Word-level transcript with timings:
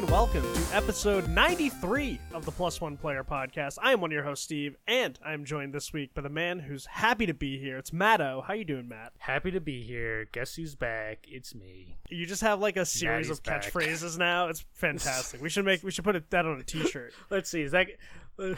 and 0.00 0.10
welcome 0.10 0.40
to 0.54 0.62
episode 0.74 1.28
93 1.28 2.18
of 2.32 2.46
the 2.46 2.50
Plus 2.50 2.80
One 2.80 2.96
Player 2.96 3.22
Podcast. 3.22 3.76
I 3.82 3.92
am 3.92 4.00
one 4.00 4.08
of 4.10 4.14
your 4.14 4.22
hosts, 4.22 4.46
Steve, 4.46 4.74
and 4.88 5.18
I'm 5.22 5.44
joined 5.44 5.74
this 5.74 5.92
week 5.92 6.14
by 6.14 6.22
the 6.22 6.30
man 6.30 6.58
who's 6.58 6.86
happy 6.86 7.26
to 7.26 7.34
be 7.34 7.58
here. 7.58 7.76
It's 7.76 7.92
Matto. 7.92 8.42
How 8.46 8.54
you 8.54 8.64
doing, 8.64 8.88
Matt? 8.88 9.12
Happy 9.18 9.50
to 9.50 9.60
be 9.60 9.82
here. 9.82 10.26
Guess 10.32 10.54
who's 10.54 10.74
back? 10.74 11.26
It's 11.28 11.54
me. 11.54 11.98
You 12.08 12.24
just 12.24 12.40
have 12.40 12.60
like 12.60 12.78
a 12.78 12.86
series 12.86 13.26
Maddie's 13.26 13.30
of 13.30 13.42
back. 13.42 13.62
catchphrases 13.62 14.16
now. 14.16 14.48
It's 14.48 14.64
fantastic. 14.72 15.42
we 15.42 15.50
should 15.50 15.66
make 15.66 15.82
we 15.82 15.90
should 15.90 16.04
put 16.04 16.16
it, 16.16 16.30
that 16.30 16.46
on 16.46 16.58
a 16.58 16.64
T-shirt. 16.64 17.12
Let's 17.30 17.50
see. 17.50 17.60
Is 17.60 17.72
that? 17.72 17.88
Uh, 18.38 18.54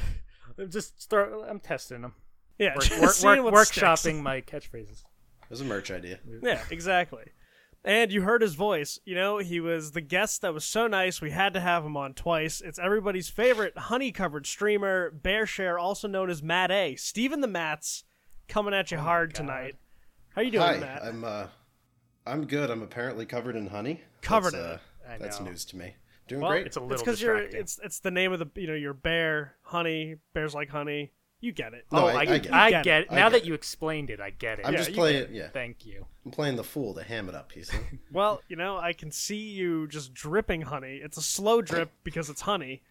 just 0.68 1.02
start. 1.02 1.32
I'm 1.48 1.58
testing 1.58 2.02
them. 2.02 2.14
Yeah, 2.60 2.76
Work, 2.76 2.84
just 2.84 3.00
work, 3.24 3.42
work, 3.42 3.52
what 3.52 3.66
sticks. 3.66 3.84
workshopping 3.84 4.22
my 4.22 4.42
catchphrases. 4.42 5.00
It 5.42 5.50
was 5.50 5.60
a 5.60 5.64
merch 5.64 5.90
idea. 5.90 6.20
Yeah, 6.40 6.62
exactly. 6.70 7.24
And 7.84 8.12
you 8.12 8.22
heard 8.22 8.42
his 8.42 8.54
voice. 8.54 9.00
You 9.04 9.16
know, 9.16 9.38
he 9.38 9.58
was 9.58 9.90
the 9.90 10.00
guest 10.00 10.42
that 10.42 10.54
was 10.54 10.64
so 10.64 10.86
nice. 10.86 11.20
We 11.20 11.30
had 11.30 11.52
to 11.54 11.60
have 11.60 11.84
him 11.84 11.96
on 11.96 12.14
twice. 12.14 12.60
It's 12.60 12.78
everybody's 12.78 13.28
favorite 13.28 13.76
honey 13.76 14.12
covered 14.12 14.46
streamer, 14.46 15.10
Bear 15.10 15.46
Share, 15.46 15.78
also 15.78 16.06
known 16.06 16.30
as 16.30 16.42
Matt 16.42 16.70
A. 16.70 16.94
Steven 16.94 17.40
the 17.40 17.48
Mats 17.48 18.04
coming 18.48 18.72
at 18.72 18.92
you 18.92 18.98
hard 18.98 19.34
tonight. 19.34 19.76
How 20.34 20.42
you 20.42 20.52
doing, 20.52 20.62
Hi, 20.62 20.78
Matt? 20.78 21.02
I'm 21.04 21.24
uh, 21.24 21.46
I'm 22.26 22.46
good. 22.46 22.70
I'm 22.70 22.82
apparently 22.82 23.26
covered 23.26 23.56
in 23.56 23.66
honey. 23.66 24.00
Covered 24.20 24.54
that's, 24.54 24.82
in 25.04 25.10
uh, 25.10 25.14
it. 25.14 25.20
That's 25.20 25.40
news 25.40 25.64
to 25.66 25.76
me. 25.76 25.94
Doing 26.28 26.40
Well, 26.42 26.50
great. 26.50 26.66
It's 26.66 26.76
a 26.76 26.80
it's 26.80 26.88
little 26.88 27.04
because 27.04 27.20
you're 27.20 27.34
distracting. 27.34 27.60
it's 27.60 27.80
it's 27.82 27.98
the 27.98 28.10
name 28.12 28.32
of 28.32 28.38
the 28.38 28.48
you 28.60 28.68
know 28.68 28.74
your 28.74 28.94
bear 28.94 29.56
honey 29.62 30.16
bears 30.34 30.54
like 30.54 30.70
honey. 30.70 31.12
You 31.42 31.50
get 31.50 31.74
it. 31.74 31.86
No, 31.90 32.04
oh, 32.04 32.06
I- 32.06 32.20
I, 32.20 32.24
get 32.24 32.46
it. 32.46 32.52
I 32.52 32.70
get 32.70 32.84
get 32.84 33.00
it. 33.02 33.10
Now 33.10 33.28
get 33.28 33.32
that 33.32 33.42
it. 33.42 33.46
you 33.46 33.54
explained 33.54 34.10
it, 34.10 34.20
I 34.20 34.30
get 34.30 34.60
it. 34.60 34.64
I'm 34.64 34.72
yeah, 34.72 34.78
just 34.78 34.92
playing. 34.92 35.34
Yeah, 35.34 35.48
Thank 35.48 35.84
you. 35.84 36.06
I'm 36.24 36.30
playing 36.30 36.54
the 36.54 36.62
fool 36.62 36.94
to 36.94 37.02
ham 37.02 37.28
it 37.28 37.34
up. 37.34 37.54
You 37.56 37.64
see? 37.64 37.76
Well, 38.12 38.40
you 38.48 38.54
know, 38.54 38.78
I 38.78 38.92
can 38.92 39.10
see 39.10 39.50
you 39.50 39.88
just 39.88 40.14
dripping 40.14 40.62
honey. 40.62 41.00
It's 41.02 41.16
a 41.16 41.22
slow 41.22 41.60
drip 41.60 41.90
because 42.04 42.30
it's 42.30 42.42
honey. 42.42 42.82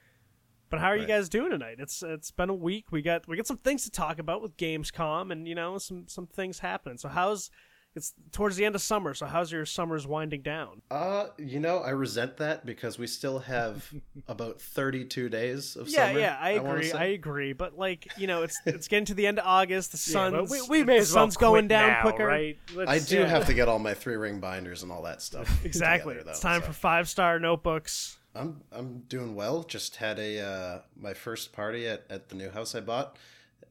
But 0.69 0.81
how 0.81 0.87
are 0.87 0.97
you 0.97 1.05
guys 1.05 1.29
doing 1.29 1.51
tonight? 1.51 1.77
It's 1.79 2.03
it's 2.03 2.31
been 2.31 2.49
a 2.49 2.53
week. 2.53 2.91
We 2.91 3.01
got 3.01 3.27
we 3.27 3.37
got 3.37 3.47
some 3.47 3.57
things 3.57 3.83
to 3.85 3.91
talk 3.91 4.19
about 4.19 4.41
with 4.41 4.57
Gamescom 4.57 5.31
and 5.31 5.47
you 5.47 5.55
know 5.55 5.77
some 5.77 6.07
some 6.07 6.27
things 6.27 6.59
happening. 6.59 6.97
So 6.97 7.07
how's 7.09 7.51
it's 7.95 8.13
towards 8.31 8.55
the 8.55 8.63
end 8.65 8.75
of 8.75 8.81
summer. 8.81 9.13
So 9.13 9.25
how's 9.25 9.51
your 9.51 9.65
summers 9.65 10.07
winding 10.07 10.41
down? 10.41 10.81
uh, 10.89 11.27
you 11.37 11.59
know, 11.59 11.79
I 11.79 11.89
resent 11.89 12.37
that 12.37 12.65
because 12.65 12.97
we 12.97 13.05
still 13.07 13.39
have 13.39 13.91
about 14.27 14.61
32 14.61 15.27
days 15.29 15.75
of 15.75 15.89
Yeah, 15.89 16.07
summer. 16.07 16.19
yeah, 16.19 16.25
yeah, 16.49 16.57
I 16.57 16.59
wanna 16.59 16.79
agree. 16.79 16.91
I, 16.93 17.03
agree. 17.05 17.53
But 17.53 17.77
like 17.77 18.07
you 18.17 18.27
know, 18.27 18.43
it's 18.43 18.59
it's 18.65 18.87
getting 18.87 19.05
to 19.05 19.13
the 19.13 19.27
end 19.27 19.39
of 19.39 19.45
August. 19.45 19.91
The 19.91 19.97
Yeah, 20.11 20.13
sun's 20.31 20.49
but 20.49 20.69
we, 20.69 20.79
we 20.79 20.83
may 20.85 20.95
the 20.95 21.01
as 21.01 21.13
well 21.13 21.23
sun's 21.25 21.37
going 21.37 21.67
down 21.67 21.87
now, 21.89 22.01
quicker. 22.01 22.25
right? 22.25 22.57
Let's- 22.73 22.89
I 22.89 22.99
do 22.99 23.19
yeah. 23.21 23.27
have 23.27 23.47
to 23.47 23.53
get 23.53 23.67
all 23.67 23.79
my 23.79 23.93
three 23.93 24.15
ring 24.15 24.39
binders 24.39 24.83
and 24.83 24.91
all 24.91 25.01
that 25.03 25.21
stuff. 25.21 25.49
Exactly. 25.65 26.13
together, 26.15 26.31
it's 26.31 26.39
time 26.39 26.61
so. 26.61 26.67
for 26.67 26.73
five 26.73 27.09
star 27.09 27.39
notebooks. 27.39 28.17
I'm 28.33 28.61
I'm 28.71 28.99
doing 29.09 29.35
well. 29.35 29.63
Just 29.63 29.97
had 29.97 30.17
a 30.17 30.39
uh, 30.39 30.79
my 30.97 31.13
first 31.13 31.51
party 31.51 31.85
at, 31.87 32.05
at 32.09 32.29
the 32.29 32.35
new 32.35 32.49
house 32.49 32.73
I 32.73 32.79
bought, 32.79 33.17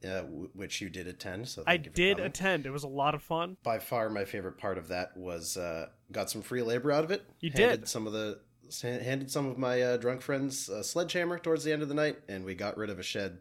uh, 0.04 0.22
w- 0.22 0.50
which 0.54 0.80
you 0.80 0.88
did 0.88 1.06
attend. 1.06 1.48
So 1.48 1.62
I 1.66 1.74
you 1.74 1.78
did 1.78 2.16
coming. 2.16 2.26
attend. 2.30 2.66
It 2.66 2.70
was 2.70 2.84
a 2.84 2.88
lot 2.88 3.14
of 3.14 3.22
fun. 3.22 3.56
by 3.62 3.78
far 3.78 4.08
my 4.10 4.24
favorite 4.24 4.58
part 4.58 4.78
of 4.78 4.88
that 4.88 5.16
was 5.16 5.56
uh, 5.56 5.88
got 6.12 6.30
some 6.30 6.42
free 6.42 6.62
labor 6.62 6.90
out 6.92 7.04
of 7.04 7.10
it. 7.10 7.24
You 7.40 7.50
handed 7.50 7.80
did. 7.80 7.88
some 7.88 8.06
of 8.06 8.12
the 8.12 8.40
handed 8.82 9.30
some 9.30 9.46
of 9.46 9.58
my 9.58 9.82
uh, 9.82 9.96
drunk 9.96 10.20
friends 10.22 10.68
a 10.68 10.84
sledgehammer 10.84 11.38
towards 11.38 11.64
the 11.64 11.72
end 11.72 11.82
of 11.82 11.88
the 11.88 11.94
night, 11.94 12.18
and 12.28 12.44
we 12.44 12.54
got 12.54 12.76
rid 12.76 12.88
of 12.90 12.98
a 12.98 13.02
shed 13.02 13.38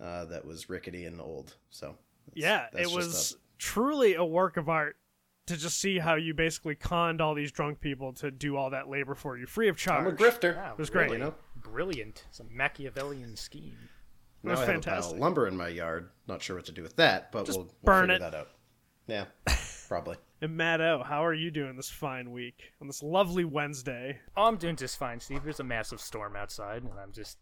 uh, 0.00 0.24
that 0.26 0.44
was 0.46 0.68
rickety 0.70 1.04
and 1.04 1.20
old. 1.20 1.56
So 1.70 1.86
that's- 1.86 2.34
Yeah, 2.34 2.66
that's 2.72 2.88
it 2.90 2.94
was 2.94 3.32
a- 3.32 3.36
truly 3.58 4.14
a 4.14 4.24
work 4.24 4.56
of 4.56 4.68
art 4.68 4.96
to 5.46 5.56
just 5.56 5.80
see 5.80 5.98
how 5.98 6.14
you 6.14 6.34
basically 6.34 6.74
conned 6.76 7.20
all 7.22 7.34
these 7.34 7.50
drunk 7.50 7.80
people 7.80 8.12
to 8.12 8.30
do 8.30 8.54
all 8.56 8.70
that 8.70 8.88
labor 8.88 9.14
for 9.14 9.36
you 9.38 9.46
free 9.46 9.68
of 9.68 9.76
charge. 9.78 10.06
I'm 10.06 10.12
a 10.12 10.16
grifter. 10.16 10.54
Wow, 10.56 10.74
was 10.76 10.90
great. 10.90 11.10
You 11.10 11.18
know? 11.18 11.34
Brilliant. 11.56 12.24
It's 12.28 12.38
a 12.38 12.44
Machiavellian 12.44 13.34
scheme. 13.34 13.76
It 14.48 14.52
was 14.52 14.58
now 14.60 14.64
I 14.64 14.66
have 14.66 14.68
a 14.68 14.82
fantastic. 14.82 15.10
pile 15.10 15.14
of 15.14 15.20
lumber 15.20 15.46
in 15.46 15.56
my 15.56 15.68
yard. 15.68 16.10
Not 16.26 16.42
sure 16.42 16.56
what 16.56 16.66
to 16.66 16.72
do 16.72 16.82
with 16.82 16.96
that, 16.96 17.32
but 17.32 17.46
Just 17.46 17.58
we'll, 17.58 17.66
we'll 17.66 17.74
burn 17.84 18.08
figure 18.08 18.26
it. 18.26 18.30
that 18.30 18.34
out. 18.34 18.48
Yeah, 19.06 19.24
probably. 19.88 20.16
And 20.40 20.56
Matt 20.56 20.80
O, 20.80 21.02
how 21.04 21.24
are 21.24 21.34
you 21.34 21.50
doing 21.50 21.74
this 21.76 21.90
fine 21.90 22.30
week 22.30 22.72
on 22.80 22.86
this 22.86 23.02
lovely 23.02 23.44
Wednesday? 23.44 24.18
Oh, 24.36 24.44
I'm 24.44 24.56
doing 24.56 24.76
just 24.76 24.98
fine, 24.98 25.18
Steve. 25.18 25.42
There's 25.42 25.60
a 25.60 25.64
massive 25.64 26.00
storm 26.00 26.36
outside, 26.36 26.82
and 26.84 26.92
I'm 27.00 27.12
just 27.12 27.38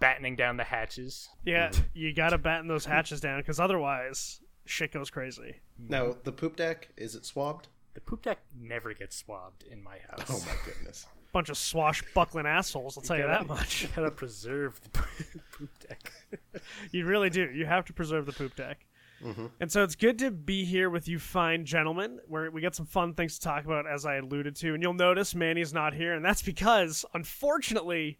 battening 0.00 0.34
down 0.34 0.56
the 0.56 0.64
hatches. 0.64 1.28
Yeah, 1.44 1.68
Mm-hmm. 1.68 1.82
you 1.94 2.12
gotta 2.14 2.38
batten 2.38 2.66
those 2.66 2.84
hatches 2.84 3.20
down 3.20 3.40
because 3.40 3.60
otherwise 3.60 4.40
shit 4.64 4.92
goes 4.92 5.10
crazy. 5.10 5.56
Now 5.78 6.16
the 6.24 6.32
poop 6.32 6.56
deck 6.56 6.88
is 6.96 7.14
it 7.14 7.24
swabbed? 7.26 7.68
The 7.94 8.00
poop 8.00 8.22
deck 8.22 8.38
never 8.58 8.94
gets 8.94 9.16
swabbed 9.16 9.64
in 9.70 9.82
my 9.82 9.98
house. 10.08 10.26
Oh 10.30 10.42
my 10.46 10.56
goodness. 10.64 11.06
Bunch 11.32 11.48
of 11.48 11.56
swashbuckling 11.56 12.46
assholes, 12.46 12.98
I'll 12.98 13.02
tell 13.02 13.16
you 13.16 13.26
that 13.26 13.46
much. 13.46 13.82
You 13.82 13.88
gotta 13.96 14.10
preserve 14.10 14.80
the 14.82 14.90
poop 15.52 15.70
deck. 15.88 16.12
You 16.90 17.06
really 17.06 17.30
do. 17.30 17.50
You 17.50 17.66
have 17.66 17.84
to 17.86 17.92
preserve 17.92 18.26
the 18.26 18.32
poop 18.32 18.54
deck. 18.54 18.86
Mm-hmm. 19.24 19.46
And 19.60 19.70
so 19.70 19.82
it's 19.82 19.94
good 19.94 20.18
to 20.18 20.30
be 20.30 20.64
here 20.64 20.90
with 20.90 21.08
you, 21.08 21.18
fine 21.18 21.64
gentlemen. 21.64 22.18
Where 22.26 22.50
we 22.50 22.60
got 22.60 22.74
some 22.74 22.86
fun 22.86 23.14
things 23.14 23.38
to 23.38 23.40
talk 23.40 23.64
about, 23.64 23.86
as 23.86 24.04
I 24.04 24.16
alluded 24.16 24.56
to. 24.56 24.74
And 24.74 24.82
you'll 24.82 24.94
notice 24.94 25.34
Manny's 25.34 25.72
not 25.72 25.94
here, 25.94 26.14
and 26.14 26.24
that's 26.24 26.42
because, 26.42 27.04
unfortunately, 27.14 28.18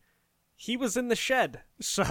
he 0.57 0.77
was 0.77 0.97
in 0.97 1.09
the 1.09 1.17
shed. 1.17 1.63
So, 1.81 2.05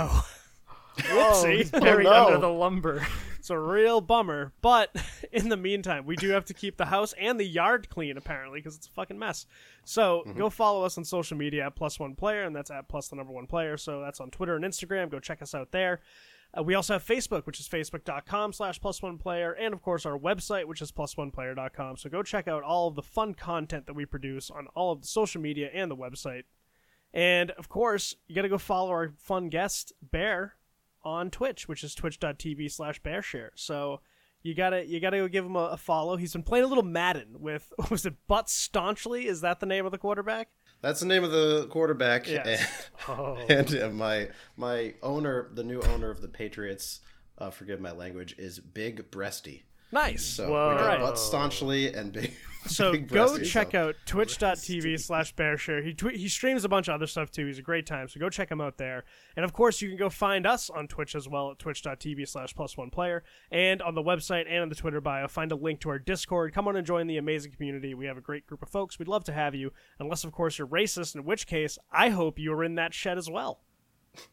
whoopsie. 0.97 1.57
he's 1.57 1.71
buried 1.71 2.05
no. 2.05 2.25
under 2.27 2.39
the 2.39 2.49
lumber. 2.49 3.05
It's 3.41 3.49
a 3.49 3.57
real 3.57 4.01
bummer. 4.01 4.53
But 4.61 4.95
in 5.31 5.49
the 5.49 5.57
meantime, 5.57 6.05
we 6.05 6.15
do 6.15 6.29
have 6.29 6.45
to 6.45 6.53
keep 6.53 6.77
the 6.77 6.85
house 6.85 7.11
and 7.19 7.39
the 7.39 7.43
yard 7.43 7.89
clean, 7.89 8.15
apparently, 8.15 8.59
because 8.59 8.75
it's 8.75 8.85
a 8.85 8.91
fucking 8.91 9.17
mess. 9.17 9.47
So 9.83 10.23
go 10.37 10.51
follow 10.51 10.85
us 10.85 10.95
on 10.99 11.03
social 11.03 11.35
media 11.35 11.65
at 11.65 11.75
plus 11.75 11.99
one 11.99 12.13
player, 12.13 12.43
and 12.43 12.55
that's 12.55 12.69
at 12.69 12.87
plus 12.87 13.07
the 13.07 13.15
number 13.15 13.33
one 13.33 13.47
player. 13.47 13.77
So 13.77 13.99
that's 13.99 14.19
on 14.19 14.29
Twitter 14.29 14.55
and 14.55 14.63
Instagram. 14.63 15.09
Go 15.09 15.19
check 15.19 15.41
us 15.41 15.55
out 15.55 15.71
there. 15.71 16.01
Uh, 16.55 16.61
we 16.61 16.75
also 16.75 16.93
have 16.93 17.03
Facebook, 17.03 17.47
which 17.47 17.59
is 17.59 17.67
facebook.com 17.67 18.53
slash 18.53 18.79
plus 18.79 19.01
one 19.01 19.17
player, 19.17 19.53
and 19.53 19.73
of 19.73 19.81
course 19.81 20.05
our 20.05 20.19
website, 20.19 20.65
which 20.65 20.81
is 20.83 20.91
plus 20.91 21.17
one 21.17 21.31
player.com. 21.31 21.97
So 21.97 22.11
go 22.11 22.21
check 22.21 22.47
out 22.47 22.61
all 22.61 22.89
of 22.89 22.95
the 22.95 23.01
fun 23.01 23.33
content 23.33 23.87
that 23.87 23.95
we 23.95 24.05
produce 24.05 24.51
on 24.51 24.67
all 24.75 24.91
of 24.91 25.01
the 25.01 25.07
social 25.07 25.41
media 25.41 25.69
and 25.73 25.89
the 25.89 25.95
website. 25.95 26.43
And 27.11 27.49
of 27.51 27.69
course, 27.69 28.15
you 28.27 28.35
got 28.35 28.43
to 28.43 28.49
go 28.49 28.59
follow 28.59 28.91
our 28.91 29.13
fun 29.17 29.49
guest, 29.49 29.93
Bear, 30.01 30.55
on 31.03 31.29
Twitch, 31.29 31.67
which 31.67 31.83
is 31.83 31.95
twitch.tv 31.95 32.71
slash 32.71 33.01
bearshare. 33.01 33.49
So 33.55 34.01
you 34.43 34.55
gotta 34.55 34.85
you 34.85 34.99
gotta 34.99 35.17
go 35.17 35.27
give 35.27 35.45
him 35.45 35.55
a, 35.55 35.65
a 35.65 35.77
follow. 35.77 36.15
He's 36.15 36.33
been 36.33 36.43
playing 36.43 36.65
a 36.65 36.67
little 36.67 36.83
Madden 36.83 37.39
with 37.39 37.71
was 37.89 38.05
it 38.05 38.15
Butt 38.27 38.49
Staunchly? 38.49 39.27
Is 39.27 39.41
that 39.41 39.59
the 39.59 39.65
name 39.65 39.85
of 39.85 39.91
the 39.91 39.97
quarterback? 39.97 40.49
That's 40.81 40.99
the 40.99 41.05
name 41.05 41.23
of 41.23 41.31
the 41.31 41.67
quarterback. 41.69 42.27
Yes. 42.27 42.89
Oh. 43.07 43.37
And, 43.49 43.69
and 43.73 43.83
uh, 43.83 43.89
my 43.89 44.29
my 44.57 44.95
owner, 45.03 45.49
the 45.53 45.63
new 45.63 45.81
owner 45.81 46.09
of 46.09 46.21
the 46.21 46.27
Patriots, 46.27 47.01
uh, 47.37 47.51
forgive 47.51 47.79
my 47.79 47.91
language, 47.91 48.35
is 48.37 48.59
Big 48.59 49.11
Breasty. 49.11 49.63
Nice. 49.91 50.23
So 50.25 50.49
Whoa. 50.49 50.69
we 50.69 50.75
got 50.75 50.81
Alright. 50.83 50.99
butt 50.99 51.19
staunchly 51.19 51.93
and 51.93 52.11
big. 52.11 52.33
So 52.67 52.91
big 52.91 53.07
go 53.07 53.25
breasty, 53.25 53.45
check 53.49 53.71
so- 53.71 53.87
out 53.87 53.95
twitch.tv 54.05 54.99
slash 54.99 55.33
bearshare. 55.33 55.83
He 55.83 55.95
tw- 55.95 56.15
he 56.15 56.27
streams 56.29 56.63
a 56.63 56.69
bunch 56.69 56.89
of 56.89 56.93
other 56.93 57.07
stuff 57.07 57.31
too. 57.31 57.47
He's 57.47 57.57
a 57.57 57.63
great 57.63 57.87
time. 57.87 58.07
So 58.07 58.19
go 58.19 58.29
check 58.29 58.51
him 58.51 58.61
out 58.61 58.77
there. 58.77 59.03
And 59.35 59.43
of 59.43 59.51
course, 59.51 59.81
you 59.81 59.89
can 59.89 59.97
go 59.97 60.11
find 60.11 60.45
us 60.45 60.69
on 60.69 60.87
Twitch 60.87 61.15
as 61.15 61.27
well 61.27 61.49
at 61.49 61.57
twitch.tv 61.57 62.27
slash 62.27 62.53
plus 62.53 62.77
one 62.77 62.91
player. 62.91 63.23
And 63.51 63.81
on 63.81 63.95
the 63.95 64.03
website 64.03 64.45
and 64.47 64.61
on 64.61 64.69
the 64.69 64.75
Twitter 64.75 65.01
bio, 65.01 65.27
find 65.27 65.51
a 65.51 65.55
link 65.55 65.79
to 65.79 65.89
our 65.89 65.97
Discord. 65.97 66.53
Come 66.53 66.67
on 66.67 66.75
and 66.75 66.85
join 66.85 67.07
the 67.07 67.17
amazing 67.17 67.51
community. 67.51 67.95
We 67.95 68.05
have 68.05 68.17
a 68.17 68.21
great 68.21 68.45
group 68.45 68.61
of 68.61 68.69
folks. 68.69 68.99
We'd 68.99 69.07
love 69.07 69.23
to 69.23 69.33
have 69.33 69.55
you. 69.55 69.73
Unless, 69.99 70.23
of 70.23 70.31
course, 70.31 70.59
you're 70.59 70.67
racist, 70.67 71.15
in 71.15 71.25
which 71.25 71.47
case, 71.47 71.79
I 71.91 72.09
hope 72.09 72.37
you 72.37 72.53
are 72.53 72.63
in 72.63 72.75
that 72.75 72.93
shed 72.93 73.17
as 73.17 73.27
well. 73.27 73.61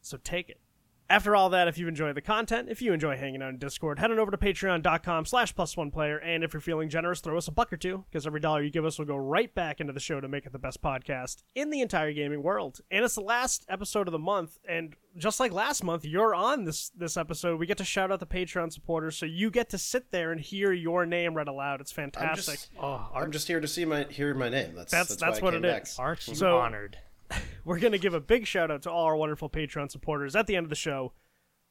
So 0.02 0.18
take 0.22 0.50
it. 0.50 0.60
After 1.10 1.34
all 1.34 1.48
that, 1.50 1.68
if 1.68 1.78
you 1.78 1.88
enjoy 1.88 2.12
the 2.12 2.20
content, 2.20 2.68
if 2.68 2.82
you 2.82 2.92
enjoy 2.92 3.16
hanging 3.16 3.40
out 3.42 3.48
in 3.48 3.58
Discord, 3.58 3.98
head 3.98 4.10
on 4.10 4.18
over 4.18 4.30
to 4.30 4.36
patreon.com 4.36 5.24
slash 5.24 5.54
plus 5.54 5.74
one 5.74 5.90
player, 5.90 6.18
and 6.18 6.44
if 6.44 6.52
you're 6.52 6.60
feeling 6.60 6.90
generous, 6.90 7.20
throw 7.22 7.38
us 7.38 7.48
a 7.48 7.50
buck 7.50 7.72
or 7.72 7.78
two, 7.78 8.04
because 8.10 8.26
every 8.26 8.40
dollar 8.40 8.62
you 8.62 8.68
give 8.70 8.84
us 8.84 8.98
will 8.98 9.06
go 9.06 9.16
right 9.16 9.54
back 9.54 9.80
into 9.80 9.94
the 9.94 10.00
show 10.00 10.20
to 10.20 10.28
make 10.28 10.44
it 10.44 10.52
the 10.52 10.58
best 10.58 10.82
podcast 10.82 11.44
in 11.54 11.70
the 11.70 11.80
entire 11.80 12.12
gaming 12.12 12.42
world. 12.42 12.80
And 12.90 13.06
it's 13.06 13.14
the 13.14 13.22
last 13.22 13.64
episode 13.70 14.06
of 14.06 14.12
the 14.12 14.18
month, 14.18 14.58
and 14.68 14.94
just 15.16 15.40
like 15.40 15.50
last 15.50 15.82
month, 15.82 16.04
you're 16.04 16.34
on 16.34 16.64
this 16.64 16.90
this 16.90 17.16
episode. 17.16 17.58
We 17.58 17.64
get 17.66 17.78
to 17.78 17.84
shout 17.84 18.12
out 18.12 18.20
the 18.20 18.26
Patreon 18.26 18.70
supporters, 18.70 19.16
so 19.16 19.24
you 19.24 19.50
get 19.50 19.70
to 19.70 19.78
sit 19.78 20.10
there 20.10 20.30
and 20.30 20.38
hear 20.38 20.72
your 20.74 21.06
name 21.06 21.32
read 21.34 21.48
aloud. 21.48 21.80
It's 21.80 21.90
I'm 21.92 22.10
fantastic. 22.10 22.54
just, 22.56 22.70
Oh, 22.78 23.08
I'm 23.14 23.32
just 23.32 23.48
here 23.48 23.60
to 23.60 23.66
see 23.66 23.86
my 23.86 24.04
hear 24.10 24.34
my 24.34 24.50
name. 24.50 24.74
That's 24.74 24.90
That's- 24.92 25.08
that's, 25.08 25.20
that's 25.22 25.40
why 25.40 25.46
what 25.46 25.54
I 25.54 25.56
it 25.56 25.62
back. 25.62 25.82
is. 25.84 25.98
aren't 25.98 26.28
you 26.28 26.34
So- 26.34 26.58
honored? 26.58 26.98
We're 27.64 27.78
going 27.78 27.92
to 27.92 27.98
give 27.98 28.14
a 28.14 28.20
big 28.20 28.46
shout 28.46 28.70
out 28.70 28.82
to 28.82 28.90
all 28.90 29.04
our 29.04 29.16
wonderful 29.16 29.50
Patreon 29.50 29.90
supporters 29.90 30.36
at 30.36 30.46
the 30.46 30.56
end 30.56 30.64
of 30.64 30.70
the 30.70 30.76
show. 30.76 31.12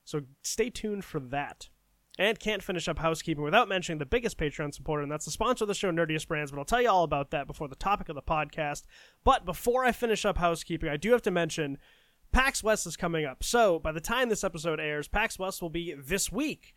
So 0.04 0.22
stay 0.42 0.70
tuned 0.70 1.06
for 1.06 1.20
that. 1.20 1.70
And 2.20 2.40
can't 2.40 2.64
finish 2.64 2.88
up 2.88 2.98
housekeeping 2.98 3.44
without 3.44 3.70
mentioning 3.70 4.00
the 4.00 4.06
biggest 4.06 4.40
Patreon 4.40 4.74
supporter, 4.74 5.04
and 5.04 5.12
that's 5.12 5.26
the 5.26 5.32
sponsor 5.32 5.66
of 5.66 5.68
the 5.68 5.76
show, 5.76 5.92
Nerdious 5.92 6.28
Brands. 6.28 6.50
But 6.50 6.58
I'll 6.58 6.66
tell 6.66 6.82
you 6.82 6.90
all 6.90 7.04
about 7.04 7.30
that 7.30 7.46
before 7.46 7.68
the 7.68 7.76
topic 7.76 8.10
of 8.10 8.16
the 8.16 8.24
podcast. 8.24 8.86
But 9.24 9.46
before 9.46 9.86
I 9.86 9.92
finish 9.92 10.26
up 10.26 10.40
housekeeping, 10.40 10.90
I 10.90 10.98
do 10.98 11.12
have 11.12 11.22
to 11.24 11.32
mention 11.32 11.78
PAX 12.32 12.64
West 12.64 12.88
is 12.88 12.98
coming 12.98 13.26
up. 13.26 13.44
So 13.44 13.78
by 13.78 13.92
the 13.92 14.02
time 14.02 14.30
this 14.30 14.44
episode 14.44 14.80
airs, 14.80 15.08
PAX 15.08 15.38
West 15.38 15.62
will 15.62 15.70
be 15.70 15.94
this 15.94 16.32
week. 16.32 16.74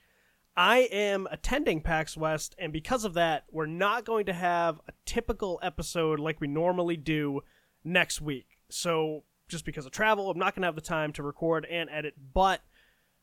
I 0.56 0.80
am 0.92 1.26
attending 1.30 1.80
PAX 1.80 2.18
West, 2.18 2.54
and 2.58 2.72
because 2.72 3.04
of 3.04 3.14
that, 3.14 3.44
we're 3.50 3.66
not 3.66 4.04
going 4.04 4.26
to 4.26 4.32
have 4.32 4.80
a 4.88 4.92
typical 5.06 5.58
episode 5.62 6.20
like 6.20 6.40
we 6.40 6.48
normally 6.48 6.96
do 6.98 7.40
next 7.84 8.20
week. 8.20 8.49
So, 8.72 9.24
just 9.48 9.64
because 9.64 9.86
of 9.86 9.92
travel, 9.92 10.30
I'm 10.30 10.38
not 10.38 10.54
going 10.54 10.62
to 10.62 10.68
have 10.68 10.76
the 10.76 10.80
time 10.80 11.12
to 11.14 11.22
record 11.22 11.66
and 11.68 11.90
edit, 11.90 12.14
but 12.32 12.60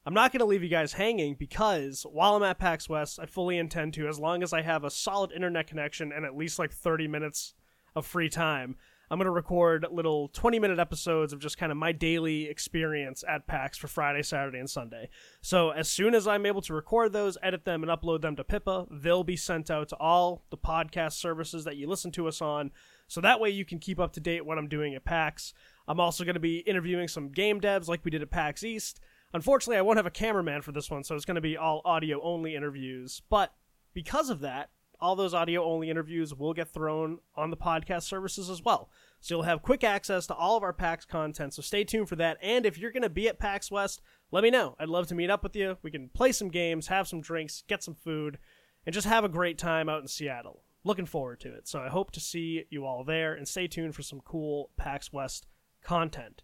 I'm 0.06 0.14
not 0.14 0.32
going 0.32 0.40
to 0.40 0.46
leave 0.46 0.64
you 0.64 0.70
guys 0.70 0.94
hanging 0.94 1.36
because 1.36 2.06
while 2.10 2.36
I'm 2.36 2.44
at 2.44 2.60
PAX 2.60 2.88
West, 2.88 3.20
I 3.20 3.26
fully 3.26 3.58
intend 3.58 3.94
to, 3.96 4.08
as 4.08 4.20
long 4.20 4.42
as 4.42 4.54
I 4.54 4.62
have 4.62 4.84
a 4.84 4.90
solid 4.90 5.32
internet 5.32 5.68
connection 5.68 6.12
and 6.12 6.26
at 6.26 6.36
least 6.36 6.60
like 6.60 6.72
30 6.72 7.08
minutes 7.08 7.54
of 7.96 8.06
free 8.06 8.30
time, 8.30 8.78
I'm 9.10 9.18
going 9.18 9.26
to 9.26 9.32
record 9.32 9.86
little 9.92 10.28
20 10.30 10.60
minute 10.60 10.80
episodes 10.80 11.32
of 11.32 11.40
just 11.40 11.58
kind 11.58 11.72
of 11.72 11.78
my 11.78 11.92
daily 11.92 12.48
experience 12.48 13.24
at 13.28 13.48
PAX 13.48 13.78
for 13.78 13.88
Friday, 13.88 14.22
Saturday, 14.22 14.60
and 14.60 14.70
Sunday. 14.70 15.10
So 15.42 15.70
as 15.70 15.90
soon 15.90 16.14
as 16.14 16.28
I'm 16.28 16.46
able 16.46 16.62
to 16.62 16.74
record 16.74 17.14
those, 17.14 17.38
edit 17.42 17.64
them, 17.64 17.84
and 17.84 17.92
upload 17.92 18.22
them 18.22 18.36
to 18.36 18.44
Pippa, 18.44 18.86
they'll 18.92 19.24
be 19.24 19.38
sent 19.38 19.72
out 19.72 19.90
to 19.90 19.98
all 19.98 20.44
the 20.50 20.58
podcast 20.58 21.14
services 21.14 21.64
that 21.64 21.78
you 21.78 21.88
listen 21.88 22.12
to 22.12 22.28
us 22.28 22.42
on. 22.42 22.72
So 23.08 23.22
that 23.22 23.40
way 23.40 23.50
you 23.50 23.66
can 23.66 23.80
keep 23.80 24.00
up 24.00 24.14
to 24.14 24.20
date 24.20 24.46
what 24.46 24.58
I'm 24.58 24.68
doing 24.68 24.94
at 24.96 25.06
PAX. 25.06 25.54
I'm 25.88 26.00
also 26.00 26.24
going 26.24 26.34
to 26.34 26.40
be 26.40 26.60
interviewing 26.60 27.08
some 27.08 27.30
game 27.30 27.62
devs 27.62 27.88
like 27.88 28.04
we 28.04 28.12
did 28.12 28.22
at 28.22 28.30
PAX 28.30 28.64
East. 28.64 29.00
Unfortunately, 29.34 29.78
I 29.78 29.82
won't 29.82 29.98
have 29.98 30.06
a 30.06 30.12
cameraman 30.12 30.62
for 30.62 30.72
this 30.72 30.90
one, 30.90 31.04
so 31.04 31.16
it's 31.16 31.26
going 31.26 31.36
to 31.36 31.42
be 31.42 31.58
all 31.58 31.82
audio 31.86 32.22
only 32.22 32.56
interviews. 32.56 33.22
But 33.30 33.54
because 33.94 34.30
of 34.30 34.42
that, 34.42 34.70
all 35.00 35.16
those 35.16 35.34
audio 35.34 35.64
only 35.64 35.90
interviews 35.90 36.34
will 36.34 36.54
get 36.54 36.74
thrown 36.74 37.20
on 37.36 37.52
the 37.52 37.58
podcast 37.58 38.04
services 38.04 38.50
as 38.50 38.64
well. 38.64 38.90
So 39.20 39.36
you'll 39.36 39.44
have 39.44 39.62
quick 39.62 39.84
access 39.84 40.26
to 40.28 40.34
all 40.34 40.58
of 40.58 40.64
our 40.64 40.74
PAX 40.74 41.06
content. 41.06 41.54
So 41.54 41.62
stay 41.62 41.84
tuned 41.84 42.10
for 42.10 42.16
that. 42.16 42.38
And 42.42 42.66
if 42.66 42.78
you're 42.78 42.92
going 42.92 43.04
to 43.04 43.10
be 43.10 43.28
at 43.28 43.40
PAX 43.40 43.70
West, 43.70 44.02
let 44.32 44.44
me 44.44 44.50
know. 44.50 44.76
I'd 44.80 44.90
love 44.90 45.08
to 45.08 45.16
meet 45.16 45.30
up 45.30 45.44
with 45.44 45.56
you. 45.56 45.78
We 45.84 45.92
can 45.92 46.10
play 46.10 46.32
some 46.32 46.50
games, 46.50 46.88
have 46.88 47.08
some 47.08 47.22
drinks, 47.22 47.64
get 47.68 47.84
some 47.84 47.96
food, 47.96 48.40
and 48.86 48.94
just 48.94 49.08
have 49.08 49.24
a 49.24 49.30
great 49.30 49.58
time 49.58 49.88
out 49.88 50.02
in 50.02 50.08
Seattle. 50.08 50.64
Looking 50.88 51.06
forward 51.06 51.40
to 51.42 51.54
it. 51.54 51.68
So 51.68 51.80
I 51.80 51.90
hope 51.90 52.12
to 52.12 52.20
see 52.20 52.64
you 52.70 52.86
all 52.86 53.04
there 53.04 53.34
and 53.34 53.48
stay 53.48 53.68
tuned 53.68 53.94
for 53.94 54.04
some 54.04 54.22
cool 54.22 54.70
PAX 54.78 55.12
West 55.12 55.46
content. 55.84 56.44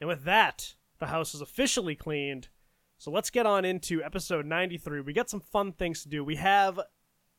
And 0.00 0.08
with 0.08 0.24
that, 0.24 0.74
the 1.00 1.08
house 1.08 1.34
is 1.34 1.40
officially 1.40 1.96
cleaned. 1.96 2.48
So 2.98 3.10
let's 3.10 3.30
get 3.30 3.46
on 3.46 3.64
into 3.64 4.02
episode 4.02 4.46
93. 4.46 5.00
We 5.00 5.12
got 5.12 5.28
some 5.28 5.40
fun 5.40 5.72
things 5.72 6.02
to 6.02 6.08
do. 6.08 6.22
We 6.22 6.36
have 6.36 6.78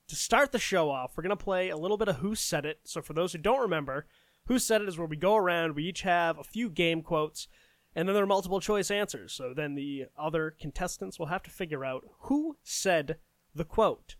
to 0.07 0.15
start 0.15 0.51
the 0.51 0.59
show 0.59 0.89
off, 0.89 1.15
we're 1.15 1.23
going 1.23 1.35
to 1.35 1.43
play 1.43 1.69
a 1.69 1.77
little 1.77 1.97
bit 1.97 2.07
of 2.07 2.17
Who 2.17 2.35
Said 2.35 2.65
It. 2.65 2.81
So, 2.83 3.01
for 3.01 3.13
those 3.13 3.31
who 3.31 3.39
don't 3.39 3.61
remember, 3.61 4.05
Who 4.45 4.59
Said 4.59 4.81
It 4.81 4.89
is 4.89 4.97
where 4.97 5.07
we 5.07 5.15
go 5.15 5.35
around, 5.35 5.75
we 5.75 5.85
each 5.85 6.01
have 6.01 6.37
a 6.37 6.43
few 6.43 6.69
game 6.69 7.01
quotes, 7.01 7.47
and 7.95 8.07
then 8.07 8.13
there 8.13 8.23
are 8.23 8.27
multiple 8.27 8.59
choice 8.59 8.91
answers. 8.91 9.33
So, 9.33 9.53
then 9.55 9.75
the 9.75 10.05
other 10.17 10.53
contestants 10.59 11.17
will 11.17 11.27
have 11.27 11.43
to 11.43 11.51
figure 11.51 11.85
out 11.85 12.03
who 12.21 12.57
said 12.63 13.17
the 13.55 13.65
quote. 13.65 14.15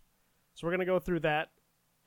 So, 0.55 0.65
we're 0.65 0.71
going 0.71 0.79
to 0.79 0.85
go 0.85 0.99
through 0.99 1.21
that, 1.21 1.51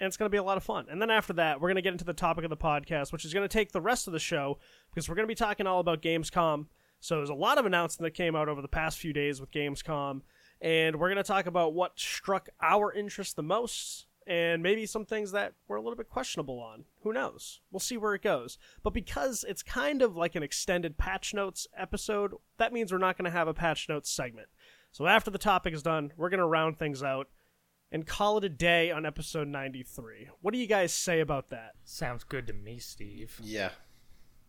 and 0.01 0.07
it's 0.07 0.17
going 0.17 0.27
to 0.27 0.35
be 0.35 0.39
a 0.39 0.43
lot 0.43 0.57
of 0.57 0.63
fun. 0.63 0.87
And 0.91 1.01
then 1.01 1.11
after 1.11 1.33
that, 1.35 1.61
we're 1.61 1.69
going 1.69 1.77
to 1.77 1.83
get 1.83 1.93
into 1.93 2.05
the 2.05 2.13
topic 2.13 2.45
of 2.45 2.51
the 2.51 2.57
podcast, 2.57 3.13
which 3.13 3.25
is 3.25 3.33
going 3.33 3.49
to 3.49 3.53
take 3.53 3.73
the 3.73 3.81
rest 3.81 4.07
of 4.07 4.13
the 4.13 4.19
show 4.19 4.59
because 4.91 5.09
we're 5.09 5.15
going 5.15 5.27
to 5.27 5.29
be 5.29 5.35
talking 5.35 5.67
all 5.67 5.81
about 5.81 6.03
Gamescom. 6.03 6.67
So, 7.01 7.17
there's 7.17 7.31
a 7.31 7.35
lot 7.35 7.59
of 7.59 7.67
announcements 7.67 8.07
that 8.07 8.23
came 8.23 8.35
out 8.35 8.49
over 8.49 8.63
the 8.63 8.69
past 8.69 8.99
few 8.99 9.13
days 9.13 9.41
with 9.41 9.51
Gamescom 9.51 10.23
and 10.61 10.97
we're 10.97 11.09
going 11.09 11.17
to 11.17 11.23
talk 11.23 11.47
about 11.47 11.75
what 11.75 11.99
struck 11.99 12.49
our 12.63 12.93
interest 12.93 13.37
the 13.37 13.43
most 13.43 14.07
and 14.27 14.63
maybe 14.63 14.87
some 14.87 15.05
things 15.05 15.31
that 15.33 15.53
were 15.69 15.77
a 15.77 15.83
little 15.83 15.97
bit 15.97 16.09
questionable 16.09 16.59
on. 16.59 16.85
Who 17.03 17.13
knows? 17.13 17.61
We'll 17.71 17.79
see 17.79 17.97
where 17.97 18.15
it 18.15 18.23
goes. 18.23 18.59
But 18.83 18.93
because 18.93 19.45
it's 19.49 19.63
kind 19.63 20.03
of 20.03 20.17
like 20.17 20.35
an 20.35 20.43
extended 20.43 20.99
patch 20.99 21.33
notes 21.33 21.69
episode, 21.77 22.35
that 22.59 22.73
means 22.73 22.91
we're 22.91 22.99
not 22.99 23.17
going 23.17 23.31
to 23.31 23.37
have 23.37 23.47
a 23.47 23.55
patch 23.55 23.89
notes 23.89 24.11
segment. 24.11 24.49
So 24.91 25.07
after 25.07 25.31
the 25.31 25.39
topic 25.39 25.75
is 25.75 25.83
done, 25.83 26.13
we're 26.17 26.31
going 26.31 26.41
to 26.41 26.47
round 26.47 26.77
things 26.77 27.03
out 27.05 27.29
and 27.93 28.07
call 28.07 28.39
it 28.39 28.45
a 28.45 28.49
day 28.49 28.91
on 28.91 29.07
episode 29.07 29.49
93. 29.49 30.29
What 30.41 30.53
do 30.53 30.59
you 30.59 30.67
guys 30.67 30.93
say 30.93 31.21
about 31.21 31.51
that? 31.51 31.73
Sounds 31.85 32.25
good 32.25 32.47
to 32.49 32.53
me, 32.53 32.79
Steve. 32.79 33.39
Yeah. 33.43 33.71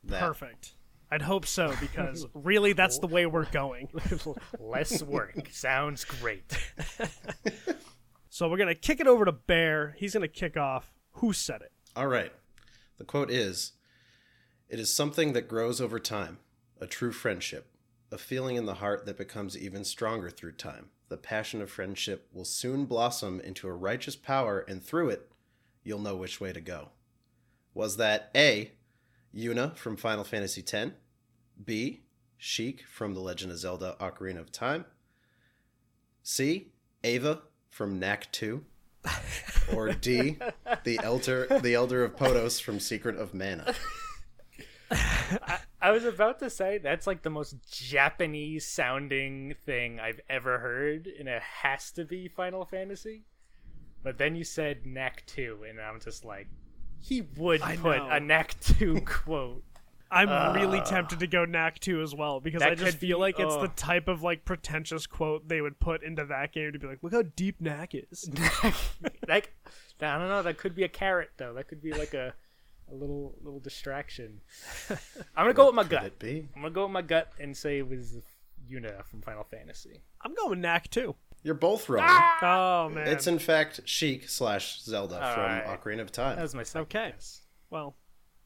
That. 0.03 0.21
Perfect. 0.21 0.73
I'd 1.11 1.21
hope 1.21 1.45
so 1.45 1.73
because 1.79 2.25
really 2.33 2.73
that's 2.73 2.99
the 2.99 3.07
way 3.07 3.25
we're 3.25 3.45
going. 3.45 3.89
Less 4.59 5.01
work. 5.03 5.49
Sounds 5.51 6.03
great. 6.03 6.57
so 8.29 8.49
we're 8.49 8.57
going 8.57 8.67
to 8.67 8.75
kick 8.75 8.99
it 8.99 9.07
over 9.07 9.25
to 9.25 9.31
Bear. 9.31 9.95
He's 9.97 10.13
going 10.13 10.21
to 10.21 10.27
kick 10.27 10.57
off. 10.57 10.93
Who 11.13 11.33
said 11.33 11.61
it? 11.61 11.71
All 11.95 12.07
right. 12.07 12.31
The 12.97 13.05
quote 13.05 13.31
is 13.31 13.73
It 14.69 14.79
is 14.79 14.93
something 14.93 15.33
that 15.33 15.47
grows 15.47 15.79
over 15.79 15.99
time, 15.99 16.39
a 16.81 16.87
true 16.87 17.11
friendship, 17.11 17.71
a 18.11 18.17
feeling 18.17 18.55
in 18.55 18.65
the 18.65 18.75
heart 18.75 19.05
that 19.05 19.17
becomes 19.17 19.57
even 19.57 19.83
stronger 19.83 20.29
through 20.29 20.53
time. 20.53 20.89
The 21.09 21.18
passion 21.18 21.62
of 21.62 21.71
friendship 21.71 22.27
will 22.33 22.45
soon 22.45 22.86
blossom 22.86 23.39
into 23.39 23.68
a 23.68 23.74
righteous 23.74 24.15
power, 24.15 24.59
and 24.59 24.83
through 24.83 25.09
it, 25.09 25.31
you'll 25.83 26.00
know 26.00 26.15
which 26.15 26.42
way 26.42 26.51
to 26.51 26.59
go. 26.59 26.89
Was 27.74 27.98
that 27.98 28.30
A, 28.36 28.71
Yuna 29.33 29.77
from 29.77 29.95
Final 29.95 30.24
Fantasy 30.24 30.62
X, 30.62 30.92
B, 31.63 32.01
Sheik 32.38 32.83
from 32.92 33.13
The 33.13 33.19
Legend 33.21 33.51
of 33.51 33.57
Zelda 33.57 33.95
Ocarina 34.00 34.39
of 34.39 34.51
Time, 34.51 34.86
C, 36.24 36.71
Ava 37.04 37.42
from 37.69 38.00
Knack 38.00 38.31
2, 38.33 38.65
or 39.74 39.94
D, 39.94 40.38
the 40.83 41.00
elder 41.01 41.48
the 41.62 41.74
elder 41.74 42.04
of 42.04 42.18
Potos 42.18 42.62
from 42.62 42.80
Secret 42.80 43.15
of 43.15 43.33
Mana. 43.33 43.74
I, 45.44 45.59
I 45.81 45.91
was 45.91 46.06
about 46.06 46.39
to 46.39 46.50
say 46.50 46.77
that's 46.77 47.07
like 47.07 47.21
the 47.21 47.29
most 47.29 47.56
Japanese 47.71 48.65
sounding 48.65 49.56
thing 49.65 50.00
I've 50.00 50.21
ever 50.29 50.59
heard, 50.59 51.07
and 51.07 51.27
it 51.27 51.41
has 51.41 51.91
to 51.91 52.06
be 52.06 52.27
Final 52.27 52.65
Fantasy. 52.65 53.24
But 54.03 54.18
then 54.18 54.35
you 54.35 54.44
said 54.44 54.85
Knack 54.85 55.24
2, 55.25 55.65
and 55.69 55.81
I'm 55.81 56.00
just 56.00 56.24
like, 56.24 56.47
he 57.00 57.21
would 57.38 57.62
I 57.62 57.75
put 57.75 57.97
know. 57.97 58.09
a 58.09 58.19
Knack 58.19 58.59
2 58.62 59.01
quote. 59.06 59.63
I'm 60.09 60.29
uh, 60.29 60.53
really 60.56 60.79
tempted 60.81 61.19
to 61.19 61.27
go 61.27 61.44
Knack 61.44 61.80
2 61.80 62.01
as 62.01 62.15
well 62.15 62.39
because 62.39 62.62
I 62.62 62.75
just 62.75 62.97
feel 62.97 63.18
be- 63.18 63.21
like 63.21 63.39
it's 63.39 63.56
the 63.56 63.62
oh. 63.62 63.73
type 63.75 64.07
of 64.07 64.23
like 64.23 64.45
pretentious 64.45 65.06
quote 65.06 65.50
they 65.50 65.59
would 65.59 65.80
put 65.80 66.01
into 66.03 66.23
that 66.25 66.53
game 66.53 66.71
to 66.71 66.80
be 66.80 66.88
like, 66.88 67.00
look 67.01 67.12
how 67.12 67.23
deep 67.35 67.59
Knack 67.59 67.94
is. 67.94 68.30
like, 69.27 69.53
I 70.00 70.18
don't 70.18 70.30
know. 70.30 70.44
That 70.44 70.57
could 70.57 70.75
be 70.75 70.83
a 70.83 70.89
carrot, 70.89 71.31
though. 71.37 71.54
That 71.54 71.68
could 71.68 71.81
be 71.81 71.92
like 71.92 72.13
a, 72.13 72.33
a 72.91 72.95
little 72.95 73.35
little 73.41 73.59
distraction. 73.59 74.41
I'm 74.89 75.45
gonna 75.45 75.53
go 75.53 75.65
with 75.67 75.75
my 75.75 75.83
Could 75.83 75.91
gut. 75.91 76.03
it 76.06 76.19
be? 76.19 76.47
I'm 76.56 76.61
gonna 76.61 76.73
go 76.73 76.83
with 76.83 76.91
my 76.91 77.01
gut 77.01 77.31
and 77.39 77.56
say 77.56 77.79
it 77.79 77.87
was 77.89 78.17
Yuna 78.71 79.06
from 79.06 79.21
Final 79.21 79.44
Fantasy. 79.44 80.01
I'm 80.21 80.33
going 80.33 80.49
with 80.51 80.59
Knack 80.59 80.89
2. 80.89 81.15
You're 81.44 81.53
both 81.56 81.87
wrong. 81.89 82.06
Ah! 82.07 82.85
Oh 82.85 82.89
man. 82.89 83.07
It's 83.07 83.27
in 83.27 83.39
fact 83.39 83.81
Sheik 83.85 84.27
slash 84.29 84.81
Zelda 84.81 85.23
All 85.23 85.33
from 85.33 85.44
right. 85.44 85.65
Ocarina 85.65 86.01
of 86.01 86.11
Time. 86.11 86.35
That 86.35 86.41
was 86.41 86.56
my 86.56 86.63
second 86.63 86.81
Okay. 86.83 87.11
guess. 87.11 87.41
well, 87.69 87.95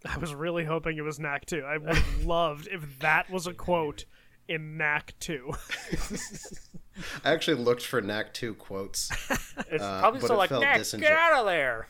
I 0.05 0.17
was 0.17 0.33
really 0.35 0.65
hoping 0.65 0.97
it 0.97 1.01
was 1.01 1.19
Knack 1.19 1.45
2. 1.45 1.61
I 1.63 1.77
would 1.77 1.95
have 1.95 2.25
loved 2.25 2.67
if 2.71 2.99
that 2.99 3.29
was 3.29 3.47
a 3.47 3.53
quote 3.53 4.05
in 4.47 4.75
Knack 4.77 5.13
2. 5.19 5.51
I 7.23 7.31
actually 7.33 7.57
looked 7.63 7.85
for 7.85 8.01
Knack 8.01 8.33
2 8.33 8.55
quotes. 8.55 9.09
It's 9.71 9.83
Uh, 9.83 9.99
probably 10.01 10.21
but 10.21 10.27
so 10.27 10.33
it 10.33 10.37
like, 10.37 10.49
felt 10.49 10.61
Nick, 10.63 10.75
disingen- 10.81 10.99
get 11.01 11.11
out 11.13 11.39
of 11.39 11.45
there. 11.45 11.87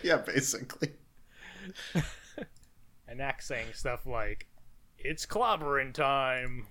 yeah, 0.02 0.16
basically. 0.18 0.92
And 3.06 3.18
Knack 3.18 3.42
saying 3.42 3.68
stuff 3.74 4.06
like, 4.06 4.46
"It's 4.98 5.26
clobbering 5.26 5.92
time." 5.92 6.66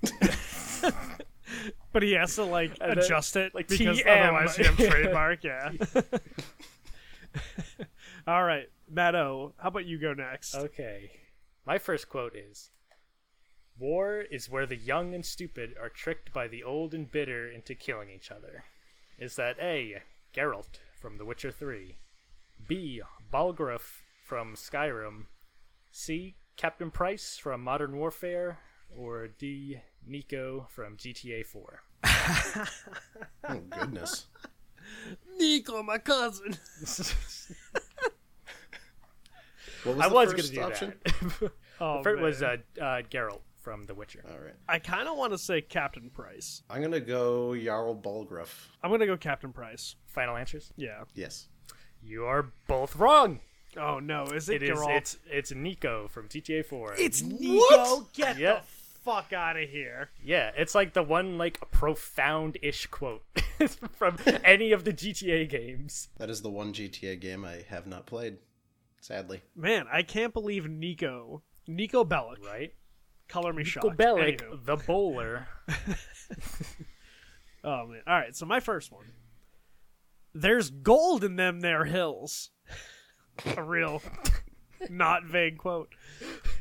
but 1.94 2.04
he 2.04 2.14
has 2.14 2.36
to 2.36 2.44
like 2.46 2.72
And 2.82 2.92
then, 2.92 2.98
adjust 3.00 3.36
it 3.36 3.54
like, 3.54 3.68
because 3.68 4.00
TM. 4.00 4.22
otherwise 4.24 4.58
you 4.58 4.66
have 4.66 4.78
trademark, 4.78 5.44
yeah. 5.44 5.72
All 8.28 8.44
right, 8.44 8.70
Matt 8.90 9.16
O, 9.16 9.54
how 9.58 9.70
about 9.70 9.86
you 9.86 10.00
go 10.00 10.14
next? 10.14 10.56
Okay. 10.56 11.12
My 11.66 11.78
first 11.78 12.10
quote 12.10 12.36
is 12.36 12.72
War 13.80 14.22
is 14.22 14.50
where 14.50 14.66
the 14.66 14.76
young 14.76 15.14
and 15.14 15.26
stupid 15.26 15.76
are 15.80 15.90
tricked 15.90 16.34
by 16.34 16.48
the 16.48 16.64
old 16.64 16.94
and 16.94 17.12
bitter 17.12 17.48
into 17.50 17.76
killing 17.76 18.10
each 18.10 18.32
other. 18.32 18.64
Is 19.20 19.36
that 19.36 19.58
A. 19.62 20.02
Geralt 20.34 20.80
from 21.00 21.18
The 21.18 21.26
Witcher 21.26 21.52
3, 21.52 21.98
B. 22.68 23.02
Balgruuf 23.32 24.02
from 24.26 24.56
Skyrim, 24.56 25.26
C. 25.92 26.36
Captain 26.56 26.90
Price 26.92 27.38
from 27.38 27.62
Modern 27.64 27.98
Warfare, 27.98 28.60
or 28.96 29.28
D. 29.28 29.80
Niko 30.10 30.70
from 30.70 30.98
GTA 30.98 31.46
4? 31.46 31.82
Oh 33.50 33.60
goodness. 33.70 34.28
Niko, 35.40 35.84
my 35.86 35.98
cousin. 36.00 36.58
What 39.84 39.96
was 39.96 40.06
I 40.06 40.10
the 40.10 40.16
was 40.16 40.34
going 40.34 40.44
to 40.44 40.52
do 40.52 40.62
option? 40.62 40.94
that. 41.06 41.52
Oh, 41.80 42.02
First 42.02 42.22
was 42.22 42.42
uh, 42.42 42.58
uh, 42.82 43.04
Geralt 43.10 43.42
from 43.68 43.86
The 43.86 43.94
Witcher. 43.94 44.24
All 44.32 44.40
right. 44.40 44.54
I 44.70 44.80
kind 44.80 45.10
of 45.10 45.18
want 45.18 45.34
to 45.34 45.38
say 45.38 45.60
Captain 45.60 46.10
Price. 46.10 46.64
I'm 46.70 46.82
gonna 46.82 47.02
go 47.02 47.54
Jarl 47.54 47.96
Balgruuf. 48.02 48.48
I'm 48.82 48.90
gonna 48.90 49.06
go 49.06 49.18
Captain 49.18 49.52
Price. 49.52 49.98
Final 50.06 50.38
answers? 50.38 50.72
Yeah. 50.78 51.04
Yes. 51.16 51.50
You 52.02 52.24
are 52.24 52.46
both 52.68 52.96
wrong. 52.96 53.42
Oh 53.76 54.00
no, 54.00 54.24
is 54.28 54.48
it, 54.48 54.64
It 54.64 54.70
is. 54.72 54.80
Geralt? 54.80 54.96
It's 54.96 55.18
it's 55.30 55.52
Niko 55.52 56.10
from 56.10 56.30
GTA 56.30 56.64
4. 56.66 56.94
It's 56.98 57.22
Niko. 57.22 57.58
What? 57.58 58.14
Get 58.14 58.38
Yeah. 58.38 58.54
the 58.54 58.62
fuck 59.04 59.34
out 59.34 59.58
of 59.58 59.68
here. 59.70 60.12
Yeah, 60.24 60.52
it's 60.56 60.74
like 60.74 60.94
the 60.94 61.04
one 61.04 61.38
like 61.38 61.60
profound-ish 61.72 62.88
quote 62.88 63.26
from 63.92 64.16
any 64.46 64.72
of 64.72 64.86
the 64.86 64.94
GTA 64.94 65.50
games. 65.50 66.08
That 66.20 66.30
is 66.30 66.42
the 66.42 66.50
one 66.50 66.72
GTA 66.72 67.20
game 67.20 67.44
I 67.44 67.66
have 67.68 67.86
not 67.86 68.06
played. 68.06 68.38
Sadly. 69.02 69.42
Man, 69.58 69.88
I 69.92 70.04
can't 70.04 70.34
believe 70.34 70.64
Niko, 70.64 71.42
Niko 71.68 72.08
Bellic, 72.08 72.46
Right? 72.46 72.74
Color 73.28 73.54
me 73.54 73.64
shocked. 73.64 73.98
Bellic, 73.98 74.42
Anywho. 74.42 74.66
the 74.66 74.76
bowler. 74.78 75.48
Oh 77.64 77.86
man. 77.88 78.02
All 78.08 78.14
right, 78.14 78.36
so 78.36 78.46
my 78.46 78.60
first 78.60 78.92
one. 78.92 79.06
There's 80.34 80.70
gold 80.70 81.24
in 81.24 81.36
them 81.36 81.60
there 81.60 81.84
hills. 81.86 82.52
A 83.58 83.64
real 83.64 84.02
not 84.90 85.26
vague 85.26 85.58
quote. 85.58 85.94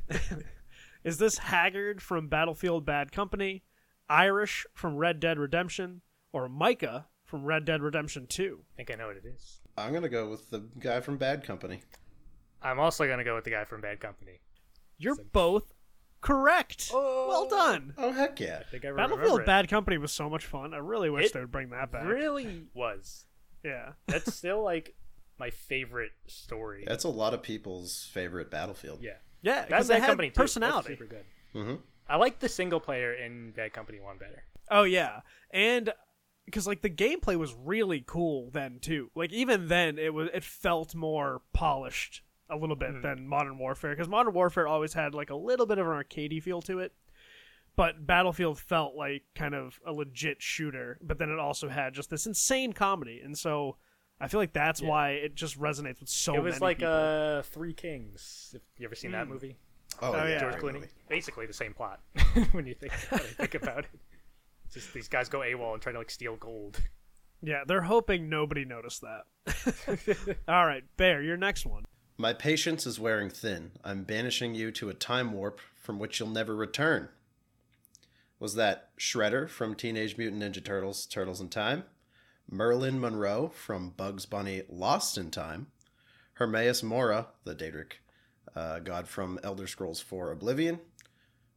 Is 1.05 1.19
this 1.19 1.39
Haggard 1.39 2.03
from 2.03 2.29
Battlefield 2.29 2.85
Bad 2.85 3.13
Company, 3.13 3.63
Irish 4.09 4.67
from 4.75 4.97
Red 4.97 5.21
Dead 5.21 5.39
Redemption, 5.39 6.01
or 6.33 6.49
Micah 6.49 7.07
from 7.25 7.45
Red 7.45 7.65
Dead 7.65 7.83
Redemption 7.83 8.27
2? 8.27 8.59
I 8.61 8.77
think 8.77 8.91
I 8.91 8.95
know 8.97 9.07
what 9.07 9.17
it 9.17 9.27
is. 9.27 9.61
I'm 9.79 9.93
gonna 9.93 10.09
go 10.09 10.29
with 10.29 10.51
the 10.51 10.67
guy 10.81 11.01
from 11.01 11.19
Bad 11.19 11.45
Company. 11.45 11.83
I'm 12.63 12.81
also 12.81 13.07
gonna 13.07 13.23
go 13.25 13.35
with 13.37 13.45
the 13.45 13.51
guy 13.51 13.65
from 13.65 13.81
Bad 13.81 14.01
Company. 14.01 14.41
You're 14.99 15.17
both 15.33 15.73
correct. 16.21 16.91
Oh, 16.93 17.27
well 17.29 17.49
done. 17.49 17.95
Oh 17.99 18.13
heck 18.13 18.39
yeah! 18.41 18.59
I 18.61 18.65
think 18.71 18.85
I 18.85 18.91
Battlefield 18.93 19.21
remember 19.21 19.43
it. 19.43 19.47
Bad 19.47 19.69
Company 19.69 19.99
was 19.99 20.13
so 20.13 20.29
much 20.31 20.47
fun. 20.47 20.75
I 20.75 20.79
really 20.79 21.11
wish 21.11 21.27
It 21.27 21.33
they 21.35 21.41
would 21.41 21.53
bring 21.53 21.71
that 21.71 21.91
back. 21.93 22.07
really 22.07 22.65
was. 22.75 23.27
Yeah. 23.65 23.93
That's 24.07 24.35
still 24.35 24.63
like 24.63 24.95
my 25.39 25.51
favorite 25.51 26.13
story. 26.27 26.85
That's 26.87 27.05
a 27.05 27.09
lot 27.09 27.35
of 27.35 27.43
people's 27.43 28.09
favorite 28.13 28.51
Battlefield. 28.51 29.01
yeah. 29.03 29.13
Yeah, 29.43 29.61
Bad, 29.61 29.69
because 29.69 29.89
they 29.89 29.95
Bad 29.95 30.01
had 30.01 30.09
Company 30.09 30.29
too. 30.29 30.33
That's 30.35 30.43
personality. 30.55 30.89
super 30.95 31.05
good. 31.07 31.25
Mm-hmm. 31.55 31.75
I 32.09 32.17
like 32.17 32.39
the 32.41 32.49
single 32.49 32.81
player 32.81 33.13
in 33.13 33.53
Bad 33.53 33.73
Company 33.73 34.01
one 34.01 34.19
better. 34.19 34.43
Oh 34.71 34.83
yeah, 34.85 35.21
and 35.53 35.93
because 36.47 36.67
like 36.67 36.81
the 36.83 36.91
gameplay 36.91 37.37
was 37.37 37.55
really 37.55 38.03
cool 38.07 38.51
then 38.51 38.79
too. 38.81 39.11
Like 39.15 39.33
even 39.33 39.69
then, 39.69 39.99
it 39.99 40.15
was 40.15 40.29
it 40.33 40.43
felt 40.43 40.95
more 40.95 41.43
polished 41.53 42.23
a 42.51 42.57
little 42.57 42.77
bit 42.77 43.03
than 43.03 43.27
Modern 43.27 43.59
Warfare 43.59 43.91
because 43.91 44.09
Modern 44.09 44.33
Warfare 44.35 44.67
always 44.69 44.93
had 44.93 45.15
like 45.15 45.31
a 45.31 45.35
little 45.37 45.67
bit 45.67 45.79
of 45.79 45.87
an 45.87 45.93
arcadey 45.93 46.43
feel 46.43 46.63
to 46.63 46.79
it. 46.81 46.93
But 47.77 48.07
Battlefield 48.07 48.59
felt 48.59 48.95
like 48.95 49.25
kind 49.35 49.55
of 49.55 49.79
a 49.87 49.93
legit 49.93 50.41
shooter, 50.41 50.99
but 51.03 51.19
then 51.19 51.29
it 51.31 51.39
also 51.39 51.69
had 51.69 51.93
just 51.93 52.09
this 52.09 52.25
insane 52.27 52.73
comedy, 52.73 53.21
and 53.23 53.37
so 53.37 53.77
I 54.19 54.29
feel 54.29 54.41
like 54.41 54.55
that's 54.55 54.81
Yeah. 54.81 54.89
why 54.89 55.11
it 55.11 55.35
just 55.35 55.61
resonates 55.61 56.01
with 56.01 56.09
so 56.09 56.35
it 56.35 56.43
was 56.43 56.55
many 56.55 56.61
like 56.61 56.79
people. 56.79 56.93
uh 56.93 57.43
Three 57.43 57.75
Kings. 57.75 58.55
If 58.57 58.63
you 58.81 58.87
ever 58.87 58.95
seen 58.95 59.11
that 59.13 59.27
Mm. 59.27 59.31
movie? 59.31 59.57
Oh, 60.01 60.13
Oh, 60.13 60.17
yeah, 60.25 60.29
yeah. 60.29 60.39
George 60.41 60.55
Clooney. 60.55 60.73
movie. 60.75 60.89
Basically 61.09 61.45
the 61.47 61.53
same 61.53 61.75
plot 61.75 62.01
when 62.53 62.67
you 62.67 62.75
think 62.75 62.93
when 63.11 63.21
you 63.21 63.27
think 63.29 63.55
about 63.55 63.81
it. 63.81 63.91
Just 64.73 64.93
these 64.95 65.09
guys 65.09 65.29
go 65.29 65.41
AWOL 65.41 65.75
and 65.75 65.83
try 65.83 65.93
to 65.93 65.99
like 65.99 66.11
steal 66.11 66.37
gold. 66.37 66.81
yeah. 67.43 67.65
They're 67.67 67.83
hoping 67.83 68.31
nobody 68.31 68.65
noticed 68.65 69.03
that. 69.03 69.25
All 70.49 70.65
right, 70.67 70.85
Bear, 70.97 71.21
your 71.23 71.37
next 71.37 71.67
one. 71.67 71.85
My 72.19 72.33
patience 72.33 72.87
is 72.87 72.99
wearing 72.99 73.29
thin. 73.29 73.73
I'm 73.85 74.05
banishing 74.05 74.55
you 74.55 74.71
to 74.73 74.89
a 74.89 74.95
time 74.95 75.33
warp 75.33 75.61
from 75.75 75.99
which 75.99 76.19
you'll 76.19 76.31
never 76.31 76.57
return. 76.57 77.11
Was 78.39 78.55
that 78.55 78.97
Shredder 78.97 79.49
from 79.51 79.75
Teenage 79.75 80.17
Mutant 80.17 80.43
Ninja 80.43 80.65
Turtles 80.65 81.05
Turtles 81.05 81.43
in 81.43 81.51
Time? 81.51 81.85
Merlin 82.51 82.99
Monroe 82.99 83.49
from 83.49 83.91
Bugs 83.91 84.25
Bunny 84.25 84.63
Lost 84.71 85.19
in 85.19 85.31
Time? 85.31 85.67
Hermaeus 86.35 86.83
Mora, 86.83 87.29
the 87.45 87.55
Daedric 87.55 87.93
uh, 88.55 88.79
god 88.79 89.09
from 89.09 89.39
Elder 89.45 89.67
Scrolls 89.67 90.01
IV 90.01 90.29
Oblivion? 90.33 90.81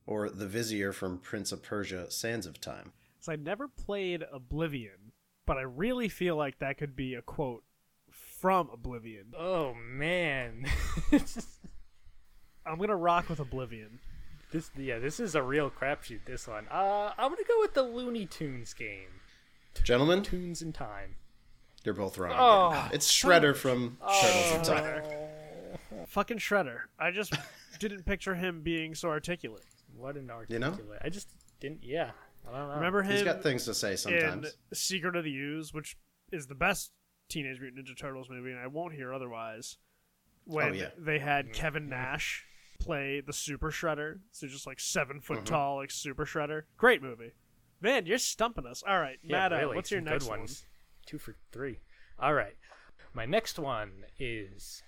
Or 0.06 0.30
the 0.30 0.48
Vizier 0.48 0.92
from 0.92 1.20
Prince 1.20 1.54
of 1.54 1.63
Persia 1.63 2.12
Sands 2.12 2.46
of 2.46 2.60
Time? 2.60 2.92
So 3.22 3.32
I 3.32 3.38
never 3.38 3.70
played 3.70 4.25
Oblivion, 4.30 5.13
but 5.46 5.58
I 5.58 5.62
really 5.62 6.10
feel 6.10 6.36
like 6.36 6.60
that 6.60 6.78
could 6.78 6.98
be 6.98 7.13
a 7.13 7.22
quote 7.22 7.63
from 8.39 8.69
Oblivion. 8.72 9.34
Oh 9.38 9.74
man. 9.74 10.65
I'm 12.65 12.77
gonna 12.77 12.96
rock 12.96 13.29
with 13.29 13.39
Oblivion. 13.39 14.00
this 14.51 14.72
yeah, 14.77 15.00
this 15.00 15.19
is 15.19 15.36
a 15.36 15.43
real 15.43 15.69
crapshoot, 15.69 16.25
this 16.25 16.48
one. 16.48 16.67
Uh 16.69 17.12
I'm 17.17 17.31
gonna 17.31 17.43
go 17.48 17.60
with 17.60 17.74
the 17.74 17.84
Looney 17.84 18.25
Tunes 18.25 18.74
game. 18.74 19.10
Gentlemen, 19.84 20.24
Tunes 20.24 20.62
in 20.62 20.74
Time. 20.74 21.15
you're 21.84 21.93
both 21.93 22.17
wrong. 22.17 22.34
Oh, 22.36 22.89
it's 22.93 23.12
Shredder 23.12 23.55
from 23.55 23.98
Turtles 24.01 24.51
in 24.51 24.63
Time. 24.63 25.03
Fucking 26.08 26.38
Shredder. 26.38 26.79
I 26.98 27.12
just 27.12 27.34
didn't 27.79 28.05
picture 28.05 28.36
him 28.36 28.62
being 28.62 28.96
so 28.96 29.10
articulate. 29.10 29.63
What 29.96 30.15
an 30.15 30.29
articulate! 30.29 30.50
You 30.77 30.86
know? 30.86 30.96
I 31.01 31.10
just 31.10 31.29
didn't 31.60 31.84
yeah. 31.84 32.12
I 32.48 32.58
don't 32.58 32.69
know. 32.69 32.75
Remember 32.75 33.03
him 33.03 33.12
He's 33.12 33.24
got 33.24 33.43
things 33.43 33.65
to 33.65 33.74
say 33.74 33.91
in 33.91 33.98
sometimes. 33.98 34.58
Secret 34.74 35.15
of 35.15 35.24
the 35.24 35.36
Ooze, 35.36 35.74
which 35.74 35.98
is 36.31 36.48
the 36.48 36.55
best 36.55 36.91
Teenage 37.29 37.59
Mutant 37.59 37.88
Ninja 37.88 37.98
Turtles 37.98 38.29
movie, 38.29 38.51
and 38.51 38.59
I 38.59 38.67
won't 38.67 38.93
hear 38.93 39.13
otherwise. 39.13 39.77
When 40.45 40.69
Oh, 40.71 40.74
yeah. 40.74 40.89
they 40.98 41.19
had 41.19 41.53
Kevin 41.53 41.88
Nash 41.89 42.45
play 42.79 43.21
the 43.21 43.33
Super 43.33 43.71
Shredder, 43.71 44.19
so 44.31 44.48
just 44.48 44.65
like 44.65 44.79
seven 44.79 45.21
foot 45.21 45.39
Mhm. 45.39 45.45
tall, 45.45 45.75
like 45.77 45.91
Super 45.91 46.25
Shredder. 46.25 46.63
Great 46.77 47.01
movie. 47.01 47.33
Man, 47.81 48.05
you're 48.05 48.17
stumping 48.17 48.65
us. 48.65 48.81
All 48.83 49.00
right, 49.00 49.19
Yeah, 49.21 49.50
Matt, 49.50 49.51
really, 49.62 49.75
what's 49.75 49.91
your 49.91 50.00
some 50.01 50.05
next 50.05 50.24
good 50.25 50.29
one? 50.39 50.48
Two 51.05 51.17
for 51.19 51.36
three. 51.51 51.79
All 52.17 52.33
right. 52.33 52.57
My 53.13 53.25
next 53.25 53.57
one 53.59 54.05
is 54.17 54.83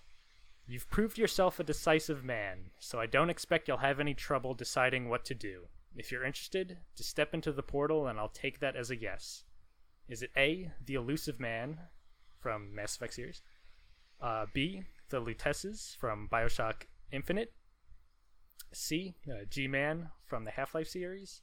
You've 0.68 0.90
proved 0.90 1.18
yourself 1.18 1.60
a 1.60 1.64
decisive 1.66 2.24
man, 2.24 2.72
so 2.80 3.00
I 3.00 3.06
don't 3.06 3.30
expect 3.30 3.68
you'll 3.68 3.78
have 3.78 4.00
any 4.00 4.14
trouble 4.14 4.54
deciding 4.54 5.10
what 5.10 5.26
to 5.26 5.34
do. 5.36 5.68
If 5.96 6.12
you're 6.12 6.24
interested, 6.24 6.78
just 6.96 7.10
step 7.10 7.34
into 7.34 7.52
the 7.52 7.64
portal 7.64 8.08
and 8.08 8.18
I'll 8.18 8.30
take 8.30 8.60
that 8.60 8.78
as 8.78 8.90
a 8.90 8.96
yes. 8.96 9.44
Is 10.08 10.22
it 10.22 10.32
A, 10.38 10.72
the 10.86 10.94
elusive 10.94 11.40
man 11.42 11.90
from 12.42 12.74
Mass 12.76 12.96
Effect 12.96 13.14
series? 13.14 13.42
Uh, 14.20 14.46
B, 14.54 14.84
the 15.10 15.22
Luteces 15.22 15.96
from 15.98 16.28
Bioshock 16.32 16.84
Infinite? 17.12 17.54
C, 18.74 19.16
uh, 19.30 19.46
G 19.50 19.68
Man 19.68 20.10
from 20.26 20.44
the 20.46 20.52
Half 20.52 20.76
Life 20.76 20.88
series? 20.88 21.42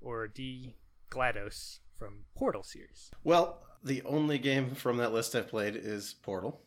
Or 0.00 0.26
D, 0.28 0.76
GLaDOS 1.10 1.80
from 1.98 2.24
Portal 2.34 2.62
series? 2.62 3.10
Well, 3.24 3.62
the 3.82 4.02
only 4.02 4.38
game 4.38 4.74
from 4.74 4.96
that 4.98 5.12
list 5.12 5.34
I've 5.34 5.48
played 5.48 5.76
is 5.76 6.14
Portal. 6.22 6.60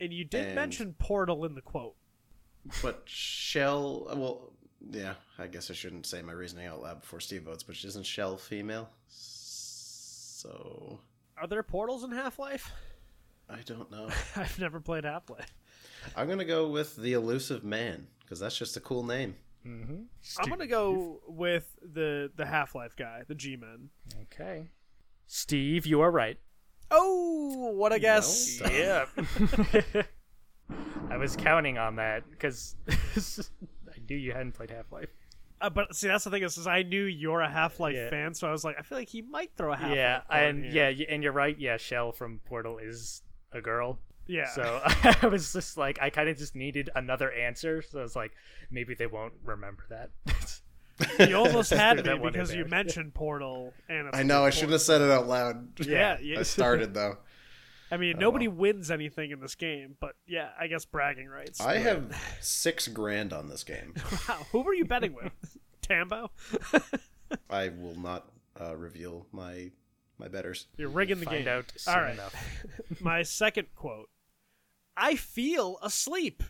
And 0.00 0.12
you 0.12 0.24
did 0.24 0.46
And- 0.46 0.54
mention 0.54 0.94
Portal 0.98 1.44
in 1.44 1.54
the 1.54 1.60
quote. 1.60 1.96
But 2.80 3.04
Chell, 3.06 4.04
well, 4.16 4.52
yeah, 4.90 5.14
I 5.38 5.48
guess 5.48 5.70
I 5.70 5.74
shouldn't 5.74 6.06
say 6.06 6.22
my 6.22 6.32
reasoning 6.32 6.66
out 6.66 6.80
loud 6.80 7.00
before 7.00 7.18
Steve 7.20 7.42
votes, 7.42 7.62
but 7.64 7.74
she 7.76 7.88
isn't 7.88 8.04
Chell 8.04 8.36
female? 8.36 8.88
So, 9.08 11.00
Are 11.36 11.46
there 11.48 11.62
portals 11.62 12.04
in 12.04 12.12
Half 12.12 12.38
Life? 12.38 12.70
I 13.52 13.60
don't 13.64 13.90
know. 13.90 14.08
I've 14.36 14.58
never 14.58 14.80
played 14.80 15.04
Half 15.04 15.30
Life. 15.30 15.52
I'm 16.16 16.26
going 16.26 16.38
to 16.38 16.44
go 16.44 16.68
with 16.68 16.96
The 16.96 17.12
Elusive 17.12 17.62
Man, 17.64 18.06
because 18.20 18.40
that's 18.40 18.56
just 18.56 18.76
a 18.76 18.80
cool 18.80 19.04
name. 19.04 19.36
Mm-hmm. 19.66 20.02
I'm 20.40 20.48
gonna 20.48 20.66
go 20.66 21.20
with 21.28 21.76
the 21.80 22.32
the 22.34 22.44
Half 22.44 22.74
Life 22.74 22.96
guy, 22.96 23.22
the 23.28 23.34
G 23.36 23.56
Men. 23.56 23.90
Okay. 24.22 24.70
Steve, 25.28 25.86
you 25.86 26.00
are 26.00 26.10
right. 26.10 26.36
Oh, 26.90 27.70
what 27.76 27.92
a 27.92 28.00
guess! 28.00 28.60
Well. 28.60 28.72
Yeah. 28.72 29.04
I 31.10 31.16
was 31.16 31.36
counting 31.36 31.78
on 31.78 31.96
that 31.96 32.28
because 32.28 32.74
I 32.88 33.98
knew 34.08 34.16
you 34.16 34.32
hadn't 34.32 34.52
played 34.52 34.70
Half 34.70 34.90
Life. 34.90 35.10
Uh, 35.60 35.70
but 35.70 35.94
see, 35.94 36.08
that's 36.08 36.24
the 36.24 36.30
thing 36.30 36.42
is, 36.42 36.58
is 36.58 36.66
I 36.66 36.82
knew 36.82 37.04
you're 37.04 37.40
a 37.40 37.48
Half 37.48 37.78
Life 37.78 37.94
Yeah. 37.94 38.10
fan, 38.10 38.34
so 38.34 38.48
I 38.48 38.50
was 38.50 38.64
like, 38.64 38.76
I 38.80 38.82
feel 38.82 38.98
like 38.98 39.08
he 39.10 39.22
might 39.22 39.52
throw 39.56 39.72
a 39.72 39.76
Half 39.76 39.90
Life. 39.90 39.96
Yeah, 39.96 40.22
and 40.28 40.64
yeah, 40.72 40.88
and 41.08 41.22
you're 41.22 41.32
right. 41.32 41.56
Yeah, 41.56 41.76
Shell 41.76 42.10
from 42.12 42.40
Portal 42.46 42.78
is 42.78 43.22
a 43.52 43.60
girl. 43.60 43.98
yeah. 44.26 44.48
So 44.54 44.80
I 45.22 45.26
was 45.26 45.52
just 45.52 45.76
like, 45.76 45.98
I 46.00 46.10
kind 46.10 46.28
of 46.28 46.36
just 46.38 46.54
needed 46.54 46.90
another 46.94 47.30
answer. 47.32 47.82
So 47.82 47.98
I 48.00 48.02
was 48.02 48.16
like, 48.16 48.32
maybe 48.70 48.94
they 48.94 49.06
won't 49.06 49.34
remember 49.44 49.84
that. 49.90 50.10
you 51.28 51.36
almost 51.36 51.70
had 51.74 51.96
me 51.96 52.02
that 52.02 52.18
one 52.20 52.28
in 52.28 52.32
because 52.34 52.54
you 52.54 52.64
mentioned 52.66 53.14
Portal, 53.14 53.72
and 53.88 54.10
I 54.12 54.22
know, 54.22 54.44
I 54.44 54.50
shouldn't 54.50 54.72
have 54.72 54.82
said 54.82 55.00
it 55.00 55.10
out 55.10 55.26
loud. 55.26 55.80
Yeah, 55.80 56.18
yeah. 56.22 56.40
I 56.40 56.42
started, 56.42 56.94
though. 56.94 57.16
I 57.90 57.96
mean, 57.96 58.16
Oh, 58.16 58.20
nobody 58.20 58.46
well. 58.48 58.56
wins 58.58 58.90
anything 58.90 59.30
in 59.32 59.40
this 59.40 59.54
game, 59.54 59.96
but 60.00 60.14
yeah, 60.26 60.48
I 60.58 60.66
guess 60.66 60.84
bragging 60.86 61.28
rights. 61.28 61.60
I 61.60 61.76
have 61.78 62.16
six 62.40 62.88
grand 62.88 63.32
on 63.34 63.48
this 63.48 63.64
game. 63.64 63.94
Wow, 64.28 64.46
who 64.52 64.62
were 64.62 64.72
you 64.74 64.84
betting 64.86 65.12
with? 65.14 65.32
Tambo? 65.82 66.30
I 67.50 67.68
will 67.70 67.98
not 67.98 68.30
uh, 68.60 68.76
reveal 68.76 69.26
my 69.32 69.70
my 70.22 70.28
betters. 70.28 70.68
You're 70.76 70.88
rigging 70.88 71.18
the 71.18 71.26
Find 71.26 71.44
game. 71.44 71.48
out 71.48 71.72
soon 71.76 71.94
All 71.94 72.00
right. 72.00 72.14
enough. 72.14 72.64
My 73.00 73.22
second 73.22 73.66
quote: 73.74 74.08
"I 74.96 75.16
feel 75.16 75.78
asleep." 75.82 76.42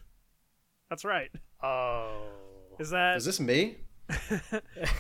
That's 0.91 1.05
right. 1.05 1.31
Oh. 1.63 2.27
Is 2.79 2.91
that 2.91 3.17
Is 3.17 3.25
this 3.25 3.41
me? 3.41 3.77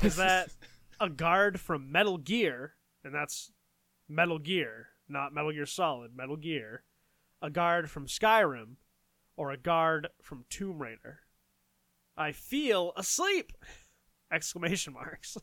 is 0.02 0.16
that 0.16 0.48
a 1.00 1.08
guard 1.10 1.60
from 1.60 1.92
Metal 1.92 2.16
Gear, 2.16 2.74
and 3.04 3.14
that's 3.14 3.52
Metal 4.08 4.38
Gear, 4.38 4.88
not 5.08 5.34
Metal 5.34 5.52
Gear 5.52 5.66
Solid, 5.66 6.16
Metal 6.16 6.36
Gear, 6.36 6.84
a 7.42 7.50
guard 7.50 7.90
from 7.90 8.06
Skyrim, 8.06 8.76
or 9.36 9.50
a 9.50 9.56
guard 9.58 10.08
from 10.22 10.44
Tomb 10.48 10.80
Raider? 10.80 11.20
I 12.16 12.32
feel 12.32 12.92
asleep. 12.96 13.52
Exclamation 14.32 14.94
marks. 14.94 15.36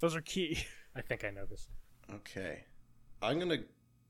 Those 0.00 0.14
are 0.14 0.20
key. 0.20 0.58
I 0.96 1.00
think 1.00 1.24
I 1.24 1.30
know 1.30 1.46
this. 1.46 1.68
Okay. 2.12 2.64
I'm 3.22 3.38
going 3.38 3.50
to 3.50 3.64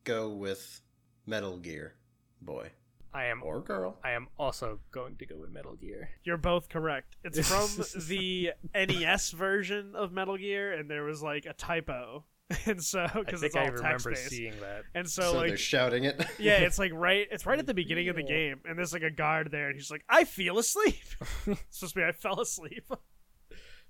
go 0.04 0.30
with 0.30 0.80
Metal 1.26 1.56
Gear 1.56 1.94
boy 2.42 2.70
I 3.14 3.26
am 3.26 3.42
or 3.44 3.60
girl. 3.60 3.96
I 4.02 4.10
am 4.10 4.26
also 4.38 4.80
going 4.90 5.16
to 5.18 5.26
go 5.26 5.36
with 5.36 5.50
Metal 5.50 5.76
Gear. 5.76 6.10
You're 6.24 6.36
both 6.36 6.68
correct. 6.68 7.16
It's 7.22 7.48
from 7.48 7.68
the 8.08 8.50
NES 8.74 9.30
version 9.30 9.92
of 9.94 10.12
Metal 10.12 10.36
Gear, 10.36 10.72
and 10.72 10.90
there 10.90 11.04
was 11.04 11.22
like 11.22 11.46
a 11.46 11.52
typo, 11.52 12.24
and 12.66 12.82
so 12.82 13.06
because 13.14 13.44
it's 13.44 13.54
all 13.54 13.62
I 13.62 13.66
text 13.66 13.82
remember 13.84 14.10
based, 14.10 14.30
seeing 14.30 14.54
that. 14.60 14.82
and 14.96 15.08
So, 15.08 15.32
so, 15.32 15.40
they're 15.40 15.56
shouting 15.56 16.04
it. 16.04 16.26
yeah, 16.40 16.58
it's 16.58 16.78
like 16.78 16.90
right, 16.92 17.28
it's 17.30 17.46
right 17.46 17.58
at 17.58 17.66
the 17.66 17.74
beginning 17.74 18.08
of 18.08 18.16
the 18.16 18.24
game, 18.24 18.60
and 18.68 18.76
there's 18.76 18.92
like 18.92 19.04
a 19.04 19.12
guard 19.12 19.52
there, 19.52 19.68
and 19.68 19.76
he's 19.76 19.92
like, 19.92 20.04
"I 20.08 20.24
feel 20.24 20.58
asleep." 20.58 20.96
it's 21.46 21.60
supposed 21.70 21.94
to 21.94 22.00
be, 22.00 22.04
"I 22.04 22.10
fell 22.10 22.40
asleep." 22.40 22.90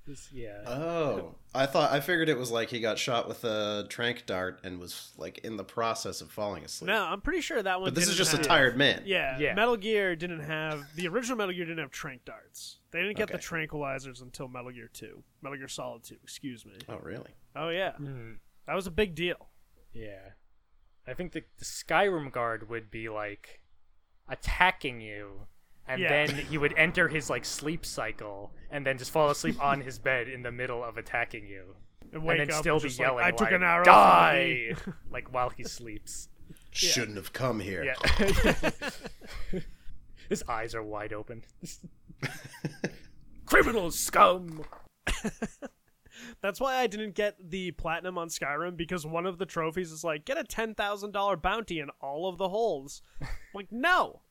This- 0.06 0.30
yeah. 0.32 0.62
Oh, 0.66 1.34
I 1.54 1.64
thought 1.66 1.90
I 1.92 2.00
figured 2.00 2.28
it 2.28 2.36
was 2.36 2.50
like 2.50 2.68
he 2.68 2.78
got 2.80 2.98
shot 2.98 3.26
with 3.26 3.42
a 3.44 3.86
trank 3.88 4.26
dart 4.26 4.60
and 4.62 4.78
was 4.78 5.12
like 5.16 5.38
in 5.38 5.56
the 5.56 5.64
process 5.64 6.20
of 6.20 6.30
falling 6.30 6.62
asleep. 6.64 6.88
no, 6.88 7.04
I'm 7.04 7.20
pretty 7.22 7.40
sure 7.40 7.62
that 7.62 7.80
one. 7.80 7.86
but 7.86 7.94
this 7.94 8.04
is 8.08 8.16
didn't 8.16 8.18
just 8.18 8.34
a 8.34 8.38
tired 8.46 8.76
man. 8.76 9.02
Yeah, 9.06 9.38
Yeah. 9.38 9.54
Metal 9.54 9.76
Gear 9.78 10.14
didn't 10.14 10.40
have 10.40 10.84
the 10.94 11.08
original 11.08 11.38
Metal 11.38 11.54
Gear 11.54 11.64
didn't 11.64 11.78
have 11.78 11.90
trank 11.90 12.24
darts. 12.26 12.76
They 12.90 13.00
didn't 13.00 13.16
get 13.16 13.28
the 13.28 13.38
tranquilizers 13.38 14.20
until 14.20 14.46
Metal 14.46 14.70
Gear 14.72 14.90
Two, 14.92 15.22
Metal 15.42 15.56
Gear 15.58 15.68
Solid 15.68 16.02
Two. 16.02 16.16
Excuse 16.22 16.66
me. 16.66 16.74
Oh, 16.88 16.98
really? 16.98 17.30
Oh 17.56 17.70
yeah, 17.70 17.92
Mm, 17.98 18.36
that 18.66 18.74
was 18.74 18.86
a 18.86 18.90
big 18.90 19.14
deal. 19.14 19.48
yeah. 19.92 20.30
I 21.06 21.12
think 21.14 21.32
the, 21.32 21.44
the 21.58 21.64
Skyrim 21.64 22.30
guard 22.32 22.68
would 22.70 22.90
be 22.90 23.08
like 23.08 23.60
attacking 24.28 25.00
you 25.00 25.46
and 25.86 26.00
Yeah. 26.00 26.26
then 26.26 26.36
he 26.46 26.58
would 26.58 26.74
enter 26.76 27.08
his 27.08 27.28
like 27.30 27.44
sleep 27.44 27.84
cycle 27.84 28.52
and 28.70 28.86
then 28.86 28.98
just 28.98 29.10
fall 29.10 29.30
asleep 29.30 29.62
on 29.62 29.80
his 29.80 29.98
bed 29.98 30.28
in 30.28 30.42
the 30.42 30.52
middle 30.52 30.82
of 30.82 30.96
attacking 30.98 31.46
you. 31.46 31.76
And 32.12 32.22
wake 32.24 32.40
and 32.40 32.48
then 32.50 32.56
up 32.56 32.60
still 32.62 32.74
and 32.74 32.82
be 32.82 32.88
just 32.88 32.98
like, 33.00 33.06
yelling 33.08 33.24
I 33.24 33.30
took 33.30 33.40
like, 33.42 33.52
an 33.52 33.62
arrow. 33.62 33.84
Die! 33.84 34.72
from 34.76 34.94
like 35.10 35.32
while 35.32 35.50
he 35.50 35.64
sleeps. 35.64 36.28
Shouldn't 36.70 37.16
have 37.16 37.32
come 37.32 37.60
here. 37.60 37.84
Yeah. 37.84 38.70
His 40.28 40.42
eyes 40.48 40.74
are 40.74 40.82
wide 40.82 41.12
open. 41.12 41.42
Criminal 43.46 43.90
scum. 43.90 44.64
That's 46.40 46.60
why 46.60 46.76
I 46.76 46.86
didn't 46.86 47.14
get 47.14 47.36
the 47.50 47.72
platinum 47.72 48.16
on 48.18 48.28
Skyrim 48.28 48.76
because 48.76 49.04
one 49.06 49.26
of 49.26 49.38
the 49.38 49.46
trophies 49.46 49.92
is 49.92 50.02
like 50.04 50.24
get 50.24 50.38
a 50.38 50.44
ten 50.44 50.74
thousand 50.74 51.12
dollar 51.12 51.36
bounty 51.36 51.78
in 51.80 51.90
all 52.00 52.28
of 52.28 52.38
the 52.38 52.48
holes. 52.48 53.02
I'm 53.20 53.28
like 53.54 53.70
no, 53.70 54.22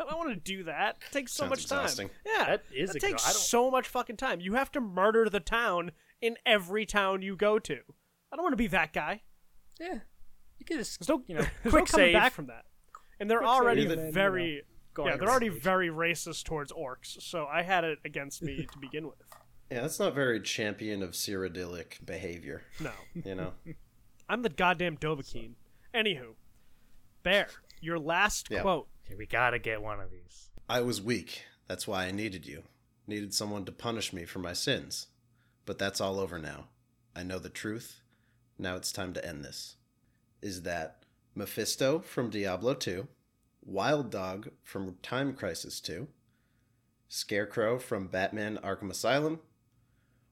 I 0.00 0.04
don't 0.04 0.16
want 0.18 0.30
to 0.30 0.36
do 0.36 0.64
that. 0.64 0.96
It 1.08 1.12
takes 1.12 1.32
so 1.32 1.42
Sounds 1.44 1.50
much 1.50 1.62
exhausting. 1.62 2.08
time. 2.08 2.16
Yeah, 2.26 2.44
That 2.46 2.62
is 2.74 2.94
It 2.94 3.00
takes 3.00 3.26
I 3.26 3.30
so 3.30 3.70
much 3.70 3.86
fucking 3.88 4.16
time. 4.16 4.40
You 4.40 4.54
have 4.54 4.70
to 4.72 4.80
murder 4.80 5.28
the 5.30 5.40
town 5.40 5.92
in 6.20 6.36
every 6.44 6.84
town 6.86 7.22
you 7.22 7.36
go 7.36 7.58
to. 7.60 7.78
I 8.32 8.36
don't 8.36 8.42
want 8.42 8.52
to 8.52 8.56
be 8.56 8.66
that 8.68 8.92
guy. 8.92 9.22
Yeah. 9.80 10.00
You 10.58 10.64
could 10.66 10.78
just 10.78 10.98
There's 10.98 11.08
no, 11.08 11.22
you 11.26 11.34
know 11.36 11.42
quick 11.62 11.72
no 11.72 11.84
coming 11.84 11.86
save. 12.06 12.14
back 12.14 12.32
from 12.32 12.46
that. 12.46 12.64
And 13.20 13.30
they're 13.30 13.38
Quick 13.38 13.48
save 13.50 13.56
already 13.56 13.84
then, 13.86 13.98
you 13.98 14.04
know, 14.06 14.10
very 14.10 14.62
yeah, 14.98 15.16
they're 15.16 15.28
already 15.28 15.50
stage. 15.50 15.62
very 15.62 15.88
racist 15.90 16.44
towards 16.44 16.72
orcs. 16.72 17.20
So 17.22 17.46
I 17.46 17.62
had 17.62 17.84
it 17.84 17.98
against 18.04 18.42
me 18.42 18.66
to 18.72 18.78
begin 18.78 19.06
with. 19.06 19.16
Yeah, 19.68 19.80
that's 19.80 19.98
not 19.98 20.14
very 20.14 20.40
champion 20.40 21.02
of 21.02 21.10
Cyrodiilic 21.10 22.06
behavior. 22.06 22.62
No. 22.78 22.92
You 23.24 23.34
know. 23.34 23.52
I'm 24.28 24.42
the 24.42 24.48
goddamn 24.48 24.96
Dovahkiin. 24.96 25.54
Anywho, 25.92 26.34
Bear, 27.24 27.48
your 27.80 27.98
last 27.98 28.46
Yeah. 28.48 28.62
quote. 28.62 28.86
We 29.14 29.26
gotta 29.26 29.58
get 29.58 29.82
one 29.82 30.00
of 30.00 30.10
these. 30.10 30.50
I 30.68 30.80
was 30.80 31.00
weak. 31.00 31.42
That's 31.68 31.86
why 31.86 32.06
I 32.06 32.10
needed 32.10 32.46
you. 32.46 32.62
Needed 33.06 33.34
someone 33.34 33.64
to 33.64 33.72
punish 33.72 34.12
me 34.12 34.24
for 34.24 34.38
my 34.40 34.52
sins. 34.52 35.06
But 35.64 35.78
that's 35.78 36.00
all 36.00 36.18
over 36.18 36.38
now. 36.38 36.66
I 37.14 37.22
know 37.22 37.38
the 37.38 37.48
truth. 37.48 38.00
Now 38.58 38.76
it's 38.76 38.92
time 38.92 39.12
to 39.14 39.24
end 39.26 39.44
this. 39.44 39.76
Is 40.42 40.62
that 40.62 41.02
Mephisto 41.34 42.00
from 42.00 42.30
Diablo 42.30 42.74
2, 42.74 43.06
Wild 43.64 44.10
Dog 44.10 44.50
from 44.62 44.96
Time 45.02 45.34
Crisis 45.34 45.80
2, 45.80 46.08
Scarecrow 47.08 47.78
from 47.78 48.06
Batman 48.06 48.58
Arkham 48.62 48.90
Asylum, 48.90 49.40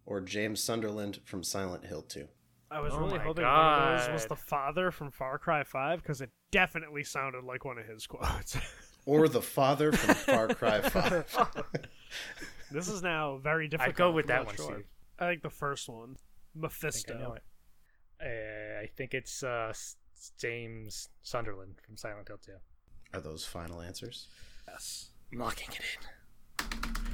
or 0.06 0.20
James 0.20 0.62
Sunderland 0.62 1.20
from 1.24 1.42
Silent 1.42 1.86
Hill 1.86 2.02
2? 2.02 2.28
I 2.74 2.80
was 2.80 2.92
Oh 2.92 2.98
really 2.98 3.18
my 3.18 3.24
hoping 3.24 3.44
one 3.44 3.54
of 3.54 4.00
those 4.00 4.12
was 4.12 4.26
the 4.26 4.34
father 4.34 4.90
from 4.90 5.12
Far 5.12 5.38
Cry 5.38 5.62
5 5.62 6.02
because 6.02 6.20
it 6.20 6.30
definitely 6.50 7.04
sounded 7.04 7.44
like 7.44 7.64
one 7.64 7.78
of 7.78 7.86
his 7.86 8.04
quotes. 8.08 8.56
Or 9.06 9.28
the 9.28 9.40
father 9.40 9.92
from 9.92 10.14
Far 10.16 10.48
Cry 10.48 10.80
5? 10.80 11.24
this 12.72 12.88
is 12.88 13.00
now 13.00 13.36
very 13.36 13.68
difficult. 13.68 13.94
I 13.94 13.96
go 13.96 14.10
with 14.10 14.24
I'm 14.24 14.28
that 14.38 14.46
one, 14.46 14.56
sure. 14.56 14.82
I 15.20 15.28
think 15.28 15.42
the 15.42 15.50
first 15.50 15.88
one, 15.88 16.16
I 16.56 16.60
Mephisto. 16.60 17.12
think 17.14 17.24
I 18.20 18.26
it. 18.26 18.80
Uh, 18.80 18.82
I 18.82 18.86
think 18.96 19.14
it's 19.14 19.44
uh, 19.44 19.72
James 20.40 21.08
Sunderland 21.22 21.76
from 21.86 21.96
Silent 21.96 22.26
Hill 22.26 22.38
2. 22.44 22.52
Are 23.12 23.20
those 23.20 23.44
final 23.44 23.82
answers? 23.82 24.26
Yes. 24.66 25.10
I'm 25.32 25.38
locking 25.38 25.68
it 25.70 25.80
in. 26.60 27.04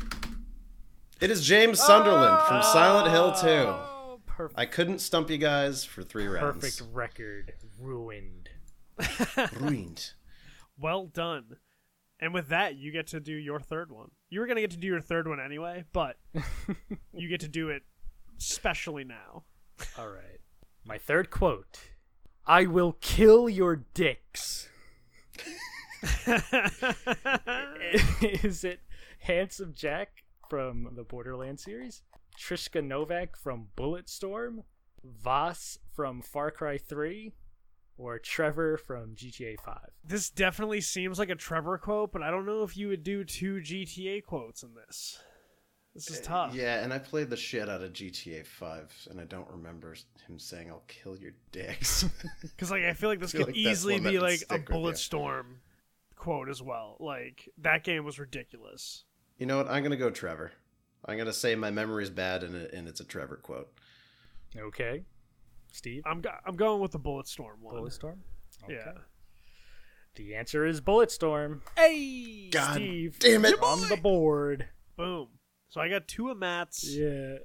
It 1.20 1.30
is 1.30 1.46
James 1.46 1.80
Sunderland 1.80 2.46
from 2.46 2.62
Silent 2.62 3.10
Hill 3.10 3.32
2. 3.32 3.99
Perfect. 4.40 4.59
I 4.59 4.64
couldn't 4.64 5.00
stump 5.00 5.29
you 5.29 5.37
guys 5.37 5.85
for 5.85 6.03
three 6.03 6.26
rounds. 6.26 6.62
Perfect 6.62 6.83
record 6.94 7.53
ruined. 7.79 8.48
Ruined. 9.53 10.12
Well 10.79 11.05
done. 11.05 11.59
And 12.18 12.33
with 12.33 12.48
that, 12.48 12.74
you 12.76 12.90
get 12.90 13.09
to 13.09 13.20
do 13.20 13.35
your 13.35 13.61
third 13.61 13.92
one. 13.92 14.12
You 14.31 14.40
were 14.40 14.46
going 14.46 14.57
to 14.57 14.62
get 14.62 14.70
to 14.70 14.79
do 14.79 14.87
your 14.87 15.03
third 15.03 15.29
one 15.29 15.40
anyway, 15.40 15.85
but 15.92 16.16
you 17.12 17.29
get 17.29 17.40
to 17.40 17.48
do 17.48 17.68
it 17.68 17.83
specially 18.38 19.05
now. 19.05 19.44
All 19.98 20.09
right. 20.09 20.40
My 20.87 20.96
third 20.96 21.29
quote 21.29 21.79
I 22.46 22.64
will 22.64 22.96
kill 23.03 23.46
your 23.46 23.85
dicks. 23.92 24.70
Is 28.22 28.64
it 28.64 28.81
Handsome 29.18 29.74
Jack 29.74 30.24
from 30.48 30.92
the 30.96 31.05
Borderlands 31.05 31.62
series? 31.62 32.00
Trishka 32.38 32.82
Novak 32.84 33.36
from 33.36 33.68
Bulletstorm? 33.76 34.64
Vaas 35.04 35.78
from 35.94 36.22
Far 36.22 36.50
Cry 36.50 36.78
3? 36.78 37.32
Or 37.96 38.18
Trevor 38.18 38.78
from 38.78 39.14
GTA 39.14 39.60
5? 39.60 39.78
This 40.04 40.30
definitely 40.30 40.80
seems 40.80 41.18
like 41.18 41.28
a 41.28 41.34
Trevor 41.34 41.76
quote, 41.76 42.12
but 42.12 42.22
I 42.22 42.30
don't 42.30 42.46
know 42.46 42.62
if 42.62 42.76
you 42.76 42.88
would 42.88 43.04
do 43.04 43.24
two 43.24 43.56
GTA 43.56 44.24
quotes 44.24 44.62
in 44.62 44.70
this. 44.74 45.20
This 45.94 46.08
is 46.08 46.20
eh, 46.20 46.22
tough. 46.22 46.54
Yeah, 46.54 46.82
and 46.82 46.92
I 46.92 46.98
played 46.98 47.28
the 47.28 47.36
shit 47.36 47.68
out 47.68 47.82
of 47.82 47.92
GTA 47.92 48.46
5, 48.46 49.08
and 49.10 49.20
I 49.20 49.24
don't 49.24 49.48
remember 49.50 49.94
him 50.26 50.38
saying, 50.38 50.70
I'll 50.70 50.84
kill 50.86 51.16
your 51.16 51.32
dicks. 51.52 52.04
Because 52.42 52.70
like 52.70 52.84
I 52.84 52.92
feel 52.94 53.10
like 53.10 53.20
this 53.20 53.32
feel 53.32 53.40
could 53.44 53.54
like 53.54 53.56
easily 53.56 53.98
be 53.98 54.18
like 54.18 54.34
a 54.34 54.38
stick 54.38 54.58
with 54.60 54.66
Bullet 54.68 54.90
you. 54.92 54.96
Storm 54.96 55.60
quote 56.16 56.48
as 56.48 56.62
well. 56.62 56.96
Like 57.00 57.48
that 57.58 57.84
game 57.84 58.04
was 58.04 58.18
ridiculous. 58.18 59.04
you 59.38 59.46
know 59.46 59.56
what? 59.58 59.68
I'm 59.68 59.82
going 59.82 59.90
to 59.90 59.96
go 59.96 60.10
Trevor. 60.10 60.52
I'm 61.04 61.16
going 61.16 61.26
to 61.26 61.32
say 61.32 61.54
my 61.54 61.70
memory's 61.70 62.10
bad, 62.10 62.42
and, 62.44 62.54
it, 62.54 62.72
and 62.72 62.86
it's 62.88 63.00
a 63.00 63.04
Trevor 63.04 63.36
quote. 63.36 63.72
Okay. 64.56 65.02
Steve? 65.72 66.02
I'm 66.06 66.20
go- 66.20 66.34
I'm 66.46 66.56
going 66.56 66.80
with 66.80 66.92
the 66.92 66.98
Bullet 66.98 67.26
Storm 67.28 67.58
one. 67.62 67.74
Bulletstorm? 67.76 68.18
Yeah. 68.68 68.92
The 70.16 70.34
answer 70.34 70.66
is 70.66 70.80
Bulletstorm. 70.80 71.60
Hey, 71.76 72.50
God 72.50 72.74
Steve 72.74 73.18
damn 73.20 73.44
it. 73.44 73.62
on 73.62 73.88
the 73.88 73.96
board. 73.96 74.66
boom. 74.96 75.28
So 75.68 75.80
I 75.80 75.88
got 75.88 76.08
two 76.08 76.30
of 76.30 76.36
Matt's, 76.38 76.84
Yeah. 76.84 77.36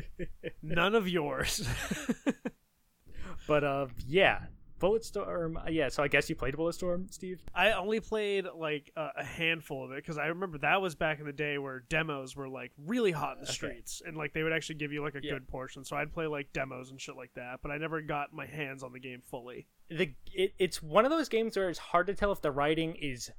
none 0.62 0.94
of 0.94 1.06
yours. 1.08 1.68
but 3.46 3.62
uh 3.62 3.86
yeah. 4.06 4.40
Bulletstorm 4.78 5.56
uh, 5.66 5.70
yeah, 5.70 5.88
so 5.88 6.02
I 6.02 6.08
guess 6.08 6.28
you 6.28 6.36
played 6.36 6.54
Bulletstorm, 6.54 7.12
Steve? 7.12 7.40
I 7.54 7.72
only 7.72 8.00
played 8.00 8.46
like 8.56 8.90
a, 8.96 9.08
a 9.18 9.24
handful 9.24 9.84
of 9.84 9.92
it 9.92 9.96
because 9.96 10.18
I 10.18 10.26
remember 10.26 10.58
that 10.58 10.80
was 10.80 10.94
back 10.94 11.20
in 11.20 11.26
the 11.26 11.32
day 11.32 11.58
where 11.58 11.80
demos 11.88 12.36
were 12.36 12.48
like 12.48 12.72
really 12.86 13.10
hot 13.12 13.34
in 13.36 13.42
the 13.42 13.48
Okay. 13.48 13.52
streets 13.54 14.02
and 14.06 14.16
like 14.16 14.32
they 14.32 14.42
would 14.42 14.52
actually 14.52 14.76
give 14.76 14.92
you 14.92 15.02
like 15.02 15.14
a 15.14 15.20
Yeah. 15.22 15.32
good 15.32 15.48
portion. 15.48 15.84
So 15.84 15.96
I'd 15.96 16.12
play 16.12 16.26
like 16.26 16.52
demos 16.52 16.90
and 16.90 17.00
shit 17.00 17.16
like 17.16 17.32
that, 17.34 17.60
but 17.62 17.70
I 17.70 17.78
never 17.78 18.00
got 18.00 18.32
my 18.32 18.46
hands 18.46 18.82
on 18.82 18.92
the 18.92 19.00
game 19.00 19.22
fully. 19.30 19.66
The 19.90 20.14
it, 20.32 20.52
it's 20.58 20.82
one 20.82 21.04
of 21.04 21.10
those 21.10 21.28
games 21.28 21.56
where 21.56 21.68
it's 21.70 21.78
hard 21.78 22.06
to 22.08 22.14
tell 22.14 22.30
if 22.32 22.40
the 22.42 22.50
writing 22.50 22.94
is 22.96 23.30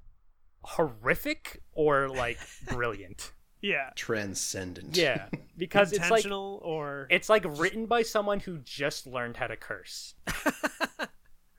horrific 0.64 1.62
or 1.74 2.10
like 2.10 2.38
brilliant. 2.68 3.34
Yeah, 3.62 3.90
Transcendent. 3.96 4.96
Yeah, 4.96 5.28
because 5.58 5.92
it's 5.92 6.10
like 6.10 6.26
or 6.32 7.08
it's 7.10 7.28
like 7.28 7.44
written 7.60 7.88
by 7.88 8.04
someone 8.04 8.40
who 8.40 8.60
just 8.60 9.06
learned 9.06 9.36
how 9.36 9.48
to 9.48 9.58
curse. 9.58 10.16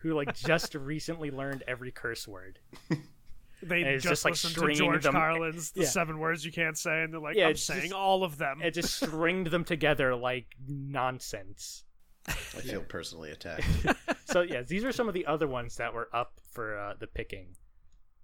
who 0.00 0.14
like 0.14 0.34
just 0.34 0.74
recently 0.74 1.30
learned 1.30 1.62
every 1.66 1.90
curse 1.90 2.26
word. 2.28 2.58
they 3.62 3.82
just, 3.82 4.06
just, 4.06 4.24
like, 4.24 4.32
listened 4.32 4.54
to 4.54 4.72
George 4.74 5.02
them- 5.02 5.12
Carlin's 5.12 5.72
the 5.72 5.82
Yeah. 5.82 5.88
seven 5.88 6.18
words 6.18 6.44
you 6.44 6.52
can't 6.52 6.78
say, 6.78 7.02
and 7.02 7.12
they're 7.12 7.20
like, 7.20 7.36
Yeah, 7.36 7.48
I'm 7.48 7.56
saying 7.56 7.82
just- 7.82 7.92
all 7.94 8.24
of 8.24 8.38
them. 8.38 8.60
It 8.62 8.72
just 8.72 8.94
stringed 8.94 9.48
them 9.48 9.64
together 9.64 10.14
like 10.16 10.46
nonsense. 10.66 11.84
I 12.26 12.32
feel 12.32 12.82
personally 12.82 13.30
attacked. 13.30 13.64
so 14.26 14.42
yeah, 14.42 14.62
these 14.62 14.84
are 14.84 14.92
some 14.92 15.08
of 15.08 15.14
the 15.14 15.26
other 15.26 15.46
ones 15.46 15.76
that 15.76 15.92
were 15.94 16.08
up 16.12 16.34
for 16.52 16.78
uh, 16.78 16.94
the 16.98 17.06
picking. 17.06 17.56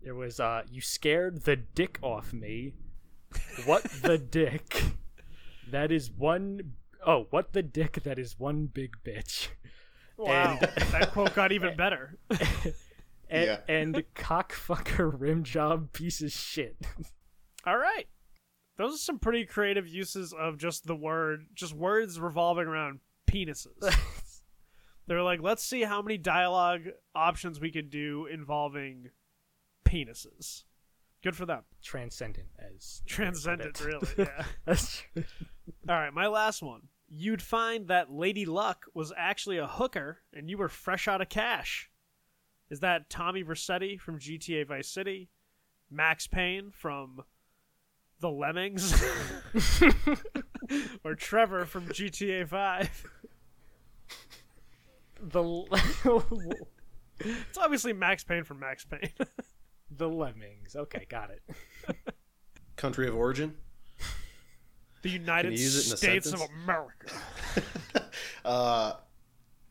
There 0.03 0.15
was 0.15 0.39
uh, 0.39 0.63
"You 0.71 0.81
scared 0.83 1.45
the 1.45 1.57
dick 1.57 1.99
off 2.03 2.33
me." 2.33 2.75
What 3.65 3.83
the 4.03 4.19
dick? 4.31 4.83
That 5.71 5.91
is 5.91 6.11
one 6.11 6.75
oh, 7.07 7.27
what 7.31 7.53
the 7.55 7.63
dick 7.63 8.03
that 8.05 8.19
is 8.19 8.39
one 8.39 8.67
big 8.67 8.97
bitch. 9.05 9.49
Wow, 10.17 10.59
that 10.93 11.11
quote 11.13 11.35
got 11.35 11.53
even 11.53 11.77
better. 11.77 12.17
And, 13.29 13.45
Yeah. 13.45 13.59
and 13.69 14.05
cockfucker 14.15 15.11
rim 15.21 15.43
job 15.43 15.91
piece 15.93 16.23
of 16.23 16.31
shit. 16.31 16.77
All 17.67 17.77
right. 17.77 18.07
Those 18.79 18.95
are 18.95 18.99
some 18.99 19.19
pretty 19.19 19.45
creative 19.47 19.89
uses 19.89 20.33
of 20.33 20.59
just 20.59 20.87
the 20.87 20.95
word, 20.95 21.47
just 21.53 21.75
words 21.75 22.21
revolving 22.21 22.69
around 22.69 23.01
penises. 23.29 23.67
They're 25.09 25.25
like, 25.25 25.43
let's 25.43 25.65
see 25.65 25.83
how 25.83 26.03
many 26.03 26.19
dialogue 26.19 26.83
options 27.17 27.59
we 27.59 27.73
can 27.73 27.89
do 27.89 28.27
involving 28.27 29.11
penises. 29.85 30.63
Good 31.25 31.35
for 31.35 31.47
them. 31.47 31.63
Transcendent 31.83 32.47
as 32.61 33.03
Transcendent, 33.07 33.81
really. 33.85 34.07
Yeah. 34.19 34.45
That's 34.67 35.03
true. 35.15 35.25
All 35.89 35.97
right, 35.97 36.15
my 36.15 36.29
last 36.29 36.63
one. 36.63 36.83
You'd 37.09 37.43
find 37.43 37.89
that 37.89 38.11
Lady 38.11 38.45
Luck 38.45 38.87
was 38.95 39.13
actually 39.17 39.59
a 39.59 39.67
hooker 39.67 40.19
and 40.33 40.51
you 40.51 40.59
were 40.59 40.69
fresh 40.69 41.07
out 41.07 41.21
of 41.21 41.29
cash. 41.29 41.91
Is 42.69 42.81
that 42.81 43.09
Tommy 43.09 43.45
Vercetti 43.45 43.99
from 44.01 44.19
GTA 44.19 44.67
Vice 44.67 44.89
City? 44.89 45.29
Max 45.89 46.27
Payne 46.27 46.73
from 46.73 47.23
The 48.21 48.29
Lemmings? 48.31 49.05
or 51.05 51.15
Trevor 51.15 51.65
from 51.65 51.87
GTA 51.87 52.49
5? 52.49 53.05
The 55.21 55.43
It's 57.21 57.57
obviously 57.59 57.93
Max 57.93 58.25
Payne 58.25 58.45
from 58.45 58.61
Max 58.61 58.85
Payne. 58.85 59.13
the 59.91 60.09
lemmings. 60.09 60.77
Okay, 60.77 61.07
got 61.09 61.31
it. 61.31 61.43
Country 62.77 63.09
of 63.09 63.15
origin? 63.15 63.55
The 65.03 65.11
United 65.11 65.53
you 65.53 65.59
use 65.59 65.87
it 65.87 65.89
in 65.89 65.95
a 65.95 65.97
States 65.97 66.33
of? 66.33 66.41
America. 66.65 67.13
Uh, 68.45 68.95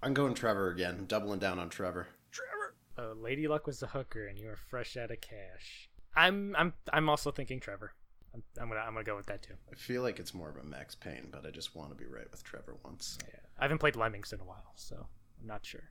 I'm 0.03 0.13
going 0.13 0.33
Trevor 0.33 0.69
again. 0.69 0.95
I'm 0.99 1.05
doubling 1.05 1.39
down 1.39 1.59
on 1.59 1.69
Trevor. 1.69 2.07
Trevor. 2.29 2.75
Uh, 2.97 3.13
Lady 3.13 3.47
Luck 3.47 3.65
was 3.65 3.79
the 3.79 3.87
hooker, 3.87 4.27
and 4.27 4.37
you 4.37 4.47
were 4.47 4.57
fresh 4.57 4.97
out 4.97 5.11
of 5.11 5.21
cash. 5.21 5.89
I'm 6.15 6.53
I'm 6.57 6.73
I'm 6.91 7.09
also 7.09 7.31
thinking 7.31 7.59
Trevor. 7.61 7.93
I'm, 8.33 8.43
I'm 8.59 8.67
gonna 8.67 8.81
I'm 8.81 8.93
gonna 8.93 9.05
go 9.05 9.15
with 9.15 9.27
that 9.27 9.41
too. 9.41 9.53
I 9.71 9.75
feel 9.75 10.01
like 10.01 10.19
it's 10.19 10.33
more 10.33 10.49
of 10.49 10.57
a 10.57 10.63
Max 10.63 10.93
Payne, 10.93 11.29
but 11.31 11.45
I 11.45 11.51
just 11.51 11.73
want 11.75 11.89
to 11.91 11.95
be 11.95 12.05
right 12.05 12.29
with 12.29 12.43
Trevor 12.43 12.75
once. 12.83 13.17
Yeah, 13.27 13.39
I 13.57 13.63
haven't 13.63 13.79
played 13.79 13.95
Lemmings 13.95 14.33
in 14.33 14.41
a 14.41 14.45
while, 14.45 14.73
so 14.75 15.07
I'm 15.39 15.47
not 15.47 15.65
sure. 15.65 15.89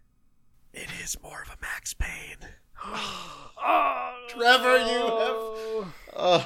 It 0.74 0.88
is 1.02 1.16
more 1.22 1.42
of 1.42 1.48
a 1.48 1.56
Max 1.62 1.94
Payne. 1.94 2.50
oh, 2.84 4.26
Trevor, 4.28 4.76
you 4.78 5.82
have. 5.82 5.94
Uh, 6.14 6.44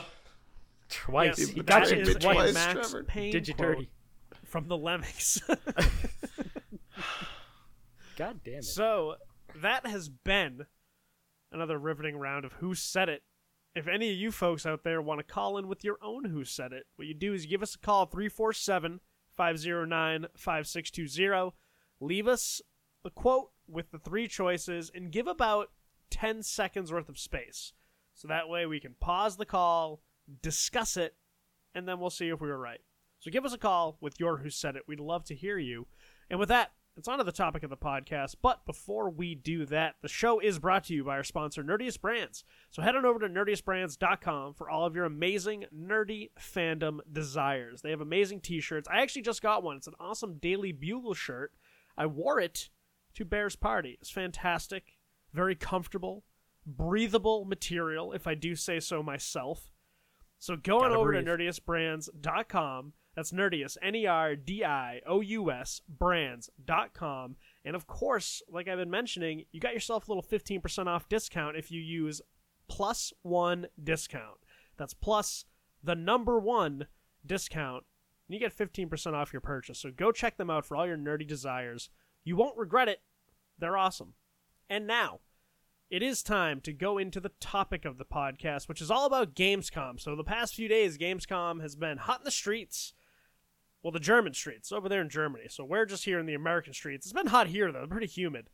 Twice. 0.88 1.38
Yes, 1.38 1.48
he 1.48 1.62
got 1.62 1.84
that 1.84 1.90
you 1.94 2.02
is 2.02 2.08
is 2.08 2.14
bit 2.14 2.22
twice, 2.22 2.54
Max 2.54 2.72
Trevor. 2.72 3.04
Payne 3.04 3.32
Did 3.32 3.48
you 3.48 3.54
dirty 3.54 3.90
from 4.48 4.68
the 4.68 4.76
Lemmings. 4.76 5.42
God 8.16 8.40
damn 8.44 8.58
it. 8.58 8.64
So 8.64 9.16
that 9.54 9.86
has 9.86 10.08
been 10.08 10.66
another 11.52 11.78
riveting 11.78 12.16
round 12.16 12.44
of 12.44 12.54
Who 12.54 12.74
Said 12.74 13.08
It. 13.08 13.22
If 13.74 13.86
any 13.86 14.10
of 14.10 14.16
you 14.16 14.32
folks 14.32 14.66
out 14.66 14.82
there 14.82 15.00
want 15.00 15.20
to 15.20 15.24
call 15.24 15.58
in 15.58 15.68
with 15.68 15.84
your 15.84 15.98
own 16.02 16.24
Who 16.24 16.44
Said 16.44 16.72
It, 16.72 16.86
what 16.96 17.06
you 17.06 17.14
do 17.14 17.32
is 17.34 17.46
give 17.46 17.62
us 17.62 17.74
a 17.74 17.78
call 17.78 18.06
347 18.06 19.00
509 19.36 20.26
5620. 20.36 21.52
Leave 22.00 22.26
us 22.26 22.60
a 23.04 23.10
quote 23.10 23.50
with 23.68 23.90
the 23.90 23.98
three 23.98 24.26
choices 24.26 24.90
and 24.94 25.12
give 25.12 25.26
about 25.26 25.68
10 26.10 26.42
seconds 26.42 26.90
worth 26.90 27.08
of 27.08 27.18
space. 27.18 27.72
So 28.14 28.26
that 28.26 28.48
way 28.48 28.66
we 28.66 28.80
can 28.80 28.94
pause 28.98 29.36
the 29.36 29.46
call, 29.46 30.00
discuss 30.42 30.96
it, 30.96 31.14
and 31.74 31.88
then 31.88 32.00
we'll 32.00 32.10
see 32.10 32.28
if 32.28 32.40
we 32.40 32.48
were 32.48 32.58
right. 32.58 32.80
So 33.20 33.30
give 33.30 33.44
us 33.44 33.52
a 33.52 33.58
call 33.58 33.98
with 34.00 34.20
your 34.20 34.38
Who 34.38 34.50
Said 34.50 34.76
It. 34.76 34.84
We'd 34.86 35.00
love 35.00 35.24
to 35.24 35.34
hear 35.34 35.58
you. 35.58 35.86
And 36.30 36.38
with 36.38 36.48
that, 36.50 36.72
it's 36.98 37.06
on 37.06 37.18
to 37.18 37.24
the 37.24 37.30
topic 37.30 37.62
of 37.62 37.70
the 37.70 37.76
podcast. 37.76 38.34
But 38.42 38.66
before 38.66 39.08
we 39.08 39.36
do 39.36 39.64
that, 39.66 39.94
the 40.02 40.08
show 40.08 40.40
is 40.40 40.58
brought 40.58 40.84
to 40.84 40.94
you 40.94 41.04
by 41.04 41.16
our 41.16 41.22
sponsor, 41.22 41.62
Nerdious 41.62 41.96
Brands. 41.96 42.42
So 42.70 42.82
head 42.82 42.96
on 42.96 43.06
over 43.06 43.20
to 43.20 43.28
nerdiousbrands.com 43.28 44.54
for 44.54 44.68
all 44.68 44.84
of 44.84 44.96
your 44.96 45.04
amazing 45.04 45.66
nerdy 45.72 46.30
fandom 46.40 46.98
desires. 47.10 47.82
They 47.82 47.90
have 47.90 48.00
amazing 48.00 48.40
t 48.40 48.60
shirts. 48.60 48.88
I 48.90 49.00
actually 49.00 49.22
just 49.22 49.42
got 49.42 49.62
one. 49.62 49.76
It's 49.76 49.86
an 49.86 49.94
awesome 50.00 50.38
Daily 50.38 50.72
Bugle 50.72 51.14
shirt. 51.14 51.52
I 51.96 52.06
wore 52.06 52.40
it 52.40 52.68
to 53.14 53.24
Bears 53.24 53.56
Party. 53.56 53.96
It's 54.00 54.10
fantastic, 54.10 54.98
very 55.32 55.54
comfortable, 55.54 56.24
breathable 56.66 57.44
material, 57.44 58.12
if 58.12 58.26
I 58.26 58.34
do 58.34 58.56
say 58.56 58.80
so 58.80 59.04
myself. 59.04 59.70
So 60.38 60.56
go 60.56 60.80
on 60.80 60.92
over 60.92 61.10
breathe. 61.10 61.24
to 61.24 61.30
nerdiousbrands.com. 61.30 62.92
That's 63.14 63.32
nerdious, 63.32 63.76
N 63.82 63.96
E 63.96 64.06
R 64.06 64.36
D 64.36 64.64
I 64.64 65.00
O 65.04 65.20
U 65.20 65.50
S, 65.50 65.80
brands.com. 65.88 67.36
And 67.64 67.74
of 67.74 67.86
course, 67.88 68.42
like 68.48 68.68
I've 68.68 68.78
been 68.78 68.90
mentioning, 68.90 69.44
you 69.50 69.60
got 69.60 69.74
yourself 69.74 70.06
a 70.08 70.12
little 70.12 70.22
15% 70.22 70.86
off 70.86 71.08
discount 71.08 71.56
if 71.56 71.72
you 71.72 71.80
use 71.80 72.22
plus 72.68 73.12
one 73.22 73.66
discount. 73.82 74.38
That's 74.76 74.94
plus 74.94 75.44
the 75.82 75.96
number 75.96 76.38
one 76.38 76.86
discount. 77.26 77.84
And 78.28 78.34
you 78.34 78.40
get 78.40 78.56
15% 78.56 79.14
off 79.14 79.32
your 79.32 79.40
purchase. 79.40 79.80
So 79.80 79.90
go 79.90 80.12
check 80.12 80.36
them 80.36 80.50
out 80.50 80.64
for 80.64 80.76
all 80.76 80.86
your 80.86 80.98
nerdy 80.98 81.26
desires. 81.26 81.90
You 82.24 82.36
won't 82.36 82.56
regret 82.58 82.88
it. 82.88 83.00
They're 83.58 83.76
awesome. 83.76 84.14
And 84.70 84.86
now, 84.86 85.20
it 85.90 86.02
is 86.02 86.22
time 86.22 86.60
to 86.62 86.72
go 86.72 86.98
into 86.98 87.20
the 87.20 87.32
topic 87.40 87.84
of 87.84 87.98
the 87.98 88.04
podcast, 88.04 88.68
which 88.68 88.82
is 88.82 88.90
all 88.90 89.06
about 89.06 89.34
Gamescom. 89.34 90.00
So 90.00 90.14
the 90.14 90.24
past 90.24 90.54
few 90.54 90.68
days, 90.68 90.98
Gamescom 90.98 91.62
has 91.62 91.76
been 91.76 91.98
hot 91.98 92.20
in 92.20 92.24
the 92.24 92.30
streets. 92.30 92.92
Well, 93.82 93.92
the 93.92 94.00
German 94.00 94.34
streets 94.34 94.72
over 94.72 94.88
there 94.88 95.00
in 95.00 95.08
Germany. 95.08 95.44
So 95.48 95.64
we're 95.64 95.86
just 95.86 96.04
here 96.04 96.18
in 96.18 96.26
the 96.26 96.34
American 96.34 96.74
streets. 96.74 97.06
It's 97.06 97.12
been 97.12 97.28
hot 97.28 97.46
here 97.46 97.72
though, 97.72 97.86
pretty 97.86 98.06
humid. 98.06 98.50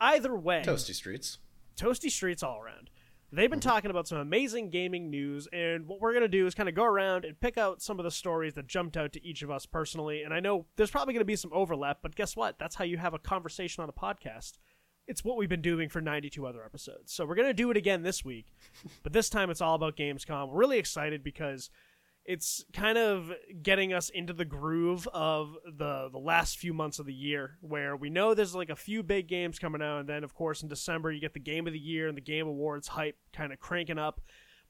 Either 0.00 0.36
way, 0.36 0.62
Toasty 0.64 0.94
Streets. 0.94 1.38
toasty 1.76 2.10
streets 2.10 2.42
all 2.42 2.60
around. 2.60 2.90
They've 3.32 3.50
been 3.50 3.58
mm-hmm. 3.58 3.68
talking 3.68 3.90
about 3.90 4.06
some 4.06 4.18
amazing 4.18 4.70
gaming 4.70 5.10
news, 5.10 5.48
and 5.52 5.86
what 5.88 6.00
we're 6.00 6.12
going 6.12 6.22
to 6.22 6.28
do 6.28 6.46
is 6.46 6.54
kind 6.54 6.68
of 6.68 6.74
go 6.74 6.84
around 6.84 7.24
and 7.24 7.38
pick 7.40 7.58
out 7.58 7.82
some 7.82 7.98
of 7.98 8.04
the 8.04 8.10
stories 8.10 8.54
that 8.54 8.68
jumped 8.68 8.96
out 8.96 9.12
to 9.14 9.26
each 9.26 9.42
of 9.42 9.50
us 9.50 9.66
personally. 9.66 10.22
And 10.22 10.32
I 10.32 10.38
know 10.38 10.66
there's 10.76 10.90
probably 10.90 11.14
going 11.14 11.22
to 11.22 11.26
be 11.26 11.34
some 11.34 11.50
overlap, 11.52 11.98
but 12.02 12.14
guess 12.14 12.36
what? 12.36 12.58
That's 12.58 12.76
how 12.76 12.84
you 12.84 12.98
have 12.98 13.14
a 13.14 13.18
conversation 13.18 13.82
on 13.82 13.88
a 13.88 13.92
podcast. 13.92 14.58
It's 15.06 15.24
what 15.24 15.36
we've 15.36 15.48
been 15.48 15.62
doing 15.62 15.88
for 15.88 16.00
92 16.00 16.46
other 16.46 16.64
episodes. 16.64 17.12
So 17.12 17.24
we're 17.24 17.36
going 17.36 17.48
to 17.48 17.54
do 17.54 17.70
it 17.70 17.76
again 17.76 18.02
this 18.02 18.24
week, 18.24 18.46
but 19.02 19.12
this 19.12 19.30
time 19.30 19.50
it's 19.50 19.60
all 19.60 19.74
about 19.74 19.96
Gamescom. 19.96 20.48
We're 20.48 20.58
really 20.58 20.78
excited 20.78 21.22
because 21.22 21.70
it's 22.26 22.64
kind 22.72 22.98
of 22.98 23.32
getting 23.62 23.92
us 23.92 24.08
into 24.10 24.32
the 24.32 24.44
groove 24.44 25.08
of 25.14 25.56
the 25.64 26.08
the 26.10 26.18
last 26.18 26.58
few 26.58 26.74
months 26.74 26.98
of 26.98 27.06
the 27.06 27.14
year 27.14 27.56
where 27.60 27.96
we 27.96 28.10
know 28.10 28.34
there's 28.34 28.54
like 28.54 28.68
a 28.70 28.76
few 28.76 29.02
big 29.02 29.28
games 29.28 29.58
coming 29.58 29.80
out 29.80 30.00
and 30.00 30.08
then 30.08 30.24
of 30.24 30.34
course 30.34 30.62
in 30.62 30.68
December 30.68 31.12
you 31.12 31.20
get 31.20 31.34
the 31.34 31.40
game 31.40 31.66
of 31.66 31.72
the 31.72 31.78
year 31.78 32.08
and 32.08 32.16
the 32.16 32.22
game 32.22 32.46
awards 32.46 32.88
hype 32.88 33.16
kind 33.32 33.52
of 33.52 33.60
cranking 33.60 33.98
up 33.98 34.20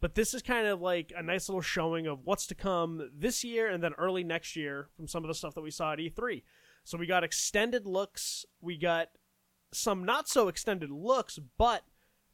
but 0.00 0.14
this 0.14 0.34
is 0.34 0.42
kind 0.42 0.66
of 0.66 0.82
like 0.82 1.12
a 1.16 1.22
nice 1.22 1.48
little 1.48 1.62
showing 1.62 2.06
of 2.06 2.20
what's 2.24 2.46
to 2.46 2.54
come 2.54 3.10
this 3.16 3.42
year 3.42 3.68
and 3.68 3.82
then 3.82 3.94
early 3.94 4.22
next 4.22 4.54
year 4.54 4.88
from 4.94 5.08
some 5.08 5.24
of 5.24 5.28
the 5.28 5.34
stuff 5.34 5.54
that 5.54 5.62
we 5.62 5.70
saw 5.70 5.94
at 5.94 5.98
E3 5.98 6.42
so 6.84 6.98
we 6.98 7.06
got 7.06 7.24
extended 7.24 7.86
looks 7.86 8.44
we 8.60 8.76
got 8.76 9.08
some 9.72 10.04
not 10.04 10.28
so 10.28 10.48
extended 10.48 10.90
looks 10.90 11.38
but 11.58 11.82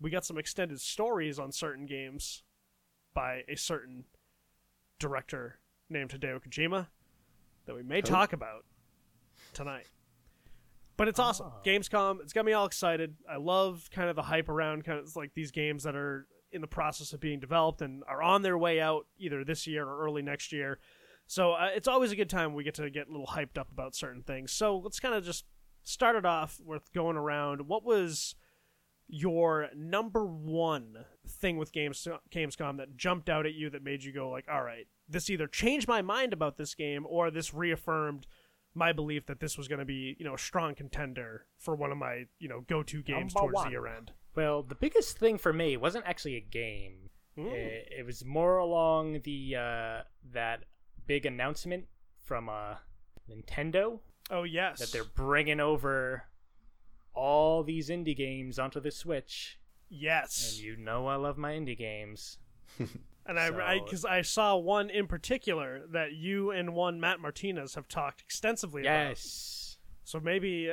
we 0.00 0.10
got 0.10 0.24
some 0.24 0.38
extended 0.38 0.80
stories 0.80 1.38
on 1.38 1.52
certain 1.52 1.86
games 1.86 2.42
by 3.14 3.42
a 3.48 3.56
certain 3.56 4.04
director 4.98 5.58
named 5.88 6.10
Hideo 6.10 6.40
Kojima 6.42 6.88
that 7.66 7.74
we 7.74 7.82
may 7.82 8.00
talk 8.00 8.32
about 8.32 8.64
tonight. 9.52 9.86
But 10.96 11.08
it's 11.08 11.18
awesome. 11.18 11.50
Ah. 11.50 11.60
Gamescom, 11.64 12.20
it's 12.20 12.32
got 12.32 12.44
me 12.44 12.52
all 12.52 12.66
excited. 12.66 13.14
I 13.28 13.36
love 13.36 13.88
kind 13.90 14.10
of 14.10 14.16
the 14.16 14.22
hype 14.22 14.48
around 14.48 14.84
kind 14.84 14.98
of 14.98 15.14
like 15.16 15.34
these 15.34 15.50
games 15.50 15.84
that 15.84 15.96
are 15.96 16.26
in 16.50 16.60
the 16.60 16.66
process 16.66 17.12
of 17.12 17.20
being 17.20 17.40
developed 17.40 17.80
and 17.80 18.02
are 18.06 18.22
on 18.22 18.42
their 18.42 18.58
way 18.58 18.80
out 18.80 19.06
either 19.18 19.44
this 19.44 19.66
year 19.66 19.86
or 19.86 20.04
early 20.04 20.22
next 20.22 20.52
year. 20.52 20.78
So 21.26 21.52
uh, 21.52 21.70
it's 21.74 21.88
always 21.88 22.12
a 22.12 22.16
good 22.16 22.28
time 22.28 22.52
we 22.52 22.62
get 22.62 22.74
to 22.74 22.90
get 22.90 23.08
a 23.08 23.10
little 23.10 23.26
hyped 23.26 23.56
up 23.56 23.70
about 23.70 23.94
certain 23.94 24.22
things. 24.22 24.52
So 24.52 24.76
let's 24.78 25.00
kind 25.00 25.14
of 25.14 25.24
just 25.24 25.46
start 25.82 26.16
it 26.16 26.24
off 26.24 26.60
with 26.64 26.92
going 26.92 27.16
around. 27.16 27.68
What 27.68 27.84
was 27.84 28.34
your 29.08 29.68
number 29.76 30.24
one 30.24 31.04
thing 31.26 31.58
with 31.58 31.72
Games 31.72 32.08
Gamescom 32.30 32.78
that 32.78 32.96
jumped 32.96 33.28
out 33.28 33.46
at 33.46 33.54
you 33.54 33.68
that 33.70 33.84
made 33.84 34.02
you 34.02 34.12
go 34.12 34.30
like, 34.30 34.46
all 34.50 34.62
right, 34.62 34.86
this 35.08 35.28
either 35.28 35.46
changed 35.46 35.86
my 35.86 36.00
mind 36.00 36.32
about 36.32 36.56
this 36.56 36.74
game 36.74 37.04
or 37.08 37.30
this 37.30 37.52
reaffirmed 37.52 38.26
my 38.74 38.92
belief 38.92 39.26
that 39.26 39.40
this 39.40 39.58
was 39.58 39.68
going 39.68 39.80
to 39.80 39.84
be, 39.84 40.16
you 40.18 40.24
know, 40.24 40.34
a 40.34 40.38
strong 40.38 40.74
contender 40.74 41.44
for 41.58 41.74
one 41.74 41.92
of 41.92 41.98
my, 41.98 42.24
you 42.38 42.48
know, 42.48 42.62
go-to 42.66 43.02
games 43.02 43.34
Number 43.34 43.52
towards 43.52 43.54
one. 43.56 43.66
the 43.66 43.70
year 43.70 43.86
end. 43.86 44.12
Well, 44.34 44.62
the 44.62 44.74
biggest 44.74 45.18
thing 45.18 45.36
for 45.36 45.52
me 45.52 45.76
wasn't 45.76 46.06
actually 46.06 46.36
a 46.36 46.40
game. 46.40 47.10
Mm. 47.36 47.52
It, 47.52 47.88
it 47.98 48.06
was 48.06 48.24
more 48.24 48.56
along 48.56 49.20
the 49.24 49.56
uh, 49.56 50.02
that 50.32 50.64
big 51.06 51.26
announcement 51.26 51.84
from 52.24 52.48
uh, 52.48 52.76
Nintendo 53.30 54.00
Oh 54.30 54.44
yes, 54.44 54.78
that 54.78 54.92
they're 54.92 55.04
bringing 55.04 55.60
over 55.60 56.24
all 57.14 57.62
these 57.62 57.88
indie 57.88 58.16
games 58.16 58.58
onto 58.58 58.80
the 58.80 58.90
Switch. 58.90 59.58
yes. 59.88 60.54
And 60.54 60.64
you 60.64 60.76
know 60.76 61.06
I 61.06 61.16
love 61.16 61.36
my 61.38 61.52
indie 61.52 61.76
games. 61.76 62.38
And 63.24 63.38
I, 63.38 63.78
because 63.78 64.04
I, 64.04 64.22
saw 64.22 64.56
one 64.56 64.90
in 64.90 65.06
particular 65.06 65.82
that 65.92 66.12
you 66.12 66.50
and 66.50 66.74
one 66.74 66.98
Matt 66.98 67.20
Martinez 67.20 67.76
have 67.76 67.86
talked 67.86 68.20
extensively 68.20 68.82
about. 68.82 69.10
Yes. 69.10 69.78
So 70.02 70.18
maybe, 70.18 70.72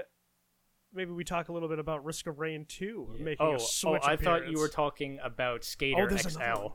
maybe 0.91 1.11
we 1.11 1.23
talk 1.23 1.49
a 1.49 1.53
little 1.53 1.69
bit 1.69 1.77
about 1.77 2.03
Risk 2.03 2.25
of 2.25 2.39
Rain 2.39 2.65
2 2.67 3.17
making 3.19 3.37
Oh, 3.39 3.51
a 3.51 3.55
oh, 3.55 3.57
switch 3.59 4.01
I 4.03 4.15
thought 4.15 4.49
you 4.49 4.57
were 4.57 4.67
talking 4.67 5.19
about 5.23 5.63
Skater 5.63 6.01
oh, 6.01 6.07
there's 6.07 6.23
XL. 6.23 6.69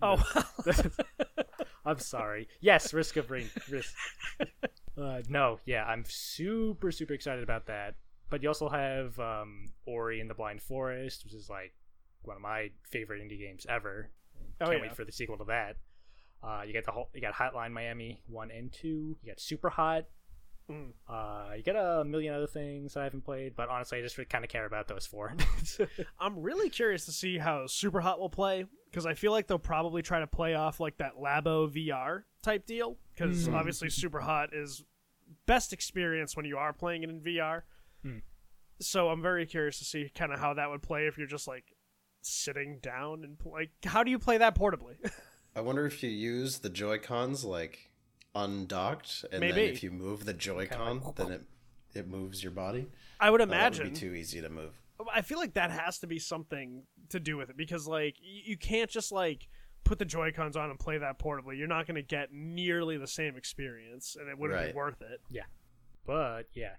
Oh, 0.00 0.44
I'm 1.86 1.98
sorry. 1.98 2.48
Yes, 2.60 2.92
Risk 2.92 3.16
of 3.16 3.30
Rain. 3.30 3.48
Risk. 3.70 3.94
Uh, 4.98 5.20
no, 5.28 5.60
yeah, 5.66 5.84
I'm 5.84 6.04
super 6.08 6.90
super 6.90 7.12
excited 7.12 7.44
about 7.44 7.66
that. 7.66 7.96
But 8.30 8.42
you 8.42 8.48
also 8.48 8.70
have 8.70 9.18
um, 9.20 9.66
Ori 9.84 10.22
and 10.22 10.30
the 10.30 10.34
Blind 10.34 10.62
Forest, 10.62 11.24
which 11.24 11.34
is 11.34 11.50
like 11.50 11.74
one 12.22 12.34
of 12.36 12.42
my 12.42 12.70
favorite 12.82 13.20
indie 13.22 13.38
games 13.38 13.66
ever. 13.68 14.08
Oh, 14.58 14.64
Can't 14.64 14.78
yeah. 14.78 14.82
wait 14.88 14.96
for 14.96 15.04
the 15.04 15.12
sequel 15.12 15.36
to 15.36 15.44
that. 15.44 15.76
Uh, 16.42 16.62
you 16.66 16.72
got 16.72 16.84
the 16.84 16.92
whole, 16.92 17.10
you 17.12 17.20
got 17.20 17.34
Hotline 17.34 17.72
Miami 17.72 18.22
one 18.26 18.50
and 18.50 18.72
two. 18.72 19.18
You 19.22 19.32
got 19.32 19.38
Super 19.38 19.68
Hot. 19.68 20.06
Mm. 20.70 20.90
Uh, 21.08 21.54
you 21.56 21.62
get 21.62 21.76
a 21.76 22.04
million 22.04 22.34
other 22.34 22.46
things 22.46 22.96
I 22.96 23.04
haven't 23.04 23.24
played, 23.24 23.54
but 23.54 23.68
honestly, 23.68 23.98
I 23.98 24.02
just 24.02 24.16
kind 24.28 24.44
of 24.44 24.50
care 24.50 24.66
about 24.66 24.88
those 24.88 25.06
four. 25.06 25.34
I'm 26.18 26.40
really 26.40 26.68
curious 26.70 27.04
to 27.06 27.12
see 27.12 27.38
how 27.38 27.66
Super 27.66 28.00
Hot 28.00 28.18
will 28.18 28.30
play 28.30 28.64
because 28.90 29.06
I 29.06 29.14
feel 29.14 29.30
like 29.32 29.46
they'll 29.46 29.58
probably 29.58 30.02
try 30.02 30.20
to 30.20 30.26
play 30.26 30.54
off 30.54 30.80
like 30.80 30.96
that 30.98 31.12
Labo 31.22 31.70
VR 31.70 32.24
type 32.42 32.66
deal 32.66 32.96
because 33.14 33.46
Hmm. 33.46 33.54
obviously 33.54 33.90
Super 33.90 34.20
Hot 34.20 34.50
is 34.52 34.82
best 35.46 35.72
experience 35.72 36.36
when 36.36 36.46
you 36.46 36.56
are 36.58 36.72
playing 36.72 37.02
it 37.04 37.10
in 37.10 37.20
VR. 37.20 37.62
Hmm. 38.02 38.18
So 38.80 39.08
I'm 39.08 39.22
very 39.22 39.46
curious 39.46 39.78
to 39.78 39.84
see 39.84 40.10
kind 40.14 40.32
of 40.32 40.38
how 40.40 40.54
that 40.54 40.68
would 40.70 40.82
play 40.82 41.06
if 41.06 41.16
you're 41.16 41.26
just 41.26 41.46
like 41.48 41.64
sitting 42.22 42.78
down 42.82 43.22
and 43.22 43.36
like 43.44 43.70
how 43.84 44.02
do 44.02 44.10
you 44.10 44.18
play 44.18 44.38
that 44.38 44.56
portably? 44.58 44.96
I 45.56 45.60
wonder 45.60 45.86
if 45.86 46.02
you 46.02 46.10
use 46.10 46.58
the 46.58 46.68
Joy 46.68 46.98
Cons 46.98 47.44
like 47.44 47.90
undocked, 48.44 49.24
and 49.32 49.40
Maybe. 49.40 49.52
then 49.52 49.64
if 49.70 49.82
you 49.82 49.90
move 49.90 50.24
the 50.24 50.32
Joy-Con, 50.34 51.02
then 51.16 51.32
it 51.32 51.42
it 51.94 52.06
moves 52.08 52.42
your 52.42 52.52
body. 52.52 52.86
I 53.18 53.30
would 53.30 53.40
that 53.40 53.48
imagine 53.48 53.84
would 53.86 53.94
be 53.94 53.98
too 53.98 54.12
easy 54.14 54.40
to 54.42 54.48
move. 54.50 54.72
I 55.12 55.22
feel 55.22 55.38
like 55.38 55.54
that 55.54 55.70
has 55.70 55.98
to 56.00 56.06
be 56.06 56.18
something 56.18 56.82
to 57.10 57.18
do 57.20 57.36
with 57.36 57.48
it 57.50 57.56
because 57.56 57.86
like 57.88 58.16
you 58.20 58.56
can't 58.56 58.90
just 58.90 59.12
like 59.12 59.48
put 59.84 59.98
the 59.98 60.04
Joy 60.04 60.32
Cons 60.32 60.56
on 60.56 60.68
and 60.70 60.78
play 60.78 60.98
that 60.98 61.18
portably. 61.18 61.56
You're 61.58 61.68
not 61.68 61.86
going 61.86 61.94
to 61.94 62.02
get 62.02 62.32
nearly 62.32 62.96
the 62.98 63.06
same 63.06 63.36
experience, 63.36 64.16
and 64.18 64.28
it 64.28 64.36
wouldn't 64.38 64.58
Right. 64.60 64.72
be 64.72 64.76
worth 64.76 65.00
it. 65.00 65.20
Yeah, 65.30 65.44
but 66.04 66.44
yeah, 66.54 66.74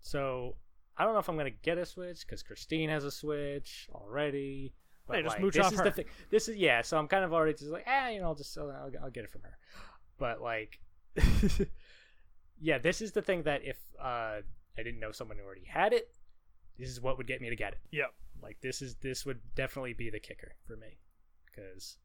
so 0.00 0.56
I 0.96 1.04
don't 1.04 1.12
know 1.14 1.18
if 1.20 1.28
I'm 1.28 1.36
gonna 1.36 1.50
get 1.50 1.78
a 1.78 1.84
Switch 1.86 2.20
because 2.26 2.42
Christine 2.42 2.88
has 2.90 3.04
a 3.04 3.10
Switch 3.10 3.88
already. 3.94 4.72
But 5.06 5.16
Hey, 5.16 5.22
just 5.22 5.34
like, 5.36 5.42
mooch 5.42 5.54
this 5.54 5.66
off 5.66 5.72
is 5.72 5.78
her. 5.80 5.84
the 5.84 5.90
thing. 5.90 6.04
This 6.30 6.48
is 6.48 6.56
yeah. 6.56 6.80
So 6.82 6.96
I'm 6.96 7.08
kind 7.08 7.24
of 7.24 7.32
already 7.32 7.54
just 7.54 7.70
like, 7.72 7.84
ah, 7.86 8.08
you 8.08 8.20
know, 8.20 8.26
I'll 8.28 8.34
just 8.34 8.56
I'll, 8.56 8.70
I'll, 8.70 8.90
I'll 9.04 9.10
get 9.10 9.24
it 9.24 9.30
from 9.32 9.42
her. 9.42 9.58
But 10.18 10.40
like, 10.40 10.78
yeah, 12.60 12.78
this 12.78 13.00
is 13.00 13.12
the 13.12 13.22
thing 13.22 13.42
that 13.44 13.62
if 13.64 13.76
uh, 14.00 14.40
I 14.78 14.82
didn't 14.82 15.00
know 15.00 15.12
someone 15.12 15.36
who 15.38 15.44
already 15.44 15.64
had 15.66 15.92
it, 15.92 16.08
this 16.78 16.88
is 16.88 17.00
what 17.00 17.18
would 17.18 17.26
get 17.26 17.40
me 17.40 17.50
to 17.50 17.56
get 17.56 17.72
it. 17.72 17.80
Yep. 17.90 18.12
Like 18.42 18.58
this 18.60 18.82
is 18.82 18.96
this 18.96 19.24
would 19.26 19.40
definitely 19.54 19.92
be 19.92 20.10
the 20.10 20.18
kicker 20.20 20.54
for 20.66 20.76
me 20.76 20.98
because 21.46 21.96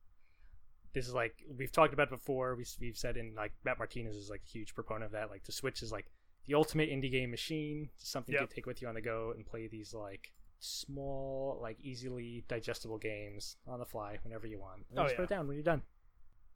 this 0.94 1.08
is 1.08 1.14
like 1.14 1.36
we've 1.58 1.72
talked 1.72 1.94
about 1.94 2.10
before. 2.10 2.56
We, 2.56 2.66
we've 2.80 2.98
said 2.98 3.18
in 3.18 3.34
like 3.36 3.54
Matt 3.66 3.78
Martinez 3.80 4.16
is 4.16 4.30
like 4.30 4.42
a 4.46 4.50
huge 4.50 4.76
proponent 4.76 5.06
of 5.06 5.12
that. 5.14 5.30
Like 5.30 5.46
the 5.46 5.52
Switch 5.52 5.82
is 5.82 5.92
like 5.92 6.06
the 6.46 6.54
ultimate 6.54 6.90
indie 6.90 7.12
game 7.12 7.32
machine. 7.32 7.90
Something 7.98 8.34
you 8.34 8.40
Yep. 8.42 8.50
can 8.50 8.56
take 8.56 8.66
with 8.66 8.82
you 8.82 8.88
on 8.88 8.96
the 8.96 9.02
go 9.02 9.34
and 9.36 9.46
play 9.46 9.68
these 9.68 9.94
like 9.94 10.32
small, 10.60 11.60
like 11.62 11.78
easily 11.82 12.44
digestible 12.48 12.98
games 12.98 13.58
on 13.68 13.80
the 13.80 13.86
fly 13.86 14.18
whenever 14.24 14.46
you 14.48 14.60
want. 14.60 14.82
And 14.92 15.00
Oh, 15.00 15.04
just 15.04 15.14
yeah. 15.14 15.18
put 15.18 15.24
it 15.24 15.30
down 15.30 15.48
when 15.48 15.56
you're 15.56 15.64
done. 15.64 15.82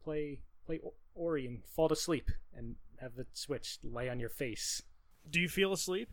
Play 0.04 0.42
play 0.66 0.80
Ori 1.16 1.46
and 1.46 1.64
fall 1.66 1.90
to 1.90 1.96
sleep 1.96 2.30
and 2.56 2.76
have 3.00 3.16
the 3.16 3.26
Switch 3.34 3.80
lay 3.84 4.10
on 4.10 4.20
your 4.20 4.30
face. 4.30 4.82
Do 5.30 5.40
you 5.40 5.50
feel 5.50 5.74
asleep? 5.74 6.10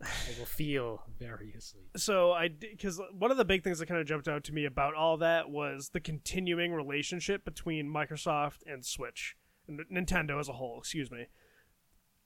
I 0.00 0.38
will 0.38 0.46
feel 0.46 1.02
very 1.18 1.52
asleep. 1.56 1.90
So 1.96 2.32
I 2.32 2.48
because 2.48 3.00
one 3.16 3.30
of 3.30 3.36
the 3.36 3.44
big 3.44 3.64
things 3.64 3.80
that 3.80 3.86
kind 3.86 4.00
of 4.00 4.06
jumped 4.06 4.28
out 4.28 4.44
to 4.44 4.52
me 4.52 4.64
about 4.64 4.94
all 4.94 5.16
that 5.18 5.50
was 5.50 5.90
the 5.92 6.00
continuing 6.00 6.72
relationship 6.72 7.44
between 7.44 7.92
Microsoft 7.92 8.58
and 8.66 8.84
Switch, 8.84 9.36
and 9.66 9.80
Nintendo 9.92 10.38
as 10.38 10.48
a 10.48 10.52
whole. 10.52 10.78
Excuse 10.78 11.10
me. 11.10 11.26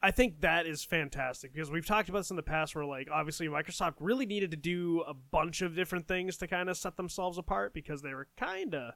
I 0.04 0.10
think 0.10 0.40
that 0.40 0.66
is 0.66 0.84
fantastic 0.84 1.54
because 1.54 1.70
we've 1.70 1.86
talked 1.86 2.08
about 2.08 2.18
this 2.18 2.30
in 2.30 2.36
the 2.36 2.42
past 2.42 2.74
where 2.74 2.84
like 2.84 3.08
obviously 3.10 3.46
Microsoft 3.46 3.94
really 4.00 4.26
needed 4.26 4.50
to 4.50 4.56
do 4.56 5.02
a 5.06 5.14
bunch 5.14 5.62
of 5.62 5.76
different 5.76 6.08
things 6.08 6.36
to 6.38 6.48
kind 6.48 6.68
of 6.68 6.76
set 6.76 6.96
themselves 6.96 7.38
apart 7.38 7.72
because 7.72 8.02
they 8.02 8.12
were 8.12 8.26
kind 8.36 8.74
of 8.74 8.94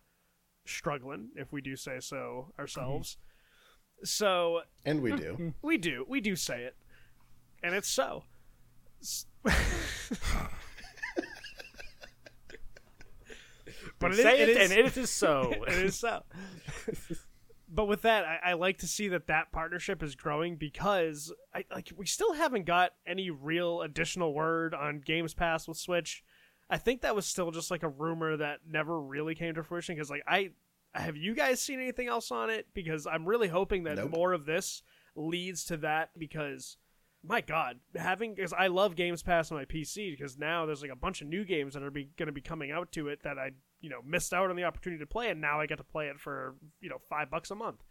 struggling 0.74 1.28
if 1.36 1.52
we 1.52 1.60
do 1.60 1.76
say 1.76 2.00
so 2.00 2.52
ourselves. 2.58 3.16
Mhm. 4.02 4.06
So 4.06 4.60
And 4.84 5.00
we 5.02 5.12
do. 5.16 5.54
we 5.62 5.78
do 5.78 6.04
we 6.08 6.20
do 6.20 6.36
say 6.36 6.64
it. 6.64 6.76
And 7.62 7.74
it's 7.74 7.88
so. 7.88 8.24
But 13.98 14.12
it 14.12 14.18
is, 14.18 14.22
Say 14.24 14.40
it 14.42 14.48
it, 14.50 14.56
is- 14.56 14.70
and 14.70 14.78
it 14.80 14.96
is 14.96 15.10
so. 15.10 15.52
it 15.66 15.72
is 15.72 15.96
so. 15.96 16.22
but 17.68 17.86
with 17.86 18.02
that, 18.02 18.24
I, 18.24 18.50
I 18.50 18.52
like 18.52 18.78
to 18.78 18.86
see 18.86 19.08
that 19.08 19.26
that 19.28 19.52
partnership 19.52 20.02
is 20.02 20.14
growing 20.14 20.56
because 20.56 21.32
I 21.54 21.64
like 21.72 21.90
we 21.96 22.04
still 22.06 22.34
haven't 22.34 22.66
got 22.66 22.92
any 23.06 23.30
real 23.30 23.80
additional 23.82 24.34
word 24.34 24.74
on 24.74 25.00
Games 25.04 25.32
Pass 25.34 25.66
with 25.66 25.78
Switch. 25.78 26.22
I 26.68 26.78
think 26.78 27.02
that 27.02 27.14
was 27.14 27.26
still 27.26 27.50
just 27.50 27.70
like 27.70 27.82
a 27.82 27.88
rumor 27.88 28.36
that 28.36 28.60
never 28.68 29.00
really 29.00 29.34
came 29.34 29.54
to 29.54 29.62
fruition 29.62 29.94
because 29.94 30.10
like 30.10 30.24
I 30.26 30.50
have 30.94 31.16
you 31.16 31.34
guys 31.34 31.60
seen 31.60 31.80
anything 31.80 32.08
else 32.08 32.30
on 32.30 32.50
it 32.50 32.66
because 32.74 33.06
I'm 33.06 33.26
really 33.26 33.48
hoping 33.48 33.84
that 33.84 33.96
Nope. 33.96 34.10
more 34.10 34.32
of 34.32 34.46
this 34.46 34.82
leads 35.14 35.64
to 35.66 35.76
that 35.78 36.10
because 36.18 36.76
my 37.24 37.40
god 37.40 37.80
having 37.96 38.34
because 38.34 38.52
i 38.52 38.66
love 38.66 38.94
games 38.94 39.22
pass 39.22 39.50
on 39.50 39.58
my 39.58 39.64
pc 39.64 40.12
because 40.12 40.38
now 40.38 40.66
there's 40.66 40.82
like 40.82 40.92
a 40.92 40.96
bunch 40.96 41.22
of 41.22 41.26
new 41.26 41.44
games 41.44 41.74
that 41.74 41.82
are 41.82 41.90
be, 41.90 42.10
going 42.16 42.26
to 42.26 42.32
be 42.32 42.40
coming 42.40 42.70
out 42.70 42.92
to 42.92 43.08
it 43.08 43.22
that 43.24 43.38
i 43.38 43.50
you 43.80 43.88
know 43.90 44.00
missed 44.04 44.32
out 44.32 44.50
on 44.50 44.56
the 44.56 44.62
opportunity 44.64 45.00
to 45.00 45.06
play 45.06 45.30
and 45.30 45.40
now 45.40 45.58
i 45.58 45.66
get 45.66 45.78
to 45.78 45.84
play 45.84 46.06
it 46.06 46.20
for 46.20 46.54
you 46.80 46.88
know 46.88 46.98
five 47.08 47.30
bucks 47.30 47.50
a 47.50 47.54
month 47.54 47.82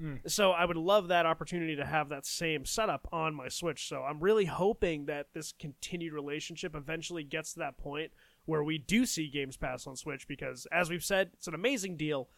Mm. 0.00 0.30
so 0.30 0.52
i 0.52 0.64
would 0.64 0.76
love 0.76 1.08
that 1.08 1.26
opportunity 1.26 1.76
to 1.76 1.84
have 1.84 2.08
that 2.08 2.24
same 2.26 2.64
setup 2.64 3.06
on 3.12 3.34
my 3.34 3.48
switch 3.48 3.88
so 3.88 4.02
i'm 4.02 4.20
really 4.20 4.46
hoping 4.46 5.06
that 5.06 5.26
this 5.34 5.52
continued 5.52 6.12
relationship 6.12 6.74
eventually 6.74 7.24
gets 7.24 7.52
to 7.52 7.58
that 7.60 7.76
point 7.76 8.12
where 8.46 8.64
we 8.64 8.78
do 8.78 9.04
see 9.06 9.28
games 9.28 9.56
pass 9.56 9.86
on 9.86 9.94
switch 9.94 10.26
because 10.26 10.66
as 10.72 10.88
we've 10.88 11.04
said 11.04 11.30
it's 11.34 11.46
an 11.46 11.54
amazing 11.54 11.96
deal 11.96 12.28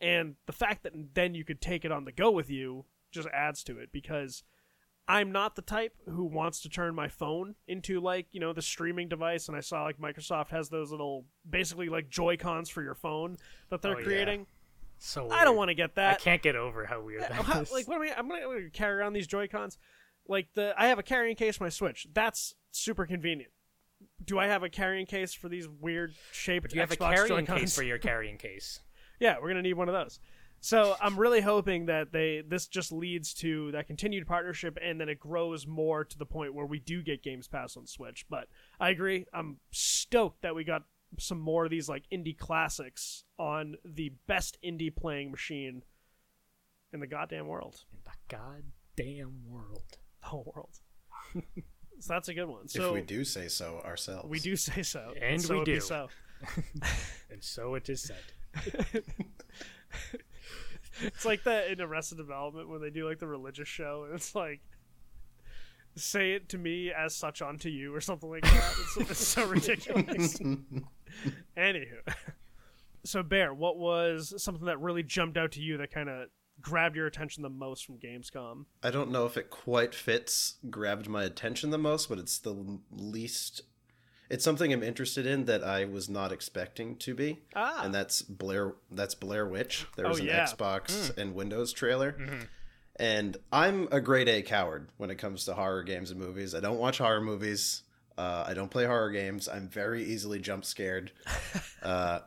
and 0.00 0.34
the 0.46 0.52
fact 0.52 0.82
that 0.82 0.92
then 1.14 1.34
you 1.34 1.44
could 1.44 1.60
take 1.60 1.84
it 1.84 1.92
on 1.92 2.04
the 2.04 2.12
go 2.12 2.30
with 2.30 2.50
you 2.50 2.84
just 3.12 3.28
adds 3.32 3.62
to 3.64 3.78
it 3.78 3.90
because 3.92 4.42
I'm 5.06 5.32
not 5.32 5.54
the 5.54 5.62
type 5.62 5.92
who 6.08 6.24
wants 6.24 6.60
to 6.60 6.70
turn 6.70 6.94
my 6.94 7.08
phone 7.08 7.56
into 7.68 8.00
like, 8.00 8.26
you 8.32 8.40
know, 8.40 8.54
the 8.54 8.62
streaming 8.62 9.08
device 9.08 9.48
and 9.48 9.56
I 9.56 9.60
saw 9.60 9.82
like 9.84 9.98
Microsoft 9.98 10.48
has 10.48 10.70
those 10.70 10.90
little 10.90 11.26
basically 11.48 11.90
like 11.90 12.08
Joy-Cons 12.08 12.70
for 12.70 12.82
your 12.82 12.94
phone 12.94 13.36
that 13.68 13.82
they're 13.82 13.96
Oh, 13.96 13.98
yeah. 13.98 14.04
So 15.06 15.28
I 15.30 15.44
don't 15.44 15.56
want 15.56 15.68
to 15.68 15.74
get 15.74 15.96
that. 15.96 16.14
I 16.14 16.16
can't 16.16 16.40
get 16.40 16.56
over 16.56 16.86
how 16.86 17.02
weird 17.02 17.24
uh, 17.24 17.28
that 17.28 17.32
How- 17.32 17.60
is. 17.60 17.70
like 17.70 17.86
what 17.86 17.96
am 17.96 18.02
I 18.02 18.14
I'm 18.18 18.26
gonna, 18.28 18.42
I'm 18.42 18.48
gonna 18.58 18.70
carry 18.70 18.96
around 18.98 19.12
these 19.12 19.26
Joy-Cons. 19.26 19.76
Like 20.26 20.48
the 20.54 20.74
I 20.78 20.86
have 20.86 20.98
a 20.98 21.02
carrying 21.02 21.36
case 21.36 21.56
for 21.58 21.64
my 21.64 21.68
Switch. 21.68 22.06
That's 22.14 22.54
super 22.70 23.04
convenient. 23.04 23.52
Do 24.24 24.38
I 24.38 24.46
have 24.46 24.62
a 24.62 24.70
carrying 24.70 25.04
case 25.04 25.34
for 25.34 25.50
these 25.50 25.68
weird 25.68 26.14
shaped 26.32 26.70
Do 26.70 26.76
you 26.76 26.80
have 26.80 26.90
a 26.90 26.96
carrying 26.96 27.28
Joy-Cons? 27.44 27.60
case 27.60 27.76
for 27.76 27.82
your 27.82 27.98
carrying 28.10 28.38
case? 28.38 28.80
Yeah, 29.20 29.36
we're 29.40 29.48
gonna 29.48 29.60
need 29.62 29.74
one 29.74 29.88
of 29.88 29.94
those. 29.94 30.20
So 30.60 30.96
I'm 31.02 31.18
really 31.18 31.42
hoping 31.42 31.84
that 31.86 32.10
they 32.12 32.42
this 32.46 32.66
just 32.66 32.90
leads 32.90 33.34
to 33.34 33.72
that 33.72 33.86
continued 33.86 34.26
partnership 34.26 34.78
and 34.82 34.98
then 34.98 35.10
it 35.10 35.20
grows 35.20 35.66
more 35.66 36.04
to 36.06 36.16
the 36.18 36.24
point 36.24 36.54
where 36.54 36.64
we 36.64 36.78
do 36.78 37.02
get 37.02 37.22
Games 37.22 37.46
Pass 37.46 37.76
on 37.76 37.86
Switch. 37.86 38.24
But 38.30 38.48
I 38.80 38.88
agree, 38.88 39.26
I'm 39.34 39.58
stoked 39.70 40.40
that 40.40 40.54
we 40.54 40.64
got 40.64 40.84
some 41.18 41.38
more 41.38 41.64
of 41.64 41.70
these 41.70 41.88
like 41.88 42.04
indie 42.12 42.36
classics 42.36 43.24
on 43.38 43.76
the 43.84 44.12
best 44.26 44.58
indie 44.64 44.94
playing 44.94 45.30
machine 45.30 45.82
in 46.92 47.00
the 47.00 47.06
goddamn 47.06 47.46
world. 47.46 47.84
In 47.92 47.98
the 48.04 48.36
goddamn 48.36 49.42
world. 49.48 49.98
The 50.20 50.26
whole 50.26 50.52
world. 50.54 50.78
so 52.00 52.12
that's 52.12 52.28
a 52.28 52.34
good 52.34 52.48
one. 52.48 52.68
So 52.68 52.88
if 52.88 52.94
we 52.94 53.02
do 53.02 53.24
say 53.24 53.48
so 53.48 53.80
ourselves. 53.84 54.28
we 54.28 54.38
do 54.38 54.56
say 54.56 54.82
so. 54.82 55.12
And 55.20 55.40
so 55.40 55.58
we 55.58 55.64
do. 55.64 55.80
so. 55.80 56.08
And 57.30 57.42
so 57.42 57.74
it 57.74 57.88
is 57.88 58.02
said. 58.02 59.02
It's 61.02 61.24
like 61.24 61.44
that 61.44 61.68
in 61.68 61.80
Arrested 61.80 62.18
Development 62.18 62.68
when 62.68 62.80
they 62.80 62.90
do 62.90 63.08
like 63.08 63.18
the 63.18 63.26
religious 63.26 63.68
show, 63.68 64.04
and 64.06 64.14
it's 64.14 64.34
like, 64.34 64.60
"Say 65.96 66.32
it 66.32 66.48
to 66.50 66.58
me 66.58 66.92
as 66.92 67.14
such 67.14 67.42
unto 67.42 67.68
you" 67.68 67.94
or 67.94 68.00
something 68.00 68.30
like 68.30 68.42
that. 68.42 68.74
It's, 68.96 69.10
it's 69.10 69.26
so 69.26 69.46
ridiculous. 69.46 70.38
Anywho, 71.56 72.00
so 73.04 73.22
Bear, 73.22 73.52
what 73.54 73.76
was 73.78 74.34
something 74.42 74.66
that 74.66 74.80
really 74.80 75.02
jumped 75.02 75.36
out 75.36 75.52
to 75.52 75.60
you 75.60 75.76
that 75.78 75.90
kind 75.92 76.08
of 76.08 76.28
grabbed 76.60 76.96
your 76.96 77.06
attention 77.06 77.42
the 77.42 77.50
most 77.50 77.84
from 77.84 77.98
Gamescom? 77.98 78.64
I 78.82 78.90
don't 78.90 79.10
know 79.10 79.26
if 79.26 79.36
it 79.36 79.50
quite 79.50 79.94
fits 79.94 80.56
grabbed 80.70 81.08
my 81.08 81.24
attention 81.24 81.70
the 81.70 81.78
most, 81.78 82.08
but 82.08 82.18
it's 82.18 82.38
the 82.38 82.78
least 82.90 83.62
it's 84.30 84.42
something 84.42 84.72
I'm 84.72 84.82
interested 84.82 85.26
in 85.26 85.44
that 85.44 85.62
I 85.62 85.84
was 85.84 86.08
not 86.08 86.32
expecting 86.32 86.96
to 86.96 87.14
be, 87.14 87.42
Ah. 87.54 87.84
and 87.84 87.94
that's 87.94 88.22
Blair. 88.22 88.74
That's 88.90 89.14
Blair 89.14 89.46
Witch. 89.46 89.86
There 89.96 90.08
was 90.08 90.18
Oh, 90.18 90.22
an 90.22 90.28
yeah. 90.28 90.44
Xbox 90.46 91.16
and 91.18 91.34
Windows 91.34 91.72
trailer, 91.74 92.12
Mhm. 92.14 92.48
and 92.96 93.36
I'm 93.52 93.86
a 93.92 94.00
grade 94.00 94.28
A 94.28 94.40
coward 94.42 94.88
when 94.96 95.10
it 95.10 95.16
comes 95.16 95.44
to 95.44 95.54
horror 95.54 95.82
games 95.82 96.10
and 96.10 96.18
movies. 96.18 96.54
I 96.54 96.60
don't 96.60 96.78
watch 96.78 96.98
horror 96.98 97.20
movies. 97.20 97.82
Uh, 98.16 98.44
I 98.46 98.54
don't 98.54 98.70
play 98.70 98.84
horror 98.84 99.10
games. 99.10 99.48
I'm 99.48 99.68
very 99.68 100.04
easily 100.04 100.38
jump 100.38 100.64
scared. 100.64 101.12
uh, 101.82 102.20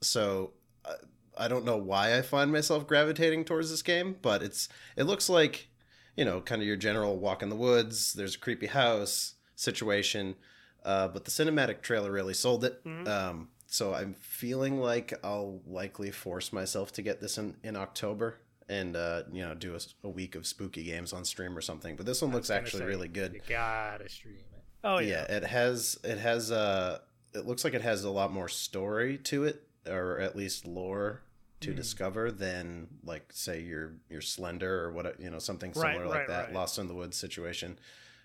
so 0.00 0.52
uh, 0.84 0.94
I 1.38 1.48
don't 1.48 1.64
know 1.64 1.76
why 1.76 2.16
I 2.16 2.22
find 2.22 2.50
myself 2.52 2.86
gravitating 2.86 3.44
towards 3.44 3.70
this 3.70 3.82
game, 3.82 4.16
but 4.20 4.42
it's 4.42 4.68
it 4.96 5.04
looks 5.04 5.28
like 5.28 5.68
you 6.16 6.24
know 6.24 6.40
kind 6.40 6.60
of 6.60 6.66
your 6.66 6.76
general 6.76 7.18
walk 7.18 7.42
in 7.42 7.48
the 7.48 7.56
woods. 7.56 8.12
There's 8.12 8.34
a 8.34 8.38
creepy 8.38 8.66
house 8.66 9.34
situation, 9.54 10.36
uh, 10.84 11.08
but 11.08 11.24
the 11.24 11.30
cinematic 11.30 11.82
trailer 11.82 12.10
really 12.10 12.34
sold 12.34 12.64
it. 12.64 12.84
Mhm. 12.84 13.06
Um, 13.08 13.48
so 13.66 13.94
I'm 13.94 14.14
feeling 14.14 14.78
like 14.80 15.14
I'll 15.24 15.60
likely 15.66 16.10
force 16.10 16.52
myself 16.52 16.92
to 16.94 17.02
get 17.02 17.20
this 17.20 17.38
in 17.38 17.56
in 17.62 17.76
October 17.76 18.38
and 18.68 18.96
uh, 18.96 19.22
you 19.32 19.42
know 19.42 19.54
do 19.54 19.74
a, 19.74 19.80
a 20.06 20.08
week 20.08 20.34
of 20.34 20.46
spooky 20.46 20.82
games 20.84 21.12
on 21.12 21.24
stream 21.24 21.56
or 21.56 21.60
something. 21.60 21.96
But 21.96 22.06
this 22.06 22.22
one 22.22 22.32
looks 22.32 22.50
actually 22.50 22.80
say, 22.80 22.86
really 22.86 23.08
good. 23.08 23.34
You 23.34 23.40
gotta 23.48 24.08
stream. 24.08 24.36
Oh 24.84 24.98
yeah. 24.98 25.24
yeah. 25.28 25.36
it 25.36 25.44
has 25.44 25.98
it 26.04 26.18
has 26.18 26.50
uh 26.50 26.98
it 27.34 27.46
looks 27.46 27.64
like 27.64 27.74
it 27.74 27.82
has 27.82 28.04
a 28.04 28.10
lot 28.10 28.32
more 28.32 28.48
story 28.48 29.18
to 29.18 29.44
it 29.44 29.62
or 29.88 30.18
at 30.18 30.36
least 30.36 30.66
lore 30.66 31.22
to 31.60 31.70
Hmm. 31.70 31.76
discover 31.76 32.30
than 32.32 32.88
like 33.04 33.26
say 33.32 33.60
your 33.60 33.92
your 34.10 34.20
slender 34.20 34.84
or 34.84 34.92
what 34.92 35.18
you 35.20 35.30
know 35.30 35.38
something 35.38 35.72
Right, 35.76 35.94
similar 35.94 36.08
like 36.08 36.18
right, 36.20 36.28
that 36.28 36.44
right. 36.46 36.52
lost 36.54 36.78
in 36.78 36.88
the 36.88 36.94
woods 36.94 37.16
situation 37.16 37.78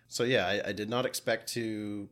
so 0.07 0.23
yeah 0.23 0.47
I, 0.47 0.69
I 0.69 0.71
did 0.71 0.89
not 0.89 1.05
expect 1.05 1.53
to 1.53 2.09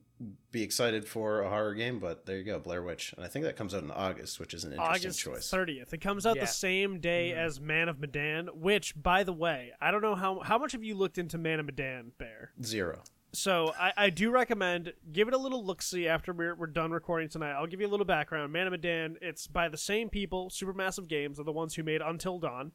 be 0.52 0.62
excited 0.64 1.06
for 1.08 1.42
a 1.42 1.50
horror 1.50 1.74
game 1.74 2.00
but 2.00 2.26
there 2.26 2.38
you 2.38 2.44
go 2.44 2.58
blair 2.60 2.82
witch 2.82 3.14
and 3.18 3.26
i 3.26 3.28
think 3.28 3.44
that 3.44 3.58
comes 3.58 3.74
out 3.74 3.84
in 3.84 3.92
august 3.92 4.40
which 4.40 4.54
is 4.54 4.64
an 4.64 4.72
interesting 4.72 5.08
August 5.10 5.20
choice 5.20 5.52
30th. 5.52 5.92
It 5.94 6.00
comes 6.02 6.26
out 6.26 6.36
Yeah. 6.38 6.44
the 6.44 6.48
same 6.48 7.00
day 7.00 7.34
Mhm. 7.36 7.38
as 7.38 7.60
Man 7.60 7.90
of 7.90 8.00
Medan, 8.00 8.48
which, 8.54 8.94
by 9.02 9.24
the 9.24 9.34
way, 9.34 9.74
I 9.82 9.92
don't 9.92 10.02
know 10.02 10.16
how 10.16 10.40
how 10.40 10.58
much 10.58 10.72
have 10.72 10.84
you 10.84 10.96
looked 10.96 11.18
into 11.18 11.38
Man 11.38 11.60
of 11.60 11.66
Medan, 11.66 12.14
Bear? 12.18 12.52
zero 12.64 13.04
So 13.36 13.74
I, 13.80 13.94
I 13.98 14.10
do 14.10 14.32
recommend 14.32 14.94
give 15.12 15.28
it 15.28 15.34
a 15.34 15.38
little 15.38 15.64
look 15.66 15.82
see 15.82 16.08
after 16.08 16.34
we're, 16.34 16.56
we're 16.56 16.68
done 16.68 16.92
recording 16.92 17.30
tonight. 17.30 17.52
I'll 17.54 17.68
give 17.68 17.80
you 17.82 17.88
a 17.88 17.90
little 17.90 18.06
background. 18.06 18.52
Man 18.54 18.68
of 18.68 18.72
Medan, 18.72 19.18
it's 19.22 19.48
by 19.48 19.70
the 19.70 19.78
same 19.78 20.10
people. 20.10 20.50
Supermassive 20.50 21.08
Games 21.08 21.40
are 21.40 21.44
the 21.44 21.52
ones 21.52 21.76
who 21.76 21.84
made 21.84 22.02
Until 22.02 22.40
Dawn. 22.40 22.72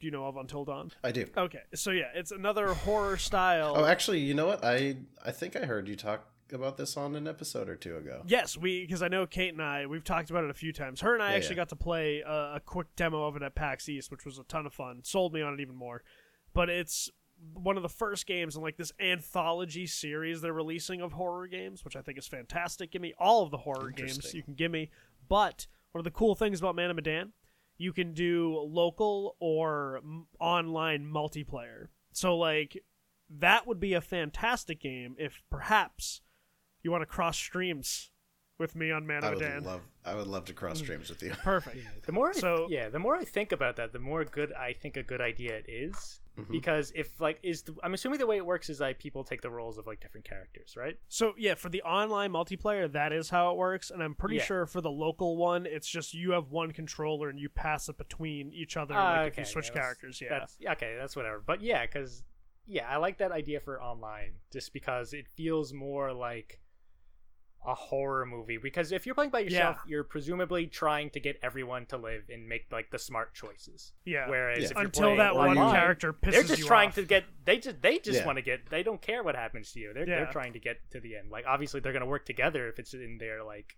Do 0.00 0.06
you 0.06 0.10
know 0.10 0.26
of 0.26 0.36
Until 0.36 0.64
Dawn? 0.64 0.92
i 1.02 1.10
do 1.10 1.26
Okay, 1.36 1.60
so 1.74 1.90
yeah, 1.90 2.04
it's 2.14 2.30
another 2.30 2.74
horror 2.74 3.16
style. 3.16 3.74
oh 3.76 3.84
actually 3.84 4.20
you 4.20 4.34
know 4.34 4.46
what 4.46 4.64
i 4.64 4.96
i 5.24 5.32
think 5.32 5.56
i 5.56 5.60
heard 5.60 5.88
you 5.88 5.96
talk 5.96 6.28
about 6.52 6.76
this 6.76 6.96
on 6.96 7.14
an 7.16 7.26
episode 7.26 7.68
or 7.68 7.74
two 7.76 7.96
ago 7.96 8.22
Yes, 8.26 8.56
we 8.56 8.80
because 8.82 9.02
I 9.02 9.08
know 9.08 9.26
Kate 9.26 9.52
and 9.52 9.60
I 9.62 9.86
we've 9.86 10.04
talked 10.04 10.30
about 10.30 10.44
it 10.44 10.50
a 10.50 10.54
few 10.54 10.72
times. 10.72 11.00
Her 11.02 11.14
and 11.14 11.22
I 11.22 11.30
Yeah, 11.32 11.36
actually 11.36 11.56
yeah. 11.56 11.62
got 11.62 11.68
to 11.70 11.76
play 11.76 12.22
a, 12.26 12.54
a 12.56 12.62
quick 12.64 12.86
demo 12.96 13.24
of 13.26 13.36
it 13.36 13.42
at 13.42 13.54
PAX 13.54 13.88
East, 13.88 14.10
which 14.10 14.24
was 14.24 14.38
a 14.38 14.44
ton 14.44 14.64
of 14.66 14.72
fun. 14.72 15.00
Sold 15.04 15.34
me 15.34 15.42
on 15.42 15.52
it 15.54 15.60
even 15.60 15.74
more. 15.76 16.02
But 16.54 16.70
it's 16.70 17.10
one 17.54 17.76
of 17.76 17.82
the 17.82 17.88
first 17.88 18.26
games 18.26 18.56
in 18.56 18.62
like 18.62 18.76
this 18.76 18.92
anthology 19.00 19.86
series 19.86 20.40
they're 20.40 20.52
releasing 20.52 21.00
of 21.00 21.12
horror 21.12 21.46
games, 21.46 21.84
which 21.84 21.96
I 21.96 22.02
think 22.02 22.18
is 22.18 22.26
fantastic. 22.26 22.90
Give 22.90 23.02
me 23.02 23.14
all 23.18 23.42
of 23.42 23.50
the 23.50 23.58
horror 23.58 23.90
games 23.90 24.34
you 24.34 24.42
can 24.42 24.54
give 24.54 24.70
me. 24.70 24.90
But 25.28 25.66
one 25.92 26.00
of 26.00 26.04
the 26.04 26.10
cool 26.10 26.34
things 26.34 26.58
about 26.60 26.76
Man 26.76 26.90
of 26.90 26.96
Medan, 26.96 27.32
you 27.76 27.92
can 27.92 28.12
do 28.12 28.58
local 28.58 29.36
or 29.40 29.98
m- 29.98 30.26
online 30.40 31.04
multiplayer. 31.06 31.88
So 32.12 32.36
like 32.36 32.82
that 33.30 33.66
would 33.66 33.80
be 33.80 33.94
a 33.94 34.00
fantastic 34.00 34.80
game 34.80 35.14
if 35.18 35.42
perhaps 35.50 36.22
you 36.82 36.90
want 36.90 37.02
to 37.02 37.06
cross 37.06 37.36
streams 37.36 38.10
with 38.58 38.74
me 38.74 38.90
on 38.90 39.06
Man 39.06 39.22
i 39.22 39.28
of 39.28 39.34
would 39.34 39.42
Medan. 39.44 39.64
love 39.64 39.82
i 40.04 40.14
would 40.14 40.26
love 40.26 40.44
to 40.46 40.52
cross 40.52 40.78
mm. 40.80 40.84
streams 40.84 41.08
with 41.10 41.22
you 41.22 41.30
Perfect. 41.44 42.06
The 42.06 42.12
more, 42.12 42.30
I, 42.30 42.32
So- 42.32 42.66
yeah, 42.70 42.88
the 42.88 42.98
more 42.98 43.14
I 43.16 43.24
think 43.24 43.52
about 43.52 43.76
that, 43.76 43.92
the 43.92 43.98
more 43.98 44.24
good 44.24 44.52
I 44.52 44.72
think 44.72 44.96
a 44.96 45.02
good 45.02 45.20
idea 45.20 45.56
it 45.56 45.66
is. 45.68 46.20
Mhm. 46.38 46.50
Because 46.50 46.92
if 46.94 47.20
like 47.20 47.38
is, 47.42 47.62
the, 47.62 47.74
I'm 47.82 47.94
assuming 47.94 48.18
the 48.20 48.26
way 48.26 48.36
it 48.36 48.46
works 48.46 48.70
is 48.70 48.78
like 48.80 48.98
people 48.98 49.24
take 49.24 49.40
the 49.42 49.50
roles 49.50 49.76
of 49.76 49.86
like 49.86 50.00
different 50.00 50.24
characters, 50.24 50.76
right? 50.76 50.96
So 51.08 51.34
yeah, 51.36 51.54
for 51.54 51.68
the 51.68 51.82
online 51.82 52.30
multiplayer, 52.32 52.90
that 52.92 53.12
is 53.12 53.28
how 53.30 53.50
it 53.50 53.56
works, 53.56 53.90
and 53.90 54.02
I'm 54.02 54.14
pretty 54.14 54.36
Yeah. 54.36 54.44
sure 54.44 54.66
for 54.66 54.80
the 54.80 54.90
local 54.90 55.36
one, 55.36 55.66
it's 55.66 55.88
just 55.88 56.14
you 56.14 56.30
have 56.32 56.50
one 56.50 56.70
controller 56.72 57.28
and 57.28 57.38
you 57.40 57.48
pass 57.48 57.88
it 57.88 57.98
between 57.98 58.52
each 58.52 58.76
other, 58.76 58.94
Ah, 58.94 59.22
like 59.22 59.32
if 59.32 59.38
you 59.38 59.44
switch 59.44 59.68
yeah, 59.68 59.74
characters. 59.80 60.20
Yeah, 60.20 60.28
That's 60.38 60.56
yeah, 60.60 60.72
okay, 60.72 60.96
that's 60.96 61.16
whatever. 61.16 61.42
But 61.44 61.60
yeah, 61.60 61.84
because 61.86 62.22
yeah, 62.66 62.88
I 62.88 62.98
like 62.98 63.18
that 63.18 63.32
idea 63.32 63.58
for 63.60 63.82
online 63.82 64.32
just 64.52 64.72
because 64.72 65.12
it 65.14 65.26
feels 65.26 65.72
more 65.72 66.12
like 66.12 66.60
a 67.66 67.74
horror 67.74 68.24
movie. 68.24 68.56
Because 68.56 68.92
if 68.92 69.04
you're 69.04 69.14
playing 69.14 69.30
by 69.30 69.40
yourself, 69.40 69.76
Yeah. 69.84 69.90
you're 69.90 70.04
presumably 70.04 70.66
trying 70.66 71.10
to 71.10 71.20
get 71.20 71.38
everyone 71.42 71.86
to 71.86 71.96
live 71.96 72.24
and 72.32 72.48
make 72.48 72.66
like 72.70 72.90
the 72.90 72.98
smart 72.98 73.34
choices. 73.34 73.92
yeah. 74.04 74.28
Whereas 74.28 74.58
Yeah. 74.60 74.64
if 74.66 74.70
you're 74.76 74.84
Until 74.84 75.02
playing 75.02 75.18
that 75.18 75.34
one 75.34 75.50
online, 75.58 75.74
character 75.74 76.12
pisses 76.12 76.30
they're 76.32 76.42
just 76.44 76.58
you 76.60 76.66
trying 76.66 76.88
off. 76.90 76.94
to 76.94 77.02
get 77.04 77.24
they 77.44 77.58
just 77.58 77.82
they 77.82 77.98
just 77.98 78.20
Yeah. 78.20 78.26
want 78.26 78.36
to 78.36 78.42
get 78.42 78.70
they 78.70 78.82
don't 78.82 79.02
care 79.02 79.22
what 79.22 79.34
happens 79.34 79.72
to 79.72 79.80
you 79.80 79.92
they're, 79.92 80.08
Yeah. 80.08 80.16
they're 80.24 80.32
trying 80.32 80.52
to 80.54 80.60
get 80.60 80.78
to 80.92 81.00
the 81.00 81.16
end 81.16 81.30
like 81.30 81.44
obviously 81.46 81.80
they're 81.80 81.92
going 81.92 82.00
to 82.04 82.06
work 82.06 82.24
together 82.24 82.68
if 82.68 82.78
it's 82.78 82.94
in 82.94 83.18
their 83.18 83.42
like 83.42 83.76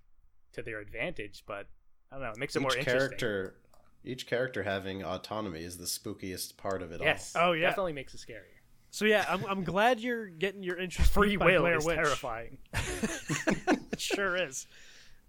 to 0.52 0.62
their 0.62 0.78
advantage 0.80 1.44
but 1.46 1.66
i 2.12 2.16
don't 2.16 2.22
know 2.24 2.30
it 2.30 2.38
makes 2.38 2.54
it 2.56 2.60
more 2.60 2.72
each 2.72 2.78
interesting 2.80 3.08
character 3.18 3.56
each 4.04 4.26
character 4.26 4.62
having 4.62 5.02
autonomy 5.02 5.62
is 5.64 5.78
the 5.78 5.84
spookiest 5.84 6.56
part 6.56 6.82
of 6.82 6.92
it 6.92 7.00
yes 7.00 7.34
Oh, 7.36 7.52
yeah. 7.52 7.68
definitely 7.68 7.92
makes 7.94 8.14
it 8.14 8.20
scarier 8.20 8.59
So 8.90 9.04
yeah, 9.04 9.24
I'm, 9.28 9.44
I'm 9.46 9.64
glad 9.64 10.00
you're 10.00 10.26
getting 10.26 10.62
your 10.62 10.78
interest 10.78 11.12
free 11.12 11.30
piqued 11.30 11.40
by 11.40 11.52
will 11.52 11.60
Blair 11.60 11.78
is 11.78 11.84
Witch. 11.86 11.96
terrifying 11.96 12.58
it 12.74 13.78
sure 14.00 14.36
is. 14.36 14.66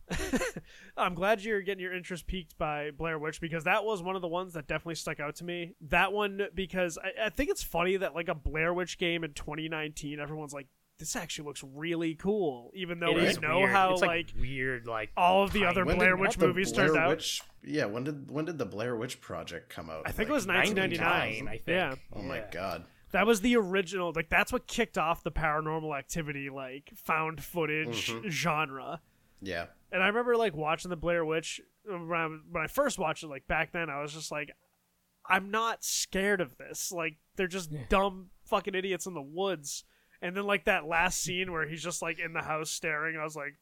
I'm 0.97 1.13
glad 1.13 1.41
you're 1.41 1.61
getting 1.61 1.81
your 1.81 1.93
interest 1.93 2.27
piqued 2.27 2.57
by 2.57 2.91
Blair 2.91 3.17
Witch 3.17 3.39
because 3.39 3.63
that 3.63 3.85
was 3.85 4.01
one 4.03 4.15
of 4.15 4.21
the 4.21 4.27
ones 4.27 4.53
that 4.53 4.67
definitely 4.67 4.95
stuck 4.95 5.19
out 5.19 5.35
to 5.37 5.43
me. 5.45 5.73
That 5.81 6.11
one 6.11 6.47
because 6.53 6.97
I, 6.97 7.27
I 7.27 7.29
think 7.29 7.49
it's 7.49 7.63
funny 7.63 7.97
that 7.97 8.13
like 8.15 8.27
a 8.27 8.35
Blair 8.35 8.73
Witch 8.73 8.97
game 8.97 9.23
in 9.23 9.33
2019, 9.33 10.19
everyone's 10.19 10.53
like, 10.53 10.67
"This 10.99 11.15
actually 11.15 11.45
looks 11.45 11.63
really 11.63 12.15
cool," 12.15 12.71
even 12.73 12.99
though 12.99 13.17
It 13.17 13.37
we 13.37 13.47
know 13.47 13.59
weird. 13.59 13.69
how 13.69 13.93
it's 13.93 14.01
like, 14.01 14.09
like, 14.33 14.41
weird 14.41 14.85
like 14.87 15.11
all 15.15 15.43
of 15.43 15.53
the 15.53 15.65
other 15.65 15.85
When 15.85 15.97
Blair 15.97 16.15
did 16.17 16.19
Witch 16.19 16.37
movies 16.37 16.73
Blair 16.73 16.87
turned 16.87 16.97
out. 16.97 17.09
Witch, 17.09 17.41
yeah, 17.63 17.85
when 17.85 18.03
did 18.03 18.29
when 18.29 18.45
did 18.45 18.57
the 18.57 18.65
Blair 18.65 18.95
Witch 18.97 19.21
Project 19.21 19.69
come 19.69 19.89
out? 19.89 20.03
I 20.05 20.11
think 20.11 20.29
it 20.29 20.33
was 20.33 20.45
1999. 20.47 21.45
99, 21.45 21.47
I 21.47 21.51
think. 21.51 21.67
Yeah. 21.67 21.95
Oh 22.13 22.21
my 22.21 22.43
god. 22.51 22.83
That 23.11 23.27
was 23.27 23.41
the 23.41 23.55
original. 23.57 24.11
Like 24.15 24.29
that's 24.29 24.51
what 24.53 24.67
kicked 24.67 24.97
off 24.97 25.23
the 25.23 25.31
paranormal 25.31 25.97
activity, 25.97 26.49
like 26.49 26.91
found 26.95 27.43
footage 27.43 28.11
Mhm. 28.11 28.29
genre. 28.29 29.01
Yeah. 29.41 29.67
And 29.91 30.01
I 30.03 30.07
remember 30.07 30.37
like 30.37 30.55
watching 30.55 30.89
the 30.89 30.95
Blair 30.95 31.25
Witch 31.25 31.59
uh, 31.91 31.97
when 31.97 32.19
I, 32.19 32.27
when 32.51 32.63
I 32.63 32.67
first 32.67 32.97
watched 32.99 33.23
it. 33.23 33.27
Like 33.27 33.47
back 33.47 33.71
then, 33.71 33.89
I 33.89 34.01
was 34.01 34.13
just 34.13 34.31
like, 34.31 34.51
I'm 35.27 35.51
not 35.51 35.83
scared 35.83 36.41
of 36.41 36.57
this. 36.57 36.91
Like 36.91 37.17
they're 37.35 37.47
just 37.47 37.71
Yeah. 37.71 37.81
dumb 37.89 38.29
fucking 38.45 38.75
idiots 38.75 39.05
in 39.05 39.13
the 39.13 39.21
woods. 39.21 39.83
And 40.21 40.35
then 40.37 40.45
like 40.45 40.65
that 40.65 40.85
last 40.85 41.21
scene 41.21 41.51
where 41.51 41.67
he's 41.67 41.83
just 41.83 42.01
like 42.01 42.19
in 42.19 42.33
the 42.33 42.41
house 42.43 42.69
staring, 42.69 43.17
I 43.17 43.23
was 43.23 43.35
like, 43.35 43.55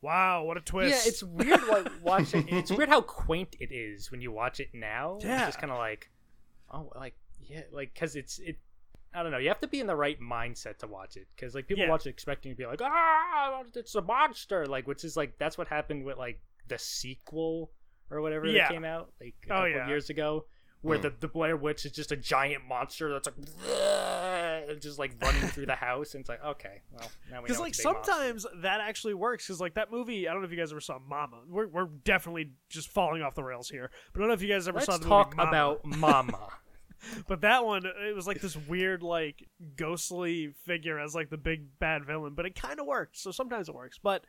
wow, 0.00 0.44
what 0.44 0.56
a 0.56 0.60
twist. 0.60 0.90
yeah 1.04 1.08
it's 1.08 1.22
weird 1.22 1.66
like 1.66 1.90
watching 2.02 2.46
it's 2.48 2.70
weird 2.70 2.88
how 2.88 3.00
quaint 3.00 3.56
it 3.58 3.72
is 3.72 4.10
when 4.10 4.20
you 4.20 4.30
watch 4.30 4.60
it 4.60 4.68
now 4.72 5.18
Yeah. 5.20 5.38
it's 5.38 5.46
just 5.46 5.58
kind 5.58 5.72
of 5.72 5.78
like 5.78 6.10
oh 6.70 6.92
like 6.94 7.14
yeah 7.40 7.62
like 7.72 7.92
because 7.94 8.14
it's 8.14 8.38
it 8.38 8.58
I 9.14 9.22
don't 9.22 9.32
know. 9.32 9.38
You 9.38 9.48
have 9.48 9.60
to 9.60 9.68
be 9.68 9.80
in 9.80 9.86
the 9.86 9.96
right 9.96 10.20
mindset 10.20 10.78
to 10.78 10.86
watch 10.86 11.16
it 11.16 11.26
because 11.34 11.54
like 11.54 11.66
people 11.66 11.84
Yeah. 11.84 11.90
watch 11.90 12.06
it 12.06 12.10
expecting 12.10 12.52
to 12.52 12.56
be 12.56 12.66
like, 12.66 12.80
ah, 12.82 13.62
it's 13.74 13.94
a 13.94 14.02
monster, 14.02 14.66
like 14.66 14.86
which 14.86 15.04
is 15.04 15.16
like 15.16 15.38
that's 15.38 15.56
what 15.56 15.68
happened 15.68 16.04
with 16.04 16.18
like 16.18 16.40
the 16.68 16.78
sequel 16.78 17.70
or 18.10 18.20
whatever 18.20 18.46
Yeah. 18.46 18.64
that 18.68 18.72
came 18.72 18.84
out 18.84 19.10
like 19.20 19.34
a 19.48 19.52
Oh, 19.52 19.56
couple 19.56 19.68
yeah. 19.70 19.82
of 19.84 19.88
years 19.88 20.10
ago, 20.10 20.44
where 20.82 20.98
Mm. 20.98 21.02
the 21.02 21.10
the 21.20 21.28
Blair 21.28 21.56
Witch 21.56 21.84
is 21.86 21.92
just 21.92 22.12
a 22.12 22.16
giant 22.16 22.64
monster 22.66 23.10
that's 23.10 23.26
like 23.26 23.36
"Bleh," 23.96 24.80
just 24.82 24.98
like 24.98 25.12
running 25.22 25.48
through 25.48 25.66
the 25.66 25.74
house, 25.74 26.14
and 26.14 26.20
it's 26.20 26.28
like 26.28 26.42
okay, 26.44 26.82
well 26.92 27.10
now 27.30 27.38
we 27.40 27.44
because 27.46 27.58
like 27.60 27.70
it's 27.70 27.78
a 27.80 27.88
big 27.88 27.94
monster. 27.94 28.12
sometimes 28.12 28.46
that 28.62 28.80
actually 28.80 29.14
works 29.14 29.46
because 29.46 29.60
like 29.60 29.74
that 29.74 29.90
movie 29.90 30.28
i 30.28 30.32
don't 30.32 30.42
know 30.42 30.46
if 30.46 30.52
you 30.52 30.58
guys 30.58 30.72
ever 30.72 30.80
saw 30.80 30.98
mama 30.98 31.40
we're, 31.48 31.66
we're 31.68 31.86
definitely 32.04 32.52
just 32.68 32.88
falling 32.88 33.22
off 33.22 33.34
the 33.34 33.42
rails 33.44 33.68
here 33.68 33.90
but 34.12 34.18
i 34.18 34.22
don't 34.22 34.28
know 34.28 34.34
if 34.34 34.42
you 34.42 34.48
guys 34.48 34.68
ever 34.68 34.76
Let's 34.78 34.86
saw 34.86 34.98
the 34.98 35.04
talk 35.08 35.28
movie 35.36 35.36
Mama. 35.36 35.50
about 35.50 35.84
Mama. 35.84 36.48
but 37.28 37.40
that 37.40 37.64
one 37.64 37.84
it 37.86 38.14
was 38.14 38.26
like 38.26 38.40
this 38.40 38.56
weird 38.56 39.02
like 39.02 39.48
ghostly 39.76 40.48
figure 40.64 40.98
as 40.98 41.14
like 41.14 41.30
the 41.30 41.36
big 41.36 41.78
bad 41.78 42.04
villain 42.04 42.34
but 42.34 42.46
it 42.46 42.54
kind 42.54 42.80
of 42.80 42.86
worked 42.86 43.16
so 43.16 43.30
sometimes 43.30 43.68
it 43.68 43.74
works 43.74 43.98
but 44.02 44.24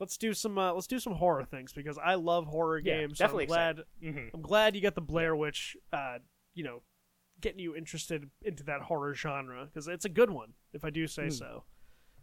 let's 0.00 0.16
do 0.16 0.32
some 0.32 0.58
uh, 0.58 0.72
let's 0.72 0.86
do 0.86 0.98
some 0.98 1.14
horror 1.14 1.44
things 1.44 1.72
because 1.72 1.98
i 1.98 2.14
love 2.14 2.46
horror 2.46 2.78
Yeah, 2.78 2.98
games 2.98 3.18
so 3.18 3.24
definitely 3.24 3.44
i'm 3.44 3.48
glad 3.48 3.78
hmm 4.02 4.28
i'm 4.34 4.42
glad 4.42 4.74
you 4.76 4.80
got 4.82 4.94
the 4.94 5.00
blair 5.00 5.34
witch 5.34 5.76
uh 5.92 6.18
you 6.54 6.64
know 6.64 6.82
getting 7.40 7.60
you 7.60 7.74
interested 7.76 8.28
into 8.42 8.64
that 8.64 8.82
horror 8.82 9.14
genre 9.14 9.64
because 9.66 9.86
it's 9.88 10.04
a 10.04 10.08
good 10.08 10.30
one 10.30 10.54
if 10.72 10.84
i 10.84 10.90
do 10.90 11.06
say 11.06 11.24
Hmm. 11.24 11.30
so 11.30 11.64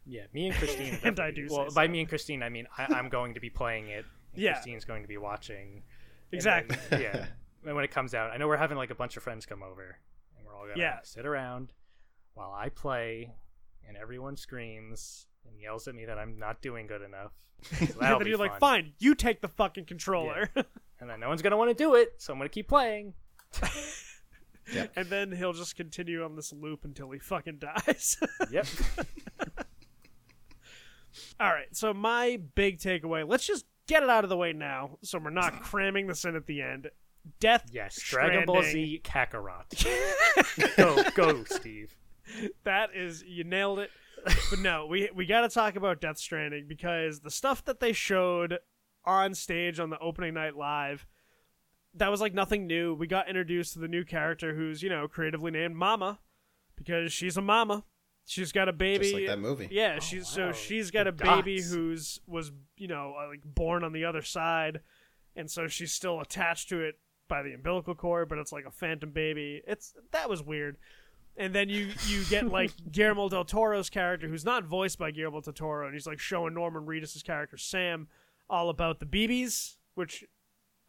Yeah, 0.05 0.25
me 0.33 0.47
and 0.47 0.55
Christine. 0.55 0.99
And 1.03 1.19
I 1.19 1.31
do 1.31 1.47
Well, 1.49 1.69
say 1.71 1.73
by 1.75 1.85
so. 1.87 1.91
me 1.91 1.99
and 2.01 2.09
Christine, 2.09 2.43
I 2.43 2.49
mean 2.49 2.67
I, 2.77 2.85
I'm 2.93 3.09
going 3.09 3.33
to 3.33 3.39
be 3.39 3.49
playing 3.49 3.87
it. 3.89 4.05
and 4.33 4.41
Yeah. 4.43 4.53
Christine's 4.53 4.85
going 4.85 5.01
to 5.01 5.07
be 5.07 5.17
watching. 5.17 5.81
exactly 6.31 6.77
then- 6.89 7.01
yeah. 7.01 7.25
And 7.65 7.75
when 7.75 7.83
it 7.83 7.91
comes 7.91 8.13
out, 8.13 8.31
I 8.31 8.37
know 8.37 8.47
we're 8.47 8.57
having 8.57 8.77
like 8.77 8.91
a 8.91 8.95
bunch 8.95 9.17
of 9.17 9.23
friends 9.23 9.45
come 9.45 9.63
over, 9.63 9.97
and 10.37 10.45
we're 10.45 10.53
all 10.55 10.67
gonna 10.67 10.79
Yeah. 10.79 10.99
sit 11.03 11.25
around 11.25 11.73
while 12.33 12.51
I 12.51 12.69
play, 12.69 13.33
and 13.87 13.97
everyone 13.97 14.37
screams, 14.37 15.27
and 15.47 15.59
yells 15.59 15.87
at 15.87 15.95
me 15.95 16.05
that 16.05 16.17
I'm 16.17 16.37
not 16.37 16.61
doing 16.61 16.87
good 16.87 17.01
enough. 17.01 17.31
So 17.63 17.75
And 17.79 17.89
then 18.01 18.19
be 18.23 18.29
you're 18.29 18.37
like, 18.37 18.59
fine, 18.59 18.93
you 18.99 19.15
take 19.15 19.41
the 19.41 19.47
fucking 19.47 19.85
controller. 19.85 20.49
And 20.97 21.09
then 21.09 21.19
no 21.19 21.27
one's 21.27 21.41
gonna 21.41 21.57
want 21.57 21.69
to 21.69 21.75
do 21.75 21.95
it, 21.95 22.13
so 22.19 22.31
I'm 22.31 22.39
gonna 22.39 22.47
keep 22.49 22.69
playing. 22.69 23.13
and 24.95 25.07
then 25.07 25.31
he'll 25.33 25.51
just 25.53 25.75
continue 25.75 26.23
on 26.23 26.37
this 26.37 26.53
loop 26.53 26.85
until 26.85 27.11
he 27.11 27.19
fucking 27.19 27.59
dies. 27.59 28.17
Yep. 28.49 28.65
All 31.39 31.51
right, 31.51 31.67
so 31.75 31.93
my 31.93 32.39
big 32.55 32.79
takeaway, 32.79 33.27
let's 33.27 33.45
just 33.45 33.65
get 33.87 34.03
it 34.03 34.09
out 34.09 34.23
of 34.23 34.29
the 34.29 34.37
way 34.37 34.53
now 34.53 34.97
so 35.03 35.19
we're 35.19 35.29
not 35.31 35.61
cramming 35.61 36.07
this 36.07 36.23
in 36.25 36.35
at 36.35 36.45
the 36.47 36.61
end. 36.61 36.89
Death 37.39 37.65
yes. 37.71 37.99
Dragon 38.01 38.45
Ball 38.45 38.63
Z 38.63 39.01
Kakarot. 39.03 39.85
go, 40.77 41.03
go, 41.15 41.43
Steve. 41.45 41.95
That 42.63 42.89
is 42.95 43.23
you 43.23 43.43
nailed 43.43 43.79
it. 43.79 43.89
But 44.49 44.59
no, 44.59 44.85
we 44.87 45.09
we 45.13 45.25
got 45.25 45.41
to 45.41 45.49
talk 45.49 45.75
about 45.75 46.01
Death 46.01 46.17
Stranding 46.17 46.65
because 46.67 47.19
the 47.19 47.29
stuff 47.31 47.63
that 47.65 47.79
they 47.79 47.93
showed 47.93 48.59
on 49.03 49.35
stage 49.35 49.79
on 49.79 49.89
the 49.91 49.99
opening 49.99 50.33
night 50.33 50.55
live 50.55 51.05
that 51.93 52.09
was 52.09 52.19
like 52.21 52.33
nothing 52.33 52.67
new. 52.67 52.93
We 52.93 53.07
got 53.07 53.29
introduced 53.29 53.73
to 53.73 53.79
the 53.79 53.87
new 53.87 54.03
character 54.03 54.53
who's, 54.55 54.83
you 54.83 54.89
know, 54.89 55.07
creatively 55.07 55.51
named 55.51 55.75
Mama 55.75 56.19
because 56.75 57.13
she's 57.13 57.37
a 57.37 57.41
mama. 57.41 57.85
She's 58.25 58.51
got 58.51 58.67
a 58.67 58.73
baby. 58.73 59.03
Just 59.03 59.13
like 59.15 59.27
that 59.27 59.39
movie. 59.39 59.67
Yeah, 59.71 59.99
she's 59.99 60.37
Oh, 60.37 60.47
wow. 60.47 60.51
so 60.51 60.57
she's 60.57 60.89
got 60.91 61.03
The 61.03 61.09
a 61.09 61.13
baby 61.35 61.57
dots. 61.57 61.71
who's 61.71 62.19
was 62.27 62.51
you 62.77 62.87
know 62.87 63.13
uh, 63.17 63.27
like 63.29 63.41
born 63.45 63.83
on 63.83 63.93
the 63.93 64.05
other 64.05 64.23
side, 64.23 64.81
and 65.35 65.49
so 65.49 65.67
she's 65.67 65.91
still 65.91 66.19
attached 66.19 66.69
to 66.69 66.81
it 66.81 66.95
by 67.27 67.43
the 67.43 67.53
umbilical 67.53 67.95
cord, 67.95 68.29
but 68.29 68.37
it's 68.37 68.51
like 68.51 68.65
a 68.65 68.71
phantom 68.71 69.11
baby. 69.11 69.61
It's 69.67 69.93
that 70.11 70.29
was 70.29 70.43
weird. 70.43 70.77
And 71.37 71.53
then 71.53 71.69
you 71.69 71.91
you 72.07 72.23
get 72.29 72.47
like 72.51 72.71
Guillermo 72.91 73.29
del 73.29 73.45
Toro's 73.45 73.89
character, 73.89 74.27
who's 74.27 74.45
not 74.45 74.65
voiced 74.65 74.97
by 74.97 75.11
Guillermo 75.11 75.41
del 75.41 75.53
Toro, 75.53 75.85
and 75.85 75.93
he's 75.93 76.07
like 76.07 76.19
showing 76.19 76.53
Norman 76.53 76.85
Reedus' 76.85 77.23
character 77.23 77.57
Sam 77.57 78.07
all 78.49 78.69
about 78.69 78.99
the 78.99 79.05
BBs, 79.05 79.75
which 79.95 80.23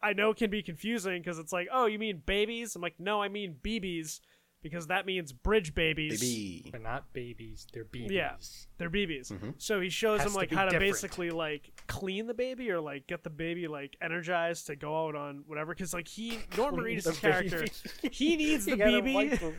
I 0.01 0.13
know 0.13 0.33
can 0.33 0.49
be 0.49 0.61
confusing 0.61 1.21
because 1.21 1.39
it's 1.39 1.51
like, 1.51 1.67
oh, 1.71 1.87
you 1.87 1.97
mean 1.97 2.21
babies? 2.25 2.75
I'm 2.75 2.81
like, 2.81 2.99
no, 2.99 3.21
I 3.21 3.29
mean 3.29 3.57
BBs 3.63 4.19
because 4.61 4.87
that 4.87 5.05
means 5.05 5.31
bridge 5.31 5.73
babies. 5.75 6.19
Baby. 6.19 6.69
They're 6.71 6.81
not 6.81 7.13
babies. 7.13 7.67
They're 7.73 7.85
babies. 7.85 8.11
Yeah. 8.11 8.33
They're 8.77 8.89
BBs. 8.89 9.31
Mhm. 9.31 9.53
So 9.57 9.79
he 9.79 9.89
shows 9.89 10.19
Has 10.21 10.27
him 10.27 10.31
to 10.33 10.37
like 10.39 10.49
be 10.49 10.55
how 10.55 10.65
to 10.65 10.79
basically 10.79 11.29
like 11.29 11.71
clean 11.87 12.27
the 12.27 12.33
baby 12.33 12.69
or 12.71 12.79
like 12.81 13.07
get 13.07 13.23
the 13.23 13.29
baby 13.29 13.67
like 13.67 13.95
energized 14.01 14.67
to 14.67 14.75
go 14.75 15.07
out 15.07 15.15
on 15.15 15.43
whatever. 15.47 15.73
Because 15.73 15.93
like 15.93 16.07
he 16.07 16.39
Norman 16.57 16.81
Clean 16.81 16.97
Reedus' 16.97 17.19
character, 17.19 17.65
he 18.11 18.35
needs 18.35 18.65
the 18.65 18.71
You 18.71 18.77
gotta 18.77 19.01
BB. 19.01 19.53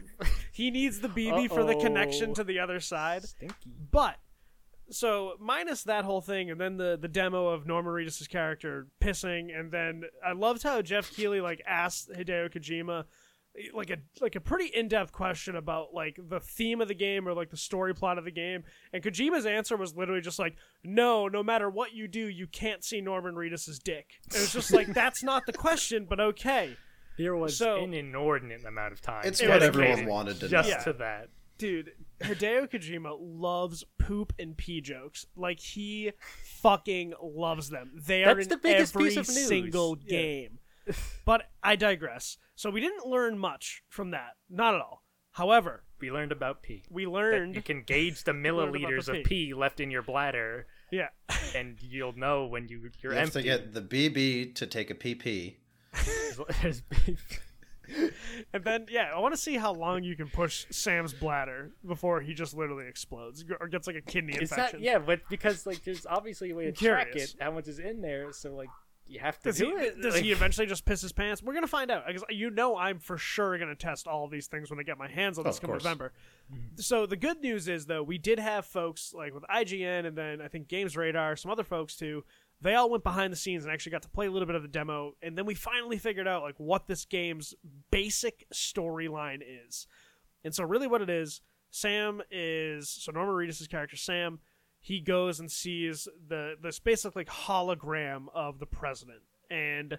he 0.52 0.70
needs 0.70 1.00
the 1.00 1.08
BB 1.08 1.48
for 1.48 1.64
the 1.64 1.76
connection 1.76 2.34
to 2.34 2.44
the 2.44 2.58
other 2.58 2.80
side. 2.80 3.24
Stinky. 3.24 3.72
But 3.90 4.16
so 4.90 5.34
minus 5.38 5.84
that 5.84 6.04
whole 6.04 6.20
thing, 6.22 6.50
and 6.50 6.60
then 6.60 6.76
the 6.76 6.98
the 7.00 7.08
demo 7.08 7.48
of 7.48 7.66
Norman 7.66 7.92
Reedus' 7.92 8.28
character 8.28 8.88
pissing, 9.00 9.56
and 9.58 9.70
then 9.70 10.04
I 10.24 10.32
loved 10.32 10.62
how 10.62 10.80
Geoff 10.82 11.10
Keighley 11.10 11.40
like 11.40 11.62
asked 11.66 12.10
Hideo 12.10 12.50
Kojima 12.52 13.04
like 13.74 13.90
a 13.90 13.96
like 14.20 14.36
a 14.36 14.40
pretty 14.40 14.66
in 14.66 14.88
depth 14.88 15.12
question 15.12 15.56
about 15.56 15.94
like 15.94 16.18
the 16.28 16.40
theme 16.40 16.80
of 16.80 16.88
the 16.88 16.94
game 16.94 17.26
or 17.28 17.34
like 17.34 17.50
the 17.50 17.56
story 17.56 17.94
plot 17.94 18.18
of 18.18 18.24
the 18.24 18.30
game, 18.30 18.64
and 18.92 19.02
Kojima's 19.02 19.46
answer 19.46 19.76
was 19.76 19.96
literally 19.96 20.20
just 20.20 20.38
like, 20.38 20.54
"No, 20.84 21.28
no 21.28 21.42
matter 21.42 21.68
what 21.70 21.92
you 21.92 22.08
do, 22.08 22.20
you 22.28 22.46
can't 22.46 22.84
see 22.84 23.00
Norman 23.00 23.34
Reedus' 23.34 23.82
dick." 23.82 24.06
It 24.28 24.34
was 24.40 24.52
just 24.52 24.72
like 24.72 24.86
that's 24.88 25.22
not 25.22 25.44
the 25.46 25.52
question, 25.52 26.06
but 26.08 26.20
okay. 26.20 26.76
There 27.16 27.34
was 27.34 27.56
So- 27.56 27.82
an 27.82 27.94
inordinate 27.94 28.64
amount 28.64 28.92
of 28.92 29.00
time. 29.00 29.22
It's 29.24 29.42
what 29.42 29.62
everyone 29.62 30.06
wanted 30.06 30.38
to 30.40 30.48
just 30.48 30.68
know. 30.68 30.76
Yeah. 30.76 30.82
to 30.84 30.92
that. 30.94 31.28
Dude, 31.58 31.90
Hideo 32.20 32.70
Kojima 32.70 33.16
loves 33.20 33.82
poop 33.98 34.32
and 34.38 34.56
pee 34.56 34.80
jokes. 34.80 35.26
Like 35.36 35.58
he 35.58 36.12
fucking 36.44 37.14
loves 37.20 37.70
them. 37.70 37.90
They 38.06 38.22
are 38.22 38.34
That's 38.34 38.46
in 38.46 38.50
the 38.50 38.56
biggest 38.58 38.94
every 38.94 39.08
piece 39.08 39.16
of 39.16 39.28
news. 39.28 39.48
single 39.48 39.98
Yeah. 40.06 40.46
Game. 40.92 41.02
but 41.24 41.44
I 41.62 41.76
digress. 41.76 42.38
So 42.54 42.70
we 42.70 42.80
didn't 42.80 43.06
learn 43.06 43.38
much 43.38 43.82
from 43.88 44.10
that. 44.10 44.32
Not 44.50 44.74
at 44.74 44.80
all. 44.80 45.04
However, 45.32 45.84
We 46.00 46.10
learned 46.10 46.32
about 46.32 46.62
pee. 46.62 46.82
we 46.90 47.04
That 47.04 47.10
learned 47.10 47.54
you 47.54 47.62
can 47.62 47.82
gauge 47.86 48.24
the 48.24 48.32
learned 48.32 48.46
about 48.46 48.72
the 48.72 48.78
milliliters 48.78 49.12
pee. 49.12 49.18
of 49.20 49.24
pee 49.26 49.54
left 49.54 49.78
in 49.80 49.90
your 49.90 50.02
bladder, 50.02 50.66
yeah. 50.90 51.08
and 51.54 51.76
you'll 51.80 52.16
know 52.16 52.46
when 52.46 52.68
you 52.68 52.90
you're 53.00 53.12
You 53.12 53.18
have 53.18 53.28
empty. 53.28 53.42
to 53.42 53.44
get 53.44 53.72
the 53.74 53.82
BB 53.82 54.54
to 54.56 54.66
take 54.66 54.90
a 54.90 54.94
PP. 54.94 55.56
There's 56.62 56.80
beef. 56.82 57.40
And 58.52 58.64
then 58.64 58.86
yeah, 58.90 59.10
I 59.14 59.18
want 59.18 59.32
to 59.34 59.40
see 59.40 59.54
how 59.56 59.72
long 59.72 60.02
you 60.04 60.14
can 60.14 60.28
push 60.28 60.66
Sam's 60.70 61.14
bladder 61.14 61.70
before 61.86 62.20
he 62.20 62.34
just 62.34 62.54
literally 62.54 62.86
explodes 62.86 63.44
or 63.60 63.66
gets 63.68 63.86
like 63.86 63.96
a 63.96 64.02
kidney 64.02 64.34
Is 64.34 64.50
infection. 64.50 64.80
that 64.80 64.84
yeah? 64.84 64.98
But 64.98 65.20
because 65.30 65.64
like 65.66 65.84
there's 65.84 66.04
obviously 66.04 66.50
a 66.50 66.54
way 66.54 66.64
to 66.64 66.68
I'm 66.68 66.74
track 66.74 67.12
curious. 67.12 67.34
it, 67.34 67.42
how 67.42 67.50
much 67.52 67.66
is 67.66 67.78
in 67.78 68.02
there, 68.02 68.30
so 68.32 68.54
like 68.54 68.68
you 69.08 69.20
have 69.20 69.38
to 69.40 69.44
Does 69.50 69.58
he, 69.58 69.66
it. 69.66 70.00
does 70.00 70.14
like, 70.14 70.22
he 70.22 70.32
eventually 70.32 70.66
just 70.66 70.84
piss 70.84 71.00
his 71.00 71.12
pants? 71.12 71.42
We're 71.42 71.54
gonna 71.54 71.66
find 71.66 71.90
out 71.90 72.06
because 72.06 72.24
you 72.30 72.50
know 72.50 72.76
I'm 72.76 72.98
for 72.98 73.16
sure 73.18 73.56
gonna 73.58 73.74
test 73.74 74.06
all 74.06 74.24
of 74.24 74.30
these 74.30 74.46
things 74.46 74.70
when 74.70 74.78
I 74.78 74.82
get 74.82 74.98
my 74.98 75.08
hands 75.08 75.38
on 75.38 75.46
Oh, 75.46 75.48
this 75.48 75.56
of 75.56 75.62
come 75.62 75.70
course. 75.70 75.84
November. 75.84 76.12
Mm-hmm. 76.52 76.80
So 76.80 77.06
the 77.06 77.16
good 77.16 77.40
news 77.40 77.68
is 77.68 77.86
though 77.86 78.02
we 78.02 78.18
did 78.18 78.38
have 78.38 78.66
folks 78.66 79.12
like 79.14 79.32
with 79.34 79.44
IGN 79.44 80.06
and 80.06 80.16
then 80.16 80.40
I 80.40 80.48
think 80.48 80.68
Games 80.68 80.96
Radar, 80.96 81.36
some 81.36 81.50
other 81.50 81.64
folks 81.64 81.96
too. 81.96 82.24
They 82.60 82.74
all 82.74 82.90
went 82.90 83.04
behind 83.04 83.32
the 83.32 83.36
scenes 83.36 83.64
and 83.64 83.72
actually 83.72 83.92
got 83.92 84.02
to 84.02 84.08
play 84.08 84.26
a 84.26 84.30
little 84.32 84.46
bit 84.46 84.56
of 84.56 84.62
the 84.62 84.68
demo, 84.68 85.12
and 85.22 85.38
then 85.38 85.46
we 85.46 85.54
finally 85.54 85.96
figured 85.96 86.26
out 86.26 86.42
like 86.42 86.56
what 86.58 86.88
this 86.88 87.04
game's 87.04 87.54
basic 87.92 88.46
storyline 88.52 89.42
is. 89.66 89.86
And 90.44 90.52
so 90.52 90.64
really 90.64 90.88
what 90.88 91.00
it 91.00 91.08
is, 91.08 91.40
Sam 91.70 92.20
is 92.32 92.88
so 92.88 93.12
Norman 93.12 93.34
Reedus' 93.34 93.68
character 93.68 93.96
Sam. 93.96 94.40
He 94.80 95.00
goes 95.00 95.40
and 95.40 95.50
sees 95.50 96.08
the 96.28 96.54
this 96.62 96.78
basic 96.78 97.16
like 97.16 97.28
hologram 97.28 98.26
of 98.34 98.58
the 98.58 98.66
president, 98.66 99.22
and 99.50 99.98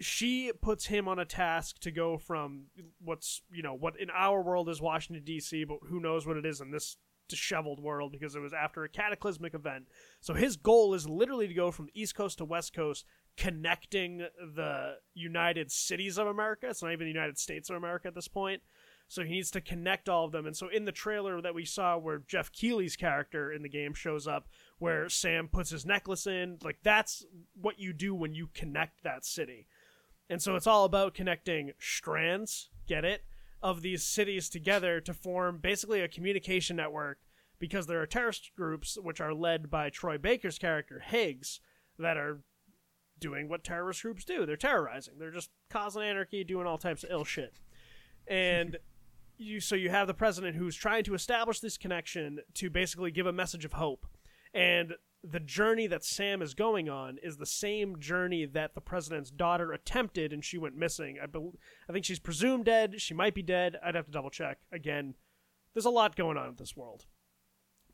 she 0.00 0.52
puts 0.60 0.86
him 0.86 1.08
on 1.08 1.18
a 1.18 1.24
task 1.24 1.78
to 1.80 1.90
go 1.90 2.18
from 2.18 2.66
what's 3.00 3.42
you 3.50 3.62
know 3.62 3.74
what 3.74 3.98
in 3.98 4.10
our 4.10 4.42
world 4.42 4.68
is 4.68 4.80
Washington 4.80 5.24
D.C., 5.24 5.64
but 5.64 5.78
who 5.88 6.00
knows 6.00 6.26
what 6.26 6.36
it 6.36 6.44
is 6.44 6.60
in 6.60 6.70
this 6.70 6.96
disheveled 7.28 7.80
world 7.80 8.12
because 8.12 8.34
it 8.34 8.40
was 8.40 8.52
after 8.52 8.84
a 8.84 8.88
cataclysmic 8.88 9.54
event. 9.54 9.86
So 10.20 10.34
his 10.34 10.56
goal 10.56 10.94
is 10.94 11.08
literally 11.08 11.48
to 11.48 11.54
go 11.54 11.70
from 11.70 11.88
East 11.94 12.14
Coast 12.14 12.38
to 12.38 12.44
West 12.44 12.72
Coast, 12.72 13.04
connecting 13.36 14.18
the 14.18 14.96
United 15.14 15.70
Cities 15.70 16.18
of 16.18 16.26
America. 16.26 16.68
It's 16.68 16.82
not 16.82 16.92
even 16.92 17.06
the 17.06 17.12
United 17.12 17.38
States 17.38 17.70
of 17.70 17.76
America 17.76 18.08
at 18.08 18.14
this 18.14 18.28
point. 18.28 18.62
So 19.08 19.22
he 19.22 19.30
needs 19.30 19.50
to 19.52 19.60
connect 19.60 20.08
all 20.08 20.24
of 20.24 20.32
them. 20.32 20.46
And 20.46 20.56
so 20.56 20.68
in 20.68 20.84
the 20.84 20.92
trailer 20.92 21.40
that 21.40 21.54
we 21.54 21.64
saw 21.64 21.96
where 21.96 22.22
Geoff 22.26 22.50
Keighley's 22.50 22.96
character 22.96 23.52
in 23.52 23.62
the 23.62 23.68
game 23.68 23.94
shows 23.94 24.26
up, 24.26 24.48
where 24.78 25.08
Sam 25.08 25.48
puts 25.48 25.70
his 25.70 25.86
necklace 25.86 26.26
in, 26.26 26.58
like 26.62 26.78
that's 26.82 27.24
what 27.60 27.78
you 27.78 27.92
do 27.92 28.14
when 28.14 28.34
you 28.34 28.48
connect 28.52 29.04
that 29.04 29.24
city. 29.24 29.68
And 30.28 30.42
so 30.42 30.56
it's 30.56 30.66
all 30.66 30.84
about 30.84 31.14
connecting 31.14 31.72
strands, 31.78 32.70
get 32.88 33.04
it, 33.04 33.22
of 33.62 33.82
these 33.82 34.02
cities 34.02 34.48
together 34.48 35.00
to 35.00 35.14
form 35.14 35.58
basically 35.58 36.00
a 36.00 36.08
communication 36.08 36.76
network 36.76 37.18
because 37.58 37.86
there 37.86 38.00
are 38.00 38.06
terrorist 38.06 38.50
groups 38.56 38.98
which 39.00 39.20
are 39.20 39.32
led 39.32 39.70
by 39.70 39.88
Troy 39.88 40.18
Baker's 40.18 40.58
character, 40.58 41.00
Higgs, 41.00 41.60
that 41.98 42.16
are 42.16 42.40
doing 43.18 43.48
what 43.48 43.64
terrorist 43.64 44.02
groups 44.02 44.24
do. 44.24 44.44
They're 44.44 44.56
terrorizing. 44.56 45.14
They're 45.18 45.30
just 45.30 45.50
causing 45.70 46.02
anarchy, 46.02 46.44
doing 46.44 46.66
all 46.66 46.76
types 46.76 47.02
of 47.04 47.10
ill 47.10 47.24
shit. 47.24 47.54
And 48.26 48.76
you 49.38 49.60
so 49.60 49.74
you 49.74 49.90
have 49.90 50.06
the 50.06 50.14
president 50.14 50.56
who's 50.56 50.76
trying 50.76 51.04
to 51.04 51.14
establish 51.14 51.60
this 51.60 51.78
connection 51.78 52.40
to 52.54 52.70
basically 52.70 53.10
give 53.10 53.26
a 53.26 53.32
message 53.32 53.64
of 53.64 53.74
hope. 53.74 54.06
And 54.54 54.94
the 55.22 55.40
journey 55.40 55.86
that 55.88 56.04
Sam 56.04 56.40
is 56.40 56.54
going 56.54 56.88
on 56.88 57.18
is 57.22 57.36
the 57.36 57.46
same 57.46 57.98
journey 57.98 58.46
that 58.46 58.74
the 58.74 58.80
president's 58.80 59.30
daughter 59.30 59.72
attempted 59.72 60.32
and 60.32 60.44
she 60.44 60.58
went 60.58 60.76
missing. 60.76 61.18
I 61.22 61.26
bel 61.26 61.52
I 61.88 61.92
think 61.92 62.04
she's 62.04 62.18
presumed 62.18 62.64
dead. 62.64 63.00
She 63.00 63.14
might 63.14 63.34
be 63.34 63.42
dead. 63.42 63.76
I'd 63.84 63.94
have 63.94 64.06
to 64.06 64.12
double 64.12 64.30
check. 64.30 64.58
Again, 64.72 65.14
there's 65.74 65.84
a 65.84 65.90
lot 65.90 66.16
going 66.16 66.36
on 66.36 66.48
in 66.48 66.56
this 66.56 66.76
world. 66.76 67.06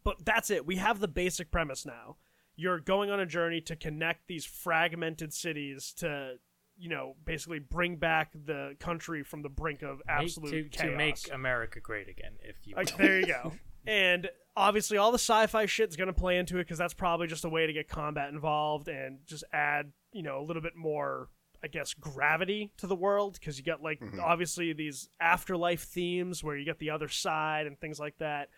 But 0.05 0.25
that's 0.25 0.51
it. 0.51 0.67
We 0.67 0.77
have 0.77 1.01
the 1.01 1.09
basic 1.09 1.51
premise 1.51 1.87
now. 1.87 2.17
You're 2.55 2.81
going 2.81 3.11
on 3.11 3.21
a 3.21 3.27
journey 3.27 3.61
to 3.63 3.77
connect 3.77 4.27
these 4.27 4.45
fragmented 4.45 5.33
cities 5.33 5.93
to, 5.99 6.35
you 6.83 6.89
know, 6.89 7.15
basically 7.25 7.61
bring 7.61 7.95
back 7.95 8.33
the 8.45 8.75
country 8.81 9.23
from 9.23 9.41
the 9.41 9.49
brink 9.49 9.83
of 9.83 10.03
absolute 10.09 10.73
to, 10.73 10.79
chaos. 10.79 10.91
to 10.91 10.97
make 10.97 11.17
America 11.33 11.79
great 11.79 12.09
again, 12.09 12.33
if 12.43 12.57
you 12.65 12.75
Like, 12.75 12.97
there 12.97 13.21
you 13.21 13.27
go. 13.27 13.53
And 13.85 14.31
obviously, 14.57 14.97
all 14.97 15.11
the 15.11 15.19
sci-fi 15.19 15.67
shit 15.67 15.91
is 15.91 15.97
going 15.97 16.07
to 16.07 16.13
play 16.13 16.39
into 16.39 16.59
it 16.59 16.61
because 16.61 16.79
that's 16.79 16.95
probably 16.95 17.27
just 17.27 17.45
a 17.45 17.49
way 17.49 17.67
to 17.67 17.73
get 17.73 17.89
combat 17.89 18.29
involved 18.29 18.87
and 18.87 19.19
just 19.27 19.43
add, 19.53 19.91
you 20.13 20.23
know, 20.23 20.39
a 20.39 20.45
little 20.45 20.63
bit 20.63 20.77
more, 20.77 21.31
I 21.65 21.67
guess, 21.67 21.93
gravity 21.93 22.71
to 22.77 22.87
the 22.87 22.95
world 22.95 23.41
because 23.41 23.59
you 23.59 23.65
got 23.65 23.83
like 23.83 23.99
mm-hmm. 23.99 24.21
obviously 24.21 24.73
these 24.73 25.09
afterlife 25.21 25.83
themes 25.83 26.45
where 26.45 26.57
you 26.57 26.65
get 26.65 26.79
the 26.79 26.91
other 26.91 27.09
side 27.09 27.67
and 27.67 27.77
things 27.77 27.99
like 27.99 28.19
that. 28.19 28.51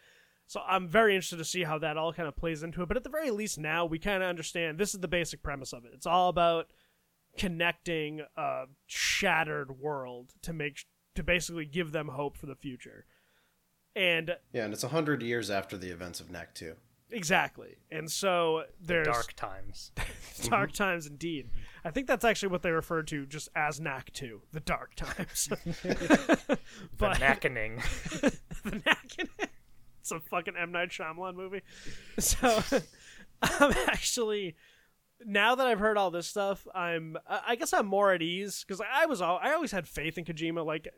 So 0.47 0.61
I'm 0.61 0.89
very 0.89 1.15
interested 1.15 1.39
to 1.39 1.45
see 1.47 1.63
how 1.63 1.79
that 1.79 1.97
all 1.97 2.13
kind 2.13 2.29
of 2.29 2.37
plays 2.37 2.63
into 2.63 2.83
it. 2.83 2.89
But 2.89 2.99
at 2.99 3.05
the 3.05 3.09
very 3.09 3.31
least, 3.31 3.59
now 3.59 3.87
we 3.87 3.99
kind 3.99 4.23
of 4.23 4.29
understand 4.29 4.77
this 4.77 4.93
is 4.93 5.01
the 5.01 5.09
basic 5.09 5.43
premise 5.43 5.73
of 5.73 5.87
it. 5.87 5.93
It's 5.95 6.05
all 6.05 6.29
about 6.29 6.67
connecting 7.37 8.23
a 8.37 8.65
shattered 8.87 9.79
world 9.79 10.33
to 10.43 10.53
make 10.53 10.85
to 11.15 11.23
basically 11.23 11.65
give 11.65 11.93
them 11.93 12.09
hope 12.09 12.37
for 12.37 12.47
the 12.47 12.57
future. 12.57 13.07
And 13.97 14.37
Yeah, 14.53 14.65
and 14.65 14.73
it's 14.73 14.85
a 14.85 14.89
hundred 14.89 15.23
years 15.23 15.51
after 15.51 15.77
the 15.77 15.91
events 15.91 16.21
of 16.21 16.31
Knack 16.31 16.55
2. 16.55 16.75
exactly. 17.11 17.77
And 17.91 18.11
so 18.11 18.65
there's 18.81 19.07
Dark 19.07 19.35
times. 19.35 19.93
dark 20.43 20.73
mm-hmm. 20.73 20.83
times 20.83 21.07
indeed. 21.07 21.51
I 21.85 21.91
think 21.91 22.07
that's 22.07 22.25
actually 22.25 22.49
what 22.49 22.63
they 22.63 22.71
refer 22.71 23.03
to 23.05 23.27
just 23.27 23.49
as 23.55 23.81
Knack 23.81 24.13
2, 24.13 24.43
the 24.53 24.61
dark 24.61 24.95
times. 24.97 25.49
The 25.85 26.59
but 26.99 27.19
Knackening. 27.19 27.83
the 28.65 28.83
Knack 28.85 29.19
in 29.19 29.29
it. 29.39 29.51
It's 30.01 30.13
a 30.13 30.21
fucking 30.21 30.55
M 30.57 30.71
Night 30.71 30.91
Shyamalan 30.91 31.35
movie. 31.35 31.63
So 32.19 32.63
I'm 33.43 33.71
um, 33.71 33.75
actually 33.87 34.55
now 35.27 35.55
that 35.55 35.67
I've 35.67 35.79
heard 35.79 35.97
all 35.97 36.11
this 36.11 36.27
stuff, 36.27 36.67
I'm 36.75 37.17
I 37.29 37.57
guess 37.57 37.73
I'm 37.73 37.87
more 37.87 38.13
at 38.13 38.23
ease 38.23 38.65
because 38.67 38.81
I 38.81 39.07
was 39.07 39.21
all 39.21 39.39
I 39.43 39.53
always 39.53 39.73
had 39.73 39.89
faith 39.89 40.19
in 40.19 40.25
Kojima. 40.25 40.65
Like 40.65 40.89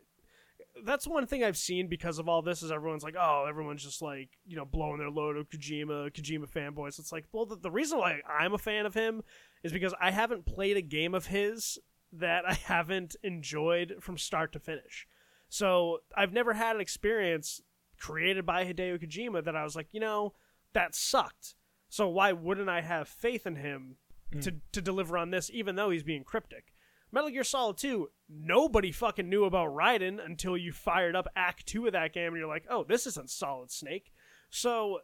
that's 0.85 1.07
one 1.07 1.25
thing 1.25 1.43
I've 1.43 1.57
seen 1.57 1.87
because 1.87 2.19
of 2.19 2.29
all 2.29 2.41
this 2.41 2.61
is 2.61 2.71
everyone's 2.71 3.03
like, 3.03 3.15
oh, 3.19 3.45
everyone's 3.47 3.83
just 3.83 4.01
like 4.01 4.29
you 4.45 4.55
know 4.55 4.65
blowing 4.65 4.99
their 4.99 5.09
load 5.09 5.37
of 5.37 5.49
Kojima, 5.49 6.11
Kojima 6.11 6.49
fanboys. 6.49 6.99
It's 6.99 7.11
like, 7.11 7.25
well, 7.31 7.45
the, 7.45 7.55
the 7.55 7.71
reason 7.71 7.99
why 7.99 8.19
I'm 8.27 8.53
a 8.53 8.59
fan 8.59 8.85
of 8.85 8.93
him 8.93 9.23
is 9.63 9.71
because 9.71 9.93
I 9.99 10.11
haven't 10.11 10.45
played 10.45 10.77
a 10.77 10.81
game 10.81 11.13
of 11.13 11.27
his 11.27 11.79
that 12.13 12.47
I 12.47 12.53
haven't 12.53 13.15
enjoyed 13.23 13.95
from 13.99 14.17
start 14.17 14.51
to 14.53 14.59
finish. 14.59 15.07
So 15.49 15.99
I've 16.15 16.33
never 16.33 16.53
had 16.53 16.75
an 16.75 16.81
experience 16.81 17.61
created 17.99 18.45
by 18.45 18.65
Hideo 18.65 19.01
Kojima 19.01 19.43
that 19.45 19.55
I 19.55 19.63
was 19.63 19.75
like, 19.75 19.87
you 19.91 19.99
know, 19.99 20.33
that 20.73 20.93
sucked. 20.93 21.55
So 21.89 22.07
why 22.09 22.33
wouldn't 22.33 22.69
I 22.69 22.81
have 22.81 23.07
faith 23.07 23.47
in 23.47 23.55
him 23.55 23.95
Mm. 24.33 24.41
to 24.41 24.55
to 24.73 24.81
deliver 24.81 25.17
on 25.17 25.31
this, 25.31 25.49
even 25.53 25.75
though 25.75 25.89
he's 25.89 26.03
being 26.03 26.23
cryptic? 26.23 26.73
Metal 27.11 27.29
Gear 27.29 27.43
Solid 27.43 27.77
2, 27.77 28.09
nobody 28.29 28.91
fucking 28.91 29.29
knew 29.29 29.45
about 29.45 29.73
Raiden 29.73 30.23
until 30.23 30.57
you 30.57 30.73
fired 30.73 31.15
up 31.15 31.27
Act 31.35 31.65
2 31.65 31.87
of 31.87 31.93
that 31.93 32.13
game 32.13 32.27
and 32.27 32.37
you're 32.37 32.49
like, 32.49 32.65
oh, 32.69 32.83
this 32.83 33.07
isn't 33.07 33.29
Solid 33.29 33.71
Snake. 33.71 34.11
So 34.49 34.99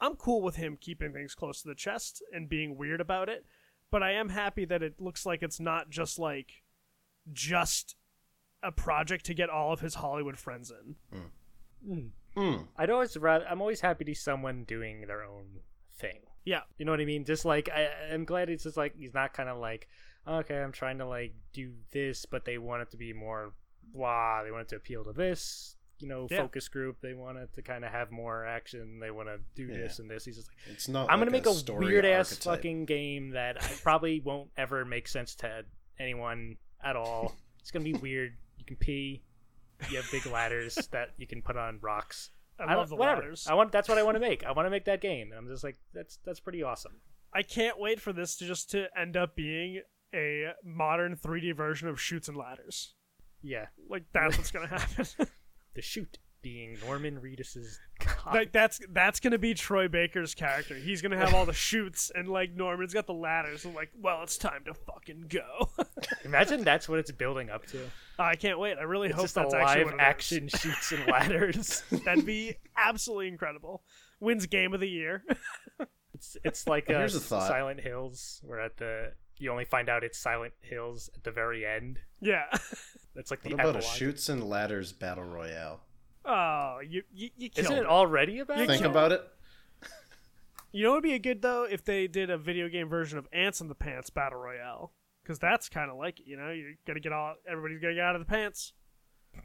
I'm 0.00 0.16
cool 0.16 0.42
with 0.42 0.56
him 0.56 0.76
keeping 0.80 1.12
things 1.12 1.34
close 1.34 1.62
to 1.62 1.68
the 1.68 1.74
chest 1.74 2.22
and 2.32 2.48
being 2.48 2.76
weird 2.76 3.00
about 3.00 3.28
it, 3.28 3.46
but 3.90 4.02
I 4.02 4.12
am 4.12 4.30
happy 4.30 4.64
that 4.64 4.82
it 4.82 5.00
looks 5.00 5.24
like 5.24 5.42
it's 5.42 5.60
not 5.60 5.88
just 5.88 6.18
like 6.18 6.64
just 7.32 7.96
a 8.62 8.72
project 8.72 9.24
to 9.26 9.34
get 9.34 9.50
all 9.50 9.72
of 9.72 9.80
his 9.80 9.94
Hollywood 9.94 10.38
friends 10.38 10.72
in. 10.72 10.96
Hmm. 11.12 11.92
hmm. 11.92 12.06
hmm. 12.34 12.62
I'd 12.76 12.90
always 12.90 13.16
rather. 13.16 13.46
I'm 13.46 13.60
always 13.60 13.80
happy 13.80 14.04
to 14.04 14.14
see 14.14 14.20
someone 14.20 14.64
doing 14.64 15.06
their 15.06 15.22
own 15.22 15.60
thing. 15.96 16.20
Yeah. 16.46 16.60
You 16.78 16.86
know 16.86 16.92
what 16.92 17.00
I 17.00 17.04
mean? 17.04 17.24
Just 17.26 17.44
like 17.44 17.68
I, 17.68 17.90
I'm 18.14 18.24
glad 18.24 18.48
it's 18.48 18.62
just 18.62 18.78
like 18.78 18.94
he's 18.96 19.12
not 19.12 19.34
kind 19.34 19.48
of 19.50 19.58
like, 19.58 19.88
okay, 20.26 20.56
I'm 20.62 20.72
trying 20.72 20.98
to 20.98 21.06
like 21.06 21.34
do 21.52 21.72
this, 21.92 22.24
but 22.24 22.46
they 22.46 22.56
want 22.56 22.80
it 22.82 22.90
to 22.92 22.96
be 22.96 23.12
more 23.12 23.52
blah. 23.92 24.42
They 24.44 24.50
want 24.50 24.62
it 24.62 24.68
to 24.70 24.76
appeal 24.76 25.04
to 25.04 25.12
this, 25.12 25.76
you 25.98 26.08
know, 26.08 26.28
Yeah. 26.30 26.38
focus 26.42 26.68
group. 26.68 27.00
They 27.02 27.14
want 27.14 27.36
it 27.38 27.52
to 27.54 27.62
kind 27.62 27.84
of 27.84 27.90
have 27.90 28.10
more 28.10 28.46
action. 28.46 29.00
They 29.00 29.10
want 29.10 29.28
to 29.28 29.38
do 29.54 29.66
this 29.66 29.98
and 29.98 30.08
this. 30.10 30.24
He's 30.24 30.36
just 30.36 30.48
like, 30.48 30.74
It's 30.74 30.88
not. 30.88 31.10
I'm 31.10 31.18
like 31.18 31.26
gonna 31.28 31.30
make 31.32 31.46
a, 31.46 31.52
story 31.54 31.84
weird 31.86 32.04
ass 32.06 32.36
fucking 32.38 32.84
game 32.86 33.30
that 33.30 33.62
I 33.62 33.66
probably 33.82 34.20
won't 34.20 34.50
ever 34.56 34.84
make 34.84 35.08
sense 35.08 35.34
to 35.36 35.64
anyone 35.98 36.56
at 36.82 36.96
all. 36.96 37.34
It's 37.60 37.72
gonna 37.72 37.84
be 37.84 37.94
weird. 37.94 38.32
You 38.58 38.64
can 38.64 38.76
pee. 38.76 39.24
You 39.90 39.96
have 39.96 40.08
big 40.12 40.24
ladders 40.26 40.76
that 40.92 41.10
you 41.16 41.26
can 41.26 41.42
put 41.42 41.56
on 41.56 41.80
rocks. 41.82 42.30
I, 42.58 42.66
don't- 42.68 42.76
love 42.78 42.88
the 42.88 42.96
whatever. 42.96 43.20
ladders. 43.22 43.46
I 43.48 43.54
want. 43.54 43.72
That's 43.72 43.88
what 43.88 43.98
I 43.98 44.02
want 44.02 44.16
to 44.16 44.20
make. 44.20 44.44
I 44.44 44.52
want 44.52 44.66
to 44.66 44.70
make 44.70 44.84
that 44.86 45.00
game, 45.00 45.30
and 45.30 45.38
I'm 45.38 45.48
just 45.48 45.64
like, 45.64 45.76
that's 45.94 46.18
that's 46.24 46.40
pretty 46.40 46.62
awesome. 46.62 47.00
I 47.34 47.42
can't 47.42 47.78
wait 47.78 48.00
for 48.00 48.12
this 48.12 48.36
to 48.36 48.46
just 48.46 48.70
to 48.70 48.86
end 48.98 49.16
up 49.16 49.36
being 49.36 49.82
a 50.14 50.52
modern 50.64 51.16
3D 51.16 51.54
version 51.54 51.88
of 51.88 52.00
Chutes 52.00 52.28
and 52.28 52.36
Ladders. 52.36 52.94
Yeah, 53.42 53.66
Like 53.90 54.04
that's 54.12 54.36
what's 54.38 54.50
gonna 54.50 54.66
happen. 54.78 55.06
the 55.74 55.82
shoot 55.82 56.18
being 56.42 56.78
Norman 56.86 57.18
Reedus's. 57.20 57.78
like 58.32 58.52
that's 58.52 58.80
that's 58.92 59.20
gonna 59.20 59.36
be 59.38 59.52
Troy 59.52 59.88
Baker's 59.88 60.34
character. 60.34 60.74
He's 60.76 61.02
gonna 61.02 61.16
have 61.18 61.34
all 61.34 61.44
the 61.44 61.52
shoots 61.52 62.10
and 62.14 62.28
like 62.28 62.54
Norman's 62.54 62.94
got 62.94 63.06
the 63.06 63.12
ladders. 63.14 63.64
And 63.64 63.74
like, 63.74 63.90
well, 64.00 64.22
it's 64.22 64.38
time 64.38 64.62
to 64.66 64.74
fucking 64.74 65.26
go. 65.28 65.70
Imagine 66.24 66.64
that's 66.64 66.88
what 66.88 66.98
it's 67.00 67.10
building 67.10 67.50
up 67.50 67.66
to. 67.66 67.78
I 68.18 68.34
can't 68.34 68.58
wait. 68.58 68.78
I 68.78 68.82
really 68.82 69.08
It's 69.08 69.16
hope 69.16 69.24
just 69.24 69.34
that's 69.34 69.52
actually 69.54 69.84
live 69.84 69.92
what 69.92 69.94
it 69.94 69.96
is. 69.96 70.00
action 70.08 70.48
shoots 70.48 70.92
and 70.92 71.06
ladders. 71.06 71.82
That'd 72.04 72.24
be 72.26 72.56
absolutely 72.76 73.28
incredible. 73.28 73.82
Wins 74.20 74.46
game 74.46 74.72
of 74.74 74.80
the 74.80 74.88
year. 74.88 75.22
It's 76.14 76.34
it's 76.44 76.66
like 76.66 76.88
uh, 76.88 76.94
Here's 76.94 77.14
a. 77.14 77.20
Silent 77.20 77.78
Hills, 77.78 78.40
where 78.42 78.58
at 78.60 78.78
the 78.78 79.12
you 79.36 79.50
only 79.50 79.66
find 79.66 79.90
out 79.90 80.02
it's 80.02 80.16
Silent 80.16 80.54
Hills 80.62 81.10
at 81.14 81.22
the 81.24 81.30
very 81.30 81.66
end. 81.66 81.98
yeah. 82.22 82.44
That's 83.14 83.30
like 83.30 83.42
the 83.42 83.50
What 83.50 83.60
about 83.60 83.76
a 83.76 83.82
shoots 83.82 84.30
and 84.30 84.42
ladders 84.48 84.92
battle 84.94 85.24
royale? 85.24 85.80
Oh, 86.24 86.78
you 86.82 87.02
you, 87.12 87.28
you 87.36 87.50
killed 87.50 87.66
Isn't 87.66 87.76
it. 87.76 87.80
it 87.80 87.86
already 87.86 88.38
about? 88.38 88.56
You 88.56 88.66
Think 88.66 88.80
killed 88.80 88.92
about 88.92 89.12
it. 89.12 89.28
You 90.72 90.84
know, 90.84 90.90
what 90.92 90.96
would 90.96 91.02
be 91.04 91.12
a 91.12 91.18
good 91.18 91.42
though 91.42 91.64
if 91.64 91.84
they 91.84 92.06
did 92.06 92.30
a 92.30 92.38
video 92.38 92.70
game 92.70 92.88
version 92.88 93.18
of 93.18 93.28
Ants 93.30 93.60
in 93.60 93.68
the 93.68 93.74
Pants 93.74 94.08
Battle 94.08 94.38
Royale, 94.38 94.92
because 95.26 95.38
that's 95.40 95.68
kind 95.68 95.90
of 95.90 95.96
like 95.96 96.20
it. 96.20 96.26
You 96.26 96.36
know, 96.36 96.50
you 96.50 96.74
gotta 96.86 97.00
get 97.00 97.12
all 97.12 97.34
everybody's 97.50 97.80
gotta 97.80 97.94
get 97.94 98.04
out 98.04 98.14
of 98.14 98.20
the 98.20 98.26
pants. 98.26 98.72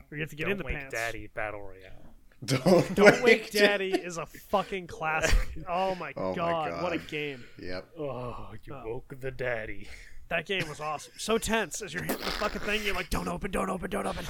Or 0.09 0.15
you 0.15 0.21
have 0.21 0.29
to 0.29 0.35
get 0.35 0.43
Don't 0.43 0.51
in 0.53 0.57
the 0.59 0.63
Wake 0.63 0.75
pants. 0.77 0.93
Daddy 0.93 1.27
Battle 1.33 1.61
Royale. 1.61 2.13
Don't, 2.45 2.95
Don't 2.95 3.21
Wake 3.23 3.51
Daddy 3.51 3.91
is 3.91 4.17
a 4.17 4.25
fucking 4.25 4.87
classic. 4.87 5.37
Oh 5.69 5.95
my, 5.95 6.13
Oh 6.17 6.29
my 6.29 6.35
god, 6.35 6.81
what 6.83 6.93
a 6.93 6.97
game! 6.97 7.43
Yep. 7.61 7.89
Oh, 7.99 8.49
you 8.63 8.73
Oh. 8.73 8.83
woke 8.85 9.13
the 9.19 9.31
daddy. 9.31 9.87
That 10.29 10.45
game 10.45 10.67
was 10.69 10.79
awesome. 10.79 11.13
So 11.17 11.37
tense 11.37 11.81
as 11.81 11.93
you're 11.93 12.03
hitting 12.03 12.23
the 12.25 12.31
fucking 12.31 12.61
thing. 12.61 12.81
You're 12.85 12.95
like, 12.95 13.09
don't 13.09 13.27
open, 13.27 13.51
don't 13.51 13.69
open, 13.69 13.89
don't 13.89 14.07
open. 14.07 14.25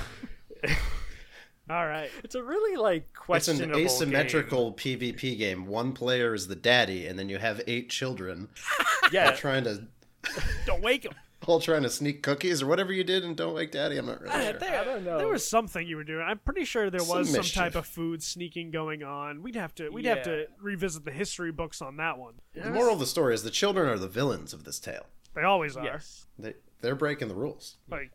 All 1.70 1.86
right. 1.88 2.10
It's 2.24 2.36
a 2.36 2.44
really 2.44 2.76
like 2.76 3.14
questionable. 3.14 3.78
It's 3.78 4.02
an 4.02 4.08
asymmetrical 4.10 4.74
PvP 4.74 5.38
game. 5.38 5.68
One 5.68 5.94
player 5.94 6.34
is 6.34 6.48
the 6.48 6.56
daddy, 6.56 7.06
and 7.08 7.18
then 7.20 7.30
you 7.30 7.38
have 7.38 7.62
eight 7.68 7.90
children 7.90 8.50
Yeah, 9.12 9.32
trying 9.32 9.64
to 9.66 9.86
Don't 10.66 10.82
wake 10.82 11.06
him. 11.06 11.14
All 11.48 11.60
trying 11.60 11.84
to 11.84 11.90
sneak 11.90 12.22
cookies 12.24 12.62
or 12.62 12.68
whatever 12.68 12.94
you 12.94 13.04
did, 13.04 13.24
and 13.24 13.36
don't 13.36 13.54
wake 13.56 13.72
daddy. 13.72 13.98
I'm 13.98 14.06
not 14.06 14.22
really 14.22 14.34
Uh, 14.34 14.42
sure. 14.52 14.60
there, 14.60 14.82
I 14.82 14.84
don't 14.84 15.04
know. 15.04 15.18
there 15.18 15.28
was 15.28 15.48
something 15.48 15.86
you 15.88 15.96
were 15.96 16.04
doing. 16.04 16.24
I'm 16.26 16.38
pretty 16.40 16.66
sure 16.66 16.90
there 16.90 17.00
Some 17.00 17.18
was 17.20 17.30
some 17.30 17.38
mischief. 17.38 17.56
type 17.56 17.76
of 17.76 17.86
food 17.88 18.22
sneaking 18.22 18.72
going 18.72 19.04
on. 19.04 19.42
We'd 19.42 19.56
have 19.56 19.74
to 19.76 19.90
we'd 19.90 20.06
have 20.06 20.24
to 20.24 20.46
revisit 20.62 21.04
the 21.06 21.12
history 21.12 21.52
books 21.52 21.82
on 21.82 21.98
that 21.98 22.18
one. 22.18 22.36
The 22.54 22.70
moral 22.70 22.94
of 22.94 23.00
the 23.00 23.06
story 23.08 23.34
is 23.34 23.44
the 23.44 23.50
children 23.50 23.90
are 23.90 23.98
the 23.98 24.08
villains 24.08 24.54
of 24.54 24.64
this 24.66 24.80
tale. 24.80 25.08
They 25.34 25.44
always 25.44 25.76
are. 25.78 25.84
yes. 25.84 26.28
They 26.38 26.54
they're 26.82 26.96
breaking 26.96 27.28
the 27.30 27.36
rules. 27.36 27.78
Like 27.90 28.12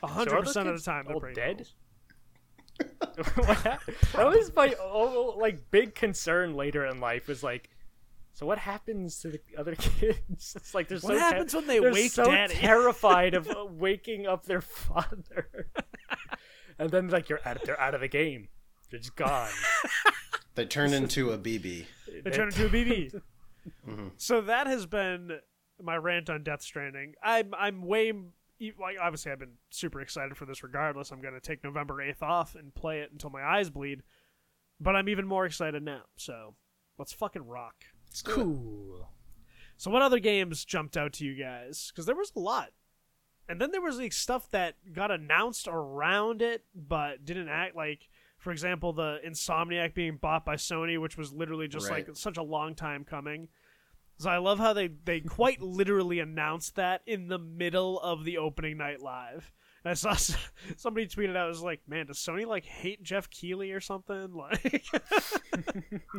So 0.00 0.06
hundred 0.06 0.32
are 0.34 0.38
those 0.42 0.48
percent 0.48 0.68
of 0.68 0.76
the 0.78 0.82
time 0.82 1.04
they're 1.06 1.14
all 1.14 1.20
breaking 1.20 1.42
dead? 1.42 1.56
rules. 1.58 1.74
That 4.14 4.26
was 4.26 4.50
my 4.56 4.74
like 5.36 5.70
big 5.70 5.94
concern 5.94 6.54
later 6.54 6.86
in 6.86 7.00
life 7.00 7.28
was 7.28 7.42
like 7.42 7.68
so 8.34 8.46
what 8.46 8.58
happens 8.58 9.20
to 9.20 9.28
the 9.30 9.40
other 9.58 9.74
kids 9.78 10.54
it's 10.56 10.74
like 10.74 10.88
they're 10.88 10.98
What 10.98 11.14
so 11.14 11.18
happens 11.18 11.54
when 11.54 11.66
they 11.66 11.78
they're 11.78 11.92
wake 11.92 12.10
so 12.12 12.24
daddy? 12.30 12.54
terrified 12.56 13.34
of 13.34 13.48
uh, 13.48 13.66
waking 13.70 14.26
up 14.26 14.44
their 14.46 14.60
father 14.60 15.68
and 16.78 16.90
then 16.90 17.08
like 17.08 17.28
you're 17.28 17.40
out 17.44 17.58
they're 17.64 17.80
out 17.80 17.94
of 17.94 18.00
the 18.00 18.08
game 18.08 18.48
they're 18.90 19.00
just 19.00 19.16
gone 19.16 19.48
They 20.54 20.66
turn 20.66 20.92
into 20.92 21.30
a 21.32 21.38
BB. 21.38 21.86
They 22.24 22.30
turn 22.30 22.48
into 22.48 22.66
a 22.66 22.68
BB. 22.68 23.22
So 24.18 24.42
that 24.42 24.66
has 24.66 24.84
been 24.84 25.38
my 25.82 25.96
rant 25.96 26.28
on 26.28 26.42
Death 26.42 26.60
Stranding. 26.60 27.14
I'm 27.22 27.54
I'm 27.58 27.80
way 27.86 28.12
e- 28.60 28.72
like 28.78 28.96
obviously 29.00 29.32
I've 29.32 29.38
been 29.38 29.54
super 29.70 30.02
excited 30.02 30.36
for 30.36 30.44
this 30.44 30.62
regardless. 30.62 31.10
I'm 31.10 31.22
gonna 31.22 31.40
take 31.40 31.64
November 31.64 32.02
eighth 32.02 32.22
off 32.22 32.54
and 32.54 32.74
play 32.74 33.00
it 33.00 33.10
until 33.12 33.30
my 33.30 33.42
eyes 33.42 33.70
bleed. 33.70 34.02
But 34.78 34.94
I'm 34.94 35.08
even 35.08 35.26
more 35.26 35.46
excited 35.46 35.82
now. 35.82 36.02
So 36.16 36.54
let's 36.98 37.14
fucking 37.14 37.46
rock. 37.46 37.84
Cool 38.20 39.08
So 39.78 39.90
what 39.90 40.02
other 40.02 40.18
games 40.18 40.64
jumped 40.64 40.96
out 40.96 41.14
to 41.14 41.24
you 41.24 41.34
guys? 41.34 41.90
Because 41.90 42.04
there 42.06 42.14
was 42.16 42.32
a 42.36 42.40
lot. 42.40 42.70
And 43.48 43.60
then 43.60 43.70
there 43.72 43.80
was 43.82 43.98
like 43.98 44.12
stuff 44.12 44.50
that 44.50 44.74
got 44.92 45.10
announced 45.10 45.66
around 45.70 46.42
it, 46.42 46.64
but 46.74 47.24
didn't 47.24 47.48
act 47.48 47.74
like, 47.74 48.08
for 48.38 48.50
example, 48.52 48.92
the 48.92 49.18
Insomniac 49.26 49.94
being 49.94 50.16
bought 50.16 50.44
by 50.44 50.54
Sony, 50.56 51.00
which 51.00 51.16
was 51.16 51.32
literally 51.32 51.68
just 51.68 51.88
Right. 51.90 52.06
like 52.06 52.16
such 52.16 52.36
a 52.36 52.42
long 52.42 52.74
time 52.74 53.04
coming. 53.04 53.48
So 54.18 54.30
I 54.30 54.38
love 54.38 54.58
how 54.58 54.72
they 54.72 54.88
they 54.88 55.20
quite 55.20 55.60
literally 55.80 56.20
announced 56.20 56.76
that 56.76 57.02
in 57.06 57.28
the 57.28 57.38
middle 57.38 57.98
of 58.00 58.24
the 58.24 58.38
opening 58.38 58.78
night 58.78 59.00
live. 59.00 59.52
And 59.84 59.90
I 59.90 59.94
saw 59.94 60.10
s- 60.12 60.36
somebody 60.76 61.08
tweeted 61.08 61.36
out, 61.36 61.46
it 61.46 61.48
was 61.48 61.60
like, 61.62 61.80
man, 61.88 62.06
does 62.06 62.18
Sony 62.18 62.46
like 62.46 62.64
hate 62.64 63.02
Geoff 63.02 63.28
Keighley 63.30 63.72
or 63.72 63.80
something? 63.80 64.32
Like, 64.36 64.84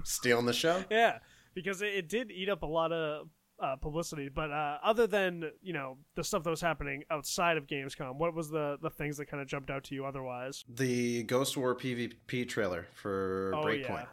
Stealing 0.03 0.45
the 0.45 0.53
show. 0.53 0.83
yeah, 0.89 1.19
because 1.53 1.81
it, 1.81 1.93
it 1.93 2.09
did 2.09 2.31
eat 2.31 2.49
up 2.49 2.63
a 2.63 2.67
lot 2.67 2.91
of 2.91 3.27
uh, 3.59 3.75
publicity. 3.77 4.29
But 4.29 4.51
uh, 4.51 4.77
other 4.83 5.07
than 5.07 5.51
you 5.61 5.73
know 5.73 5.97
the 6.15 6.23
stuff 6.23 6.43
that 6.43 6.49
was 6.49 6.61
happening 6.61 7.03
outside 7.09 7.57
of 7.57 7.67
Gamescom, 7.67 8.15
what 8.17 8.33
was 8.33 8.49
the 8.49 8.77
the 8.81 8.89
things 8.89 9.17
that 9.17 9.27
kind 9.27 9.41
of 9.41 9.47
jumped 9.47 9.69
out 9.69 9.83
to 9.85 9.95
you 9.95 10.05
otherwise? 10.05 10.63
The 10.67 11.23
Ghost 11.23 11.55
War 11.57 11.75
PvP 11.75 12.47
trailer 12.47 12.87
for 12.93 13.53
Oh, 13.55 13.63
Breakpoint. 13.63 14.07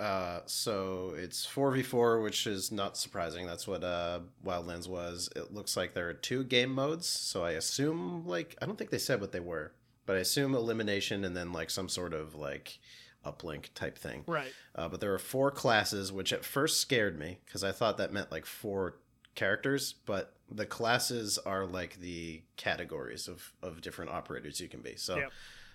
Uh, 0.00 0.40
so 0.46 1.12
it's 1.18 1.46
4v4, 1.46 2.22
which 2.22 2.46
is 2.46 2.72
not 2.72 2.96
surprising. 2.96 3.46
That's 3.46 3.68
what 3.68 3.84
uh, 3.84 4.20
Wildlands 4.44 4.88
was. 4.88 5.28
It 5.36 5.52
looks 5.52 5.76
like 5.76 5.92
there 5.92 6.08
are 6.08 6.14
two 6.14 6.44
game 6.44 6.70
modes. 6.72 7.06
So 7.06 7.44
I 7.44 7.52
assume, 7.52 8.24
like, 8.26 8.56
I 8.62 8.64
don't 8.64 8.78
think 8.78 8.88
they 8.88 8.96
said 8.96 9.20
what 9.20 9.32
they 9.32 9.40
were, 9.40 9.72
but 10.06 10.16
I 10.16 10.20
assume 10.20 10.54
elimination 10.54 11.24
and 11.26 11.36
then, 11.36 11.52
like, 11.52 11.68
some 11.68 11.90
sort 11.90 12.14
of, 12.14 12.34
like, 12.34 12.78
uplink 13.32 13.66
type 13.74 13.98
thing. 13.98 14.24
Right. 14.26 14.52
Uh, 14.74 14.88
but 14.88 15.00
there 15.00 15.12
are 15.14 15.18
four 15.18 15.50
classes, 15.50 16.12
which 16.12 16.32
at 16.32 16.44
first 16.44 16.80
scared 16.80 17.18
me 17.18 17.38
because 17.44 17.64
I 17.64 17.72
thought 17.72 17.98
that 17.98 18.12
meant 18.12 18.30
like 18.30 18.46
four 18.46 18.96
characters, 19.34 19.94
but 20.06 20.32
the 20.50 20.66
classes 20.66 21.38
are 21.44 21.66
like 21.66 22.00
the 22.00 22.42
categories 22.56 23.28
of, 23.28 23.52
of 23.62 23.80
different 23.80 24.10
operators 24.12 24.60
you 24.60 24.68
can 24.68 24.80
be. 24.80 24.96
So 24.96 25.16
Yep. 25.16 25.32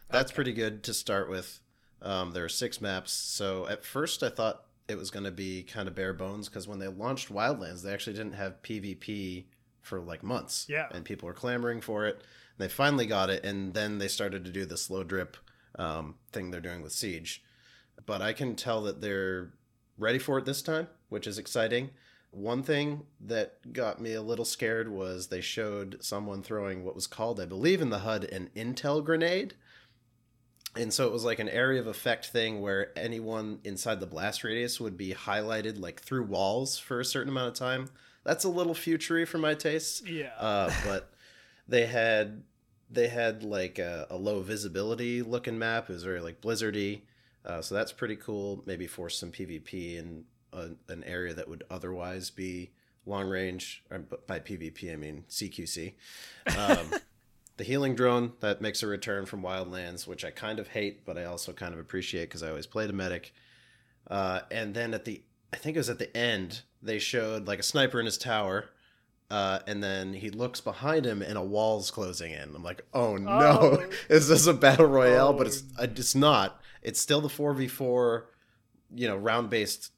that's 0.09 0.31
pretty 0.31 0.53
good 0.53 0.83
to 0.83 0.93
start 0.93 1.29
with. 1.29 1.59
Um, 2.01 2.31
there 2.31 2.45
are 2.45 2.49
six 2.49 2.81
maps. 2.81 3.11
So 3.11 3.67
at 3.67 3.83
first 3.85 4.23
I 4.23 4.29
thought 4.29 4.63
it 4.87 4.97
was 4.97 5.11
going 5.11 5.25
to 5.25 5.31
be 5.31 5.63
kind 5.63 5.87
of 5.87 5.93
bare 5.95 6.13
bones 6.13 6.49
because 6.49 6.67
when 6.67 6.79
they 6.79 6.87
launched 6.87 7.31
Wildlands, 7.31 7.83
they 7.83 7.93
actually 7.93 8.15
didn't 8.15 8.33
have 8.33 8.61
PvP 8.63 9.45
for 9.81 9.99
like 9.99 10.23
months. 10.23 10.65
Yeah. 10.67 10.87
And 10.91 11.05
people 11.05 11.27
were 11.27 11.33
clamoring 11.33 11.81
for 11.81 12.05
it. 12.07 12.15
And 12.15 12.23
they 12.57 12.67
finally 12.67 13.05
got 13.05 13.29
it. 13.29 13.43
And 13.45 13.73
then 13.73 13.99
they 13.99 14.07
started 14.07 14.43
to 14.45 14.51
do 14.51 14.65
the 14.65 14.77
slow 14.77 15.03
drip 15.03 15.37
um, 15.76 16.15
thing 16.32 16.51
they're 16.51 16.61
doing 16.61 16.82
with 16.82 16.91
Siege. 16.91 17.43
But 18.05 18.22
I 18.22 18.34
can 18.34 18.55
tell 18.55 18.82
that 18.84 19.01
they're 19.01 19.53
ready 19.97 20.19
for 20.19 20.38
it 20.39 20.45
this 20.45 20.61
time, 20.61 20.88
which 21.09 21.28
is 21.28 21.38
exciting. 21.38 21.91
One 22.32 22.63
thing 22.63 23.03
that 23.19 23.74
got 23.74 23.99
me 24.01 24.13
a 24.13 24.22
little 24.22 24.45
scared 24.45 24.89
was 24.89 25.28
they 25.28 25.41
showed 25.41 25.97
someone 25.99 26.41
throwing 26.41 26.84
what 26.84 26.95
was 26.95 27.07
called, 27.07 27.39
I 27.39 27.45
believe, 27.45 27.82
in 27.82 27.89
the 27.89 27.99
HUD, 27.99 28.24
an 28.26 28.49
intel 28.55 29.03
grenade. 29.03 29.55
And 30.76 30.93
so 30.93 31.05
it 31.05 31.11
was 31.11 31.26
like 31.26 31.39
an 31.39 31.49
area 31.49 31.82
of 31.82 31.88
effect 31.88 32.28
thing 32.28 32.61
where 32.61 32.97
anyone 32.97 33.59
inside 33.65 33.99
the 33.99 34.07
blast 34.07 34.45
radius 34.45 34.80
would 34.80 34.95
be 34.95 35.13
highlighted 35.13 35.78
like 35.78 35.99
through 35.99 36.24
walls 36.24 36.78
for 36.78 37.01
a 37.01 37.05
certain 37.05 37.30
amount 37.30 37.49
of 37.49 37.53
time. 37.55 37.89
That's 38.24 38.45
a 38.45 38.49
little 38.49 38.74
futury 38.74 39.26
for 39.26 39.38
my 39.38 39.53
tastes. 39.53 40.01
Yeah. 40.07 40.32
Uh, 40.39 40.72
but 40.86 41.11
they 41.67 41.86
had 41.86 42.43
they 42.91 43.07
had 43.07 43.43
like 43.43 43.79
a, 43.79 44.07
a 44.09 44.17
low 44.17 44.41
visibility 44.41 45.21
looking 45.21 45.57
map. 45.57 45.89
It 45.89 45.93
was 45.93 46.03
very 46.03 46.21
like 46.21 46.41
blizzardy. 46.41 47.01
Uh, 47.45 47.61
so 47.61 47.73
that's 47.73 47.91
pretty 47.91 48.15
cool. 48.15 48.61
Maybe 48.65 48.85
force 48.87 49.17
some 49.17 49.31
PvP 49.31 49.97
in 49.97 50.25
a, 50.53 50.69
an 50.89 51.03
area 51.05 51.33
that 51.33 51.47
would 51.47 51.63
otherwise 51.69 52.29
be 52.29 52.71
long 53.05 53.27
range. 53.27 53.83
Or 53.89 53.99
by 53.99 54.39
PvP, 54.39 54.91
I 54.91 54.95
mean 54.95 55.23
CQC. 55.29 55.93
Um, 56.57 56.91
the 57.57 57.63
healing 57.63 57.95
drone 57.95 58.33
that 58.41 58.61
makes 58.61 58.83
a 58.83 58.87
return 58.87 59.25
from 59.25 59.41
Wildlands, 59.41 60.05
which 60.05 60.25
I 60.25 60.31
kind 60.31 60.59
of 60.59 60.69
hate, 60.69 61.05
but 61.05 61.17
I 61.17 61.25
also 61.25 61.53
kind 61.53 61.73
of 61.73 61.79
appreciate 61.79 62.25
because 62.25 62.43
I 62.43 62.49
always 62.49 62.67
played 62.67 62.89
a 62.89 62.93
medic. 62.93 63.33
Uh, 64.09 64.41
and 64.51 64.73
then 64.73 64.93
at 64.93 65.05
the, 65.05 65.21
I 65.53 65.57
think 65.57 65.75
it 65.75 65.79
was 65.79 65.89
at 65.89 65.99
the 65.99 66.15
end, 66.15 66.61
they 66.81 66.99
showed 66.99 67.47
like 67.47 67.59
a 67.59 67.63
sniper 67.63 67.99
in 67.99 68.05
his 68.05 68.17
tower. 68.17 68.65
Uh, 69.32 69.59
and 69.65 69.82
then 69.82 70.13
he 70.13 70.29
looks 70.29 70.59
behind 70.59 71.05
him 71.05 71.21
and 71.21 71.38
a 71.38 71.41
wall's 71.41 71.89
closing 71.89 72.32
in. 72.34 72.53
I'm 72.53 72.63
like, 72.63 72.84
oh 72.93 73.15
no, 73.15 73.29
Oh. 73.32 73.89
is 74.09 74.27
this 74.27 74.45
a 74.45 74.53
battle 74.53 74.88
royale? 74.88 75.32
But 75.32 75.47
Oh. 75.47 75.49
it's 75.49 75.63
uh, 75.79 75.88
it's 75.95 76.15
not. 76.15 76.59
It's 76.82 76.99
still 76.99 77.21
the 77.21 77.29
four 77.29 77.53
v 77.53 77.67
four, 77.67 78.29
you 78.93 79.07
know, 79.07 79.15
round 79.15 79.49
based 79.49 79.91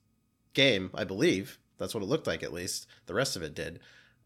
game. 0.53 0.91
I 0.93 1.03
believe 1.03 1.57
that's 1.79 1.95
what 1.95 2.03
it 2.03 2.07
looked 2.09 2.27
like. 2.27 2.43
At 2.43 2.53
least 2.53 2.85
the 3.07 3.15
rest 3.15 3.35
of 3.35 3.41
it 3.41 3.55
did. 3.55 3.79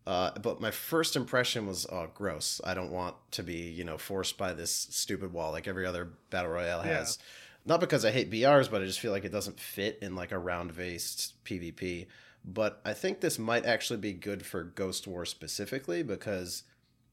Uh, 0.06 0.32
but 0.42 0.60
my 0.62 0.72
first 0.72 1.16
impression 1.16 1.68
was, 1.68 1.86
oh, 1.92 2.08
gross. 2.14 2.62
I 2.64 2.74
don't 2.74 2.92
want 2.92 3.16
to 3.32 3.44
be, 3.44 3.70
you 3.70 3.84
know, 3.84 3.98
forced 3.98 4.38
by 4.38 4.54
this 4.54 4.72
stupid 4.90 5.34
wall 5.34 5.52
like 5.52 5.68
every 5.68 5.86
other 5.86 6.10
battle 6.30 6.52
royale 6.52 6.86
Yeah. 6.86 6.98
has. 7.00 7.18
Not 7.66 7.80
because 7.82 8.06
I 8.06 8.12
hate 8.12 8.32
BRs, 8.32 8.70
but 8.72 8.82
I 8.82 8.86
just 8.86 9.00
feel 9.02 9.12
like 9.12 9.26
it 9.26 9.32
doesn't 9.34 9.60
fit 9.60 10.00
in 10.02 10.16
like 10.16 10.32
a 10.32 10.38
round 10.40 10.76
based 10.76 11.34
PvP. 11.46 12.08
But 12.48 12.80
I 12.86 12.94
think 12.94 13.20
this 13.20 13.38
might 13.38 13.66
actually 13.66 14.00
be 14.00 14.14
good 14.14 14.46
for 14.46 14.64
Ghost 14.64 15.06
War 15.06 15.26
specifically 15.26 16.02
because 16.02 16.64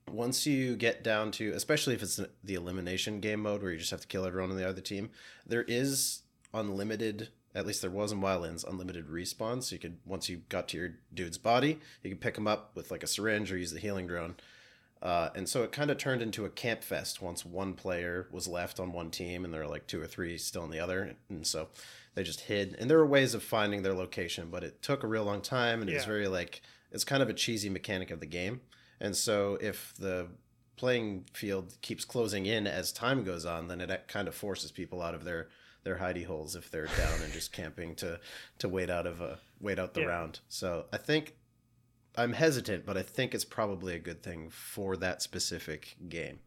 once 0.08 0.46
you 0.46 0.76
get 0.76 1.02
down 1.02 1.32
to, 1.32 1.50
especially 1.50 1.94
if 1.94 2.02
it's 2.02 2.20
the 2.44 2.54
elimination 2.54 3.18
game 3.18 3.40
mode 3.40 3.60
where 3.60 3.72
you 3.72 3.78
just 3.78 3.90
have 3.90 4.02
to 4.02 4.06
kill 4.06 4.24
everyone 4.24 4.52
on 4.52 4.56
the 4.56 4.68
other 4.68 4.80
team, 4.80 5.10
there 5.44 5.64
is 5.64 6.22
unlimited. 6.52 7.30
At 7.52 7.66
least 7.66 7.82
there 7.82 7.90
was 7.90 8.12
in 8.12 8.20
Wildlands 8.20 8.68
unlimited 8.68 9.08
respawn. 9.08 9.60
So 9.62 9.74
you 9.74 9.80
could 9.80 9.96
once 10.06 10.28
you 10.28 10.42
got 10.48 10.68
to 10.68 10.76
your 10.76 10.90
dude's 11.12 11.38
body, 11.38 11.80
you 12.04 12.10
could 12.10 12.20
pick 12.20 12.38
him 12.38 12.46
up 12.46 12.70
with 12.76 12.92
like 12.92 13.02
a 13.02 13.08
syringe 13.08 13.50
or 13.50 13.58
use 13.58 13.72
the 13.72 13.80
healing 13.80 14.06
drone. 14.06 14.36
Uh, 15.02 15.30
and 15.34 15.48
so 15.48 15.64
it 15.64 15.72
kind 15.72 15.90
of 15.90 15.98
turned 15.98 16.22
into 16.22 16.44
a 16.44 16.50
camp 16.50 16.82
fest 16.82 17.20
once 17.20 17.44
one 17.44 17.74
player 17.74 18.26
was 18.30 18.48
left 18.48 18.80
on 18.80 18.92
one 18.92 19.10
team 19.10 19.44
and 19.44 19.52
there 19.52 19.60
were 19.60 19.68
like 19.68 19.86
two 19.86 20.00
or 20.00 20.06
three 20.06 20.38
still 20.38 20.64
in 20.64 20.70
the 20.70 20.80
other. 20.80 21.16
And 21.28 21.46
so 21.46 21.68
they 22.14 22.22
just 22.22 22.40
hid. 22.42 22.76
And 22.78 22.88
there 22.90 22.98
were 22.98 23.06
ways 23.06 23.34
of 23.34 23.42
finding 23.42 23.82
their 23.82 23.94
location, 23.94 24.48
but 24.50 24.64
it 24.64 24.82
took 24.82 25.02
a 25.02 25.06
real 25.06 25.24
long 25.24 25.40
time 25.40 25.80
and 25.80 25.90
it 25.90 25.94
was 25.94 26.04
very 26.04 26.28
like 26.28 26.62
it's 26.90 27.04
kind 27.04 27.22
of 27.22 27.28
a 27.28 27.34
cheesy 27.34 27.68
mechanic 27.68 28.10
of 28.10 28.20
the 28.20 28.26
game. 28.26 28.60
And 29.00 29.16
so 29.16 29.58
if 29.60 29.92
the 29.98 30.28
playing 30.76 31.24
field 31.32 31.74
keeps 31.82 32.04
closing 32.04 32.46
in 32.46 32.66
as 32.66 32.92
time 32.92 33.24
goes 33.24 33.44
on, 33.44 33.68
then 33.68 33.80
it 33.80 33.90
uh, 33.90 33.96
kind 34.08 34.28
of 34.28 34.34
forces 34.34 34.70
people 34.72 35.02
out 35.02 35.14
of 35.14 35.24
their 35.24 35.48
their 35.82 35.96
hidey 35.98 36.24
holes 36.24 36.56
if 36.56 36.70
they're 36.70 36.86
down 36.86 37.20
and 37.22 37.32
just 37.32 37.52
camping 37.52 37.94
to 37.96 38.18
to 38.58 38.68
wait 38.68 38.90
out 38.90 39.06
of 39.06 39.20
a 39.20 39.38
wait 39.60 39.78
out 39.78 39.94
the 39.94 40.00
Yeah. 40.00 40.06
round. 40.06 40.40
So 40.48 40.86
I 40.92 40.96
think 40.96 41.34
I'm 42.16 42.32
hesitant, 42.32 42.86
but 42.86 42.96
I 42.96 43.02
think 43.02 43.34
it's 43.34 43.44
probably 43.44 43.94
a 43.94 43.98
good 43.98 44.22
thing 44.22 44.48
for 44.50 44.96
that 44.98 45.20
specific 45.20 45.96
game. 46.08 46.38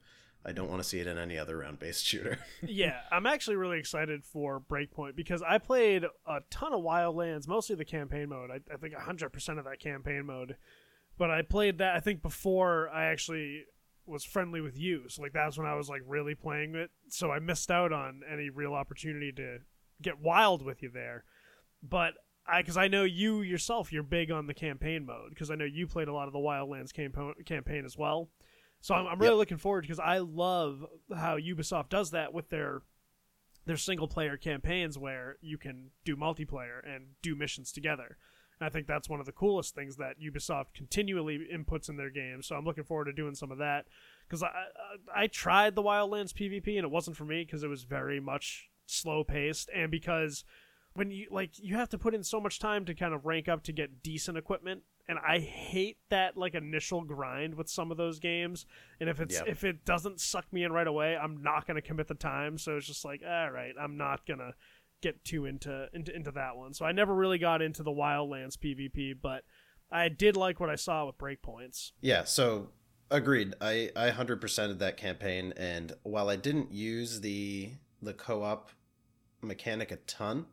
I 0.48 0.54
don't 0.54 0.70
want 0.70 0.82
to 0.82 0.88
see 0.88 1.00
it 1.00 1.08
in 1.08 1.18
any 1.18 1.38
other 1.38 1.58
round 1.58 1.80
based 1.80 2.06
shooter. 2.08 2.40
yeah, 2.66 3.02
I'm 3.12 3.26
actually 3.26 3.58
really 3.58 3.80
excited 3.80 4.24
for 4.24 4.60
Breakpoint 4.62 5.16
because 5.16 5.44
I 5.48 5.58
played 5.58 6.06
a 6.26 6.40
ton 6.50 6.74
of 6.74 6.82
Wildlands, 6.82 7.48
mostly 7.48 7.76
the 7.76 7.86
campaign 7.86 8.30
mode. 8.30 8.50
I, 8.50 8.62
I 8.74 8.78
think 8.78 8.94
100% 8.96 9.60
of 9.60 9.66
that 9.66 9.80
campaign 9.80 10.26
mode. 10.26 10.56
But 11.18 11.32
I 11.32 11.42
played 11.42 11.80
that, 11.80 11.96
I 11.96 12.00
think, 12.00 12.22
before 12.22 12.90
I 12.90 13.06
actually 13.06 13.64
was 14.06 14.24
friendly 14.24 14.62
with 14.62 14.78
you. 14.78 15.10
So, 15.10 15.22
like, 15.22 15.34
that's 15.34 15.58
when 15.58 15.68
I 15.68 15.74
was, 15.74 15.90
like, 15.90 16.04
really 16.06 16.36
playing 16.36 16.76
it. 16.76 16.92
So 17.10 17.32
I 17.32 17.40
missed 17.40 17.72
out 17.72 17.92
on 17.92 18.22
any 18.32 18.50
real 18.50 18.74
opportunity 18.74 19.32
to 19.34 19.58
get 20.02 20.20
wild 20.20 20.62
with 20.64 20.84
you 20.84 20.92
there. 20.94 21.24
But 21.82 22.14
I, 22.48 22.62
because 22.62 22.78
I 22.78 22.88
know 22.88 23.04
you 23.04 23.42
yourself, 23.42 23.92
you're 23.92 24.04
big 24.04 24.32
on 24.32 24.48
the 24.48 24.54
campaign 24.54 25.06
mode 25.06 25.30
because 25.30 25.52
I 25.52 25.56
know 25.56 25.66
you 25.66 25.88
played 25.88 26.08
a 26.08 26.14
lot 26.14 26.28
of 26.28 26.34
the 26.34 26.40
Wildlands 26.40 26.94
campaign 26.94 27.34
campaign 27.46 27.84
as 27.84 27.98
well. 27.98 28.30
So 28.82 28.96
I'm, 28.96 29.08
I'm 29.08 29.20
really 29.20 29.32
Yep. 29.34 29.38
looking 29.38 29.58
forward 29.58 29.82
because 29.82 30.00
I 30.00 30.20
love 30.20 30.86
how 31.16 31.38
Ubisoft 31.38 31.90
does 31.90 32.12
that 32.12 32.34
with 32.34 32.50
their 32.50 32.82
their 33.66 33.78
single 33.78 34.08
player 34.08 34.38
campaigns 34.38 34.98
where 34.98 35.36
you 35.42 35.58
can 35.58 35.92
do 36.06 36.16
multiplayer 36.16 36.80
and 36.86 37.08
do 37.22 37.36
missions 37.36 37.72
together. 37.74 38.18
And 38.60 38.66
I 38.66 38.70
think 38.70 38.88
that's 38.88 39.10
one 39.10 39.20
of 39.20 39.26
the 39.26 39.34
coolest 39.34 39.76
things 39.76 39.98
that 39.98 40.22
Ubisoft 40.22 40.74
continually 40.74 41.48
inputs 41.54 41.90
in 41.90 41.98
their 41.98 42.10
games. 42.10 42.48
So 42.48 42.56
I'm 42.56 42.64
looking 42.64 42.86
forward 42.86 43.06
to 43.06 43.14
doing 43.14 43.36
some 43.36 43.52
of 43.52 43.58
that 43.58 43.86
because 44.28 44.42
I, 44.42 44.48
I 44.48 45.24
I 45.24 45.28
tried 45.28 45.76
the 45.76 45.84
Wildlands 45.84 46.34
PvP 46.34 46.78
and 46.78 46.86
it 46.86 46.92
wasn't 46.92 47.18
for 47.18 47.26
me 47.26 47.44
because 47.44 47.64
it 47.64 47.68
was 47.70 47.84
very 47.84 48.20
much 48.22 48.70
slow 48.86 49.24
paced 49.24 49.70
and 49.76 49.92
because 49.92 50.46
when 50.94 51.12
you 51.12 51.28
like 51.30 51.52
you 51.60 51.76
have 51.76 51.90
to 51.90 51.98
put 51.98 52.16
in 52.16 52.24
so 52.24 52.40
much 52.40 52.58
time 52.58 52.86
to 52.86 52.96
kind 52.96 53.14
of 53.14 53.26
rank 53.26 53.50
up 53.50 53.64
to 53.64 53.74
get 53.74 54.02
decent 54.02 54.38
equipment 54.38 54.84
and 55.10 55.18
I 55.26 55.40
hate 55.40 55.98
that 56.10 56.36
like 56.38 56.54
initial 56.56 57.02
grind 57.04 57.56
with 57.56 57.70
some 57.70 57.92
of 57.92 57.98
those 57.98 58.20
games 58.20 58.66
and 59.00 59.10
if 59.10 59.20
it's 59.20 59.36
Yeah. 59.36 59.44
if 59.48 59.64
it 59.64 59.86
doesn't 59.86 60.20
suck 60.20 60.52
me 60.52 60.64
in 60.64 60.72
right 60.72 60.88
away 60.88 61.16
I'm 61.16 61.42
not 61.42 61.66
going 61.68 61.76
to 61.76 61.82
commit 61.82 62.08
the 62.08 62.16
time 62.16 62.58
so 62.58 62.78
it's 62.78 62.88
just 62.88 63.06
like 63.06 63.22
all 63.28 63.52
right 63.52 63.74
I'm 63.80 63.98
not 63.98 64.26
going 64.26 64.40
to 64.40 64.54
get 65.02 65.24
too 65.24 65.46
into, 65.46 65.88
into 65.94 66.16
into 66.16 66.32
that 66.32 66.58
one 66.58 66.74
so 66.74 66.86
I 66.86 66.92
never 66.92 67.14
really 67.14 67.38
got 67.38 67.62
into 67.62 67.84
the 67.84 67.92
Wildlands 67.92 68.58
PvP 68.58 69.16
but 69.22 69.44
I 69.92 70.10
did 70.10 70.36
like 70.36 70.60
what 70.60 70.70
I 70.70 70.76
saw 70.76 71.06
with 71.06 71.18
breakpoints 71.18 71.92
Yeah, 72.02 72.24
so 72.26 72.72
agreed. 73.10 73.54
I 73.62 73.92
I 73.96 74.10
hundred 74.10 74.42
percented 74.42 74.80
that 74.80 74.98
campaign, 74.98 75.54
and 75.56 75.94
while 76.04 76.30
I 76.30 76.36
didn't 76.36 76.74
use 76.74 77.22
the 77.22 77.72
the 78.02 78.14
co 78.14 78.44
op 78.44 78.70
mechanic 79.42 79.92
a 79.92 79.96
ton, 79.98 80.48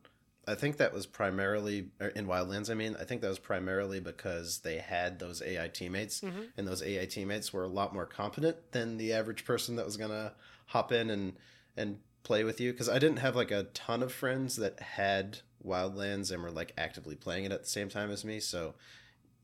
I 0.47 0.55
think 0.55 0.77
that 0.77 0.93
was 0.93 1.05
primarily 1.05 1.89
in 2.15 2.27
Wildlands. 2.27 2.69
I 2.69 2.75
mean, 2.75 2.95
I 2.99 3.03
think 3.03 3.21
that 3.21 3.29
was 3.29 3.39
primarily 3.39 3.99
because 3.99 4.59
they 4.59 4.77
had 4.77 5.17
those 5.19 5.41
AI 5.41 5.67
teammates, 5.69 6.21
Mhm. 6.21 6.49
and 6.57 6.67
those 6.67 6.83
AI 6.83 7.05
teammates 7.05 7.51
were 7.51 7.63
a 7.63 7.67
lot 7.67 7.93
more 7.93 8.05
competent 8.05 8.71
than 8.71 8.97
the 8.97 9.11
average 9.13 9.43
person 9.45 9.75
that 9.77 9.85
was 9.85 9.97
gonna 9.97 10.33
hop 10.67 10.91
in 10.91 11.09
and 11.09 11.33
and 11.77 11.99
play 12.23 12.43
with 12.43 12.59
you. 12.61 12.71
Because 12.71 12.87
I 12.89 12.99
didn't 12.99 13.17
have 13.17 13.35
like 13.35 13.51
a 13.51 13.63
ton 13.73 14.01
of 14.01 14.11
friends 14.13 14.55
that 14.57 14.79
had 14.79 15.39
Wildlands 15.63 16.31
and 16.31 16.41
were 16.43 16.51
like 16.51 16.73
actively 16.77 17.15
playing 17.15 17.45
it 17.45 17.51
at 17.51 17.63
the 17.63 17.69
same 17.69 17.89
time 17.89 18.11
as 18.11 18.23
me, 18.23 18.39
so 18.39 18.75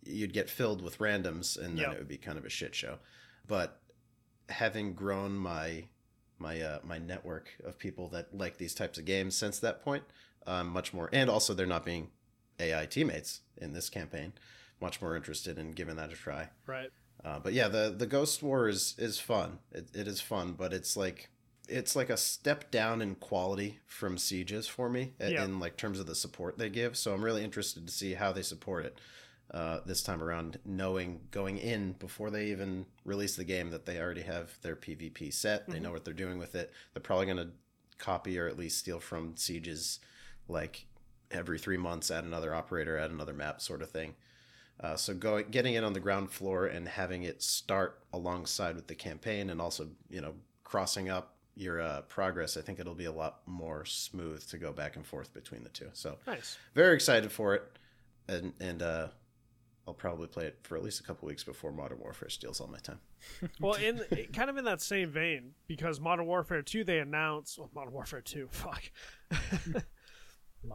you'd 0.03 0.33
get 0.33 0.49
filled 0.49 0.81
with 0.81 0.97
randoms 0.99 1.55
and 1.57 1.77
then 1.77 1.85
Yep. 1.85 1.93
it 1.93 1.97
would 1.99 2.07
be 2.07 2.17
kind 2.17 2.37
of 2.39 2.45
a 2.45 2.49
shit 2.49 2.73
show 2.73 2.97
but 3.47 3.79
having 4.49 4.93
grown 4.93 5.35
my 5.37 5.87
my 6.39 6.59
uh, 6.59 6.79
my 6.83 6.97
network 6.97 7.51
of 7.63 7.77
people 7.77 8.07
that 8.09 8.35
like 8.35 8.57
these 8.57 8.73
types 8.73 8.97
of 8.97 9.05
games 9.05 9.35
since 9.35 9.59
that 9.59 9.83
point 9.83 10.03
um, 10.47 10.67
much 10.67 10.93
more 10.93 11.09
and 11.13 11.29
also 11.29 11.53
they're 11.53 11.65
not 11.65 11.85
being 11.85 12.09
ai 12.59 12.85
teammates 12.85 13.41
in 13.57 13.73
this 13.73 13.89
campaign 13.89 14.33
much 14.79 15.01
more 15.01 15.15
interested 15.15 15.57
in 15.59 15.71
giving 15.71 15.95
that 15.95 16.11
a 16.11 16.15
try. 16.15 16.49
Right. 16.65 16.89
Uh, 17.23 17.39
but 17.39 17.53
yeah 17.53 17.67
the 17.67 17.93
the 17.95 18.07
ghost 18.07 18.41
war 18.41 18.67
is 18.67 18.95
is 18.97 19.19
fun. 19.19 19.59
It, 19.71 19.89
it 19.93 20.07
is 20.07 20.19
fun 20.21 20.53
but 20.53 20.73
it's 20.73 20.97
like 20.97 21.29
it's 21.69 21.95
like 21.95 22.09
a 22.09 22.17
step 22.17 22.71
down 22.71 23.01
in 23.01 23.15
quality 23.15 23.79
from 23.85 24.17
sieges 24.17 24.67
for 24.67 24.89
me 24.89 25.13
Yeah. 25.19 25.43
in 25.45 25.59
like 25.59 25.77
terms 25.77 25.99
of 25.99 26.07
the 26.07 26.15
support 26.15 26.57
they 26.57 26.69
give. 26.69 26.97
So 26.97 27.13
i'm 27.13 27.23
really 27.23 27.43
interested 27.43 27.85
to 27.87 27.93
see 27.93 28.13
how 28.15 28.31
they 28.31 28.41
support 28.41 28.85
it 28.85 28.99
uh, 29.53 29.81
this 29.85 30.01
time 30.01 30.23
around 30.23 30.57
knowing 30.65 31.19
going 31.29 31.57
in 31.57 31.91
before 31.93 32.29
they 32.31 32.45
even 32.47 32.85
release 33.05 33.35
the 33.35 33.43
game 33.43 33.69
that 33.69 33.85
they 33.85 33.99
already 33.99 34.21
have 34.21 34.49
their 34.61 34.75
pvp 34.77 35.31
set. 35.33 35.67
They 35.69 35.77
Mhm. 35.77 35.81
know 35.83 35.91
what 35.91 36.05
they're 36.05 36.13
doing 36.13 36.37
with 36.39 36.55
it. 36.55 36.71
They're 36.93 37.01
probably 37.03 37.25
going 37.25 37.37
to 37.37 37.49
copy 37.97 38.39
or 38.39 38.47
at 38.47 38.57
least 38.57 38.77
steal 38.79 38.99
from 38.99 39.35
sieges 39.35 39.99
like 40.47 40.85
every 41.31 41.57
three 41.59 41.77
months 41.77 42.11
add 42.11 42.23
another 42.23 42.53
operator 42.53 42.97
add 42.97 43.11
another 43.11 43.33
map 43.33 43.61
sort 43.61 43.81
of 43.81 43.89
thing 43.89 44.13
uh, 44.81 44.95
so 44.95 45.13
going 45.13 45.45
getting 45.51 45.75
it 45.75 45.83
on 45.83 45.93
the 45.93 45.99
ground 45.99 46.29
floor 46.31 46.65
and 46.65 46.87
having 46.87 47.23
it 47.23 47.41
start 47.41 47.99
alongside 48.13 48.75
with 48.75 48.87
the 48.87 48.95
campaign 48.95 49.49
and 49.49 49.61
also 49.61 49.87
you 50.09 50.19
know 50.21 50.33
crossing 50.63 51.09
up 51.09 51.35
your 51.55 51.79
uh, 51.81 52.01
progress 52.03 52.57
i 52.57 52.61
think 52.61 52.79
it'll 52.79 52.93
be 52.95 53.05
a 53.05 53.11
lot 53.11 53.39
more 53.45 53.85
smooth 53.85 54.45
to 54.47 54.57
go 54.57 54.71
back 54.73 54.95
and 54.95 55.05
forth 55.05 55.33
between 55.33 55.63
the 55.63 55.69
two 55.69 55.89
so 55.93 56.17
Nice. 56.27 56.57
very 56.73 56.95
excited 56.95 57.31
for 57.31 57.55
it 57.55 57.63
and 58.27 58.53
and 58.59 58.81
uh 58.81 59.07
i'll 59.87 59.93
probably 59.93 60.27
play 60.27 60.45
it 60.45 60.57
for 60.63 60.75
at 60.77 60.83
least 60.83 60.99
a 60.99 61.03
couple 61.03 61.27
weeks 61.27 61.43
before 61.43 61.71
modern 61.71 61.99
warfare 61.99 62.29
steals 62.29 62.59
all 62.61 62.67
my 62.67 62.79
time 62.79 62.99
Well, 63.59 63.73
in 63.73 64.01
kind 64.33 64.49
of 64.49 64.57
in 64.57 64.65
that 64.65 64.81
same 64.81 65.11
vein, 65.11 65.51
because 65.67 65.99
Modern 65.99 66.25
Warfare 66.25 66.63
2 66.63 66.83
they 66.83 66.97
announced, 66.97 67.59
well, 67.59 67.69
Modern 67.75 67.93
Warfare 67.93 68.21
2, 68.21 68.47
fuck. 68.51 68.81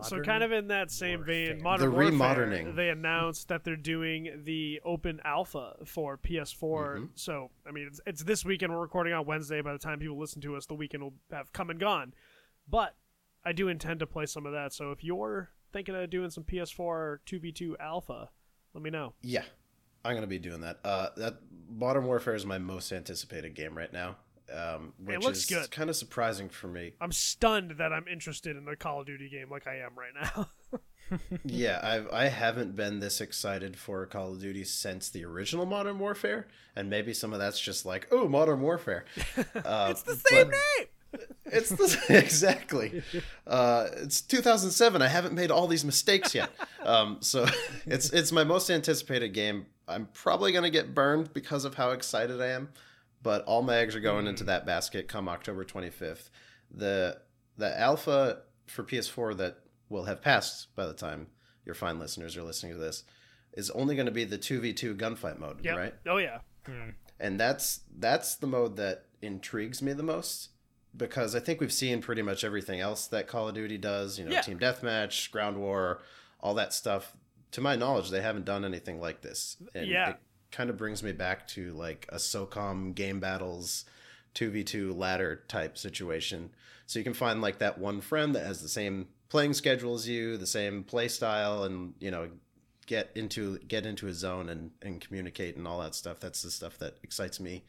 so 0.03 0.21
kind 0.21 0.43
of 0.43 0.53
in 0.53 0.69
that 0.69 0.91
same 0.91 1.25
vein, 1.25 1.63
Modern 1.63 1.87
The 1.91 1.91
Warfare, 1.95 2.11
remoderning. 2.13 2.75
they 2.75 2.89
announced 2.89 3.49
that 3.49 3.65
they're 3.65 3.77
doing 3.77 4.43
the 4.45 4.81
open 4.85 5.21
alpha 5.25 5.77
for 5.85 6.17
PS4. 6.19 6.97
Mhm. 6.99 7.09
So, 7.15 7.51
I 7.67 7.71
mean, 7.71 7.87
it's, 7.89 8.01
it's 8.07 8.23
this 8.25 8.45
weekend. 8.45 8.73
We're 8.73 8.81
recording 8.81 9.13
on 9.13 9.27
Wednesday. 9.27 9.61
By 9.61 9.73
the 9.73 9.79
time 9.79 9.99
people 9.99 10.19
listen 10.19 10.41
to 10.43 10.57
us, 10.57 10.67
the 10.67 10.75
weekend 10.75 11.03
will 11.03 11.15
have 11.31 11.53
come 11.53 11.71
and 11.71 11.79
gone. 11.81 12.15
But 12.69 12.97
I 13.45 13.53
do 13.53 13.69
intend 13.69 14.01
to 14.01 14.07
play 14.07 14.27
some 14.27 14.45
of 14.47 14.53
that. 14.53 14.73
So 14.73 14.91
if 14.91 15.05
you're 15.05 15.51
thinking 15.73 15.95
of 15.95 16.11
doing 16.11 16.31
some 16.31 16.43
PS4 16.45 17.21
2v2 17.27 17.77
alpha, 17.79 18.31
let 18.75 18.83
me 18.83 18.91
know. 18.91 19.15
Yeah, 19.23 19.45
I'm 20.05 20.15
gonna 20.15 20.27
be 20.27 20.39
doing 20.39 20.63
that. 20.63 20.81
Uh, 20.85 21.11
that 21.17 21.39
Modern 21.69 22.05
Warfare 22.07 22.35
is 22.35 22.45
my 22.45 22.59
most 22.59 22.93
anticipated 22.93 23.55
game 23.55 23.77
right 23.77 23.93
now, 23.93 24.17
um, 24.55 24.93
which 25.03 25.23
looks 25.23 25.39
is 25.39 25.47
good. 25.47 25.71
kind 25.71 25.91
of 25.91 25.97
surprising 25.97 26.49
for 26.49 26.69
me. 26.69 26.93
I'm 27.01 27.13
stunned 27.13 27.73
that 27.79 27.93
I'm 27.93 28.07
interested 28.09 28.57
in 28.57 28.67
a 28.69 28.77
Call 28.77 29.01
of 29.01 29.07
Duty 29.07 29.29
game 29.29 29.51
like 29.51 29.67
I 29.67 29.77
am 29.77 29.91
right 29.97 30.13
now. 30.15 30.79
yeah, 31.45 31.81
I've 31.83 32.09
I 32.13 32.29
haven't 32.29 32.77
been 32.77 33.01
this 33.01 33.21
excited 33.21 33.77
for 33.77 34.05
Call 34.07 34.33
of 34.33 34.41
Duty 34.41 34.65
since 34.65 35.09
the 35.09 35.25
original 35.25 35.67
Modern 35.67 35.99
Warfare, 35.99 36.47
and 36.75 36.91
maybe 36.91 37.13
some 37.13 37.33
of 37.33 37.39
that's 37.39 37.61
just 37.61 37.87
like, 37.87 38.09
oh, 38.11 38.29
Modern 38.29 38.61
Warfare. 38.61 39.05
Uh, 39.65 39.89
it's 39.91 40.03
the 40.03 40.17
same 40.17 40.49
name. 40.51 40.87
It's 41.47 41.71
the 41.71 42.05
exactly. 42.09 43.03
Uh, 43.47 43.87
it's 43.97 44.21
2007. 44.21 45.01
I 45.01 45.09
haven't 45.09 45.35
made 45.35 45.51
all 45.51 45.67
these 45.67 45.85
mistakes 45.85 46.35
yet. 46.35 46.51
Um, 46.83 47.19
so 47.21 47.47
it's 47.87 48.11
it's 48.11 48.33
my 48.33 48.45
most 48.45 48.71
anticipated 48.71 49.29
game. 49.31 49.67
I'm 49.89 50.09
probably 50.13 50.53
gonna 50.53 50.71
get 50.71 50.95
burned 50.95 51.33
because 51.33 51.65
of 51.65 51.75
how 51.75 51.91
excited 51.91 52.41
I 52.41 52.49
am, 52.49 52.71
but 53.27 53.45
all 53.45 53.61
my 53.61 53.77
eggs 53.79 53.97
are 53.97 54.01
going 54.01 54.29
into 54.29 54.45
mm. 54.45 54.47
that 54.47 54.65
basket 54.65 55.09
come 55.09 55.29
October 55.29 55.65
25th. 55.65 56.31
The 56.71 57.19
the 57.59 57.77
alpha 57.77 58.43
for 58.69 58.85
PS4 58.85 59.37
that 59.39 59.59
will 59.89 60.05
have 60.05 60.23
passed 60.23 60.69
by 60.77 60.87
the 60.87 60.93
time 60.95 61.27
your 61.65 61.75
fine 61.75 61.99
listeners 61.99 62.37
are 62.37 62.45
listening 62.45 62.75
to 62.75 62.79
this 62.79 63.03
is 63.55 63.69
only 63.71 63.97
going 63.97 64.07
to 64.07 64.13
be 64.13 64.23
the 64.23 64.39
2v2 64.39 64.97
gunfight 64.97 65.41
mode, 65.41 65.65
Yep. 65.65 65.77
right? 65.77 65.95
Oh 66.07 66.19
yeah. 66.19 66.39
Hmm. 66.67 66.91
and 67.19 67.39
that's 67.41 67.81
that's 67.99 68.37
the 68.37 68.47
mode 68.47 68.77
that 68.77 69.07
intrigues 69.23 69.83
me 69.83 69.93
the 69.93 70.05
most 70.05 70.51
because 70.97 71.35
I 71.35 71.41
think 71.41 71.61
we've 71.61 71.73
seen 71.73 72.01
pretty 72.01 72.23
much 72.23 72.45
everything 72.45 72.79
else 72.79 73.09
that 73.09 73.27
Call 73.27 73.49
of 73.49 73.57
Duty 73.57 73.77
does. 73.77 74.21
You 74.21 74.27
know, 74.27 74.31
Yeah. 74.31 74.43
team 74.43 74.61
deathmatch, 74.61 75.33
ground 75.33 75.57
war, 75.59 76.01
all 76.39 76.55
that 76.55 76.73
stuff. 76.73 77.17
To 77.53 77.61
my 77.61 77.75
knowledge, 77.75 78.11
they 78.11 78.23
haven't 78.23 78.45
done 78.45 78.65
anything 78.65 79.01
like 79.01 79.23
this. 79.23 79.57
And 79.75 79.89
Yeah. 79.89 80.11
it 80.11 80.17
kind 80.57 80.71
of 80.71 80.79
brings 80.79 81.03
me 81.03 81.13
back 81.13 81.47
to 81.49 81.73
like 81.75 82.07
a 82.09 82.17
SOCOM 82.17 82.95
game 82.95 83.21
battles, 83.21 83.85
two 84.33 84.51
v 84.51 84.65
two 84.65 84.95
ladder 84.95 85.43
type 85.49 85.77
situation. 85.77 86.51
So 86.87 86.99
you 86.99 87.05
can 87.05 87.15
find 87.15 87.43
like 87.43 87.59
that 87.59 87.79
one 87.79 88.01
friend 88.01 88.35
that 88.35 88.47
has 88.47 88.63
the 88.63 88.69
same 88.69 89.09
playing 89.29 89.53
schedule 89.53 89.95
as 89.95 90.09
you, 90.09 90.37
the 90.39 90.47
same 90.47 90.83
play 90.83 91.09
style, 91.09 91.65
and 91.65 91.93
you 92.01 92.11
know 92.11 92.31
get 92.87 93.11
into 93.15 93.59
get 93.59 93.85
into 93.85 94.07
a 94.07 94.15
zone 94.15 94.49
and 94.49 94.71
and 94.81 95.01
communicate 95.01 95.57
and 95.57 95.69
all 95.69 95.81
that 95.81 95.95
stuff. 95.95 96.21
That's 96.21 96.41
the 96.43 96.51
stuff 96.51 96.79
that 96.79 96.95
excites 97.03 97.39
me 97.39 97.65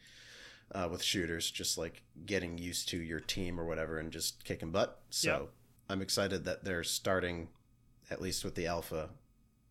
uh, 0.74 0.88
with 0.90 1.02
shooters, 1.02 1.50
just 1.50 1.76
like 1.76 2.02
getting 2.24 2.56
used 2.56 2.88
to 2.90 2.96
your 2.96 3.20
team 3.20 3.60
or 3.60 3.66
whatever 3.66 3.98
and 3.98 4.10
just 4.10 4.44
kicking 4.44 4.70
butt. 4.70 5.00
So 5.10 5.30
Yep. 5.30 5.48
I'm 5.90 6.02
excited 6.02 6.44
that 6.44 6.64
they're 6.64 6.84
starting, 6.84 7.48
at 8.10 8.22
least 8.22 8.44
with 8.44 8.54
the 8.54 8.66
alpha, 8.66 9.10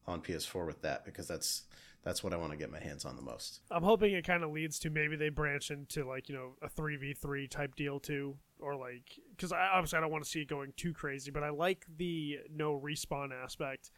on 0.05 0.21
PS4 0.21 0.65
with 0.67 0.81
that 0.81 1.03
because 1.05 1.27
that's 1.27 1.63
that's 2.07 2.23
what 2.23 2.33
I 2.33 2.37
want 2.37 2.53
to 2.53 2.57
get 2.57 2.71
my 2.71 2.79
hands 2.79 3.03
on 3.03 3.17
the 3.17 3.21
most. 3.21 3.59
I'm 3.69 3.83
hoping 3.83 4.13
it 4.13 4.25
kind 4.25 4.41
of 4.41 4.51
leads 4.51 4.79
to 4.79 4.89
maybe 4.89 5.17
they 5.17 5.27
branch 5.27 5.71
into 5.71 6.07
like 6.07 6.29
you 6.29 6.35
know 6.35 6.53
a 6.61 6.69
three 6.69 6.95
v 6.95 7.13
three 7.13 7.49
type 7.49 7.75
deal 7.75 7.99
too, 7.99 8.37
or 8.59 8.77
like 8.77 9.19
because 9.35 9.51
I 9.51 9.67
obviously 9.73 9.97
I 9.97 10.01
don't 10.01 10.11
want 10.11 10.23
to 10.23 10.29
see 10.29 10.39
it 10.39 10.47
going 10.47 10.71
too 10.77 10.93
crazy, 10.93 11.31
but 11.31 11.43
I 11.43 11.49
like 11.49 11.85
the 11.97 12.37
no 12.49 12.79
respawn 12.79 13.31
aspect 13.33 13.91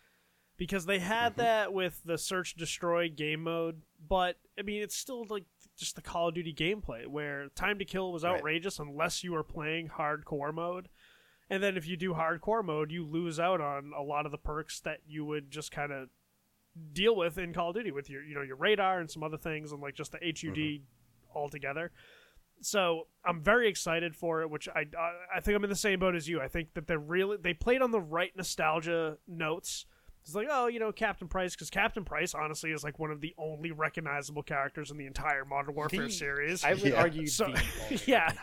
because 0.57 0.87
they 0.87 0.97
had 0.97 1.33
mm-hmm. 1.33 1.41
that 1.41 1.71
with 1.71 2.01
the 2.03 2.17
search 2.17 2.55
destroy 2.55 3.09
game 3.09 3.43
mode, 3.43 3.83
but 4.07 4.37
I 4.57 4.63
mean 4.63 4.81
it's 4.81 4.97
still 4.97 5.27
like 5.29 5.45
just 5.77 5.95
the 5.95 6.01
Call 6.01 6.29
of 6.29 6.33
Duty 6.33 6.53
gameplay 6.53 7.05
where 7.05 7.49
time 7.49 7.77
to 7.77 7.85
kill 7.85 8.11
was 8.11 8.23
Right. 8.23 8.37
outrageous 8.37 8.79
unless 8.79 9.23
you 9.23 9.33
were 9.33 9.43
playing 9.43 9.87
hardcore 9.87 10.51
mode. 10.51 10.89
And 11.47 11.61
then 11.61 11.77
if 11.77 11.87
you 11.87 11.95
do 11.95 12.13
hardcore 12.13 12.63
mode, 12.63 12.91
you 12.91 13.05
lose 13.05 13.39
out 13.39 13.61
on 13.61 13.91
a 13.97 14.03
lot 14.03 14.25
of 14.25 14.31
the 14.31 14.37
perks 14.37 14.79
that 14.81 14.99
you 15.07 15.25
would 15.25 15.49
just 15.51 15.71
kind 15.71 15.91
of 15.91 16.09
deal 16.93 17.15
with 17.15 17.37
in 17.37 17.53
Call 17.53 17.69
of 17.69 17.75
Duty 17.75 17.91
with 17.91 18.09
your 18.09 18.23
you 18.23 18.35
know 18.35 18.41
your 18.41 18.55
radar 18.55 18.99
and 18.99 19.09
some 19.09 19.23
other 19.23 19.37
things 19.37 19.71
and 19.71 19.81
like 19.81 19.95
just 19.95 20.11
the 20.11 20.19
HUD 20.23 20.55
mm-hmm. 20.55 21.37
altogether. 21.37 21.91
So 22.61 23.07
I'm 23.25 23.41
very 23.41 23.69
excited 23.69 24.15
for 24.15 24.41
it, 24.41 24.49
which 24.49 24.67
I 24.69 24.81
I- 24.97 25.37
I 25.37 25.39
think 25.39 25.55
I'm 25.55 25.63
in 25.63 25.69
the 25.69 25.75
same 25.75 25.99
boat 25.99 26.15
as 26.15 26.27
you. 26.27 26.41
I 26.41 26.47
think 26.47 26.73
that 26.73 26.87
they're 26.87 26.99
really 26.99 27.37
they 27.37 27.53
played 27.53 27.81
on 27.81 27.91
the 27.91 28.01
right 28.01 28.35
nostalgia 28.35 29.17
notes. 29.27 29.85
It's 30.23 30.35
like 30.35 30.47
oh 30.51 30.67
you 30.67 30.79
know 30.79 30.91
Captain 30.91 31.27
Price 31.29 31.55
because 31.55 31.69
Captain 31.69 32.03
Price 32.03 32.35
honestly 32.35 32.71
is 32.71 32.83
like 32.83 32.99
one 32.99 33.09
of 33.11 33.21
the 33.21 33.33
only 33.37 33.71
recognizable 33.71 34.43
characters 34.43 34.91
in 34.91 34.97
the 34.97 35.05
entire 35.05 35.45
Modern 35.45 35.73
Warfare 35.73 36.03
The- 36.07 36.11
series. 36.11 36.63
I 36.65 36.73
would 36.73 36.83
Yeah. 36.83 36.95
argue 37.01 37.25
So- 37.27 37.45
the 37.45 37.63
only 37.83 38.01
yeah, 38.05 38.33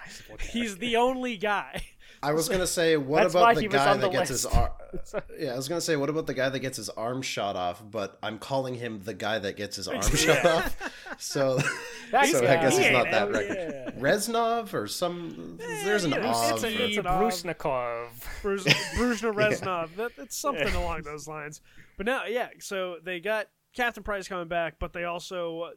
He's 0.51 0.79
the 0.79 0.97
only 0.97 1.37
guy. 1.37 1.85
I 2.23 2.33
was 2.33 2.49
gonna 2.49 2.67
say, 2.67 2.97
what 2.97 3.23
That's 3.23 3.35
about 3.35 3.55
the 3.57 3.69
guy 3.69 3.91
on 3.91 4.01
that 4.01 4.07
the 4.11 4.19
gets 4.19 4.31
his 4.31 4.47
arm? 4.47 4.71
yeah? 5.39 5.53
I 5.53 5.57
was 5.57 5.69
gonna 5.69 5.81
say, 5.81 5.97
what 5.97 6.09
about 6.09 6.27
the 6.27 6.35
guy 6.35 6.49
that 6.49 6.59
gets 6.61 6.77
his 6.77 6.89
arm 6.91 7.23
shot 7.23 7.57
off? 7.57 7.83
But 7.89 8.19
I'm 8.23 8.39
calling 8.39 8.75
him 8.75 9.01
the 9.05 9.15
guy 9.15 9.39
that 9.39 9.57
gets 9.57 9.77
his 9.77 9.87
arm 9.89 10.01
shot 10.17 10.45
off. 10.45 10.77
So, 11.19 11.59
That 12.13 12.27
so 12.27 12.39
I 12.39 12.57
guess 12.57 12.77
He 12.77 12.85
he's 12.85 12.93
not 12.93 13.11
that 13.11 13.29
it. 13.29 13.33
rec- 13.33 13.49
Yeah. 13.49 13.91
Reznov 14.01 14.73
or 14.75 14.87
some. 14.87 15.59
There's 15.85 16.05
an 16.05 16.13
you 16.13 16.19
Ov. 16.19 16.53
it's 16.55 16.65
a- 16.65 16.67
the 16.69 16.85
it's 16.85 16.97
an 16.99 17.07
Ov. 17.07 17.21
Brusnikov. 17.23 18.09
Bruz- 18.43 18.65
Bruzhna 18.95 19.35
Reznov. 19.35 19.97
That, 19.97 20.13
it's 20.19 20.37
something 20.37 20.75
along 20.75 21.03
those 21.03 21.27
lines. 21.29 21.61
But 21.97 22.07
now, 22.07 22.25
yeah, 22.27 22.49
so 22.61 22.97
they 23.03 23.21
got 23.21 23.49
Captain 23.75 24.03
Price 24.03 24.29
coming 24.29 24.49
back, 24.49 24.75
but 24.79 24.93
they 24.93 25.05
also 25.05 25.71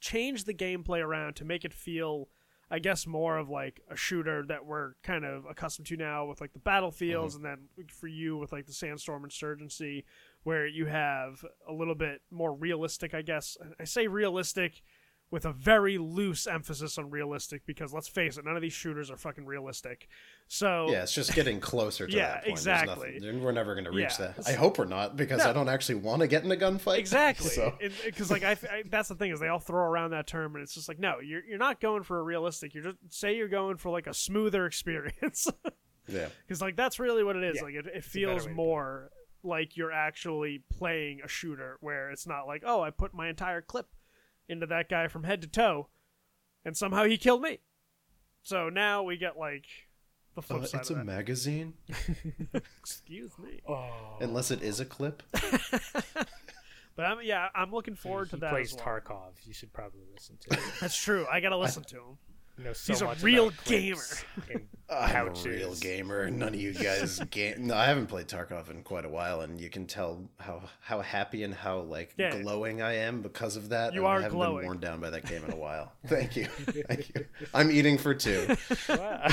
changed 0.00 0.46
the 0.46 0.54
gameplay 0.54 1.00
around 1.04 1.36
to 1.36 1.44
make 1.44 1.64
it 1.64 1.72
feel, 1.72 2.28
I 2.70 2.78
guess, 2.78 3.06
more 3.06 3.38
of 3.38 3.48
like 3.48 3.80
a 3.90 3.96
shooter 3.96 4.44
that 4.48 4.66
we're 4.66 4.92
kind 5.02 5.24
of 5.24 5.46
accustomed 5.46 5.86
to 5.88 5.96
now 5.96 6.26
with 6.26 6.40
like 6.40 6.52
the 6.52 6.58
battlefields, 6.58 7.36
mm-hmm. 7.36 7.46
and 7.46 7.58
then 7.76 7.86
for 7.88 8.08
you 8.08 8.36
with 8.36 8.52
like 8.52 8.66
the 8.66 8.72
Sandstorm 8.72 9.24
Insurgency, 9.24 10.04
where 10.42 10.66
you 10.66 10.86
have 10.86 11.44
a 11.66 11.72
little 11.72 11.94
bit 11.94 12.20
more 12.30 12.54
realistic, 12.54 13.14
I 13.14 13.22
guess. 13.22 13.56
I 13.80 13.84
say 13.84 14.06
realistic 14.06 14.82
with 15.30 15.44
a 15.44 15.52
very 15.52 15.98
loose 15.98 16.46
emphasis 16.46 16.96
on 16.96 17.10
realistic 17.10 17.66
because 17.66 17.92
let's 17.92 18.08
face 18.08 18.38
it, 18.38 18.44
none 18.46 18.56
of 18.56 18.62
these 18.62 18.72
shooters 18.72 19.10
are 19.10 19.16
fucking 19.18 19.44
realistic. 19.44 20.08
So 20.46 20.86
Yeah, 20.90 21.02
it's 21.02 21.12
just 21.12 21.34
getting 21.34 21.60
closer 21.60 22.06
to 22.06 22.12
Yeah, 22.16 22.28
that 22.28 22.34
point. 22.34 22.44
There's 22.46 22.60
exactly. 22.60 23.18
nothing- 23.20 23.42
we're 23.42 23.52
never 23.52 23.74
going 23.74 23.84
to 23.84 23.90
reach 23.90 24.18
Yeah. 24.18 24.32
that. 24.36 24.48
I 24.48 24.52
hope 24.52 24.78
we're 24.78 24.86
not 24.86 25.16
because 25.16 25.44
No. 25.44 25.50
I 25.50 25.52
don't 25.52 25.68
actually 25.68 25.96
want 25.96 26.20
to 26.22 26.28
get 26.28 26.44
in 26.44 26.50
a 26.50 26.56
gunfight. 26.56 26.98
Exactly, 26.98 27.50
So 27.50 27.74
because 28.06 28.30
like 28.30 28.42
I, 28.42 28.52
I, 28.52 28.82
that's 28.88 29.08
the 29.10 29.16
thing 29.16 29.30
is 29.30 29.38
they 29.38 29.48
all 29.48 29.58
throw 29.58 29.82
around 29.84 30.12
that 30.12 30.26
term, 30.26 30.54
and 30.54 30.62
it's 30.62 30.72
just 30.74 30.88
like 30.88 30.98
no, 30.98 31.20
you're 31.20 31.44
you're 31.44 31.58
not 31.58 31.78
going 31.80 32.04
for 32.04 32.18
a 32.18 32.22
realistic. 32.22 32.74
You're 32.74 32.84
just 32.84 32.96
say 33.10 33.36
you're 33.36 33.48
going 33.48 33.76
for 33.76 33.90
like 33.90 34.06
a 34.06 34.14
smoother 34.14 34.64
experience, 34.64 35.46
yeah, 36.08 36.28
because 36.46 36.62
like 36.62 36.74
that's 36.76 36.98
really 36.98 37.22
what 37.22 37.36
it 37.36 37.44
is. 37.44 37.56
Yeah, 37.56 37.62
like 37.64 37.74
it, 37.74 37.86
it 37.96 38.04
feels 38.04 38.48
more 38.48 39.10
like 39.42 39.76
you're 39.76 39.92
actually 39.92 40.62
playing 40.72 41.20
a 41.22 41.28
shooter, 41.28 41.76
where 41.80 42.10
it's 42.10 42.26
not 42.26 42.46
like 42.46 42.62
oh 42.66 42.80
I 42.82 42.88
put 42.90 43.12
my 43.12 43.28
entire 43.28 43.60
clip 43.60 43.86
into 44.48 44.66
that 44.66 44.88
guy 44.88 45.08
from 45.08 45.24
head 45.24 45.40
to 45.42 45.48
toe, 45.48 45.88
and 46.64 46.76
somehow 46.76 47.04
he 47.04 47.16
killed 47.18 47.42
me. 47.42 47.58
So 48.42 48.68
now 48.68 49.02
we 49.02 49.16
get 49.16 49.36
like 49.38 49.66
the 50.34 50.42
flip 50.42 50.62
Uh, 50.62 50.66
side 50.66 50.80
it's 50.80 50.90
of 50.90 50.96
a 50.96 50.98
that. 51.00 51.04
magazine, 51.06 51.74
Excuse 52.80 53.38
me, 53.38 53.60
Oh. 53.68 54.16
unless 54.20 54.50
it 54.50 54.62
is 54.62 54.80
a 54.80 54.84
clip. 54.84 55.22
but 55.32 57.04
I'm 57.04 57.18
yeah 57.22 57.48
I'm 57.54 57.70
looking 57.72 57.94
forward 57.94 58.26
he 58.26 58.30
to 58.30 58.36
that. 58.38 58.50
plays 58.50 58.72
as 58.72 58.76
well. 58.78 59.00
Tarkov. 59.00 59.32
You 59.44 59.52
should 59.52 59.72
probably 59.72 60.00
listen 60.12 60.36
to 60.48 60.54
it. 60.56 60.60
That's 60.80 60.96
true. 60.96 61.26
I 61.30 61.40
gotta 61.40 61.56
listen 61.56 61.84
to 61.84 61.96
him. 61.96 62.18
Know 62.64 62.72
so 62.72 62.92
He's 62.92 63.02
a 63.02 63.04
much 63.06 63.22
real 63.22 63.48
about 63.48 63.64
clips 63.64 64.24
and 64.52 64.66
I'm 64.90 65.26
a 65.26 65.30
pouches. 65.30 65.44
real 65.46 65.74
gamer. 65.74 66.30
None 66.30 66.54
of 66.54 66.60
you 66.60 66.72
guys 66.72 67.20
game. 67.30 67.66
No, 67.66 67.74
I 67.74 67.84
haven't 67.84 68.06
played 68.06 68.26
Tarkov 68.26 68.70
in 68.70 68.82
quite 68.82 69.04
a 69.04 69.08
while, 69.08 69.42
and 69.42 69.60
you 69.60 69.68
can 69.68 69.86
tell 69.86 70.24
how 70.38 70.62
how 70.80 71.00
happy 71.02 71.42
and 71.44 71.52
how 71.54 71.80
like 71.80 72.14
Yeah. 72.16 72.40
glowing 72.40 72.80
I 72.80 72.94
am 72.94 73.20
because 73.20 73.56
of 73.56 73.68
that. 73.68 73.92
You 73.92 74.00
and 74.00 74.08
are 74.08 74.18
I 74.18 74.22
haven't 74.22 74.38
glowing. 74.38 74.56
been 74.60 74.66
worn 74.66 74.78
down 74.80 75.00
by 75.00 75.10
that 75.10 75.26
game 75.26 75.44
in 75.44 75.52
a 75.52 75.56
while. 75.56 75.92
Thank 76.06 76.36
you, 76.36 76.46
thank 76.46 77.10
you. 77.14 77.26
I'm 77.52 77.70
eating 77.70 77.98
for 77.98 78.14
two. 78.14 78.46
Wow. 78.88 79.26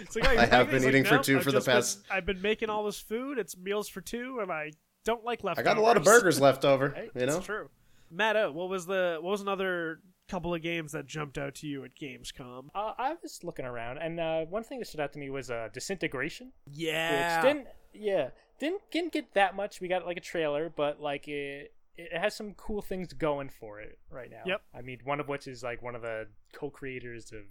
It's 0.00 0.16
like, 0.16 0.26
oh, 0.28 0.40
I 0.40 0.46
have 0.46 0.66
been 0.66 0.76
It's 0.76 0.84
like, 0.84 0.88
eating 0.94 1.04
for 1.04 1.14
"Nope, 1.16 1.22
two 1.24 1.36
I've 1.38 1.44
for 1.44 1.52
the 1.52 1.58
just 1.58 1.66
been- 1.66 1.74
past- 1.76 1.98
I've 2.10 2.26
been 2.26 2.42
making 2.42 2.68
all 2.70 2.84
this 2.84 2.98
food. 3.00 3.38
It's 3.38 3.56
meals 3.56 3.88
for 3.88 4.00
two, 4.00 4.40
and 4.40 4.50
I 4.50 4.72
don't 5.04 5.24
like 5.24 5.44
leftovers. 5.44 5.66
I 5.70 5.74
got 5.74 5.78
a 5.78 5.82
lot 5.84 5.96
of 5.96 6.02
burgers 6.04 6.40
left 6.40 6.64
over. 6.64 6.90
Hey, 6.90 7.08
You 7.14 7.26
know, 7.26 7.36
It's 7.36 7.46
true. 7.46 7.68
Matt, 8.10 8.52
what 8.54 8.68
was 8.68 8.86
the 8.86 9.18
what 9.20 9.30
was 9.30 9.40
another 9.40 10.00
couple 10.28 10.54
of 10.54 10.62
games 10.62 10.92
that 10.92 11.06
jumped 11.06 11.38
out 11.38 11.54
to 11.56 11.66
you 11.66 11.84
at 11.84 11.94
Gamescom? 11.94 12.68
uh, 12.74 12.92
I 12.98 13.14
was 13.22 13.40
looking 13.42 13.64
around, 13.64 13.98
and 13.98 14.20
uh, 14.20 14.44
one 14.46 14.64
thing 14.64 14.78
that 14.78 14.86
stood 14.86 15.00
out 15.00 15.12
to 15.14 15.18
me 15.18 15.30
was 15.30 15.50
uh, 15.50 15.68
Disintegration. 15.72 16.52
Yeah, 16.70 17.36
which 17.36 17.44
didn't 17.44 17.68
yeah 17.92 18.30
didn't 18.58 18.82
didn't 18.90 19.12
get 19.12 19.34
that 19.34 19.54
much. 19.56 19.80
We 19.80 19.88
got 19.88 20.06
like 20.06 20.16
a 20.16 20.20
trailer, 20.20 20.68
but 20.74 21.00
like 21.00 21.28
it 21.28 21.72
it 21.96 22.16
has 22.16 22.34
some 22.34 22.52
cool 22.54 22.82
things 22.82 23.12
going 23.12 23.48
for 23.48 23.80
it 23.80 23.98
right 24.10 24.30
now. 24.30 24.42
Yep. 24.44 24.62
I 24.74 24.82
mean, 24.82 24.98
one 25.04 25.20
of 25.20 25.28
which 25.28 25.46
is 25.46 25.62
like 25.62 25.82
one 25.82 25.94
of 25.94 26.02
the 26.02 26.26
co-creators 26.52 27.32
of 27.32 27.42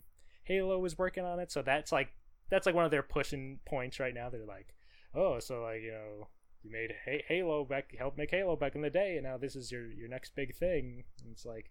Halo 0.44 0.78
was 0.80 0.98
working 0.98 1.26
on 1.26 1.40
it, 1.40 1.52
so 1.52 1.62
that's 1.62 1.92
like 1.92 2.10
that's 2.50 2.66
like 2.66 2.76
one 2.76 2.86
of 2.86 2.92
their 2.92 3.04
pushing 3.04 3.60
points 3.66 4.00
right 4.00 4.14
now. 4.14 4.30
They're 4.30 4.46
like, 4.46 4.76
oh, 5.14 5.40
so 5.40 5.62
like 5.64 5.82
you 5.82 5.92
know. 5.92 6.28
You 6.64 6.72
made 6.72 6.96
Halo 7.28 7.64
back, 7.64 7.94
helped 7.96 8.18
make 8.18 8.32
Halo 8.32 8.56
back 8.56 8.74
in 8.74 8.82
the 8.82 8.90
day, 8.90 9.18
and 9.18 9.24
now 9.24 9.38
this 9.38 9.56
is 9.56 9.72
your 9.72 9.86
your 9.86 10.08
next 10.08 10.36
big 10.36 10.56
thing. 10.56 11.04
And 11.22 11.32
it's 11.32 11.46
like, 11.46 11.70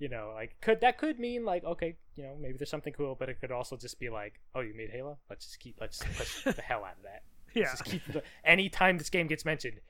you 0.00 0.08
know, 0.08 0.32
like 0.34 0.56
could 0.60 0.80
that 0.80 0.98
could 0.98 1.20
mean 1.20 1.44
like 1.44 1.62
okay, 1.64 1.96
you 2.16 2.24
know, 2.24 2.34
maybe 2.40 2.58
there's 2.58 2.70
something 2.70 2.92
cool, 2.92 3.14
but 3.16 3.28
it 3.28 3.40
could 3.40 3.52
also 3.52 3.76
just 3.76 4.00
be 4.00 4.08
like, 4.08 4.40
oh, 4.54 4.60
you 4.60 4.74
made 4.74 4.90
Halo. 4.90 5.18
Let's 5.28 5.44
just 5.46 5.60
keep 5.60 5.76
let's 5.80 5.98
push 6.16 6.42
the 6.42 6.62
hell 6.62 6.84
out 6.84 6.96
of 6.96 7.04
that. 7.04 7.22
yeah. 7.54 7.70
Just 7.70 7.84
keep 7.84 8.04
the, 8.06 8.22
anytime 8.44 8.98
this 8.98 9.10
game 9.10 9.26
gets 9.28 9.44
mentioned, 9.44 9.80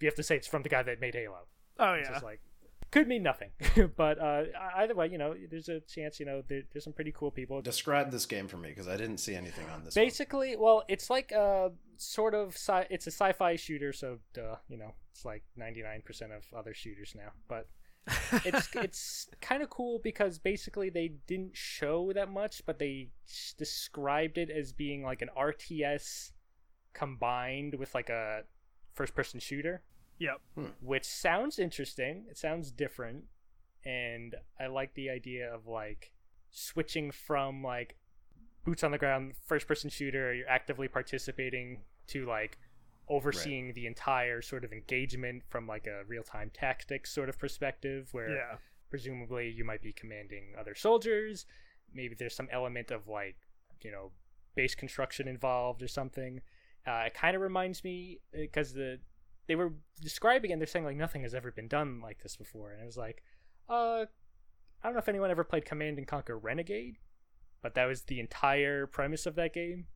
you 0.00 0.06
have 0.06 0.14
to 0.16 0.22
say 0.22 0.36
it's 0.36 0.46
from 0.48 0.62
the 0.62 0.68
guy 0.68 0.82
that 0.82 1.00
made 1.00 1.14
Halo. 1.14 1.46
Oh 1.78 1.94
It's 1.94 2.08
yeah, 2.08 2.14
just 2.14 2.24
like 2.24 2.40
could 2.90 3.06
mean 3.06 3.22
nothing, 3.22 3.50
but 3.96 4.18
uh, 4.18 4.42
either 4.76 4.96
way, 4.96 5.06
you 5.06 5.16
know, 5.16 5.36
there's 5.48 5.68
a 5.68 5.78
chance. 5.80 6.18
You 6.18 6.26
know, 6.26 6.42
there, 6.48 6.62
there's 6.72 6.82
some 6.82 6.92
pretty 6.92 7.12
cool 7.12 7.30
people. 7.30 7.62
describe 7.62 8.10
this 8.10 8.26
game 8.26 8.48
for 8.48 8.56
me 8.56 8.70
because 8.70 8.88
I 8.88 8.96
didn't 8.96 9.18
see 9.18 9.36
anything 9.36 9.68
on 9.70 9.84
this. 9.84 9.94
one. 9.94 10.04
Basically, 10.04 10.56
well, 10.56 10.82
it's 10.88 11.08
like 11.08 11.30
a 11.30 11.70
sort 11.96 12.34
of 12.34 12.54
sci- 12.56 12.88
it's 12.90 13.06
a 13.06 13.12
sci-fi 13.12 13.54
shooter, 13.54 13.92
so 13.92 14.18
duh, 14.34 14.56
you 14.68 14.76
know, 14.76 14.92
it's 15.12 15.24
like 15.24 15.44
99% 15.56 16.02
of 16.36 16.42
other 16.56 16.74
shooters 16.74 17.14
now, 17.14 17.30
but 17.46 17.68
it's 18.06 18.68
it's 18.74 19.28
kind 19.40 19.62
of 19.62 19.70
cool 19.70 20.00
because 20.02 20.38
basically 20.38 20.90
they 20.90 21.12
didn't 21.26 21.56
show 21.56 22.12
that 22.14 22.30
much, 22.30 22.62
but 22.66 22.78
they 22.78 23.08
described 23.58 24.38
it 24.38 24.50
as 24.50 24.72
being 24.72 25.02
like 25.02 25.22
an 25.22 25.30
RTS 25.38 26.32
combined 26.92 27.74
with 27.78 27.94
like 27.94 28.08
a 28.08 28.42
first-person 28.92 29.40
shooter, 29.40 29.82
yep. 30.18 30.40
Hmm. 30.54 30.66
which 30.80 31.04
sounds 31.04 31.58
interesting. 31.58 32.24
It 32.30 32.38
sounds 32.38 32.70
different, 32.70 33.24
and 33.84 34.34
I 34.58 34.66
like 34.66 34.94
the 34.94 35.10
idea 35.10 35.52
of 35.52 35.66
like 35.66 36.12
switching 36.50 37.10
from 37.10 37.62
like 37.62 37.96
boots 38.64 38.84
on 38.84 38.90
the 38.90 38.98
ground 38.98 39.34
first-person 39.46 39.90
shooter. 39.90 40.34
You're 40.34 40.48
actively 40.48 40.88
participating 40.88 41.82
to 42.08 42.26
like 42.26 42.58
overseeing 43.10 43.72
the 43.74 43.86
entire 43.86 44.40
sort 44.40 44.64
of 44.64 44.72
engagement 44.72 45.42
from 45.48 45.66
like 45.66 45.86
a 45.86 46.04
real-time 46.06 46.50
tactics 46.54 47.12
sort 47.12 47.28
of 47.28 47.38
perspective 47.38 48.08
where 48.12 48.30
Yeah, 48.30 48.56
presumably 48.88 49.50
you 49.50 49.64
might 49.64 49.82
be 49.82 49.92
commanding 49.92 50.54
other 50.58 50.74
soldiers. 50.74 51.46
Maybe 51.92 52.14
there's 52.14 52.34
some 52.34 52.48
element 52.50 52.90
of 52.90 53.08
like 53.08 53.36
you 53.82 53.90
know 53.90 54.12
base 54.54 54.74
construction 54.74 55.28
involved 55.28 55.82
or 55.82 55.88
something. 55.88 56.40
Uh, 56.86 57.04
it 57.06 57.14
kind 57.14 57.36
of 57.36 57.42
reminds 57.42 57.84
me 57.84 58.20
because 58.32 58.72
the 58.72 58.98
they 59.46 59.56
were 59.56 59.74
describing 60.00 60.50
it 60.50 60.54
and 60.54 60.62
they're 60.62 60.66
saying 60.66 60.84
like 60.84 60.96
nothing 60.96 61.22
has 61.22 61.34
ever 61.34 61.50
been 61.50 61.68
done 61.68 62.00
like 62.00 62.22
this 62.22 62.36
before. 62.36 62.72
And 62.72 62.80
it 62.82 62.86
was 62.86 62.96
like 62.96 63.22
uh 63.68 64.04
i 64.82 64.88
don't 64.88 64.94
know 64.94 64.98
if 64.98 65.08
anyone 65.08 65.30
ever 65.30 65.44
played 65.44 65.64
command 65.64 65.96
and 65.96 66.06
conquer 66.06 66.36
renegade 66.36 66.96
but 67.62 67.74
that 67.74 67.86
was 67.86 68.02
the 68.02 68.18
entire 68.20 68.86
premise 68.86 69.26
of 69.26 69.36
that 69.36 69.54
game 69.54 69.86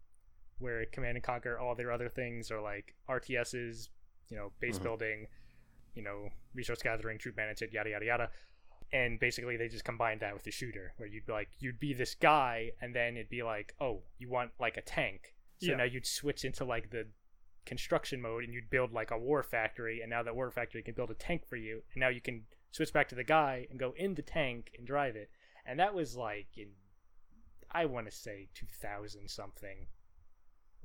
where 0.65 0.85
command 0.87 1.17
and 1.17 1.23
conquer 1.25 1.59
all 1.59 1.75
their 1.75 1.93
other 1.93 2.09
things 2.09 2.51
are 2.51 2.61
like 2.61 2.95
rts's 3.09 3.91
you 4.31 4.37
know 4.37 4.51
base 4.61 4.79
Mhm. 4.79 4.83
building 4.83 5.27
you 5.95 6.03
know 6.03 6.29
resource 6.55 6.83
gathering 6.83 7.19
troop 7.19 7.37
management 7.37 7.73
yada 7.73 7.91
yada 7.91 8.05
yada 8.07 8.31
and 8.93 9.21
basically 9.21 9.57
they 9.57 9.69
just 9.69 9.85
combined 9.85 10.21
that 10.21 10.35
with 10.35 10.45
the 10.45 10.51
shooter 10.51 10.95
where 10.97 11.09
you'd 11.09 11.27
be 11.27 11.33
like 11.33 11.49
you'd 11.59 11.79
be 11.81 11.93
this 11.93 12.15
guy 12.15 12.71
and 12.81 12.95
then 12.95 13.17
it'd 13.17 13.29
be 13.29 13.43
like 13.43 13.75
oh 13.81 14.03
you 14.19 14.29
want 14.31 14.51
like 14.59 14.77
a 14.77 14.83
tank 14.83 15.35
so 15.59 15.71
Yeah. 15.71 15.77
now 15.77 15.85
you'd 15.85 16.07
switch 16.07 16.45
into 16.45 16.65
like 16.65 16.91
the 16.91 17.07
construction 17.67 18.21
mode 18.21 18.45
and 18.45 18.53
you'd 18.53 18.69
build 18.71 18.93
like 18.93 19.11
a 19.11 19.19
war 19.19 19.43
factory 19.43 20.01
and 20.03 20.11
now 20.11 20.23
that 20.23 20.35
war 20.37 20.51
factory 20.51 20.83
can 20.83 20.95
build 20.95 21.11
a 21.11 21.15
tank 21.15 21.47
for 21.47 21.57
you 21.57 21.83
and 21.93 22.01
now 22.01 22.09
you 22.09 22.21
can 22.21 22.45
switch 22.73 22.93
back 22.93 23.09
to 23.09 23.15
the 23.15 23.25
guy 23.25 23.67
and 23.71 23.79
go 23.79 23.93
in 23.97 24.15
the 24.15 24.23
tank 24.23 24.71
and 24.77 24.87
drive 24.87 25.17
it 25.17 25.31
and 25.67 25.79
that 25.79 25.95
was 25.95 26.17
like 26.17 26.49
in 26.57 26.69
i 27.71 27.85
want 27.87 28.07
to 28.07 28.13
say 28.13 28.49
2000 28.55 29.29
something 29.31 29.87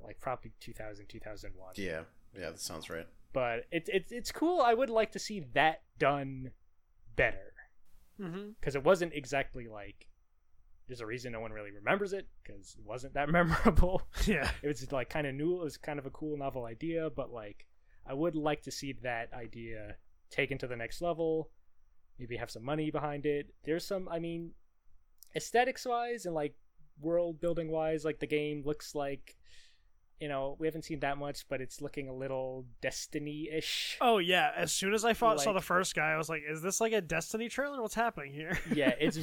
like 0.04 0.20
probably 0.20 0.52
2000 0.60 1.08
2001 1.08 1.74
Yeah, 1.76 2.02
yeah, 2.38 2.50
that 2.52 2.60
sounds 2.60 2.89
right. 2.89 3.08
but 3.34 3.66
it's 3.72 3.89
it's 3.93 4.12
it's 4.12 4.32
cool. 4.32 4.62
I 4.62 4.74
would 4.74 4.89
like 4.89 5.12
to 5.14 5.20
see 5.20 5.45
that 5.54 5.82
done 5.97 6.52
better. 7.16 7.54
Mm-hmm. 8.20 8.50
because 8.60 8.76
it 8.76 8.84
wasn't 8.84 9.14
exactly 9.14 9.68
like 9.70 10.08
there's 10.88 11.00
a 11.00 11.06
reason 11.06 11.32
no 11.32 11.39
one 11.39 11.54
really 11.54 11.72
remembers 11.72 12.12
it 12.12 12.28
because 12.43 12.76
it 12.78 12.86
wasn't 12.86 13.14
that 13.14 13.30
memorable. 13.38 14.02
Yeah. 14.26 14.50
it 14.62 14.68
was 14.68 14.91
like 14.91 15.10
kind 15.10 15.26
of 15.26 15.36
new. 15.36 15.62
It 15.62 15.64
was 15.64 15.78
kind 15.78 16.00
of 16.00 16.06
a 16.06 16.10
cool 16.10 16.38
novel 16.38 16.66
idea 16.66 17.10
but 17.16 17.32
like 17.32 17.66
i 18.06 18.14
would 18.14 18.36
like 18.36 18.64
to 18.64 18.72
see 18.72 18.93
that 19.04 19.32
idea 19.34 19.95
taken 20.32 20.58
to 20.58 20.68
the 20.68 20.76
next 20.76 21.02
level 21.02 21.50
maybe 22.18 22.36
have 22.38 22.52
some 22.52 22.66
money 22.66 22.91
behind 22.91 23.26
it. 23.26 23.54
There's 23.64 23.86
some 23.86 24.10
i 24.10 24.20
mean 24.20 24.52
aesthetics 25.36 25.86
wise 25.86 26.26
and 26.26 26.36
like 26.36 26.56
world 27.00 27.39
building 27.39 27.72
wise 27.72 28.04
like 28.04 28.20
the 28.20 28.28
game 28.28 28.64
looks 28.66 28.95
like 28.95 29.38
you 30.20 30.28
know 30.28 30.55
we 30.59 30.67
haven't 30.67 30.84
seen 30.84 30.99
that 30.99 31.17
much 31.17 31.47
but 31.49 31.61
it's 31.61 31.82
looking 31.82 32.07
a 32.09 32.13
little 32.13 32.65
destiny-ish 32.82 33.97
Oh 34.01 34.17
yeah. 34.17 34.51
As 34.55 34.72
soon 34.72 34.93
as 34.93 35.03
I 35.05 35.13
fought, 35.13 35.39
saw 35.41 35.53
the 35.53 35.61
first 35.61 35.95
guy, 35.95 36.11
I 36.11 36.17
was 36.17 36.30
like, 36.30 36.41
"Is 36.49 36.61
this 36.61 36.80
like 36.82 36.93
a 36.93 37.01
Destiny 37.01 37.49
trailer? 37.49 37.82
What's 37.82 37.95
happening 37.95 38.34
here?" 38.34 38.59
yeah, 38.74 38.93
it's 38.99 39.17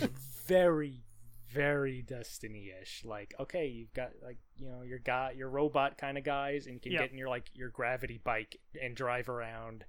very, 0.47 1.03
very 1.49 2.03
Destiny-ish. 2.03 3.05
Like, 3.05 3.35
okay, 3.41 3.67
you've 3.69 3.93
got 3.93 4.11
like 4.23 4.39
you 4.57 4.69
know 4.69 4.83
your 4.83 4.99
guy, 4.99 5.33
your 5.37 5.49
robot 5.49 5.99
kind 5.99 6.19
of 6.19 6.25
guys, 6.25 6.67
and 6.67 6.75
you 6.75 6.81
can 6.81 6.93
Yep. 6.93 7.01
get 7.03 7.13
in 7.13 7.19
your 7.19 7.29
like 7.29 7.51
your 7.55 7.69
gravity 7.71 8.21
bike 8.23 8.57
and 8.83 8.95
drive 8.97 9.29
around 9.29 9.85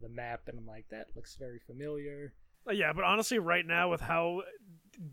the 0.00 0.08
map, 0.08 0.42
and 0.48 0.58
I'm 0.58 0.66
like, 0.66 0.86
that 0.90 1.08
looks 1.14 1.36
very 1.36 1.60
familiar. 1.66 2.34
Uh, 2.68 2.72
Yeah, 2.72 2.92
but 2.92 3.04
honestly, 3.04 3.38
right 3.38 3.66
now 3.66 3.90
with 3.90 4.00
how 4.00 4.42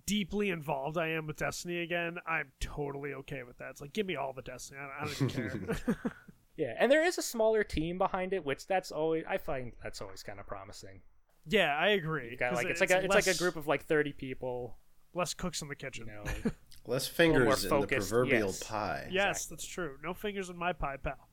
deeply 0.05 0.49
involved 0.49 0.97
I 0.97 1.09
am 1.09 1.27
with 1.27 1.37
Destiny 1.37 1.81
again, 1.81 2.17
I'm 2.27 2.51
totally 2.59 3.13
okay 3.13 3.43
with 3.43 3.57
that. 3.59 3.71
It's 3.71 3.81
like, 3.81 3.93
give 3.93 4.05
me 4.05 4.15
all 4.15 4.33
the 4.33 4.41
Destiny. 4.41 4.79
I 4.79 4.83
don't, 4.83 4.93
I 5.01 5.05
don't 5.05 5.31
even 5.37 5.75
care. 5.75 5.95
Yeah, 6.57 6.73
and 6.77 6.91
there 6.91 7.05
is 7.05 7.17
a 7.17 7.21
smaller 7.21 7.63
team 7.63 7.97
behind 7.97 8.33
it, 8.33 8.43
which 8.43 8.67
that's 8.67 8.91
always 8.91 9.23
I 9.29 9.37
find 9.37 9.71
that's 9.81 10.01
always 10.01 10.23
kind 10.23 10.41
of 10.41 10.45
promising. 10.45 10.99
yeah, 11.47 11.73
I 11.77 11.89
agree. 11.91 12.31
You've 12.31 12.39
got 12.39 12.49
'cause 12.49 12.57
like 12.57 12.67
it's 12.67 12.81
like 12.81 12.91
a 12.91 13.01
it's 13.01 13.15
like 13.15 13.27
a 13.27 13.37
group 13.37 13.55
of 13.55 13.65
like 13.65 13.85
30 13.85 14.11
people, 14.11 14.75
less 15.13 15.33
cooks 15.33 15.61
in 15.61 15.69
the 15.69 15.71
you 15.71 15.77
kitchen. 15.77 16.07
know. 16.07 16.51
Less 16.85 17.07
fingers 17.07 17.63
in 17.63 17.69
the 17.81 17.87
proverbial 17.87 18.47
yes. 18.47 18.63
pie. 18.63 19.07
yes, 19.11 19.37
exactly. 19.37 19.55
that's 19.55 19.67
true. 19.67 19.97
No 20.03 20.13
fingers 20.13 20.49
in 20.49 20.57
my 20.57 20.73
pie, 20.73 20.97
pal. 20.97 21.29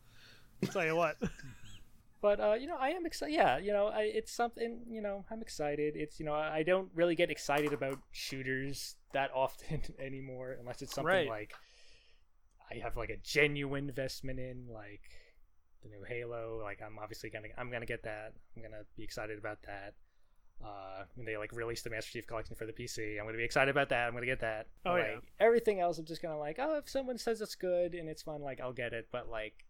I'll 0.62 0.68
tell 0.68 0.84
you 0.84 0.94
what. 0.94 1.16
But 2.27 2.41
uh, 2.41 2.55
you 2.55 2.66
know, 2.66 2.77
I 2.77 2.89
am 2.91 3.07
excited. 3.07 3.35
Yeah, 3.35 3.59
you 3.59 3.72
know, 3.72 3.87
I, 3.87 4.03
it's 4.18 4.33
something. 4.33 4.81
You 4.91 5.01
know, 5.01 5.24
I'm 5.31 5.41
excited. 5.43 5.95
It's 5.97 6.18
you 6.18 6.27
know, 6.27 6.35
I 6.35 6.64
don't 6.64 6.89
really 6.93 7.14
get 7.14 7.31
excited 7.31 7.72
about 7.72 7.99
shooters 8.11 8.97
that 9.12 9.31
often 9.33 9.83
anymore, 10.01 10.57
unless 10.59 10.83
it's 10.83 10.93
something 10.93 11.07
Right. 11.07 11.29
like 11.29 11.55
I 12.68 12.79
have 12.83 12.97
like 12.97 13.11
a 13.11 13.16
genuine 13.18 13.89
investment 13.89 14.41
in, 14.41 14.66
like 14.72 15.03
the 15.85 15.89
new 15.89 16.03
Halo. 16.03 16.59
Like 16.61 16.81
I'm 16.85 16.99
obviously 16.99 17.31
gonna, 17.31 17.47
I'm 17.57 17.70
gonna 17.70 17.87
get 17.87 18.03
that. 18.03 18.33
I'm 18.57 18.62
gonna 18.62 18.83
be 18.97 19.05
excited 19.05 19.39
about 19.39 19.59
that. 19.66 19.95
Uh, 20.64 21.05
when 21.14 21.27
they 21.27 21.37
like 21.37 21.53
release 21.53 21.83
the 21.83 21.91
Master 21.91 22.11
Chief 22.11 22.27
Collection 22.27 22.57
for 22.57 22.66
the 22.66 22.72
PC, 22.72 23.20
I'm 23.20 23.27
gonna 23.27 23.39
be 23.39 23.45
excited 23.45 23.70
about 23.70 23.89
that. 23.91 24.09
I'm 24.09 24.14
gonna 24.14 24.27
get 24.27 24.41
that. 24.41 24.66
Oh, 24.85 24.95
But, 24.95 24.99
yeah. 24.99 25.18
Everything 25.39 25.79
else, 25.79 25.99
I'm 25.99 26.07
just 26.07 26.22
gonna 26.22 26.39
like, 26.41 26.59
oh, 26.59 26.79
if 26.79 26.89
someone 26.89 27.18
says 27.18 27.41
it's 27.41 27.55
good 27.55 27.95
and 27.95 28.09
it's 28.09 28.22
fun, 28.22 28.43
like 28.43 28.61
I'll 28.61 28.72
get 28.72 28.93
it. 28.95 29.07
But 29.12 29.29
like 29.29 29.64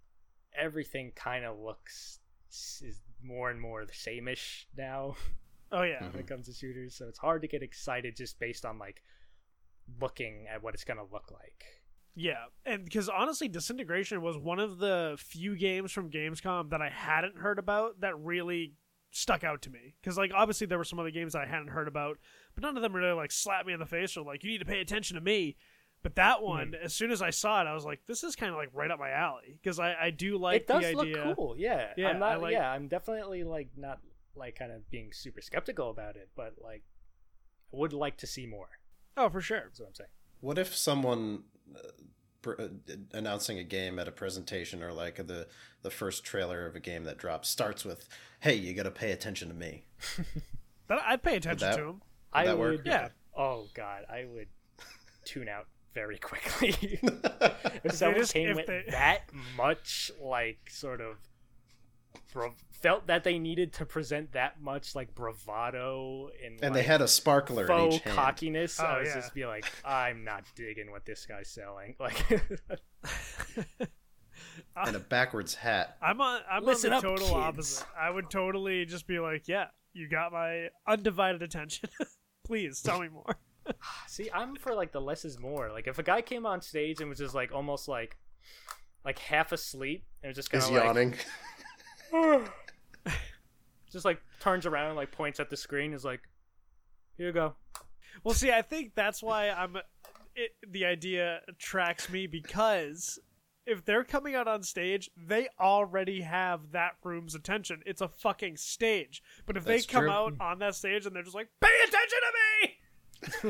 everything 0.58 1.12
kind 1.14 1.44
of 1.44 1.58
looks 1.58 2.20
is 2.50 3.00
more 3.22 3.50
and 3.50 3.60
more 3.60 3.84
the 3.84 3.94
same-ish 3.94 4.66
now 4.76 5.16
Oh 5.72 5.82
yeah. 5.82 5.96
Mm-hmm. 5.96 6.12
when 6.12 6.20
it 6.20 6.26
comes 6.28 6.46
to 6.46 6.52
shooters. 6.52 6.94
So 6.94 7.06
it's 7.08 7.18
hard 7.18 7.42
to 7.42 7.48
get 7.48 7.62
excited 7.62 8.16
just 8.16 8.38
based 8.38 8.64
on 8.64 8.78
like 8.78 9.02
looking 10.00 10.46
at 10.52 10.62
what 10.62 10.74
it's 10.74 10.84
gonna 10.84 11.02
look 11.12 11.30
like. 11.32 11.64
Yeah, 12.14 12.44
and 12.64 12.84
because 12.84 13.08
honestly, 13.08 13.46
Disintegration 13.48 14.22
was 14.22 14.38
one 14.38 14.58
of 14.58 14.78
the 14.78 15.16
few 15.18 15.54
games 15.56 15.92
from 15.92 16.10
Gamescom 16.10 16.70
that 16.70 16.80
I 16.80 16.88
hadn't 16.88 17.36
heard 17.36 17.58
about 17.58 18.00
that 18.00 18.18
really 18.18 18.72
stuck 19.10 19.44
out 19.44 19.62
to 19.62 19.70
me 19.70 19.94
because 20.00 20.16
like 20.16 20.30
obviously 20.34 20.66
there 20.66 20.78
were 20.78 20.84
some 20.84 20.98
other 20.98 21.10
games 21.10 21.34
I 21.34 21.46
hadn't 21.46 21.68
heard 21.68 21.88
about, 21.88 22.18
but 22.54 22.62
none 22.62 22.76
of 22.76 22.82
them 22.82 22.94
really 22.94 23.12
like 23.12 23.32
slapped 23.32 23.66
me 23.66 23.72
in 23.72 23.80
the 23.80 23.86
face 23.86 24.16
or 24.16 24.24
like 24.24 24.44
you 24.44 24.50
need 24.50 24.58
to 24.58 24.64
pay 24.64 24.80
attention 24.80 25.16
to 25.16 25.20
me. 25.20 25.56
But 26.06 26.14
that 26.14 26.40
one, 26.40 26.76
as 26.80 26.94
soon 26.94 27.10
as 27.10 27.20
I 27.20 27.30
saw 27.30 27.60
it, 27.60 27.66
I 27.66 27.74
was 27.74 27.84
like, 27.84 27.98
"This 28.06 28.22
is 28.22 28.36
kind 28.36 28.52
of 28.52 28.56
like 28.56 28.70
right 28.72 28.92
up 28.92 29.00
my 29.00 29.10
alley," 29.10 29.58
because 29.60 29.80
I, 29.80 29.94
I 30.00 30.10
do 30.10 30.38
like 30.38 30.60
it 30.62 30.66
does 30.68 30.84
the 30.84 30.92
look 30.92 31.06
idea. 31.08 31.32
cool. 31.34 31.56
Yeah, 31.58 31.88
Yeah, 31.96 32.10
I'm 32.10 32.20
not. 32.20 32.40
Like- 32.40 32.52
yeah, 32.52 32.70
I'm 32.70 32.86
definitely 32.86 33.42
like 33.42 33.70
not 33.76 33.98
like 34.36 34.56
kind 34.56 34.70
of 34.70 34.88
being 34.88 35.12
super 35.12 35.40
skeptical 35.40 35.90
about 35.90 36.14
it, 36.14 36.28
but 36.36 36.54
like 36.62 36.84
I 37.72 37.76
would 37.76 37.92
like 37.92 38.18
to 38.18 38.26
see 38.28 38.46
more. 38.46 38.68
Oh, 39.16 39.28
for 39.28 39.40
sure. 39.40 39.62
That's 39.64 39.80
what 39.80 39.86
I'm 39.88 39.94
saying. 39.96 40.10
What 40.40 40.58
if 40.58 40.76
someone 40.76 41.42
uh, 41.74 41.78
pr- 42.42 42.60
uh, 42.60 42.68
announcing 43.12 43.58
a 43.58 43.64
game 43.64 43.98
at 43.98 44.06
a 44.06 44.12
presentation 44.12 44.82
or 44.84 44.92
like 44.92 45.16
the 45.16 45.48
the 45.82 45.90
first 45.90 46.22
trailer 46.22 46.66
of 46.66 46.76
a 46.76 46.80
game 46.80 47.02
that 47.02 47.18
drops 47.18 47.48
starts 47.48 47.84
with, 47.84 48.08
"Hey, 48.38 48.54
you 48.54 48.74
got 48.74 48.84
to 48.84 48.92
pay 48.92 49.10
attention 49.10 49.48
to 49.48 49.54
me." 49.54 49.86
But 50.88 51.00
I'd 51.04 51.20
pay 51.24 51.34
attention 51.34 51.68
that- 51.68 51.76
to 51.78 51.82
him. 51.88 52.02
I 52.32 52.44
that 52.44 52.56
would. 52.58 52.76
work? 52.78 52.86
Yeah. 52.86 53.08
Oh 53.36 53.66
God, 53.74 54.04
I 54.08 54.24
would 54.24 54.46
tune 55.24 55.48
out 55.48 55.66
very 55.96 56.18
quickly. 56.18 57.00
if 57.82 57.92
someone 57.94 58.20
just- 58.20 58.34
came 58.34 58.50
if 58.50 58.56
with 58.56 58.66
they- 58.66 58.84
that 58.90 59.22
much 59.56 60.12
like 60.20 60.58
sort 60.70 61.00
of 61.00 61.16
bra- 62.34 62.52
felt 62.70 63.06
that 63.06 63.24
they 63.24 63.38
needed 63.38 63.72
to 63.72 63.86
present 63.86 64.32
that 64.32 64.60
much 64.60 64.94
like 64.94 65.14
bravado 65.14 66.28
and 66.44 66.62
and 66.62 66.74
they 66.74 66.82
had 66.82 67.00
a 67.00 67.08
sparkler 67.08 67.62
in 67.62 67.68
faux 67.68 67.96
each 67.96 68.02
hand. 68.02 68.14
cockiness. 68.16 68.78
Oh, 68.78 68.84
I 68.84 68.98
was 69.00 69.08
yeah. 69.08 69.14
just 69.14 69.32
be 69.34 69.46
like, 69.46 69.64
I'm 69.86 70.22
not 70.22 70.44
digging 70.54 70.90
what 70.90 71.06
this 71.06 71.24
guy's 71.26 71.48
selling. 71.48 71.96
Like, 74.78 74.86
and 74.86 74.96
a 74.96 74.98
backwards 74.98 75.54
hat. 75.54 75.96
I'm 76.02 76.20
on. 76.20 76.40
I'm 76.50 76.62
Listen 76.64 76.92
on 76.92 77.00
the 77.00 77.08
up, 77.08 77.16
total 77.16 77.26
kids. 77.28 77.38
opposite. 77.38 77.86
I 77.98 78.10
would 78.10 78.28
totally 78.30 78.84
just 78.84 79.06
be 79.06 79.18
like, 79.18 79.48
"Yeah, 79.48 79.66
you 79.94 80.08
got 80.10 80.30
my 80.32 80.68
undivided 80.86 81.42
attention. 81.42 81.88
Please 82.44 82.82
tell 82.82 83.00
me 83.00 83.08
more." 83.08 83.36
see, 84.06 84.30
I'm 84.32 84.56
for 84.56 84.74
like 84.74 84.92
the 84.92 85.00
less 85.00 85.24
is 85.24 85.38
more. 85.38 85.70
Like, 85.70 85.86
if 85.86 85.98
a 85.98 86.02
guy 86.02 86.22
came 86.22 86.46
on 86.46 86.60
stage 86.60 87.00
and 87.00 87.08
was 87.08 87.18
just 87.18 87.34
like 87.34 87.52
almost 87.52 87.88
like, 87.88 88.16
like 89.04 89.18
half 89.18 89.52
asleep 89.52 90.04
and 90.22 90.30
was 90.30 90.36
just 90.36 90.50
kind 90.50 90.64
of 90.64 90.70
like, 90.70 90.84
yawning. 90.84 91.14
just 93.92 94.04
like 94.04 94.20
turns 94.40 94.66
around 94.66 94.88
and 94.88 94.96
like 94.96 95.12
points 95.12 95.40
at 95.40 95.50
the 95.50 95.56
screen, 95.56 95.92
is 95.92 96.04
like, 96.04 96.20
here 97.16 97.26
you 97.26 97.32
go. 97.32 97.54
Well, 98.24 98.34
see, 98.34 98.50
I 98.50 98.62
think 98.62 98.94
that's 98.94 99.22
why 99.22 99.50
I'm. 99.50 99.76
It, 100.34 100.50
the 100.68 100.84
idea 100.84 101.40
attracts 101.48 102.10
me 102.10 102.26
because 102.26 103.18
if 103.66 103.84
they're 103.84 104.04
coming 104.04 104.34
out 104.34 104.46
on 104.46 104.62
stage, 104.62 105.10
they 105.16 105.48
already 105.58 106.20
have 106.20 106.72
that 106.72 106.92
room's 107.02 107.34
attention. 107.34 107.82
It's 107.84 108.00
a 108.00 108.08
fucking 108.08 108.56
stage. 108.56 109.22
But 109.44 109.56
if 109.56 109.64
That's 109.64 109.86
they 109.86 109.92
come 109.92 110.04
true. 110.04 110.12
out 110.12 110.34
on 110.40 110.60
that 110.60 110.74
stage 110.74 111.04
and 111.04 111.14
they're 111.14 111.22
just 111.22 111.34
like, 111.34 111.48
"Pay 111.60 111.68
attention 111.82 112.18
to 112.20 112.65
me," 112.65 112.65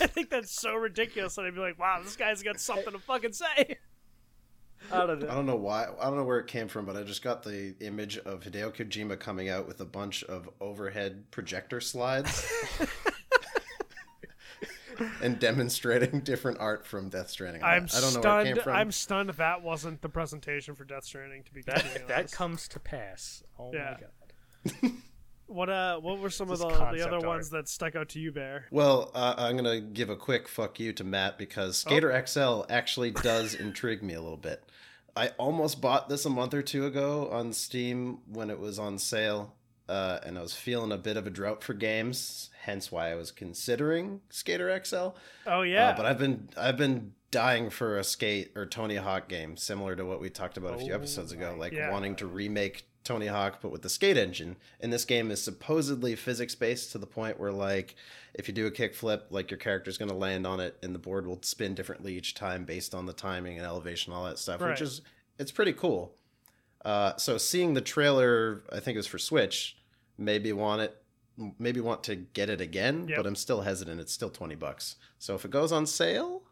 I 0.00 0.06
think 0.06 0.30
that's 0.30 0.52
so 0.60 0.74
ridiculous. 0.74 1.34
that 1.36 1.44
I'd 1.44 1.54
be 1.54 1.60
like, 1.60 1.78
"Wow, 1.78 2.00
this 2.02 2.16
guy's 2.16 2.42
got 2.42 2.60
something 2.60 2.92
to 2.92 2.98
fucking 2.98 3.32
say." 3.32 3.78
I 4.92 5.06
don't 5.06 5.18
know. 5.20 5.26
I 5.26 5.30
know. 5.30 5.34
don't 5.36 5.46
know 5.46 5.56
why. 5.56 5.86
I 6.00 6.04
don't 6.04 6.16
know 6.16 6.24
where 6.24 6.38
it 6.38 6.46
came 6.46 6.68
from, 6.68 6.86
but 6.86 6.96
I 6.96 7.02
just 7.02 7.22
got 7.22 7.42
the 7.42 7.74
image 7.80 8.16
of 8.18 8.42
Hideo 8.44 8.72
Kojima 8.74 9.18
coming 9.18 9.48
out 9.48 9.66
with 9.66 9.80
a 9.80 9.84
bunch 9.84 10.22
of 10.24 10.48
overhead 10.60 11.24
projector 11.32 11.80
slides 11.80 12.46
and 15.22 15.38
demonstrating 15.38 16.20
different 16.20 16.58
art 16.60 16.86
from 16.86 17.08
Death 17.08 17.30
Stranding. 17.30 17.62
I 17.62 17.76
I'm 17.76 17.86
don't 17.86 18.14
know 18.14 18.20
where 18.20 18.40
it 18.40 18.44
stunned. 18.44 18.46
came 18.54 18.62
from. 18.64 18.76
I'm 18.76 18.92
stunned 18.92 19.30
that 19.30 19.62
wasn't 19.62 20.00
the 20.02 20.08
presentation 20.08 20.74
for 20.74 20.84
Death 20.84 21.04
Stranding. 21.04 21.42
To 21.44 21.52
be 21.54 21.62
That 21.62 21.80
completely 21.80 22.08
that 22.08 22.18
honest. 22.18 22.34
comes 22.34 22.68
to 22.68 22.80
pass, 22.80 23.42
oh 23.58 23.72
Yeah. 23.72 23.96
my 24.00 24.80
god. 24.90 24.92
What 25.48 25.68
uh? 25.68 25.98
What 25.98 26.18
were 26.20 26.30
some 26.30 26.50
of 26.50 26.58
the, 26.58 26.68
the 26.68 27.04
other 27.06 27.16
art. 27.16 27.26
ones 27.26 27.50
that 27.50 27.68
stuck 27.68 27.96
out 27.96 28.10
to 28.10 28.20
you, 28.20 28.30
Bear? 28.32 28.66
Well, 28.70 29.10
uh, 29.14 29.34
I'm 29.38 29.56
gonna 29.56 29.80
give 29.80 30.10
a 30.10 30.16
quick 30.16 30.46
fuck 30.48 30.78
you 30.78 30.92
to 30.92 31.04
Matt 31.04 31.38
because 31.38 31.84
Oh. 31.86 31.90
Skater 31.90 32.24
XL 32.26 32.62
actually 32.70 33.10
does 33.10 33.54
intrigue 33.54 34.02
me 34.02 34.14
a 34.14 34.20
little 34.20 34.36
bit. 34.36 34.62
I 35.16 35.28
almost 35.38 35.80
bought 35.80 36.08
this 36.08 36.24
a 36.24 36.30
month 36.30 36.54
or 36.54 36.62
two 36.62 36.86
ago 36.86 37.28
on 37.32 37.52
Steam 37.52 38.18
when 38.30 38.50
it 38.50 38.58
was 38.60 38.78
on 38.78 38.98
sale, 38.98 39.56
uh, 39.88 40.18
and 40.24 40.38
I 40.38 40.42
was 40.42 40.54
feeling 40.54 40.92
a 40.92 40.98
bit 40.98 41.16
of 41.16 41.26
a 41.26 41.30
drought 41.30 41.64
for 41.64 41.74
games. 41.74 42.50
Hence, 42.62 42.92
why 42.92 43.10
I 43.10 43.14
was 43.16 43.32
considering 43.32 44.20
Skater 44.30 44.80
XL. 44.84 45.08
Oh 45.46 45.62
yeah, 45.62 45.88
Uh, 45.88 45.96
but 45.96 46.06
I've 46.06 46.18
been 46.18 46.50
I've 46.56 46.76
been 46.76 47.14
dying 47.30 47.68
for 47.68 47.98
a 47.98 48.04
skate 48.04 48.52
or 48.56 48.64
Tony 48.64 48.96
Hawk 48.96 49.28
game 49.28 49.56
similar 49.56 49.94
to 49.96 50.04
what 50.04 50.20
we 50.20 50.30
talked 50.30 50.56
about 50.56 50.74
a 50.74 50.78
few 50.78 50.92
Oh 50.92 50.96
episodes 50.96 51.32
ago, 51.32 51.54
like 51.58 51.72
Yeah. 51.72 51.90
wanting 51.90 52.16
to 52.16 52.26
remake 52.26 52.87
Tony 53.08 53.26
Hawk 53.26 53.60
but 53.62 53.72
with 53.72 53.80
the 53.82 53.88
skate 53.88 54.16
engine. 54.18 54.56
And 54.80 54.92
this 54.92 55.04
game 55.06 55.30
is 55.30 55.42
supposedly 55.42 56.14
physics 56.14 56.54
based 56.54 56.92
to 56.92 56.98
the 56.98 57.06
point 57.06 57.40
where 57.40 57.50
like 57.52 57.96
if 58.34 58.46
you 58.46 58.54
do 58.54 58.66
a 58.66 58.70
kickflip, 58.70 59.22
like 59.30 59.50
your 59.50 59.58
character's 59.58 59.96
going 59.96 60.10
to 60.10 60.14
land 60.16 60.46
on 60.46 60.60
it 60.60 60.76
and 60.82 60.94
the 60.94 60.98
board 60.98 61.26
will 61.26 61.40
spin 61.42 61.74
differently 61.74 62.14
each 62.14 62.34
time 62.34 62.64
based 62.64 62.94
on 62.94 63.06
the 63.06 63.12
timing 63.14 63.56
and 63.56 63.66
elevation 63.66 64.12
all 64.12 64.24
that 64.26 64.38
stuff, 64.38 64.60
Right. 64.60 64.70
which 64.70 64.82
is 64.82 65.00
it's 65.38 65.50
pretty 65.50 65.72
cool. 65.72 66.14
Uh, 66.84 67.16
so 67.16 67.38
seeing 67.38 67.74
the 67.74 67.80
trailer, 67.80 68.62
I 68.70 68.78
think 68.80 68.94
it 68.94 68.98
was 68.98 69.06
for 69.06 69.18
Switch, 69.18 69.76
maybe 70.16 70.52
want 70.52 70.82
it 70.82 70.96
maybe 71.58 71.80
want 71.80 72.02
to 72.02 72.16
get 72.16 72.50
it 72.50 72.60
again, 72.60 73.06
Yep. 73.08 73.16
but 73.16 73.26
I'm 73.26 73.36
still 73.36 73.60
hesitant. 73.62 74.00
It's 74.00 74.12
still 74.12 74.28
20 74.30 74.56
bucks. 74.56 74.96
So 75.20 75.34
if 75.36 75.44
it 75.44 75.52
goes 75.52 75.70
on 75.70 75.86
sale, 75.86 76.42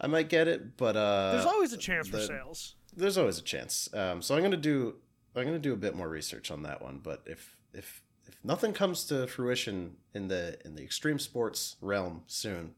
I 0.00 0.06
might 0.06 0.28
get 0.28 0.46
it, 0.48 0.76
but 0.76 0.96
uh 0.96 1.32
there's 1.32 1.44
always 1.44 1.72
a 1.72 1.76
chance 1.76 2.08
for 2.08 2.20
sales. 2.20 2.76
there's 2.96 3.18
always 3.18 3.38
a 3.38 3.42
chance. 3.42 3.92
Um, 3.92 4.22
so 4.22 4.34
I'm 4.36 4.42
gonna 4.42 4.56
do 4.56 4.94
I'm 5.36 5.44
gonna 5.44 5.58
do 5.58 5.72
a 5.72 5.76
bit 5.76 5.94
more 5.94 6.08
research 6.08 6.50
on 6.50 6.62
that 6.64 6.82
one. 6.82 7.00
But 7.02 7.22
if 7.26 7.56
if 7.72 8.02
if 8.26 8.36
nothing 8.44 8.72
comes 8.72 9.04
to 9.06 9.26
fruition 9.26 9.96
in 10.14 10.28
the 10.28 10.58
in 10.64 10.74
the 10.74 10.82
extreme 10.82 11.18
sports 11.18 11.76
realm 11.80 12.22
soon, 12.26 12.74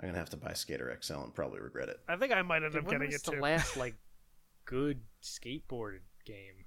I'm 0.00 0.08
gonna 0.08 0.18
have 0.18 0.30
to 0.30 0.36
buy 0.36 0.52
Skater 0.54 0.96
XL 1.00 1.14
and 1.20 1.34
probably 1.34 1.60
regret 1.60 1.88
it. 1.88 2.00
I 2.08 2.16
think 2.16 2.32
I 2.32 2.42
might 2.42 2.62
end 2.62 2.72
Dude, 2.72 2.84
up 2.84 2.90
getting 2.90 3.06
was 3.08 3.16
it 3.16 3.24
the 3.24 3.32
too. 3.32 3.40
last 3.40 3.76
like 3.76 3.94
good 4.64 5.00
skateboard 5.22 5.98
game? 6.24 6.64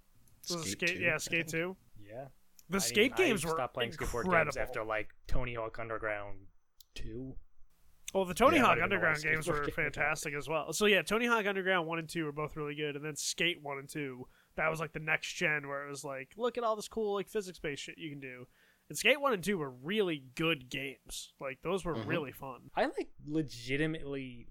Was 0.50 0.62
Skate 0.62 0.90
skate, 0.90 0.98
2, 0.98 1.04
yeah, 1.04 1.18
Skate. 1.18 1.48
Two. 1.48 1.76
Yeah. 2.02 2.26
The 2.70 2.78
I 2.78 2.80
skate 2.80 3.18
mean, 3.18 3.28
games 3.30 3.46
I 3.46 3.50
were 3.50 3.56
stopped 3.56 3.74
playing 3.74 3.92
incredible. 3.92 4.20
skateboard 4.32 4.44
games 4.46 4.58
after 4.58 4.84
like 4.84 5.10
Tony 5.28 5.54
Hawk 5.54 5.78
Underground 5.80 6.38
two. 6.96 7.36
Well, 8.14 8.26
the 8.26 8.34
Tony 8.34 8.58
Yeah, 8.58 8.64
Hawk 8.64 8.78
I 8.78 8.88
don't 8.88 8.94
even 8.94 9.02
know 9.02 9.08
Underground 9.08 9.24
games 9.24 9.48
were 9.48 9.66
fantastic 9.76 10.34
as 10.34 10.48
well. 10.48 10.72
So 10.74 10.86
yeah, 10.86 11.02
Tony 11.02 11.26
Hawk 11.28 11.46
Underground 11.46 11.88
one 11.88 12.00
and 12.00 12.08
two 12.10 12.26
were 12.26 12.32
both 12.32 12.56
really 12.56 12.76
good, 12.76 12.96
and 12.96 13.04
then 13.04 13.16
Skate 13.16 13.62
one 13.62 13.78
and 13.78 13.88
two 13.90 14.26
that 14.58 14.70
was 14.70 14.80
like 14.80 14.94
the 14.94 15.00
next 15.00 15.34
gen 15.34 15.68
where 15.68 15.86
it 15.86 15.90
was 15.90 16.04
like, 16.04 16.34
look 16.38 16.58
at 16.58 16.64
all 16.64 16.76
this 16.76 16.88
cool 16.88 17.14
like 17.16 17.30
physics 17.30 17.58
based 17.60 17.84
shit 17.84 17.98
you 17.98 18.10
can 18.10 18.20
do. 18.20 18.46
And 18.90 18.98
Skate 18.98 19.20
one 19.20 19.34
and 19.34 19.44
two 19.44 19.58
were 19.58 19.70
really 19.72 20.24
good 20.36 20.70
games. 20.70 21.34
Like 21.40 21.60
those 21.62 21.84
were 21.86 21.96
Mhm. 21.96 22.08
really 22.08 22.32
fun. 22.32 22.70
I 22.76 22.86
like 22.86 23.10
legitimately 23.26 24.48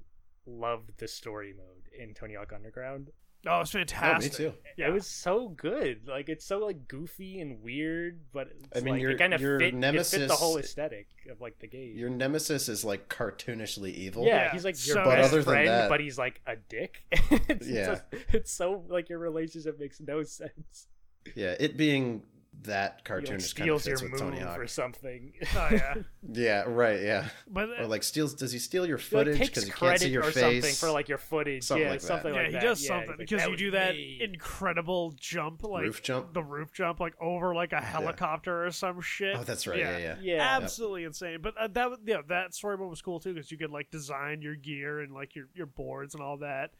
loved 0.46 0.98
the 0.98 1.08
story 1.08 1.52
mode 1.56 1.88
in 1.98 2.14
Tony 2.14 2.34
Hawk 2.34 2.52
Underground. 2.52 3.10
Oh, 3.48 3.60
it's 3.60 3.74
Oh, 3.74 3.78
me 3.78 3.84
fantastic. 3.84 4.32
too. 4.32 4.52
Yeah. 4.76 4.88
It 4.88 4.92
was 4.92 5.06
so 5.06 5.48
good. 5.48 6.06
Like 6.08 6.28
it's 6.28 6.44
so 6.44 6.58
like 6.58 6.88
goofy 6.88 7.40
and 7.40 7.62
weird, 7.62 8.20
but 8.32 8.48
it's 8.48 8.78
I 8.78 8.80
mean, 8.84 8.94
like, 8.94 9.02
your- 9.02 9.10
it 9.12 9.18
kind 9.18 9.32
of 9.34 9.40
your 9.40 9.58
fit, 9.60 9.74
it 9.74 10.06
fit 10.06 10.28
the 10.28 10.34
whole 10.34 10.58
aesthetic 10.58 11.08
of 11.30 11.40
like 11.40 11.58
the 11.60 11.66
game. 11.66 11.96
Your 11.96 12.10
nemesis 12.10 12.68
is 12.68 12.84
like 12.84 13.08
cartoonishly 13.08 13.92
evil. 13.94 14.24
yeah, 14.26 14.44
Yeah, 14.46 14.52
he's 14.52 14.64
like 14.64 14.86
your 14.86 14.96
But 14.96 15.16
best 15.16 15.28
other 15.32 15.42
than 15.42 15.52
friend, 15.54 15.68
that- 15.68 15.88
but 15.88 16.00
he's 16.00 16.18
like 16.18 16.40
a 16.46 16.56
dick. 16.56 16.98
it's, 17.10 17.68
Yeah. 17.68 17.86
just- 17.86 18.02
it's 18.34 18.52
so 18.52 18.84
like 18.88 19.08
your 19.08 19.18
relationship 19.18 19.78
makes 19.78 20.00
no 20.00 20.22
sense. 20.24 20.88
Yeah, 21.34 21.54
it 21.58 21.76
being 21.76 22.22
that 22.62 23.02
He 23.06 23.12
like, 23.12 23.22
cartoonish 23.24 23.26
kind 23.28 23.70
of 23.70 23.80
steals 23.82 23.86
your 23.86 23.98
fits 23.98 24.10
with 24.12 24.20
Tony 24.20 24.40
Hawk. 24.40 24.58
or 24.58 24.66
something. 24.66 25.32
Oh 25.56 25.68
yeah. 25.70 25.94
Yeah, 26.28 26.64
right. 26.66 27.00
Yeah, 27.00 27.28
But 27.46 27.68
or 27.78 27.86
like 27.86 28.02
steals. 28.02 28.34
Does 28.34 28.50
he 28.52 28.58
steal 28.58 28.86
your 28.86 28.98
footage 28.98 29.38
takes 29.38 29.50
because 29.50 29.64
he 29.64 29.70
can't 29.70 30.00
see 30.00 30.08
your 30.08 30.22
or 30.24 30.30
face? 30.32 30.40
something 30.62 30.74
for 30.74 30.90
like 30.92 31.08
your 31.08 31.18
footage. 31.18 31.62
Something 31.64 31.84
yeah, 31.84 31.90
like 31.90 32.00
that. 32.00 32.06
something 32.06 32.34
yeah, 32.34 32.40
like 32.40 32.46
he 32.48 32.52
that. 32.54 32.62
does 32.62 32.82
Yeah, 32.82 32.88
something 32.88 33.02
he's 33.10 33.18
like, 33.18 33.18
because 33.28 33.46
you 33.48 33.56
do 33.56 33.70
that 33.72 33.94
me." 33.94 34.18
incredible 34.20 35.12
jump, 35.20 35.62
like 35.62 35.82
Roof 35.84 36.02
jump? 36.02 36.32
the 36.34 36.42
roof 36.42 36.72
jump, 36.72 36.98
like 36.98 37.14
over 37.20 37.54
like 37.54 37.72
a 37.72 37.80
helicopter 37.80 38.66
or 38.66 38.70
some 38.72 39.00
shit. 39.00 39.36
Oh, 39.36 39.44
that's 39.44 39.66
right. 39.66 39.78
Yeah, 39.78 39.98
yeah. 39.98 40.16
Yeah, 40.20 40.58
absolutely 40.60 41.04
insane. 41.04 41.38
But 41.42 41.56
uh, 41.58 41.68
that 41.68 41.90
was- 41.90 41.98
yeah, 42.04 42.22
that 42.28 42.54
story 42.54 42.76
mode 42.78 42.90
was 42.90 43.02
cool 43.02 43.20
too 43.20 43.34
because 43.34 43.50
you 43.52 43.58
could 43.58 43.70
like 43.70 43.90
design 43.90 44.42
your 44.42 44.56
gear 44.56 45.00
and 45.00 45.12
like 45.12 45.34
your 45.36 45.46
your 45.54 45.66
boards 45.66 46.14
and 46.14 46.22
all 46.22 46.38
that. 46.38 46.72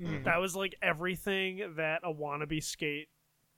Mhm. 0.00 0.24
That 0.24 0.40
was 0.40 0.56
like 0.56 0.74
everything 0.82 1.74
that 1.76 2.00
a 2.02 2.12
wannabe 2.12 2.62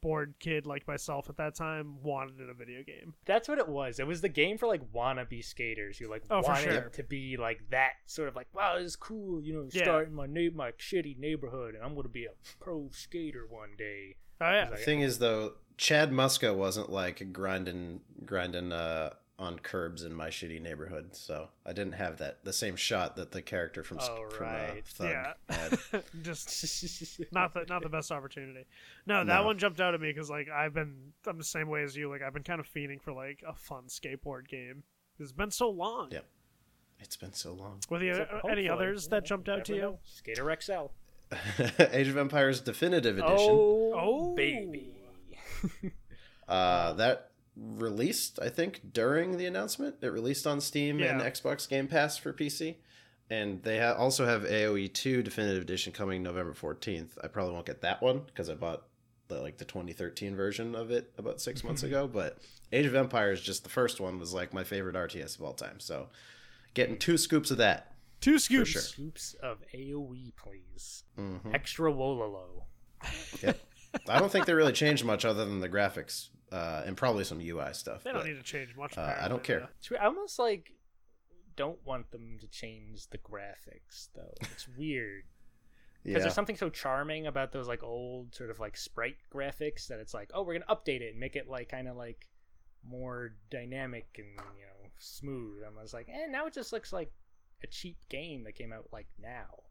skateboard 0.07 0.35
kid 0.41 0.67
like 0.67 0.87
myself 0.87 1.29
at 1.29 1.37
that 1.37 1.55
time 1.55 1.97
wanted 2.03 2.41
in 2.41 2.51
a 2.51 2.55
video 2.55 2.83
game. 2.83 3.15
That's 3.25 3.49
what 3.49 3.59
it 3.59 3.69
was. 3.69 3.99
It 3.99 4.07
was 4.07 4.21
the 4.21 4.29
game 4.29 4.59
for 4.59 4.67
like 4.67 4.83
wannabe 4.93 5.45
skaters 5.45 5.99
who 5.99 6.09
like 6.09 6.23
Oh, 6.31 6.41
wanted 6.43 6.63
sure. 6.73 6.89
to 6.91 7.03
be 7.03 7.37
like 7.37 7.61
that 7.71 7.93
sort 8.07 8.29
of 8.29 8.37
like, 8.37 8.49
wow, 8.55 8.77
this 8.77 8.87
is 8.87 8.97
cool, 8.97 9.43
you 9.43 9.55
know, 9.55 9.69
Yeah. 9.73 9.83
starting 9.83 10.15
my 10.15 10.27
na- 10.27 10.51
my 10.55 10.73
shitty 10.73 11.19
neighborhood, 11.19 11.75
and 11.75 11.85
I'm 11.85 11.95
gonna 11.95 12.09
be 12.09 12.25
a 12.27 12.31
pro 12.61 12.89
skater 12.93 13.47
one 13.49 13.71
day. 13.77 14.17
Oh 14.41 14.51
yeah, 14.51 14.69
It's 14.69 14.71
The 14.81 14.85
thing 14.85 15.01
is, 15.01 15.19
though, 15.19 15.55
Chad 15.79 16.11
Muska 16.11 16.55
wasn't 16.55 16.91
like 16.91 17.33
grinding, 17.33 18.01
grinding 18.25 18.73
uh, 18.73 19.11
on 19.39 19.59
curbs 19.59 20.03
in 20.03 20.14
my 20.14 20.28
shitty 20.28 20.61
neighborhood, 20.62 21.14
so 21.14 21.49
I 21.66 21.72
didn't 21.74 21.93
have 21.93 22.16
that 22.18 22.39
the 22.45 22.53
same 22.55 22.74
shot 22.76 23.16
that 23.16 23.32
the 23.32 23.43
character 23.43 23.84
from 23.84 23.99
Oh, 24.01 24.28
from 24.30 24.47
uh. 24.49 24.66
Thug 24.84 25.11
Yeah. 25.11 25.32
had. 25.51 26.03
Just 26.22 27.20
not 27.32 27.53
the 27.53 27.64
not 27.68 27.82
the 27.82 27.89
best 27.91 28.11
opportunity. 28.11 28.64
No, 29.07 29.18
that 29.24 29.41
No. 29.41 29.45
one 29.45 29.59
jumped 29.59 29.80
out 29.80 29.93
at 29.93 30.01
me 30.01 30.09
because 30.11 30.30
like 30.30 30.49
I've 30.49 30.72
been 30.72 31.12
I'm 31.26 31.37
the 31.37 31.45
same 31.45 31.68
way 31.68 31.82
as 31.82 31.95
you. 31.97 32.09
Like 32.09 32.22
I've 32.22 32.32
been 32.32 32.45
kind 32.45 32.61
of 32.61 32.66
fiending 32.66 33.01
for 33.03 33.12
like 33.12 33.43
a 33.47 33.55
fun 33.55 33.84
skateboard 33.89 34.49
game. 34.49 34.84
It's 35.18 35.32
been 35.32 35.51
so 35.51 35.68
long. 35.70 36.09
Yep, 36.12 36.24
It's 37.01 37.16
been 37.16 37.32
so 37.34 37.53
long. 37.53 37.80
Were 37.91 37.99
there 37.99 38.14
So 38.14 38.20
uh, 38.22 38.24
any 38.24 38.66
hopefully, 38.66 38.68
others 38.70 39.09
that 39.09 39.24
jumped 39.26 39.49
out 39.51 39.64
to 39.66 39.72
never 39.72 39.84
you? 39.84 39.91
know. 39.93 39.99
Skater 40.05 40.57
XL. 40.61 40.87
Age 41.93 42.09
of 42.09 42.16
Empires 42.16 42.61
Definitive 42.61 43.18
Edition. 43.18 43.51
Oh, 43.51 43.93
Oh. 43.95 44.34
baby. 44.34 44.93
Uh, 46.49 46.93
that 46.95 47.30
released, 47.57 48.39
I 48.41 48.49
think, 48.49 48.93
during 48.93 49.37
the 49.39 49.47
announcement. 49.47 49.97
It 50.03 50.09
released 50.09 50.47
on 50.47 50.61
Steam 50.61 51.01
and 51.01 51.21
Xbox 51.21 51.69
Game 51.69 51.89
Pass 51.89 52.17
for 52.19 52.33
PC. 52.33 52.77
And 53.29 53.63
they 53.63 53.81
ha- 53.81 53.95
also 53.95 54.25
have 54.27 54.43
AOE 54.45 54.93
2 54.93 55.23
Definitive 55.23 55.63
Edition 55.63 55.93
coming 55.93 56.23
November 56.23 56.53
14th. 56.55 57.19
I 57.25 57.27
probably 57.29 57.55
won't 57.55 57.67
get 57.67 57.81
that 57.81 58.01
one 58.03 58.21
because 58.27 58.49
I 58.49 58.55
bought 58.55 58.85
the 59.29 59.41
like 59.41 59.59
the 59.59 59.65
2013 59.65 60.37
version 60.37 60.77
of 60.77 60.93
it 60.93 61.13
about 61.19 61.41
six 61.41 61.65
months 61.65 61.83
ago. 61.83 62.07
But 62.07 62.39
Age 62.73 62.87
of 62.87 62.95
Empires, 62.95 63.41
just 63.43 63.65
the 63.65 63.71
first 63.71 64.01
one, 64.01 64.21
was 64.21 64.33
like 64.33 64.55
my 64.55 64.63
favorite 64.63 64.95
RTS 64.95 65.37
of 65.37 65.43
all 65.45 65.55
time. 65.55 65.81
So 65.81 66.09
getting 66.75 66.97
two 66.99 67.17
scoops 67.19 67.51
of 67.51 67.57
that. 67.59 67.93
Two 68.21 68.39
scoops. 68.39 68.71
sure. 68.71 68.81
Scoops 68.83 69.35
of 69.43 69.59
AoE, 69.75 70.33
please. 70.37 71.03
Mhm. 71.19 71.53
Extra 71.53 71.93
Wololo. 71.93 72.63
Yep. 73.43 73.59
I 74.09 74.19
don't 74.21 74.31
think 74.31 74.47
they 74.47 74.55
really 74.55 74.73
changed 74.73 75.05
much 75.05 75.25
other 75.25 75.45
than 75.45 75.59
the 75.61 75.69
graphics 75.69 76.29
uh, 76.53 76.83
and 76.87 76.97
probably 76.97 77.25
some 77.25 77.41
UI 77.41 77.73
stuff. 77.73 78.05
They 78.05 78.11
don't 78.11 78.21
but- 78.21 78.27
need 78.29 78.37
to 78.37 78.43
change 78.43 78.77
much. 78.77 78.97
uh, 78.97 79.15
I 79.21 79.29
don't 79.29 79.43
care. 79.43 79.69
though. 79.91 79.97
I 79.97 80.07
almost 80.07 80.39
like 80.39 80.73
don't 81.57 81.79
want 81.87 82.11
them 82.11 82.37
to 82.41 82.47
change 82.49 83.09
the 83.09 83.19
graphics 83.19 84.09
though. 84.15 84.35
It's 84.41 84.69
weird 84.79 85.25
because 86.03 86.21
yeah. 86.21 86.23
there's 86.25 86.35
something 86.35 86.57
so 86.57 86.69
charming 86.69 87.27
about 87.27 87.53
those 87.53 87.67
like 87.67 87.83
old 87.83 88.35
sort 88.35 88.51
of 88.51 88.61
like 88.61 88.77
sprite 88.77 89.17
graphics 89.35 89.89
that 89.89 89.99
it's 89.99 90.15
like, 90.15 90.31
oh, 90.35 90.43
we're 90.43 90.59
gonna 90.59 90.67
update 90.77 91.01
it 91.01 91.11
and 91.13 91.19
make 91.19 91.35
it 91.35 91.49
like 91.49 91.69
kind 91.69 91.89
of 91.89 91.97
like 91.97 92.29
more 92.89 93.35
dynamic 93.51 94.07
and 94.19 94.29
you 94.57 94.65
know 94.67 94.91
smooth. 94.99 95.63
I 95.65 95.81
was 95.83 95.93
like, 95.93 96.09
eh, 96.09 96.27
now 96.31 96.47
it 96.47 96.53
just 96.55 96.73
looks 96.73 96.93
like 96.93 97.11
a 97.65 97.67
cheap 97.67 97.97
game 98.09 98.45
that 98.45 98.55
came 98.55 98.73
out 98.73 98.87
like 98.93 99.09
now. 99.21 99.63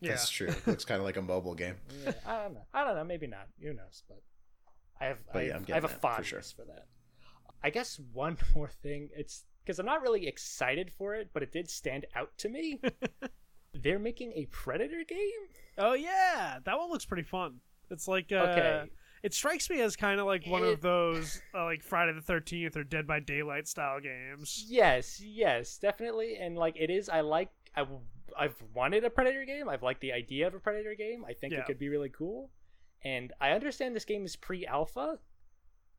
Yeah. 0.00 0.10
That's 0.10 0.28
true. 0.28 0.48
It 0.48 0.66
looks 0.66 0.84
kind 0.84 0.98
of 0.98 1.04
like 1.04 1.16
a 1.16 1.22
mobile 1.22 1.54
game. 1.54 1.76
Yeah, 2.04 2.12
I 2.26 2.42
don't 2.42 2.54
know. 2.54 2.66
I 2.74 2.84
don't 2.84 2.96
know. 2.96 3.04
Maybe 3.04 3.26
not. 3.26 3.46
Who 3.62 3.72
knows? 3.72 4.02
But 4.08 4.22
I 5.00 5.06
have. 5.06 5.18
But 5.32 5.38
I 5.38 5.42
yeah, 5.46 5.52
have, 5.54 5.62
I'm 5.62 5.72
I 5.72 5.74
have 5.74 5.84
a 5.84 5.88
getting 5.88 5.90
that, 5.90 5.90
for 5.94 6.00
fondness 6.00 6.26
sure. 6.28 6.64
for 6.64 6.72
that. 6.72 6.86
I 7.62 7.70
guess 7.70 8.00
one 8.12 8.36
more 8.54 8.68
thing. 8.68 9.10
It's 9.16 9.44
because 9.64 9.78
I'm 9.78 9.86
not 9.86 10.02
really 10.02 10.26
excited 10.26 10.92
for 10.92 11.14
it, 11.14 11.30
but 11.32 11.42
it 11.42 11.52
did 11.52 11.70
stand 11.70 12.06
out 12.14 12.30
to 12.38 12.48
me. 12.48 12.80
They're 13.74 13.98
making 13.98 14.32
a 14.34 14.46
Predator 14.46 15.02
game. 15.08 15.48
Oh 15.78 15.94
yeah, 15.94 16.58
that 16.64 16.78
one 16.78 16.90
looks 16.90 17.04
pretty 17.04 17.24
fun. 17.24 17.60
It's 17.90 18.06
like 18.06 18.30
uh, 18.32 18.36
Okay. 18.36 18.84
It 19.22 19.32
strikes 19.32 19.70
me 19.70 19.80
as 19.80 19.96
kind 19.96 20.20
of 20.20 20.26
like 20.26 20.46
one 20.46 20.62
It- 20.64 20.74
of 20.74 20.80
those 20.82 21.40
uh, 21.54 21.64
like 21.64 21.82
Friday 21.82 22.12
the 22.12 22.20
Thirteenth 22.20 22.76
or 22.76 22.84
Dead 22.84 23.06
by 23.06 23.20
Daylight 23.20 23.66
style 23.66 23.98
games. 24.00 24.64
Yes, 24.68 25.18
yes, 25.20 25.78
definitely. 25.78 26.36
And 26.36 26.56
like 26.56 26.76
it 26.76 26.90
is. 26.90 27.08
I 27.08 27.22
like. 27.22 27.48
I 27.76 27.84
I've 28.38 28.54
wanted 28.74 29.04
a 29.04 29.10
Predator 29.10 29.44
game. 29.44 29.68
I've 29.68 29.82
liked 29.82 30.00
the 30.00 30.12
idea 30.12 30.46
of 30.46 30.54
a 30.54 30.58
Predator 30.60 30.94
game. 30.94 31.24
I 31.26 31.32
think 31.34 31.52
Yeah. 31.52 31.60
it 31.60 31.66
could 31.66 31.78
be 31.78 31.88
really 31.88 32.10
cool. 32.10 32.50
And 33.04 33.32
I 33.40 33.50
understand 33.50 33.94
this 33.94 34.04
game 34.04 34.24
is 34.24 34.36
pre-alpha, 34.36 35.18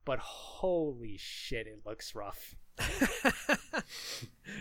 but 0.05 0.19
holy 0.19 1.17
shit, 1.17 1.67
it 1.67 1.81
looks 1.85 2.15
rough. 2.15 2.55
it's 2.77 3.85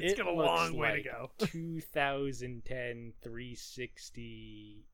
It 0.00 0.18
got 0.18 0.26
a 0.26 0.32
long 0.32 0.76
way 0.76 0.96
to 0.96 1.02
go. 1.02 1.30
2010 1.38 3.12
360 3.22 4.84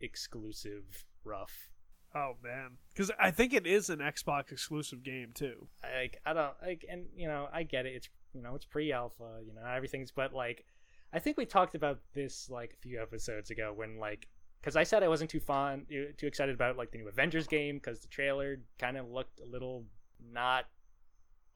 exclusive 0.00 1.04
rough. 1.24 1.70
Oh 2.14 2.34
man, 2.42 2.78
because 2.92 3.10
I 3.18 3.32
think 3.32 3.52
it 3.52 3.66
is 3.66 3.90
an 3.90 3.98
Xbox 3.98 4.52
exclusive 4.52 5.02
game 5.02 5.32
too. 5.34 5.66
I, 5.82 6.02
like 6.02 6.20
I 6.24 6.32
don't 6.32 6.54
like, 6.64 6.84
and 6.88 7.06
you 7.16 7.26
know 7.26 7.48
I 7.52 7.64
get 7.64 7.86
it. 7.86 7.94
It's 7.96 8.08
you 8.32 8.40
know 8.40 8.54
it's 8.54 8.64
pre-alpha. 8.64 9.40
You 9.44 9.52
know 9.52 9.66
everything's, 9.66 10.12
but 10.12 10.32
like 10.32 10.64
I 11.12 11.18
think 11.18 11.36
we 11.36 11.44
talked 11.44 11.74
about 11.74 11.98
this 12.12 12.48
like 12.50 12.74
a 12.74 12.76
few 12.76 13.02
episodes 13.02 13.50
ago 13.50 13.72
when 13.74 13.98
like 13.98 14.28
because 14.64 14.76
I 14.76 14.84
said 14.84 15.02
I 15.02 15.08
wasn't 15.08 15.28
too 15.28 15.40
fond, 15.40 15.86
too 15.90 16.26
excited 16.26 16.54
about 16.54 16.78
like 16.78 16.90
the 16.90 16.96
new 16.96 17.08
Avengers 17.08 17.46
game 17.46 17.76
because 17.76 18.00
the 18.00 18.08
trailer 18.08 18.60
kind 18.78 18.96
of 18.96 19.10
looked 19.10 19.38
a 19.40 19.44
little 19.44 19.84
not 20.32 20.64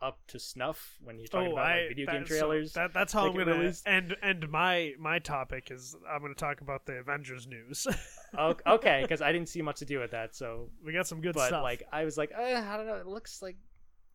up 0.02 0.18
to 0.28 0.38
snuff 0.38 0.98
when 1.02 1.18
you're 1.18 1.26
talking 1.26 1.48
oh, 1.48 1.52
about 1.52 1.66
I 1.66 1.80
like, 1.80 1.88
video 1.88 2.06
that- 2.06 2.12
game 2.12 2.26
so 2.26 2.28
trailers. 2.28 2.72
that, 2.74 2.92
that's 2.92 3.14
how 3.14 3.26
I'm 3.26 3.34
gonna 3.34 3.56
released. 3.56 3.88
end 3.88 4.14
end 4.22 4.50
my 4.50 4.92
my 4.98 5.18
topic 5.20 5.70
is 5.70 5.96
I'm 6.06 6.20
gonna 6.20 6.34
talk 6.34 6.60
about 6.60 6.84
the 6.84 6.94
Avengers 6.94 7.46
news. 7.46 7.86
Okay, 8.36 8.98
because 9.00 9.22
I 9.22 9.32
didn't 9.32 9.48
see 9.48 9.62
much 9.62 9.78
to 9.78 9.86
do 9.86 10.00
with 10.00 10.10
that, 10.10 10.36
so 10.36 10.68
we 10.84 10.92
got 10.92 11.06
some 11.06 11.22
good 11.22 11.34
stuff. 11.34 11.44
but 11.44 11.48
stuff. 11.48 11.62
like 11.62 11.82
I 11.90 12.04
was 12.04 12.18
like, 12.18 12.30
uh, 12.38 12.42
I 12.42 12.76
don't 12.76 12.86
know, 12.86 12.96
it 12.96 13.06
looks 13.06 13.40
like 13.40 13.56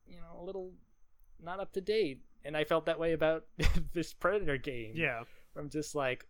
you 0.05 0.17
know 0.17 0.39
a 0.39 0.43
little 0.43 0.71
not 1.41 1.59
up 1.59 1.73
to 1.73 1.81
date, 1.81 2.21
and 2.45 2.55
I 2.55 2.63
felt 2.63 2.85
that 2.85 2.99
way 2.99 3.13
about 3.13 3.45
this 3.93 4.13
Predator 4.13 4.57
game. 4.57 4.93
yeah, 4.95 5.23
I'm 5.57 5.71
just 5.71 5.95
like, 5.95 6.27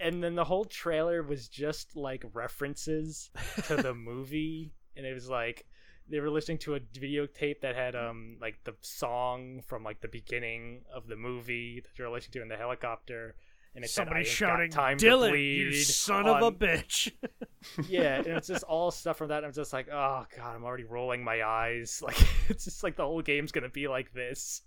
and 0.00 0.22
then 0.22 0.34
the 0.34 0.44
whole 0.44 0.64
trailer 0.64 1.22
was 1.22 1.48
just 1.48 1.96
like 1.96 2.24
references 2.32 3.30
to 3.66 3.76
the 3.76 3.94
movie, 3.94 4.72
and 4.96 5.06
it 5.06 5.14
was 5.14 5.28
like 5.28 5.66
they 6.08 6.20
were 6.20 6.30
listening 6.30 6.58
to 6.58 6.74
a 6.74 6.80
videotape 6.80 7.60
that 7.62 7.74
had 7.74 7.96
um 7.96 8.36
like 8.40 8.58
the 8.64 8.74
song 8.80 9.62
from 9.66 9.82
like 9.82 10.00
the 10.00 10.08
beginning 10.08 10.82
of 10.94 11.06
the 11.06 11.16
movie 11.16 11.80
that 11.80 11.98
you're 11.98 12.10
listening 12.10 12.32
to 12.32 12.42
in 12.42 12.48
the 12.48 12.56
helicopter. 12.56 13.36
And 13.76 13.84
it 13.84 13.90
somebody 13.90 14.24
said, 14.24 14.30
I 14.30 14.34
shouting, 14.34 14.70
got 14.70 14.76
time 14.76 14.96
"Dillon, 14.98 15.30
to 15.30 15.32
bleed 15.32 15.58
you 15.58 15.72
son 15.82 16.26
of 16.28 16.42
a 16.42 16.52
bitch!" 16.52 17.10
yeah, 17.88 18.18
and 18.18 18.28
it's 18.28 18.46
just 18.46 18.62
all 18.64 18.92
stuff 18.92 19.16
from 19.16 19.28
that. 19.28 19.38
And 19.38 19.46
I'm 19.46 19.52
just 19.52 19.72
like, 19.72 19.88
oh 19.88 20.24
god, 20.36 20.54
I'm 20.54 20.62
already 20.62 20.84
rolling 20.84 21.24
my 21.24 21.42
eyes. 21.42 22.00
Like 22.02 22.20
it's 22.48 22.64
just 22.64 22.84
like 22.84 22.96
the 22.96 23.04
whole 23.04 23.22
game's 23.22 23.50
gonna 23.50 23.68
be 23.68 23.88
like 23.88 24.12
this. 24.12 24.62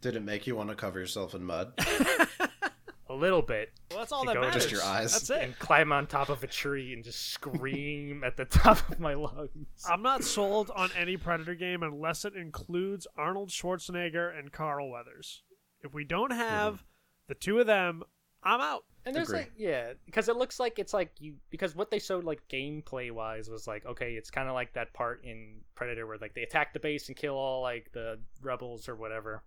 Did 0.00 0.14
it 0.16 0.22
make 0.22 0.46
you 0.46 0.54
want 0.54 0.70
to 0.70 0.76
cover 0.76 0.98
yourself 0.98 1.34
in 1.34 1.42
mud? 1.42 1.72
A 3.10 3.14
little 3.14 3.40
bit. 3.40 3.72
well, 3.90 4.00
that's 4.00 4.12
all 4.12 4.24
that 4.26 4.34
go 4.34 4.42
matters. 4.42 4.64
Just 4.64 4.72
your 4.72 4.82
eyes. 4.82 5.12
That's 5.12 5.30
it. 5.30 5.42
And 5.42 5.58
climb 5.58 5.92
on 5.92 6.06
top 6.06 6.28
of 6.28 6.44
a 6.44 6.46
tree 6.46 6.92
and 6.92 7.02
just 7.02 7.30
scream 7.30 8.22
at 8.22 8.36
the 8.36 8.44
top 8.46 8.86
of 8.90 9.00
my 9.00 9.14
lungs. 9.14 9.86
I'm 9.88 10.02
not 10.02 10.24
sold 10.24 10.70
on 10.76 10.90
any 10.96 11.16
Predator 11.16 11.54
game 11.54 11.82
unless 11.82 12.24
it 12.24 12.36
includes 12.36 13.06
Arnold 13.16 13.48
Schwarzenegger 13.48 14.38
and 14.38 14.52
Carl 14.52 14.90
Weathers. 14.90 15.42
If 15.82 15.94
we 15.94 16.04
don't 16.04 16.32
have 16.32 16.74
hmm. 16.74 16.84
the 17.28 17.34
two 17.34 17.58
of 17.60 17.66
them, 17.66 18.02
I'm 18.42 18.60
out. 18.60 18.84
And 19.04 19.16
there's 19.16 19.28
Agree. 19.28 19.38
like 19.40 19.52
yeah, 19.56 19.92
because 20.04 20.28
it 20.28 20.36
looks 20.36 20.60
like 20.60 20.78
it's 20.78 20.92
like 20.92 21.12
you 21.18 21.36
because 21.48 21.74
what 21.74 21.90
they 21.90 21.98
showed 21.98 22.24
like 22.24 22.42
gameplay 22.52 23.10
wise 23.10 23.48
was 23.48 23.66
like 23.66 23.86
okay, 23.86 24.12
it's 24.12 24.30
kind 24.30 24.48
of 24.48 24.54
like 24.54 24.74
that 24.74 24.92
part 24.92 25.24
in 25.24 25.60
Predator 25.74 26.06
where 26.06 26.18
like 26.18 26.34
they 26.34 26.42
attack 26.42 26.74
the 26.74 26.80
base 26.80 27.08
and 27.08 27.16
kill 27.16 27.34
all 27.34 27.62
like 27.62 27.90
the 27.92 28.18
rebels 28.42 28.86
or 28.86 28.96
whatever. 28.96 29.42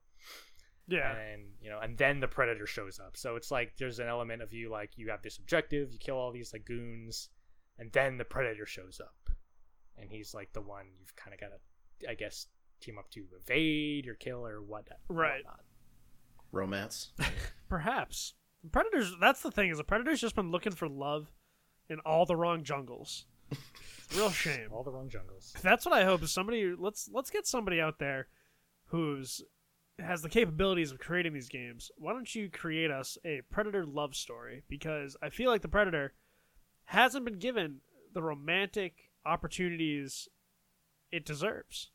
Yeah, 0.91 1.15
and 1.15 1.43
you 1.61 1.69
know 1.69 1.79
and 1.79 1.97
then 1.97 2.19
the 2.19 2.27
predator 2.27 2.65
shows 2.67 2.99
up 2.99 3.15
so 3.17 3.35
it's 3.35 3.49
like 3.51 3.73
there's 3.77 3.99
an 3.99 4.07
element 4.07 4.41
of 4.41 4.51
you 4.53 4.69
like 4.69 4.91
you 4.97 5.09
have 5.09 5.21
this 5.21 5.37
objective 5.37 5.91
you 5.93 5.99
kill 5.99 6.17
all 6.17 6.31
these 6.31 6.51
like 6.53 6.65
goons 6.65 7.29
and 7.79 7.91
then 7.91 8.17
the 8.17 8.25
predator 8.25 8.65
shows 8.65 8.99
up 9.03 9.33
and 9.97 10.09
he's 10.09 10.33
like 10.33 10.51
the 10.53 10.61
one 10.61 10.85
you've 10.99 11.15
kind 11.15 11.33
of 11.33 11.39
got 11.39 11.47
to 11.47 12.09
i 12.09 12.13
guess 12.13 12.47
team 12.81 12.97
up 12.97 13.09
to 13.11 13.23
evade 13.39 14.07
or 14.07 14.15
kill 14.15 14.45
or 14.45 14.61
what 14.61 14.87
Right. 15.07 15.43
whatnot. 15.45 15.61
Romance. 16.51 17.11
perhaps 17.69 18.33
Predators. 18.71 19.13
That's 19.19 19.41
the 19.41 19.49
thing 19.51 19.69
is 19.71 19.77
the 19.77 19.83
Predator's 19.83 20.21
just 20.21 20.35
been 20.35 20.51
looking 20.51 20.73
for 20.73 20.87
love 20.87 21.31
in 21.89 21.99
all 22.01 22.25
the 22.27 22.35
wrong 22.35 22.63
jungles. 22.63 23.25
Real 24.15 24.29
shame. 24.29 24.67
all 24.71 24.83
the 24.83 24.91
wrong 24.91 25.09
jungles 25.09 25.53
That's 25.63 25.85
what 25.85 25.93
I 25.95 26.03
hope 26.05 26.21
is 26.23 26.31
somebody. 26.31 26.73
Let's 26.77 27.09
let's 27.11 27.29
get 27.31 27.47
somebody 27.47 27.79
out 27.81 27.97
there 27.99 28.27
who's 28.85 29.41
has 30.03 30.21
the 30.21 30.29
capabilities 30.29 30.91
of 30.91 30.99
creating 30.99 31.33
these 31.33 31.49
games. 31.49 31.91
Why 31.97 32.13
don't 32.13 32.33
you 32.33 32.49
create 32.49 32.91
us 32.91 33.17
a 33.25 33.41
Predator 33.51 33.85
love 33.85 34.15
story? 34.15 34.63
Because 34.67 35.15
I 35.21 35.29
feel 35.29 35.49
like 35.51 35.61
the 35.61 35.67
Predator 35.67 36.13
hasn't 36.85 37.25
been 37.25 37.39
given 37.39 37.77
the 38.13 38.21
romantic 38.21 39.11
opportunities 39.25 40.27
it 41.11 41.25
deserves. 41.25 41.89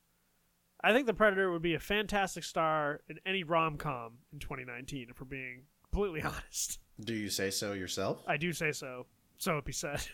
I 0.83 0.93
think 0.93 1.07
the 1.07 1.15
Predator 1.15 1.51
would 1.51 1.63
be 1.63 1.75
a 1.75 1.81
fantastic 1.81 2.45
star 2.45 3.01
in 3.09 3.19
any 3.27 3.43
rom 3.43 3.77
com 3.77 4.19
in 4.33 4.39
2019. 4.39 5.09
If 5.11 5.21
we're 5.21 5.27
being 5.27 5.63
completely 5.91 6.23
honest, 6.25 6.79
Do 7.01 7.15
you 7.15 7.29
say 7.29 7.51
so 7.51 7.73
yourself? 7.73 8.23
I 8.27 8.37
do 8.37 8.53
say 8.53 8.73
so. 8.73 9.07
So 9.39 9.59
it 9.59 9.65
be 9.65 9.73
said. 9.73 10.01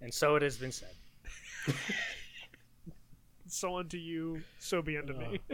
and 0.00 0.12
so 0.12 0.36
it 0.36 0.42
has 0.42 0.56
been 0.56 0.72
said 0.72 0.94
so 3.50 3.76
unto 3.78 3.96
you, 3.96 4.42
so 4.58 4.82
be 4.82 4.96
unto 4.96 5.14
me. 5.14 5.40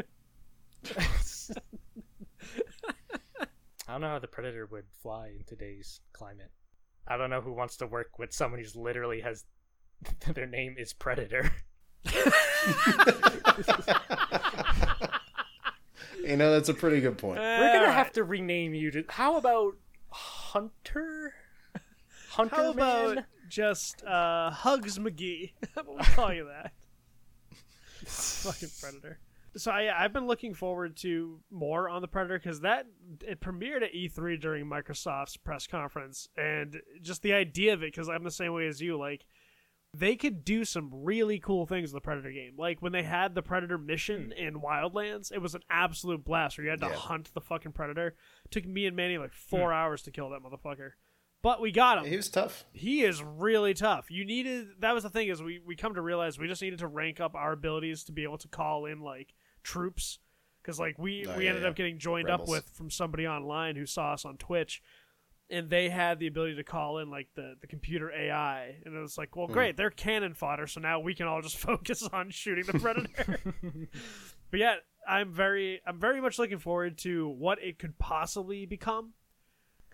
i 3.88 3.92
don't 3.92 4.00
know 4.02 4.08
how 4.08 4.18
the 4.18 4.26
predator 4.26 4.66
would 4.66 4.84
fly 5.02 5.28
in 5.28 5.42
today's 5.46 6.00
climate 6.12 6.50
i 7.08 7.16
don't 7.16 7.30
know 7.30 7.40
who 7.40 7.52
wants 7.54 7.76
to 7.78 7.86
work 7.86 8.18
with 8.18 8.34
someone 8.34 8.60
who's 8.60 8.76
literally 8.76 9.22
has 9.22 9.44
their 10.34 10.46
name 10.46 10.74
is 10.78 10.92
predator 10.92 11.50
You 16.22 16.36
know, 16.36 16.52
that's 16.52 16.70
a 16.70 16.74
pretty 16.74 17.00
good 17.00 17.18
point. 17.18 17.38
We're 17.38 17.72
gonna 17.72 17.92
have 17.92 18.12
to 18.12 18.24
rename 18.24 18.72
you 18.74 18.90
to. 18.92 19.04
How 19.10 19.36
about 19.36 19.76
Hunter? 20.10 21.34
Hunter 22.30 22.56
How 22.56 22.70
about 22.70 23.14
Man? 23.16 23.24
just 23.48 24.02
uh, 24.04 24.50
Hugs 24.50 24.98
McGee? 24.98 25.52
we'll 25.86 25.98
call 25.98 26.32
you 26.32 26.46
that. 26.46 26.72
Fucking 28.42 28.70
Predator. 28.80 29.18
So 29.56 29.70
I, 29.70 30.04
I've 30.04 30.12
been 30.12 30.26
looking 30.26 30.52
forward 30.52 30.96
to 30.98 31.40
more 31.50 31.88
on 31.88 32.02
the 32.02 32.08
Predator 32.08 32.38
because 32.38 32.60
that 32.60 32.86
it 33.20 33.40
premiered 33.40 33.82
at 33.82 33.94
E3 33.94 34.40
during 34.40 34.66
Microsoft's 34.66 35.36
press 35.36 35.66
conference, 35.66 36.28
and 36.36 36.80
just 37.02 37.22
the 37.22 37.32
idea 37.32 37.72
of 37.72 37.82
it. 37.82 37.92
Because 37.92 38.08
I'm 38.08 38.24
the 38.24 38.30
same 38.30 38.52
way 38.52 38.66
as 38.66 38.80
you. 38.80 38.98
Like 38.98 39.26
they 39.96 40.16
could 40.16 40.44
do 40.44 40.64
some 40.64 40.90
really 40.92 41.38
cool 41.38 41.66
things 41.66 41.90
in 41.90 41.94
the 41.94 42.00
Predator 42.00 42.32
game. 42.32 42.54
Like 42.58 42.82
when 42.82 42.92
they 42.92 43.04
had 43.04 43.34
the 43.34 43.42
Predator 43.42 43.78
mission 43.78 44.32
hmm. 44.36 44.46
in 44.46 44.60
Wildlands, 44.60 45.32
it 45.32 45.40
was 45.40 45.54
an 45.54 45.62
absolute 45.70 46.24
blast 46.24 46.58
where 46.58 46.64
you 46.64 46.70
had 46.70 46.80
to 46.80 46.88
Yeah. 46.88 46.94
hunt 46.94 47.32
the 47.32 47.40
fucking 47.40 47.72
Predator. 47.72 48.16
took 48.50 48.66
me 48.66 48.86
and 48.86 48.96
Manny 48.96 49.18
like 49.18 49.32
four 49.32 49.70
hmm. 49.70 49.76
hours 49.76 50.02
to 50.02 50.10
kill 50.10 50.30
that 50.30 50.42
motherfucker. 50.42 50.92
But 51.44 51.60
we 51.60 51.70
got 51.70 51.98
him 51.98 52.06
He 52.10 52.16
was 52.16 52.28
tough. 52.28 52.64
he 52.72 53.02
is 53.04 53.22
really 53.22 53.74
tough. 53.74 54.10
You 54.10 54.24
needed 54.24 54.66
that 54.80 54.94
was 54.94 55.04
the 55.04 55.10
thing 55.10 55.28
is 55.28 55.40
we 55.42 55.60
we 55.64 55.76
come 55.76 55.94
to 55.94 56.00
realize 56.00 56.38
we 56.40 56.48
just 56.48 56.62
needed 56.62 56.80
to 56.80 56.88
rank 56.88 57.20
up 57.20 57.36
our 57.36 57.52
abilities 57.52 58.02
to 58.04 58.12
be 58.12 58.24
able 58.24 58.38
to 58.38 58.48
call 58.48 58.86
in 58.86 59.00
like 59.00 59.34
troops 59.62 60.18
because 60.62 60.80
like 60.80 60.98
we 60.98 61.26
Oh, 61.28 61.36
we 61.36 61.44
yeah, 61.44 61.50
ended 61.50 61.62
yeah. 61.64 61.68
up 61.68 61.76
getting 61.76 61.98
joined 61.98 62.28
up 62.30 62.48
with 62.48 62.64
from 62.74 62.90
somebody 62.90 63.28
online 63.28 63.76
who 63.76 63.86
saw 63.86 64.14
us 64.14 64.24
on 64.24 64.36
Twitch. 64.38 64.82
And 65.50 65.68
they 65.68 65.90
had 65.90 66.18
the 66.18 66.26
ability 66.26 66.56
to 66.56 66.64
call 66.64 66.96
in 67.00 67.10
like 67.10 67.28
the, 67.34 67.54
the 67.60 67.66
computer 67.66 68.10
AI, 68.10 68.76
and 68.86 68.94
it 68.96 68.98
was 68.98 69.18
like, 69.18 69.34
Hmm. 69.34 69.40
well, 69.40 69.48
great, 69.48 69.76
they're 69.76 69.90
cannon 69.90 70.32
fodder, 70.32 70.66
so 70.66 70.80
now 70.80 71.00
we 71.00 71.14
can 71.14 71.26
all 71.26 71.42
just 71.42 71.58
focus 71.70 72.02
on 72.14 72.30
shooting 72.30 72.64
the 72.64 72.78
predator. 72.78 73.38
but 74.50 74.58
yeah, 74.60 74.76
I'm 75.06 75.34
very, 75.34 75.82
I'm 75.86 76.00
very 76.00 76.22
much 76.22 76.38
looking 76.38 76.58
forward 76.58 76.96
to 77.00 77.28
what 77.28 77.62
it 77.62 77.78
could 77.78 77.98
possibly 77.98 78.64
become. 78.64 79.12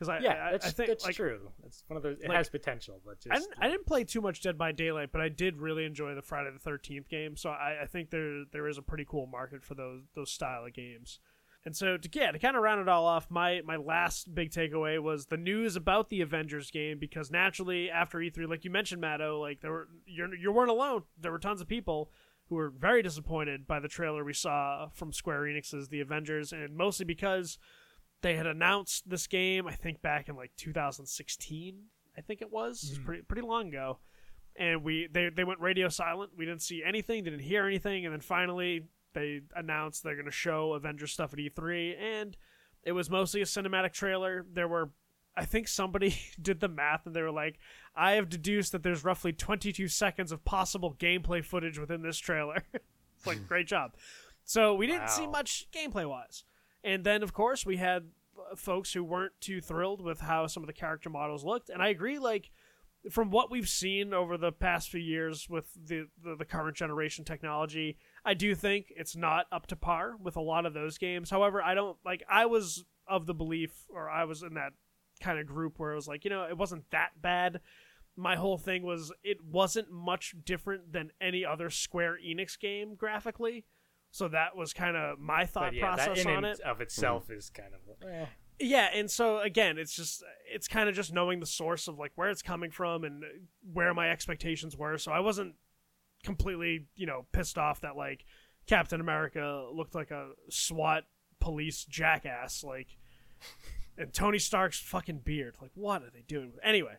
Because 0.00 0.08
I, 0.08 0.18
Yeah, 0.20 0.46
I, 0.46 0.52
that's, 0.52 0.66
I 0.66 0.70
think 0.70 0.88
that's 0.88 1.04
like, 1.04 1.14
true. 1.14 1.50
It's 1.66 1.84
one 1.86 1.98
of 1.98 2.02
those. 2.02 2.18
It 2.20 2.28
like- 2.28 2.38
has 2.38 2.48
potential, 2.48 3.02
but 3.04 3.20
just 3.20 3.32
I 3.32 3.38
didn't, 3.38 3.54
I 3.60 3.68
didn't 3.68 3.86
play 3.86 4.02
too 4.04 4.22
much 4.22 4.40
Dead 4.40 4.56
by 4.56 4.72
Daylight, 4.72 5.10
but 5.12 5.20
I 5.20 5.28
did 5.28 5.60
really 5.60 5.84
enjoy 5.84 6.14
the 6.14 6.22
Friday 6.22 6.50
the 6.50 6.58
Thirteenth 6.58 7.10
game. 7.10 7.36
So 7.36 7.50
I, 7.50 7.82
I 7.82 7.86
think 7.86 8.08
there 8.08 8.44
there 8.50 8.66
is 8.66 8.78
a 8.78 8.82
pretty 8.82 9.04
cool 9.06 9.26
market 9.26 9.62
for 9.62 9.74
those 9.74 10.04
those 10.14 10.30
style 10.30 10.64
of 10.64 10.72
games. 10.72 11.18
And 11.66 11.76
so 11.76 11.98
to 11.98 12.08
yeah, 12.14 12.32
to 12.32 12.38
kind 12.38 12.56
of 12.56 12.62
round 12.62 12.80
it 12.80 12.88
all 12.88 13.04
off, 13.04 13.30
my 13.30 13.60
my 13.62 13.76
last 13.76 14.34
big 14.34 14.50
takeaway 14.50 14.98
was 15.02 15.26
the 15.26 15.36
news 15.36 15.76
about 15.76 16.08
the 16.08 16.22
Avengers 16.22 16.70
game 16.70 16.98
because 16.98 17.30
naturally 17.30 17.90
after 17.90 18.16
E3, 18.18 18.48
like 18.48 18.64
you 18.64 18.70
mentioned, 18.70 19.02
Matto, 19.02 19.38
like 19.38 19.60
there 19.60 19.70
were 19.70 19.88
you're 20.06 20.34
you 20.34 20.50
weren't 20.50 20.70
alone. 20.70 21.02
There 21.20 21.30
were 21.30 21.38
tons 21.38 21.60
of 21.60 21.68
people 21.68 22.10
who 22.48 22.54
were 22.54 22.70
very 22.70 23.02
disappointed 23.02 23.66
by 23.66 23.78
the 23.78 23.88
trailer 23.88 24.24
we 24.24 24.32
saw 24.32 24.88
from 24.94 25.12
Square 25.12 25.42
Enix's 25.42 25.88
The 25.88 26.00
Avengers, 26.00 26.52
and 26.52 26.74
mostly 26.74 27.04
because 27.04 27.58
they 28.22 28.36
had 28.36 28.46
announced 28.46 29.08
this 29.08 29.26
game, 29.26 29.66
I 29.66 29.74
think 29.74 30.02
back 30.02 30.28
in 30.28 30.36
like 30.36 30.52
2016, 30.56 31.78
I 32.16 32.20
think 32.20 32.42
it 32.42 32.52
was, 32.52 32.82
It's 32.82 32.92
mm-hmm. 32.94 33.04
pretty 33.04 33.22
pretty 33.22 33.42
long 33.42 33.68
ago. 33.68 33.98
And 34.56 34.82
we 34.84 35.08
they 35.10 35.30
they 35.30 35.44
went 35.44 35.60
radio 35.60 35.88
silent. 35.88 36.32
We 36.36 36.44
didn't 36.44 36.62
see 36.62 36.82
anything, 36.84 37.24
didn't 37.24 37.40
hear 37.40 37.66
anything, 37.66 38.04
and 38.04 38.12
then 38.12 38.20
finally 38.20 38.86
they 39.12 39.40
announced 39.54 40.02
they're 40.02 40.14
going 40.14 40.26
to 40.26 40.30
show 40.30 40.74
Avengers 40.74 41.12
stuff 41.12 41.32
at 41.32 41.38
E3, 41.38 41.96
and 41.98 42.36
it 42.82 42.92
was 42.92 43.10
mostly 43.10 43.40
a 43.40 43.44
cinematic 43.44 43.92
trailer. 43.92 44.44
There 44.52 44.68
were 44.68 44.90
I 45.36 45.44
think 45.44 45.68
somebody 45.68 46.16
did 46.42 46.60
the 46.60 46.68
math 46.68 47.06
and 47.06 47.14
they 47.14 47.22
were 47.22 47.30
like, 47.30 47.58
I 47.94 48.12
have 48.12 48.28
deduced 48.28 48.72
that 48.72 48.82
there's 48.82 49.04
roughly 49.04 49.32
22 49.32 49.88
seconds 49.88 50.32
of 50.32 50.44
possible 50.44 50.94
gameplay 50.98 51.44
footage 51.44 51.78
within 51.78 52.02
this 52.02 52.18
trailer. 52.18 52.64
it's 52.74 53.26
like, 53.26 53.46
great 53.48 53.66
job. 53.66 53.94
So 54.44 54.74
we 54.74 54.86
didn't 54.86 55.10
see 55.10 55.26
much 55.26 55.68
gameplay 55.72 56.08
wise. 56.08 56.44
And 56.82 57.04
then, 57.04 57.22
of 57.22 57.32
course, 57.32 57.66
we 57.66 57.76
had 57.76 58.08
uh, 58.38 58.56
folks 58.56 58.92
who 58.92 59.04
weren't 59.04 59.32
too 59.40 59.60
thrilled 59.60 60.00
with 60.00 60.20
how 60.20 60.46
some 60.46 60.62
of 60.62 60.66
the 60.66 60.72
character 60.72 61.10
models 61.10 61.44
looked. 61.44 61.68
And 61.68 61.82
I 61.82 61.88
agree, 61.88 62.18
like, 62.18 62.50
from 63.10 63.30
what 63.30 63.50
we've 63.50 63.68
seen 63.68 64.12
over 64.12 64.36
the 64.36 64.52
past 64.52 64.90
few 64.90 65.00
years 65.00 65.48
with 65.48 65.72
the, 65.74 66.08
the, 66.22 66.36
the 66.36 66.44
current 66.44 66.76
generation 66.76 67.24
technology, 67.24 67.96
I 68.24 68.34
do 68.34 68.54
think 68.54 68.92
it's 68.94 69.16
not 69.16 69.46
up 69.50 69.66
to 69.68 69.76
par 69.76 70.14
with 70.22 70.36
a 70.36 70.42
lot 70.42 70.66
of 70.66 70.74
those 70.74 70.98
games. 70.98 71.30
However, 71.30 71.62
I 71.62 71.74
don't, 71.74 71.96
like, 72.04 72.22
I 72.30 72.46
was 72.46 72.84
of 73.06 73.26
the 73.26 73.34
belief, 73.34 73.86
or 73.88 74.08
I 74.08 74.24
was 74.24 74.42
in 74.42 74.54
that 74.54 74.72
kind 75.20 75.38
of 75.38 75.46
group 75.46 75.78
where 75.78 75.92
it 75.92 75.96
was 75.96 76.08
like, 76.08 76.24
you 76.24 76.30
know, 76.30 76.44
it 76.44 76.56
wasn't 76.56 76.90
that 76.90 77.10
bad. 77.20 77.60
My 78.16 78.36
whole 78.36 78.58
thing 78.58 78.82
was 78.82 79.12
it 79.22 79.42
wasn't 79.42 79.90
much 79.90 80.34
different 80.44 80.92
than 80.92 81.10
any 81.20 81.44
other 81.44 81.70
Square 81.70 82.18
Enix 82.26 82.58
game 82.58 82.94
graphically. 82.94 83.64
So 84.10 84.28
that 84.28 84.56
was 84.56 84.72
kind 84.72 84.96
of 84.96 85.18
my 85.18 85.46
thought 85.46 85.74
yeah, 85.74 85.94
process 85.94 86.26
on 86.26 86.44
it. 86.44 86.60
of 86.60 86.80
itself 86.80 87.30
is 87.30 87.50
kind 87.50 87.70
of. 87.74 88.08
eh. 88.08 88.26
Yeah, 88.58 88.88
and 88.92 89.10
so 89.10 89.38
again, 89.38 89.78
it's 89.78 89.94
just 89.94 90.22
it's 90.52 90.68
kind 90.68 90.88
of 90.88 90.94
just 90.94 91.12
knowing 91.12 91.40
the 91.40 91.46
source 91.46 91.88
of 91.88 91.98
like 91.98 92.12
where 92.16 92.28
it's 92.28 92.42
coming 92.42 92.70
from 92.70 93.04
and 93.04 93.22
where 93.72 93.94
my 93.94 94.10
expectations 94.10 94.76
were. 94.76 94.98
So 94.98 95.12
I 95.12 95.20
wasn't 95.20 95.54
completely, 96.24 96.86
you 96.94 97.06
know, 97.06 97.26
pissed 97.32 97.56
off 97.56 97.80
that 97.80 97.96
like 97.96 98.24
Captain 98.66 99.00
America 99.00 99.66
looked 99.72 99.94
like 99.94 100.10
a 100.10 100.32
SWAT 100.50 101.04
police 101.40 101.84
jackass 101.84 102.62
like 102.62 102.88
and 103.96 104.12
Tony 104.12 104.38
Stark's 104.38 104.78
fucking 104.78 105.20
beard. 105.24 105.56
Like 105.62 105.70
what 105.74 106.02
are 106.02 106.10
they 106.10 106.24
doing? 106.26 106.52
Anyway, 106.62 106.96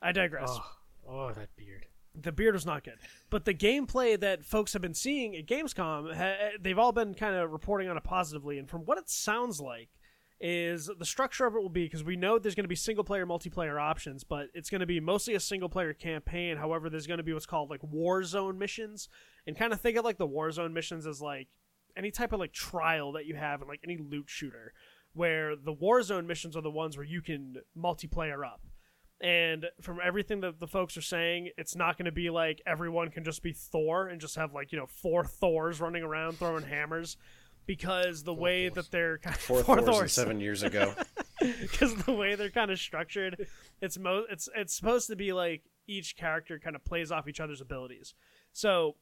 I 0.00 0.12
digress 0.12 0.48
Oh, 0.50 0.70
oh, 1.06 1.32
that 1.32 1.54
beard. 1.56 1.86
The 2.14 2.32
beard 2.32 2.54
was 2.54 2.66
not 2.66 2.84
good. 2.84 2.98
But 3.30 3.44
the 3.44 3.54
gameplay 3.54 4.18
that 4.20 4.44
folks 4.44 4.72
have 4.72 4.82
been 4.82 4.94
seeing 4.94 5.36
at 5.36 5.46
Gamescom, 5.46 6.14
ha- 6.14 6.56
they've 6.60 6.78
all 6.78 6.92
been 6.92 7.14
kind 7.14 7.34
of 7.36 7.50
reporting 7.50 7.88
on 7.88 7.96
it 7.96 8.04
positively. 8.04 8.58
And 8.58 8.68
from 8.68 8.82
what 8.82 8.98
it 8.98 9.08
sounds 9.08 9.60
like, 9.60 9.88
is 10.40 10.90
the 10.98 11.04
structure 11.04 11.46
of 11.46 11.54
it 11.54 11.60
will 11.60 11.68
be 11.68 11.84
because 11.84 12.04
we 12.04 12.16
know 12.16 12.38
there's 12.38 12.54
going 12.54 12.64
to 12.64 12.68
be 12.68 12.74
single 12.74 13.04
player, 13.04 13.24
multiplayer 13.24 13.80
options, 13.80 14.24
but 14.24 14.48
it's 14.52 14.68
going 14.68 14.80
to 14.80 14.86
be 14.86 15.00
mostly 15.00 15.34
a 15.34 15.40
single 15.40 15.68
player 15.68 15.94
campaign. 15.94 16.56
However, 16.56 16.90
there's 16.90 17.06
going 17.06 17.18
to 17.18 17.24
be 17.24 17.32
what's 17.32 17.46
called 17.46 17.70
like 17.70 17.82
war 17.82 18.22
zone 18.24 18.58
missions, 18.58 19.08
and 19.46 19.56
kind 19.56 19.72
of 19.72 19.80
think 19.80 19.96
of 19.96 20.04
like 20.04 20.18
the 20.18 20.26
war 20.26 20.50
zone 20.50 20.74
missions 20.74 21.06
as 21.06 21.22
like 21.22 21.48
any 21.96 22.10
type 22.10 22.32
of 22.32 22.40
like 22.40 22.52
trial 22.52 23.12
that 23.12 23.26
you 23.26 23.36
have 23.36 23.62
in 23.62 23.68
like 23.68 23.80
any 23.84 23.96
loot 23.96 24.26
shooter, 24.26 24.74
where 25.14 25.56
the 25.56 25.72
war 25.72 26.02
zone 26.02 26.26
missions 26.26 26.56
are 26.56 26.62
the 26.62 26.70
ones 26.70 26.96
where 26.96 27.06
you 27.06 27.22
can 27.22 27.56
multiplayer 27.78 28.44
up. 28.44 28.60
And 29.24 29.64
from 29.80 30.00
everything 30.04 30.40
that 30.42 30.60
the 30.60 30.66
folks 30.66 30.98
are 30.98 31.02
saying, 31.02 31.48
it's 31.56 31.74
not 31.74 31.96
going 31.96 32.04
to 32.04 32.12
be 32.12 32.28
like 32.28 32.60
everyone 32.66 33.08
can 33.08 33.24
just 33.24 33.42
be 33.42 33.52
Thor 33.52 34.08
and 34.08 34.20
just 34.20 34.36
have 34.36 34.52
like 34.52 34.70
you 34.70 34.78
know 34.78 34.86
four 34.86 35.24
Thors 35.24 35.80
running 35.80 36.02
around 36.02 36.36
throwing 36.36 36.62
hammers, 36.62 37.16
because 37.64 38.22
the 38.22 38.34
way 38.34 38.68
that 38.68 38.90
they're 38.90 39.16
kind 39.16 39.34
of, 39.34 39.40
Four, 39.40 39.62
Thors, 39.64 40.00
and 40.00 40.10
seven 40.10 40.40
years 40.40 40.62
ago. 40.62 40.92
because 41.62 41.94
the 42.04 42.12
way 42.12 42.34
they're 42.34 42.50
kind 42.50 42.70
of 42.70 42.78
structured, 42.78 43.48
it's 43.80 43.98
mo 43.98 44.24
it's 44.30 44.46
it's 44.54 44.74
supposed 44.74 45.06
to 45.08 45.16
be 45.16 45.32
like 45.32 45.62
each 45.86 46.16
character 46.16 46.58
kind 46.58 46.76
of 46.76 46.84
plays 46.84 47.10
off 47.10 47.26
each 47.26 47.40
other's 47.40 47.62
abilities. 47.62 48.12
So 48.52 48.96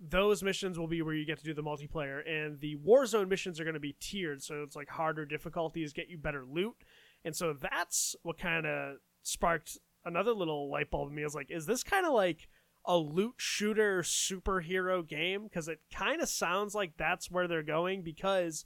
those 0.00 0.42
missions 0.42 0.78
will 0.78 0.88
be 0.88 1.02
where 1.02 1.14
you 1.14 1.24
get 1.24 1.38
to 1.38 1.44
do 1.44 1.52
the 1.52 1.62
multiplayer, 1.62 2.20
and 2.26 2.58
the 2.60 2.76
Warzone 2.76 3.28
missions 3.28 3.60
are 3.60 3.64
going 3.64 3.74
to 3.74 3.80
be 3.80 3.96
tiered, 4.00 4.42
so 4.42 4.62
it's 4.62 4.76
like 4.76 4.88
harder 4.88 5.26
difficulties 5.26 5.92
get 5.92 6.08
you 6.08 6.16
better 6.16 6.44
loot, 6.44 6.76
and 7.24 7.36
so 7.36 7.54
that's 7.54 8.16
what 8.22 8.38
kind 8.38 8.66
of 8.66 8.96
sparked 9.26 9.78
another 10.04 10.32
little 10.32 10.70
light 10.70 10.90
bulb 10.90 11.10
in 11.10 11.14
me. 11.14 11.22
I 11.22 11.26
was 11.26 11.34
like, 11.34 11.50
is 11.50 11.66
this 11.66 11.82
kind 11.82 12.06
of 12.06 12.12
like 12.12 12.48
a 12.84 12.96
loot 12.96 13.34
shooter 13.36 14.02
superhero 14.02 15.06
game? 15.06 15.44
Because 15.44 15.68
it 15.68 15.80
kind 15.92 16.22
of 16.22 16.28
sounds 16.28 16.74
like 16.74 16.92
that's 16.96 17.30
where 17.30 17.48
they're 17.48 17.62
going 17.62 18.02
because 18.02 18.64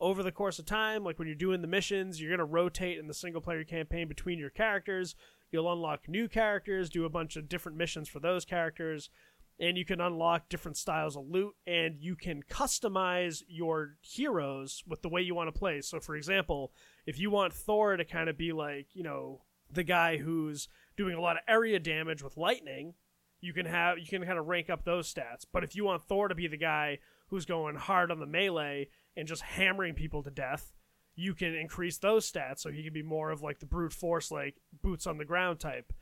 over 0.00 0.22
the 0.22 0.32
course 0.32 0.58
of 0.58 0.66
time, 0.66 1.04
like 1.04 1.18
when 1.18 1.28
you're 1.28 1.34
doing 1.34 1.62
the 1.62 1.68
missions, 1.68 2.20
you're 2.20 2.30
going 2.30 2.38
to 2.38 2.44
rotate 2.44 2.98
in 2.98 3.06
the 3.06 3.14
single 3.14 3.40
player 3.40 3.64
campaign 3.64 4.08
between 4.08 4.38
your 4.38 4.50
characters. 4.50 5.14
You'll 5.52 5.72
unlock 5.72 6.08
new 6.08 6.28
characters, 6.28 6.90
do 6.90 7.04
a 7.04 7.10
bunch 7.10 7.36
of 7.36 7.48
different 7.48 7.78
missions 7.78 8.08
for 8.08 8.20
those 8.20 8.44
characters, 8.44 9.10
and 9.58 9.76
you 9.76 9.84
can 9.84 10.00
unlock 10.00 10.48
different 10.48 10.76
styles 10.76 11.16
of 11.16 11.28
loot, 11.28 11.54
and 11.66 11.96
you 12.00 12.16
can 12.16 12.42
customize 12.50 13.42
your 13.46 13.96
heroes 14.00 14.82
with 14.86 15.02
the 15.02 15.08
way 15.08 15.20
you 15.20 15.34
want 15.34 15.52
to 15.52 15.58
play. 15.58 15.82
So, 15.82 16.00
for 16.00 16.16
example, 16.16 16.72
if 17.04 17.18
you 17.18 17.30
want 17.30 17.52
Thor 17.52 17.96
to 17.96 18.04
kind 18.04 18.30
of 18.30 18.38
be 18.38 18.52
like, 18.52 18.86
you 18.94 19.02
know, 19.02 19.42
the 19.72 19.84
guy 19.84 20.18
who's 20.18 20.68
doing 20.96 21.14
a 21.14 21.20
lot 21.20 21.36
of 21.36 21.42
area 21.48 21.78
damage 21.78 22.22
with 22.22 22.36
lightning, 22.36 22.94
you 23.40 23.52
can 23.52 23.66
have 23.66 23.98
you 23.98 24.06
can 24.06 24.24
kind 24.24 24.38
of 24.38 24.46
rank 24.46 24.70
up 24.70 24.84
those 24.84 25.12
stats. 25.12 25.44
But 25.50 25.64
if 25.64 25.74
you 25.74 25.84
want 25.84 26.02
Thor 26.02 26.28
to 26.28 26.34
be 26.34 26.46
the 26.46 26.56
guy 26.56 26.98
who's 27.28 27.46
going 27.46 27.76
hard 27.76 28.10
on 28.10 28.20
the 28.20 28.26
melee 28.26 28.88
and 29.16 29.26
just 29.26 29.42
hammering 29.42 29.94
people 29.94 30.22
to 30.22 30.30
death, 30.30 30.72
you 31.14 31.34
can 31.34 31.54
increase 31.54 31.98
those 31.98 32.30
stats 32.30 32.60
so 32.60 32.70
he 32.70 32.82
can 32.82 32.92
be 32.92 33.02
more 33.02 33.30
of 33.30 33.42
like 33.42 33.60
the 33.60 33.66
brute 33.66 33.92
force 33.92 34.30
like 34.30 34.56
boots 34.82 35.06
on 35.06 35.18
the 35.18 35.24
ground 35.24 35.60
type. 35.60 35.92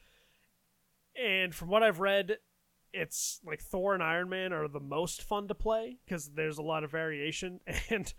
And 1.20 1.54
from 1.54 1.68
what 1.68 1.82
I've 1.82 2.00
read, 2.00 2.38
it's 2.92 3.40
like 3.44 3.60
Thor 3.60 3.94
and 3.94 4.02
Iron 4.02 4.28
Man 4.28 4.52
are 4.52 4.68
the 4.68 4.80
most 4.80 5.22
fun 5.22 5.48
to 5.48 5.54
play 5.54 5.98
because 6.04 6.30
there's 6.30 6.58
a 6.58 6.62
lot 6.62 6.84
of 6.84 6.90
variation 6.90 7.60
and 7.90 8.12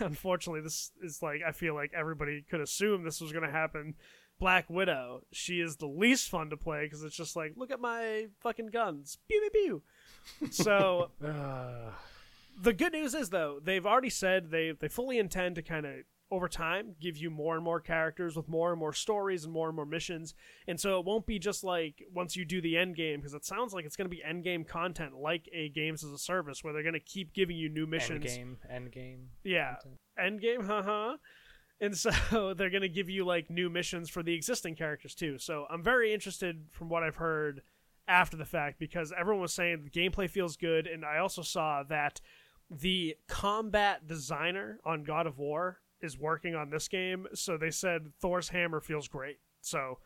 unfortunately 0.00 0.60
this 0.60 0.90
is 1.02 1.22
like 1.22 1.40
I 1.46 1.52
feel 1.52 1.74
like 1.74 1.92
everybody 1.96 2.44
could 2.48 2.60
assume 2.60 3.02
this 3.02 3.20
was 3.20 3.32
going 3.32 3.44
to 3.44 3.50
happen. 3.50 3.94
Black 4.44 4.68
Widow, 4.68 5.22
she 5.32 5.58
is 5.58 5.76
the 5.76 5.86
least 5.86 6.28
fun 6.28 6.50
to 6.50 6.56
play 6.58 6.84
because 6.84 7.02
it's 7.02 7.16
just 7.16 7.34
like 7.34 7.54
look 7.56 7.70
at 7.70 7.80
my 7.80 8.26
fucking 8.40 8.66
guns, 8.66 9.16
pew 9.26 9.40
pew 9.40 9.82
pew. 10.38 10.50
So 10.50 11.10
Uh, 11.24 11.92
the 12.62 12.74
good 12.74 12.92
news 12.92 13.14
is 13.14 13.30
though 13.30 13.58
they've 13.64 13.86
already 13.86 14.10
said 14.10 14.50
they 14.50 14.72
they 14.78 14.88
fully 14.88 15.16
intend 15.16 15.54
to 15.54 15.62
kind 15.62 15.86
of 15.86 15.94
over 16.30 16.46
time 16.46 16.94
give 17.00 17.16
you 17.16 17.30
more 17.30 17.54
and 17.54 17.64
more 17.64 17.80
characters 17.80 18.36
with 18.36 18.46
more 18.46 18.70
and 18.70 18.78
more 18.78 18.92
stories 18.92 19.44
and 19.44 19.52
more 19.54 19.68
and 19.68 19.76
more 19.76 19.86
missions. 19.86 20.34
And 20.68 20.78
so 20.78 20.98
it 20.98 21.06
won't 21.06 21.24
be 21.24 21.38
just 21.38 21.64
like 21.64 22.02
once 22.12 22.36
you 22.36 22.44
do 22.44 22.60
the 22.60 22.76
end 22.76 22.96
game 22.96 23.20
because 23.20 23.32
it 23.32 23.46
sounds 23.46 23.72
like 23.72 23.86
it's 23.86 23.96
going 23.96 24.10
to 24.10 24.14
be 24.14 24.22
end 24.22 24.44
game 24.44 24.62
content 24.62 25.14
like 25.16 25.48
a 25.54 25.70
games 25.70 26.04
as 26.04 26.10
a 26.10 26.18
service 26.18 26.62
where 26.62 26.74
they're 26.74 26.82
going 26.82 26.92
to 26.92 27.00
keep 27.00 27.32
giving 27.32 27.56
you 27.56 27.70
new 27.70 27.86
missions. 27.86 28.26
end 28.26 28.36
game 28.36 28.58
end 28.68 28.92
game 28.92 29.28
yeah. 29.42 29.76
content. 29.76 30.00
end 30.18 30.42
game 30.42 30.64
haha 30.64 31.16
and 31.84 31.96
so 31.96 32.54
they're 32.56 32.70
going 32.70 32.82
to 32.82 32.88
give 32.88 33.10
you 33.10 33.24
like 33.24 33.50
new 33.50 33.70
missions 33.70 34.10
for 34.10 34.22
the 34.22 34.34
existing 34.34 34.74
characters 34.74 35.14
too. 35.14 35.38
So 35.38 35.66
i'm 35.70 35.82
very 35.82 36.12
interested 36.12 36.66
from 36.70 36.88
what 36.88 37.02
i've 37.02 37.16
heard 37.16 37.62
after 38.06 38.36
the 38.36 38.44
fact 38.44 38.78
because 38.78 39.12
everyone 39.16 39.42
was 39.42 39.52
saying 39.52 39.82
the 39.84 39.90
gameplay 39.90 40.28
feels 40.28 40.56
good 40.56 40.86
and 40.86 41.04
i 41.04 41.18
also 41.18 41.40
saw 41.40 41.82
that 41.82 42.20
the 42.70 43.16
combat 43.28 44.06
designer 44.06 44.78
on 44.84 45.04
god 45.04 45.26
of 45.26 45.38
war 45.38 45.78
is 46.04 46.18
working 46.18 46.54
on 46.54 46.70
this 46.70 46.86
game. 46.86 47.26
So 47.34 47.56
they 47.56 47.70
said 47.70 48.12
thor's 48.20 48.50
hammer 48.50 48.80
feels 48.80 49.08
great. 49.08 49.38
So 49.60 49.98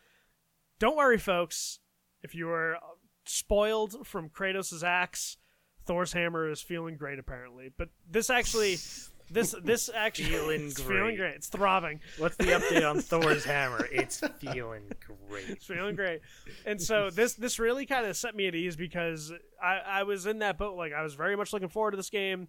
don't 0.79 0.97
worry 0.97 1.19
folks. 1.19 1.81
If 2.23 2.35
you 2.35 2.47
were 2.47 2.77
uh, 2.77 2.81
spoiled 3.27 4.07
from 4.07 4.31
kratos' 4.31 4.83
axe 4.83 5.37
thor's 5.85 6.13
hammer 6.13 6.51
is 6.51 6.61
feeling 6.63 6.97
great 6.97 7.19
apparently. 7.19 7.71
But 7.77 7.89
this 8.09 8.31
actually 8.31 8.79
this 9.31 9.55
this 9.63 9.91
actually 9.95 10.29
Feeling 10.29 10.67
it's 10.67 10.81
feeling 10.81 10.97
great. 10.97 11.17
great 11.17 11.35
it's 11.37 11.49
throbbing 11.49 12.01
What's 12.19 12.37
the 12.37 12.45
update 12.45 12.89
on 12.89 13.01
Thor's 13.01 13.45
hammer? 13.45 13.87
It's 13.93 14.21
feeling 14.39 14.91
great. 15.29 15.49
It's 15.49 15.67
feeling 15.67 15.95
great. 15.95 16.21
And 16.65 16.81
so 16.81 17.11
this 17.11 17.35
this 17.35 17.59
really 17.59 17.87
kind 17.87 18.07
of 18.07 18.17
set 18.17 18.35
me 18.35 18.47
at 18.49 18.55
ease 18.55 18.77
because 18.77 19.33
I, 19.63 19.81
I 19.87 20.03
was 20.05 20.27
in 20.27 20.39
that 20.41 20.59
boat. 20.59 20.77
Like 20.77 20.93
I 20.93 21.03
was 21.03 21.15
very 21.15 21.37
much 21.37 21.53
looking 21.53 21.69
forward 21.69 21.93
to 21.93 21.97
this 21.97 22.11
game. 22.11 22.49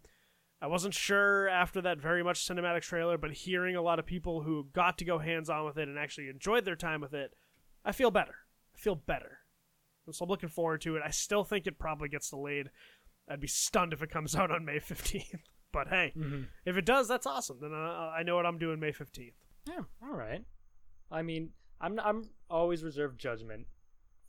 I 0.62 0.68
wasn't 0.68 0.94
sure 0.94 1.48
after 1.48 1.82
that 1.82 2.02
very 2.02 2.24
much 2.24 2.46
cinematic 2.46 2.82
trailer, 2.82 3.18
but 3.18 3.32
hearing 3.32 3.76
a 3.76 3.82
lot 3.82 3.98
of 3.98 4.06
people 4.06 4.42
who 4.42 4.68
got 4.74 4.98
to 4.98 5.06
go 5.06 5.18
hands 5.18 5.50
on 5.50 5.66
with 5.66 5.78
it 5.78 5.88
and 5.88 5.98
actually 5.98 6.28
enjoyed 6.28 6.66
their 6.66 6.76
time 6.76 7.00
with 7.00 7.14
it, 7.14 7.34
I 7.86 7.94
feel 7.94 8.12
better. 8.12 8.36
I 8.76 8.78
feel 8.78 8.96
better. 8.96 9.40
And 10.06 10.14
so 10.14 10.26
I'm 10.26 10.30
looking 10.30 10.50
forward 10.50 10.82
to 10.82 10.96
it. 10.98 11.02
I 11.06 11.12
still 11.12 11.44
think 11.44 11.66
it 11.66 11.80
probably 11.80 12.10
gets 12.10 12.30
delayed. 12.30 12.72
I'd 13.30 13.40
be 13.40 13.48
stunned 13.48 13.94
if 13.94 14.02
it 14.02 14.10
comes 14.10 14.36
out 14.36 14.52
on 14.52 14.66
May 14.66 14.80
15th. 14.80 15.40
But 15.72 15.88
hey, 15.90 16.14
if 16.66 16.78
it 16.78 16.86
does, 16.86 17.08
that's 17.08 17.26
awesome. 17.26 17.58
Then 17.62 17.74
uh, 17.74 18.12
I 18.16 18.24
know 18.24 18.36
what 18.36 18.46
I'm 18.46 18.58
doing 18.58 18.80
May 18.80 18.92
15th. 18.92 19.34
Yeah, 19.68 19.82
all 20.04 20.16
right. 20.16 20.44
I 21.12 21.22
mean, 21.22 21.52
I'm 21.80 22.00
I'm 22.00 22.24
always 22.50 22.84
reserved 22.84 23.20
judgment 23.20 23.68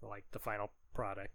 for 0.00 0.08
like 0.08 0.24
the 0.32 0.38
final 0.38 0.70
product, 0.94 1.32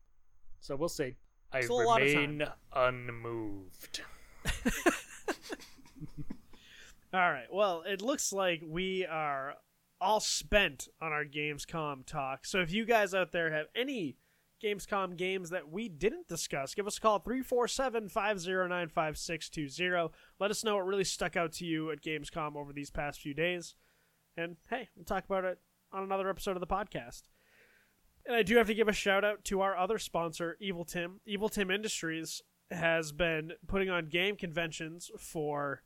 so 0.59 0.75
we'll 0.75 0.89
see. 0.89 1.15
I 1.51 1.61
Still 1.61 1.85
lot 1.85 2.01
of 2.01 2.07
remain 2.07 2.43
unmoved. 2.73 4.01
All 7.13 7.31
right. 7.31 7.47
Well, 7.49 7.83
it 7.87 8.01
looks 8.01 8.33
like 8.33 8.61
we 8.67 9.05
are 9.05 9.55
all 10.01 10.19
spent 10.19 10.89
on 11.01 11.13
our 11.13 11.23
Gamescom 11.23 12.05
talk. 12.05 12.45
So 12.45 12.59
if 12.59 12.73
you 12.73 12.85
guys 12.85 13.13
out 13.13 13.31
there 13.31 13.53
have 13.53 13.67
any 13.73 14.17
Gamescom 14.63 15.17
games 15.17 15.49
that 15.49 15.69
we 15.69 15.89
didn't 15.89 16.27
discuss, 16.27 16.73
give 16.73 16.87
us 16.87 16.97
a 16.97 17.01
call 17.01 17.19
347 17.19 18.09
509 18.09 18.89
5620. 18.89 20.13
Let 20.39 20.51
us 20.51 20.63
know 20.63 20.75
what 20.75 20.85
really 20.85 21.03
stuck 21.03 21.35
out 21.35 21.51
to 21.53 21.65
you 21.65 21.91
at 21.91 22.01
Gamescom 22.01 22.55
over 22.55 22.73
these 22.73 22.89
past 22.89 23.21
few 23.21 23.33
days. 23.33 23.75
And 24.37 24.57
hey, 24.69 24.89
we'll 24.95 25.05
talk 25.05 25.25
about 25.25 25.45
it 25.45 25.59
on 25.91 26.03
another 26.03 26.29
episode 26.29 26.57
of 26.57 26.61
the 26.61 26.67
podcast. 26.67 27.23
And 28.25 28.35
I 28.35 28.43
do 28.43 28.57
have 28.57 28.67
to 28.67 28.73
give 28.73 28.87
a 28.87 28.93
shout 28.93 29.23
out 29.23 29.43
to 29.45 29.61
our 29.61 29.77
other 29.77 29.99
sponsor, 29.99 30.57
Evil 30.59 30.83
Tim. 30.83 31.19
Evil 31.25 31.49
Tim 31.49 31.69
Industries 31.69 32.41
has 32.71 33.11
been 33.11 33.51
putting 33.67 33.89
on 33.89 34.07
game 34.07 34.35
conventions 34.35 35.11
for 35.19 35.83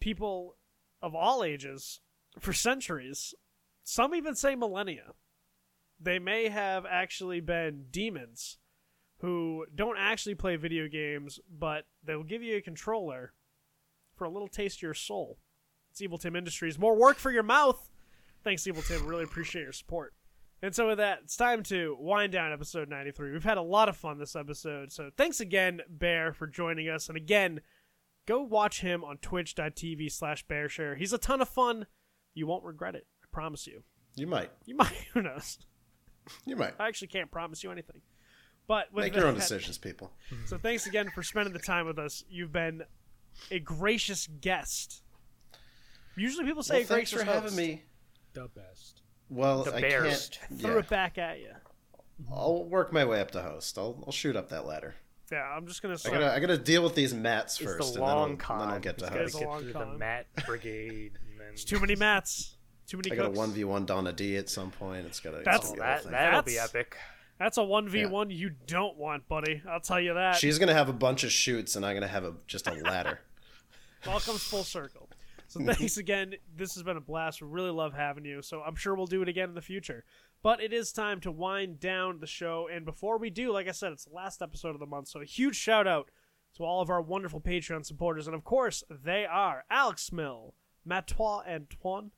people 0.00 0.56
of 1.00 1.14
all 1.14 1.42
ages 1.42 2.00
for 2.38 2.52
centuries. 2.52 3.34
Some 3.82 4.14
even 4.14 4.34
say 4.34 4.54
millennia. 4.54 5.12
They 6.00 6.18
may 6.18 6.48
have 6.48 6.86
actually 6.86 7.40
been 7.40 7.86
demons 7.90 8.58
who 9.18 9.66
don't 9.74 9.98
actually 9.98 10.36
play 10.36 10.56
video 10.56 10.88
games, 10.88 11.40
but 11.50 11.86
they'll 12.04 12.22
give 12.22 12.42
you 12.42 12.56
a 12.56 12.60
controller 12.60 13.32
for 14.14 14.24
a 14.24 14.30
little 14.30 14.48
taste 14.48 14.78
of 14.78 14.82
your 14.82 14.94
soul. 14.94 15.38
It's 15.90 16.00
Evil 16.00 16.18
Tim 16.18 16.36
Industries. 16.36 16.78
More 16.78 16.96
work 16.96 17.16
for 17.16 17.30
your 17.30 17.42
mouth. 17.42 17.90
Thanks, 18.44 18.66
Evil 18.66 18.82
Tim. 18.82 19.06
Really 19.06 19.24
appreciate 19.24 19.62
your 19.62 19.72
support. 19.72 20.14
And 20.62 20.74
so 20.74 20.88
with 20.88 20.98
that, 20.98 21.20
it's 21.24 21.36
time 21.36 21.62
to 21.64 21.96
wind 22.00 22.32
down 22.32 22.52
episode 22.52 22.88
93. 22.88 23.32
We've 23.32 23.44
had 23.44 23.58
a 23.58 23.62
lot 23.62 23.88
of 23.88 23.96
fun 23.96 24.18
this 24.18 24.34
episode. 24.36 24.92
So 24.92 25.10
thanks 25.16 25.40
again, 25.40 25.80
Bear, 25.88 26.32
for 26.32 26.46
joining 26.46 26.88
us. 26.88 27.08
And 27.08 27.16
again, 27.16 27.60
go 28.26 28.42
watch 28.42 28.80
him 28.80 29.04
on 29.04 29.18
twitch.tv 29.18 30.10
slash 30.10 30.46
bearshare. 30.46 30.96
He's 30.96 31.12
a 31.12 31.18
ton 31.18 31.40
of 31.40 31.48
fun. 31.48 31.86
You 32.34 32.46
won't 32.46 32.64
regret 32.64 32.96
it. 32.96 33.06
I 33.22 33.26
promise 33.32 33.66
you. 33.66 33.82
You 34.16 34.26
might. 34.26 34.50
You 34.64 34.76
might. 34.76 35.06
Who 35.14 35.22
knows? 35.22 35.58
You 36.46 36.56
might. 36.56 36.74
I 36.78 36.88
actually 36.88 37.08
can't 37.08 37.30
promise 37.30 37.62
you 37.62 37.70
anything. 37.70 38.00
But 38.66 38.92
with 38.92 39.04
Make 39.04 39.16
your 39.16 39.26
own 39.26 39.34
that- 39.34 39.40
decisions, 39.40 39.78
people. 39.78 40.12
So 40.46 40.58
thanks 40.58 40.86
again 40.86 41.10
for 41.14 41.22
spending 41.22 41.52
the 41.54 41.58
time 41.58 41.86
with 41.86 41.98
us. 41.98 42.24
You've 42.28 42.52
been 42.52 42.82
a 43.50 43.58
gracious 43.60 44.26
guest. 44.40 45.02
Usually 46.16 46.44
people 46.44 46.62
say 46.62 46.78
Well, 46.80 46.86
thanks 46.86 47.10
gracious 47.12 47.20
for 47.20 47.24
having 47.24 47.42
host. 47.44 47.56
me. 47.56 47.82
The 48.34 48.48
best. 48.54 49.02
Well, 49.30 49.64
The 49.64 49.76
I 49.76 49.80
Bears. 49.80 50.28
can't. 50.30 50.60
Threw 50.60 50.72
Yeah, 50.74 50.78
it 50.80 50.88
back 50.88 51.18
at 51.18 51.38
you. 51.38 51.52
I'll 52.30 52.64
work 52.64 52.92
my 52.92 53.04
way 53.04 53.20
up 53.20 53.30
to 53.32 53.42
host. 53.42 53.78
I'll, 53.78 54.02
I'll 54.06 54.12
shoot 54.12 54.34
up 54.36 54.48
that 54.48 54.66
ladder. 54.66 54.96
Yeah, 55.30 55.42
I'm 55.44 55.66
just 55.66 55.82
gonna 55.82 55.94
I 55.94 55.98
say. 55.98 56.10
gotta 56.10 56.32
I 56.34 56.40
gotta 56.40 56.56
deal 56.58 56.82
with 56.82 56.94
these 56.94 57.12
mats 57.14 57.58
first, 57.58 57.78
the 57.78 57.84
and 57.86 57.96
then 57.96 58.02
I'll, 58.02 58.16
long 58.16 58.36
con. 58.38 58.58
then 58.60 58.68
I'll 58.70 58.80
get 58.80 58.98
to 58.98 59.10
He's 59.10 59.20
It's 59.20 59.32
host. 59.34 59.36
a 59.36 59.38
get 59.40 59.48
long 59.48 59.72
con. 59.72 59.92
the 59.92 59.98
Mat 59.98 60.26
Brigade. 60.46 61.18
And 61.30 61.38
then 61.40 61.48
It's 61.52 61.64
too 61.64 61.78
many 61.78 61.94
mats. 61.96 62.56
Too 62.88 62.96
many 62.96 63.12
I 63.12 63.16
got 63.16 63.26
a 63.26 63.30
one 63.30 63.52
v 63.52 63.64
one 63.64 63.84
Donna 63.84 64.12
D 64.12 64.36
at 64.36 64.48
some 64.48 64.70
point. 64.70 65.06
It's 65.06 65.20
gotta. 65.20 65.42
That's- 65.44 65.60
it's 65.64 65.72
be 65.72 65.78
a 65.78 65.82
that 65.82 66.02
thing. 66.02 66.12
that'll 66.12 66.42
be 66.42 66.58
epic. 66.58 66.96
That's 67.38 67.58
a 67.58 67.62
one 67.62 67.88
v 67.88 68.06
one 68.06 68.30
you 68.30 68.50
don't 68.66 68.96
want, 68.96 69.28
buddy. 69.28 69.62
I'll 69.68 69.80
tell 69.80 70.00
you 70.00 70.14
that. 70.14 70.36
She's 70.36 70.58
gonna 70.58 70.74
have 70.74 70.88
a 70.88 70.94
bunch 70.94 71.22
of 71.22 71.30
shoots, 71.30 71.76
and 71.76 71.84
I'm 71.84 71.94
gonna 71.94 72.08
have 72.08 72.24
a 72.24 72.34
just 72.46 72.66
a 72.66 72.72
ladder. 72.72 73.20
All 74.06 74.20
comes 74.20 74.42
full 74.42 74.64
circle. 74.64 75.08
So 75.48 75.60
thanks 75.64 75.98
again. 75.98 76.34
This 76.56 76.74
has 76.74 76.82
been 76.82 76.96
a 76.96 77.00
blast. 77.00 77.42
We 77.42 77.48
really 77.48 77.70
love 77.70 77.92
having 77.92 78.24
you. 78.24 78.42
So 78.42 78.62
I'm 78.62 78.74
sure 78.74 78.94
we'll 78.94 79.06
do 79.06 79.22
it 79.22 79.28
again 79.28 79.50
in 79.50 79.54
the 79.54 79.62
future. 79.62 80.04
But 80.42 80.62
it 80.62 80.72
is 80.72 80.92
time 80.92 81.20
to 81.22 81.32
wind 81.32 81.80
down 81.80 82.20
the 82.20 82.26
show. 82.26 82.68
And 82.72 82.84
before 82.84 83.18
we 83.18 83.28
do, 83.28 83.52
like 83.52 83.68
I 83.68 83.72
said, 83.72 83.92
it's 83.92 84.04
the 84.04 84.14
last 84.14 84.40
episode 84.40 84.70
of 84.70 84.78
the 84.78 84.86
month. 84.86 85.08
So 85.08 85.20
a 85.20 85.24
huge 85.24 85.56
shout 85.56 85.86
out 85.86 86.10
to 86.56 86.64
all 86.64 86.80
of 86.80 86.90
our 86.90 87.02
wonderful 87.02 87.40
Patreon 87.40 87.84
supporters. 87.84 88.26
And 88.26 88.36
of 88.36 88.44
course, 88.44 88.84
they 88.88 89.26
are 89.26 89.64
Alex 89.70 90.12
Mill, 90.12 90.54
Matois 90.84 91.42
Antoine, 91.48 92.12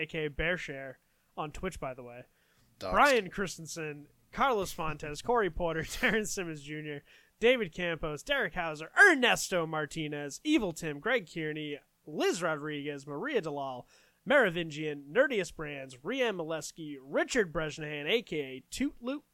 aka 0.00 0.28
Bearshare, 0.28 0.94
on 1.36 1.50
Twitch, 1.50 1.78
by 1.78 1.94
the 1.94 2.02
way. 2.02 2.22
Dogs. 2.78 2.92
Brian 2.92 3.30
Christensen, 3.30 4.06
Carlos 4.32 4.72
Fontes, 4.72 5.22
Corey 5.22 5.50
Porter, 5.50 5.82
Terrence 5.90 6.32
Simmons 6.32 6.62
Jr., 6.62 6.98
David 7.40 7.72
Campos, 7.72 8.22
Derek 8.22 8.54
Hauser, 8.54 8.90
Ernesto 8.98 9.66
Martinez, 9.66 10.40
Evil 10.44 10.72
Tim, 10.72 11.00
Greg 11.00 11.28
Kearney, 11.32 11.78
Liz 12.06 12.42
Rodriguez, 12.42 13.06
Maria 13.06 13.40
Dalal, 13.40 13.86
Merovingian, 14.26 15.04
Nerdious 15.10 15.50
Brands, 15.54 15.96
Rian 15.96 16.36
Molesky, 16.36 16.96
Richard 17.02 17.52
Bresnahan, 17.52 18.06
aka 18.06 18.62
Toot 18.70 18.94
Loot, 19.00 19.24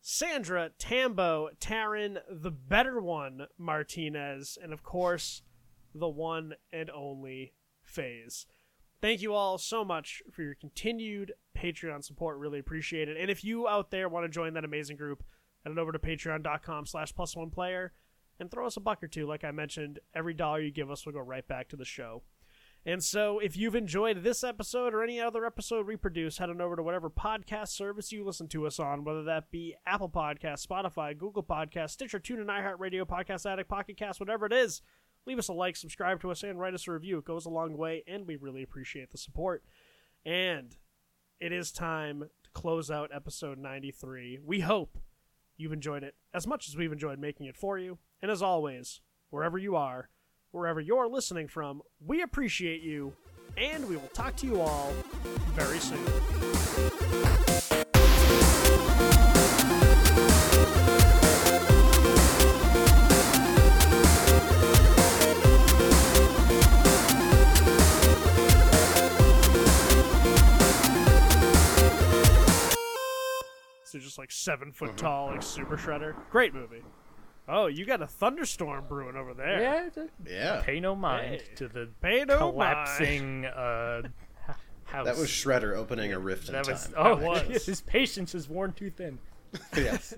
Sandra, 0.00 0.70
Tambo, 0.78 1.50
Taryn, 1.60 2.18
the 2.30 2.50
better 2.50 3.00
one, 3.00 3.46
Martinez, 3.58 4.58
and 4.62 4.72
of 4.72 4.82
course, 4.82 5.42
the 5.94 6.08
one 6.08 6.54
and 6.72 6.90
only 6.90 7.52
Phase. 7.82 8.46
Thank 9.00 9.20
you 9.20 9.34
all 9.34 9.58
so 9.58 9.84
much 9.84 10.22
for 10.32 10.42
your 10.42 10.54
continued 10.54 11.32
Patreon 11.56 12.02
support. 12.02 12.38
Really 12.38 12.58
appreciate 12.58 13.08
it. 13.08 13.16
And 13.18 13.30
if 13.30 13.44
you 13.44 13.68
out 13.68 13.90
there 13.90 14.08
want 14.08 14.24
to 14.24 14.30
join 14.30 14.54
that 14.54 14.64
amazing 14.64 14.96
group, 14.96 15.22
head 15.62 15.70
on 15.70 15.78
over 15.78 15.92
to 15.92 15.98
patreon.com 15.98 16.86
slash 16.86 17.14
plus 17.14 17.36
one 17.36 17.50
player 17.50 17.92
and 18.40 18.50
throw 18.50 18.66
us 18.66 18.76
a 18.76 18.80
buck 18.80 19.02
or 19.02 19.08
two. 19.08 19.26
Like 19.26 19.44
I 19.44 19.50
mentioned, 19.50 19.98
every 20.14 20.34
dollar 20.34 20.60
you 20.60 20.70
give 20.70 20.90
us 20.90 21.04
will 21.04 21.12
go 21.12 21.20
right 21.20 21.46
back 21.46 21.68
to 21.68 21.76
the 21.76 21.84
show. 21.84 22.22
And 22.86 23.02
so, 23.02 23.38
if 23.38 23.56
you've 23.56 23.74
enjoyed 23.74 24.22
this 24.22 24.44
episode 24.44 24.92
or 24.92 25.02
any 25.02 25.18
other 25.18 25.46
episode 25.46 25.86
we 25.86 25.96
produce, 25.96 26.36
head 26.36 26.50
on 26.50 26.60
over 26.60 26.76
to 26.76 26.82
whatever 26.82 27.08
podcast 27.08 27.68
service 27.68 28.12
you 28.12 28.22
listen 28.26 28.46
to 28.48 28.66
us 28.66 28.78
on, 28.78 29.04
whether 29.04 29.24
that 29.24 29.50
be 29.50 29.74
Apple 29.86 30.10
Podcasts, 30.10 30.66
Spotify, 30.66 31.16
Google 31.16 31.42
Podcasts, 31.42 31.92
Stitcher, 31.92 32.20
TuneIn, 32.20 32.44
iHeartRadio, 32.44 33.06
Podcast 33.06 33.50
Addict, 33.50 33.70
Pocket 33.70 33.96
Cast, 33.96 34.20
whatever 34.20 34.44
it 34.44 34.52
is. 34.52 34.82
Leave 35.26 35.38
us 35.38 35.48
a 35.48 35.52
like, 35.52 35.76
subscribe 35.76 36.20
to 36.20 36.30
us, 36.30 36.42
and 36.42 36.60
write 36.60 36.74
us 36.74 36.86
a 36.86 36.92
review. 36.92 37.18
It 37.18 37.24
goes 37.24 37.46
a 37.46 37.50
long 37.50 37.76
way, 37.76 38.04
and 38.06 38.26
we 38.26 38.36
really 38.36 38.62
appreciate 38.62 39.10
the 39.10 39.18
support. 39.18 39.64
And 40.24 40.76
it 41.40 41.52
is 41.52 41.72
time 41.72 42.28
to 42.42 42.50
close 42.50 42.90
out 42.90 43.10
episode 43.14 43.58
93. 43.58 44.40
We 44.44 44.60
hope 44.60 44.98
you've 45.56 45.72
enjoyed 45.72 46.02
it 46.02 46.14
as 46.34 46.46
much 46.46 46.68
as 46.68 46.76
we've 46.76 46.92
enjoyed 46.92 47.18
making 47.18 47.46
it 47.46 47.56
for 47.56 47.78
you. 47.78 47.98
And 48.20 48.30
as 48.30 48.42
always, 48.42 49.00
wherever 49.30 49.56
you 49.56 49.76
are, 49.76 50.10
wherever 50.50 50.80
you're 50.80 51.08
listening 51.08 51.48
from, 51.48 51.82
we 52.04 52.22
appreciate 52.22 52.82
you, 52.82 53.14
and 53.56 53.88
we 53.88 53.96
will 53.96 54.08
talk 54.08 54.36
to 54.36 54.46
you 54.46 54.60
all 54.60 54.92
very 55.54 55.78
soon. 55.78 57.53
Who's 73.94 74.04
just 74.04 74.18
like 74.18 74.30
seven 74.30 74.70
foot 74.72 74.96
tall, 74.96 75.28
like 75.28 75.42
super 75.42 75.76
shredder. 75.78 76.14
Great 76.30 76.52
movie. 76.52 76.82
Oh, 77.48 77.66
you 77.66 77.84
got 77.84 78.00
a 78.02 78.06
thunderstorm 78.06 78.84
brewing 78.88 79.16
over 79.16 79.34
there. 79.34 79.60
Yeah, 79.60 79.88
th- 79.90 80.08
Yeah. 80.26 80.62
pay 80.64 80.80
no 80.80 80.94
mind 80.94 81.40
Hey. 81.42 81.54
to 81.56 81.68
the 81.68 81.88
Pay 82.02 82.24
no 82.24 82.38
collapsing 82.38 83.44
uh, 83.46 84.02
h- 84.48 84.54
house. 84.84 85.04
That 85.06 85.16
was 85.16 85.28
Shredder 85.28 85.76
opening 85.76 86.12
a 86.12 86.18
rift 86.18 86.48
in 86.48 86.54
that 86.54 86.66
was 86.66 86.84
time. 86.86 86.94
oh, 86.96 87.16
That 87.16 87.48
was. 87.50 87.66
his 87.66 87.80
patience 87.82 88.34
is 88.34 88.48
worn 88.48 88.72
too 88.72 88.90
thin. 88.90 89.18
yes. 89.76 90.14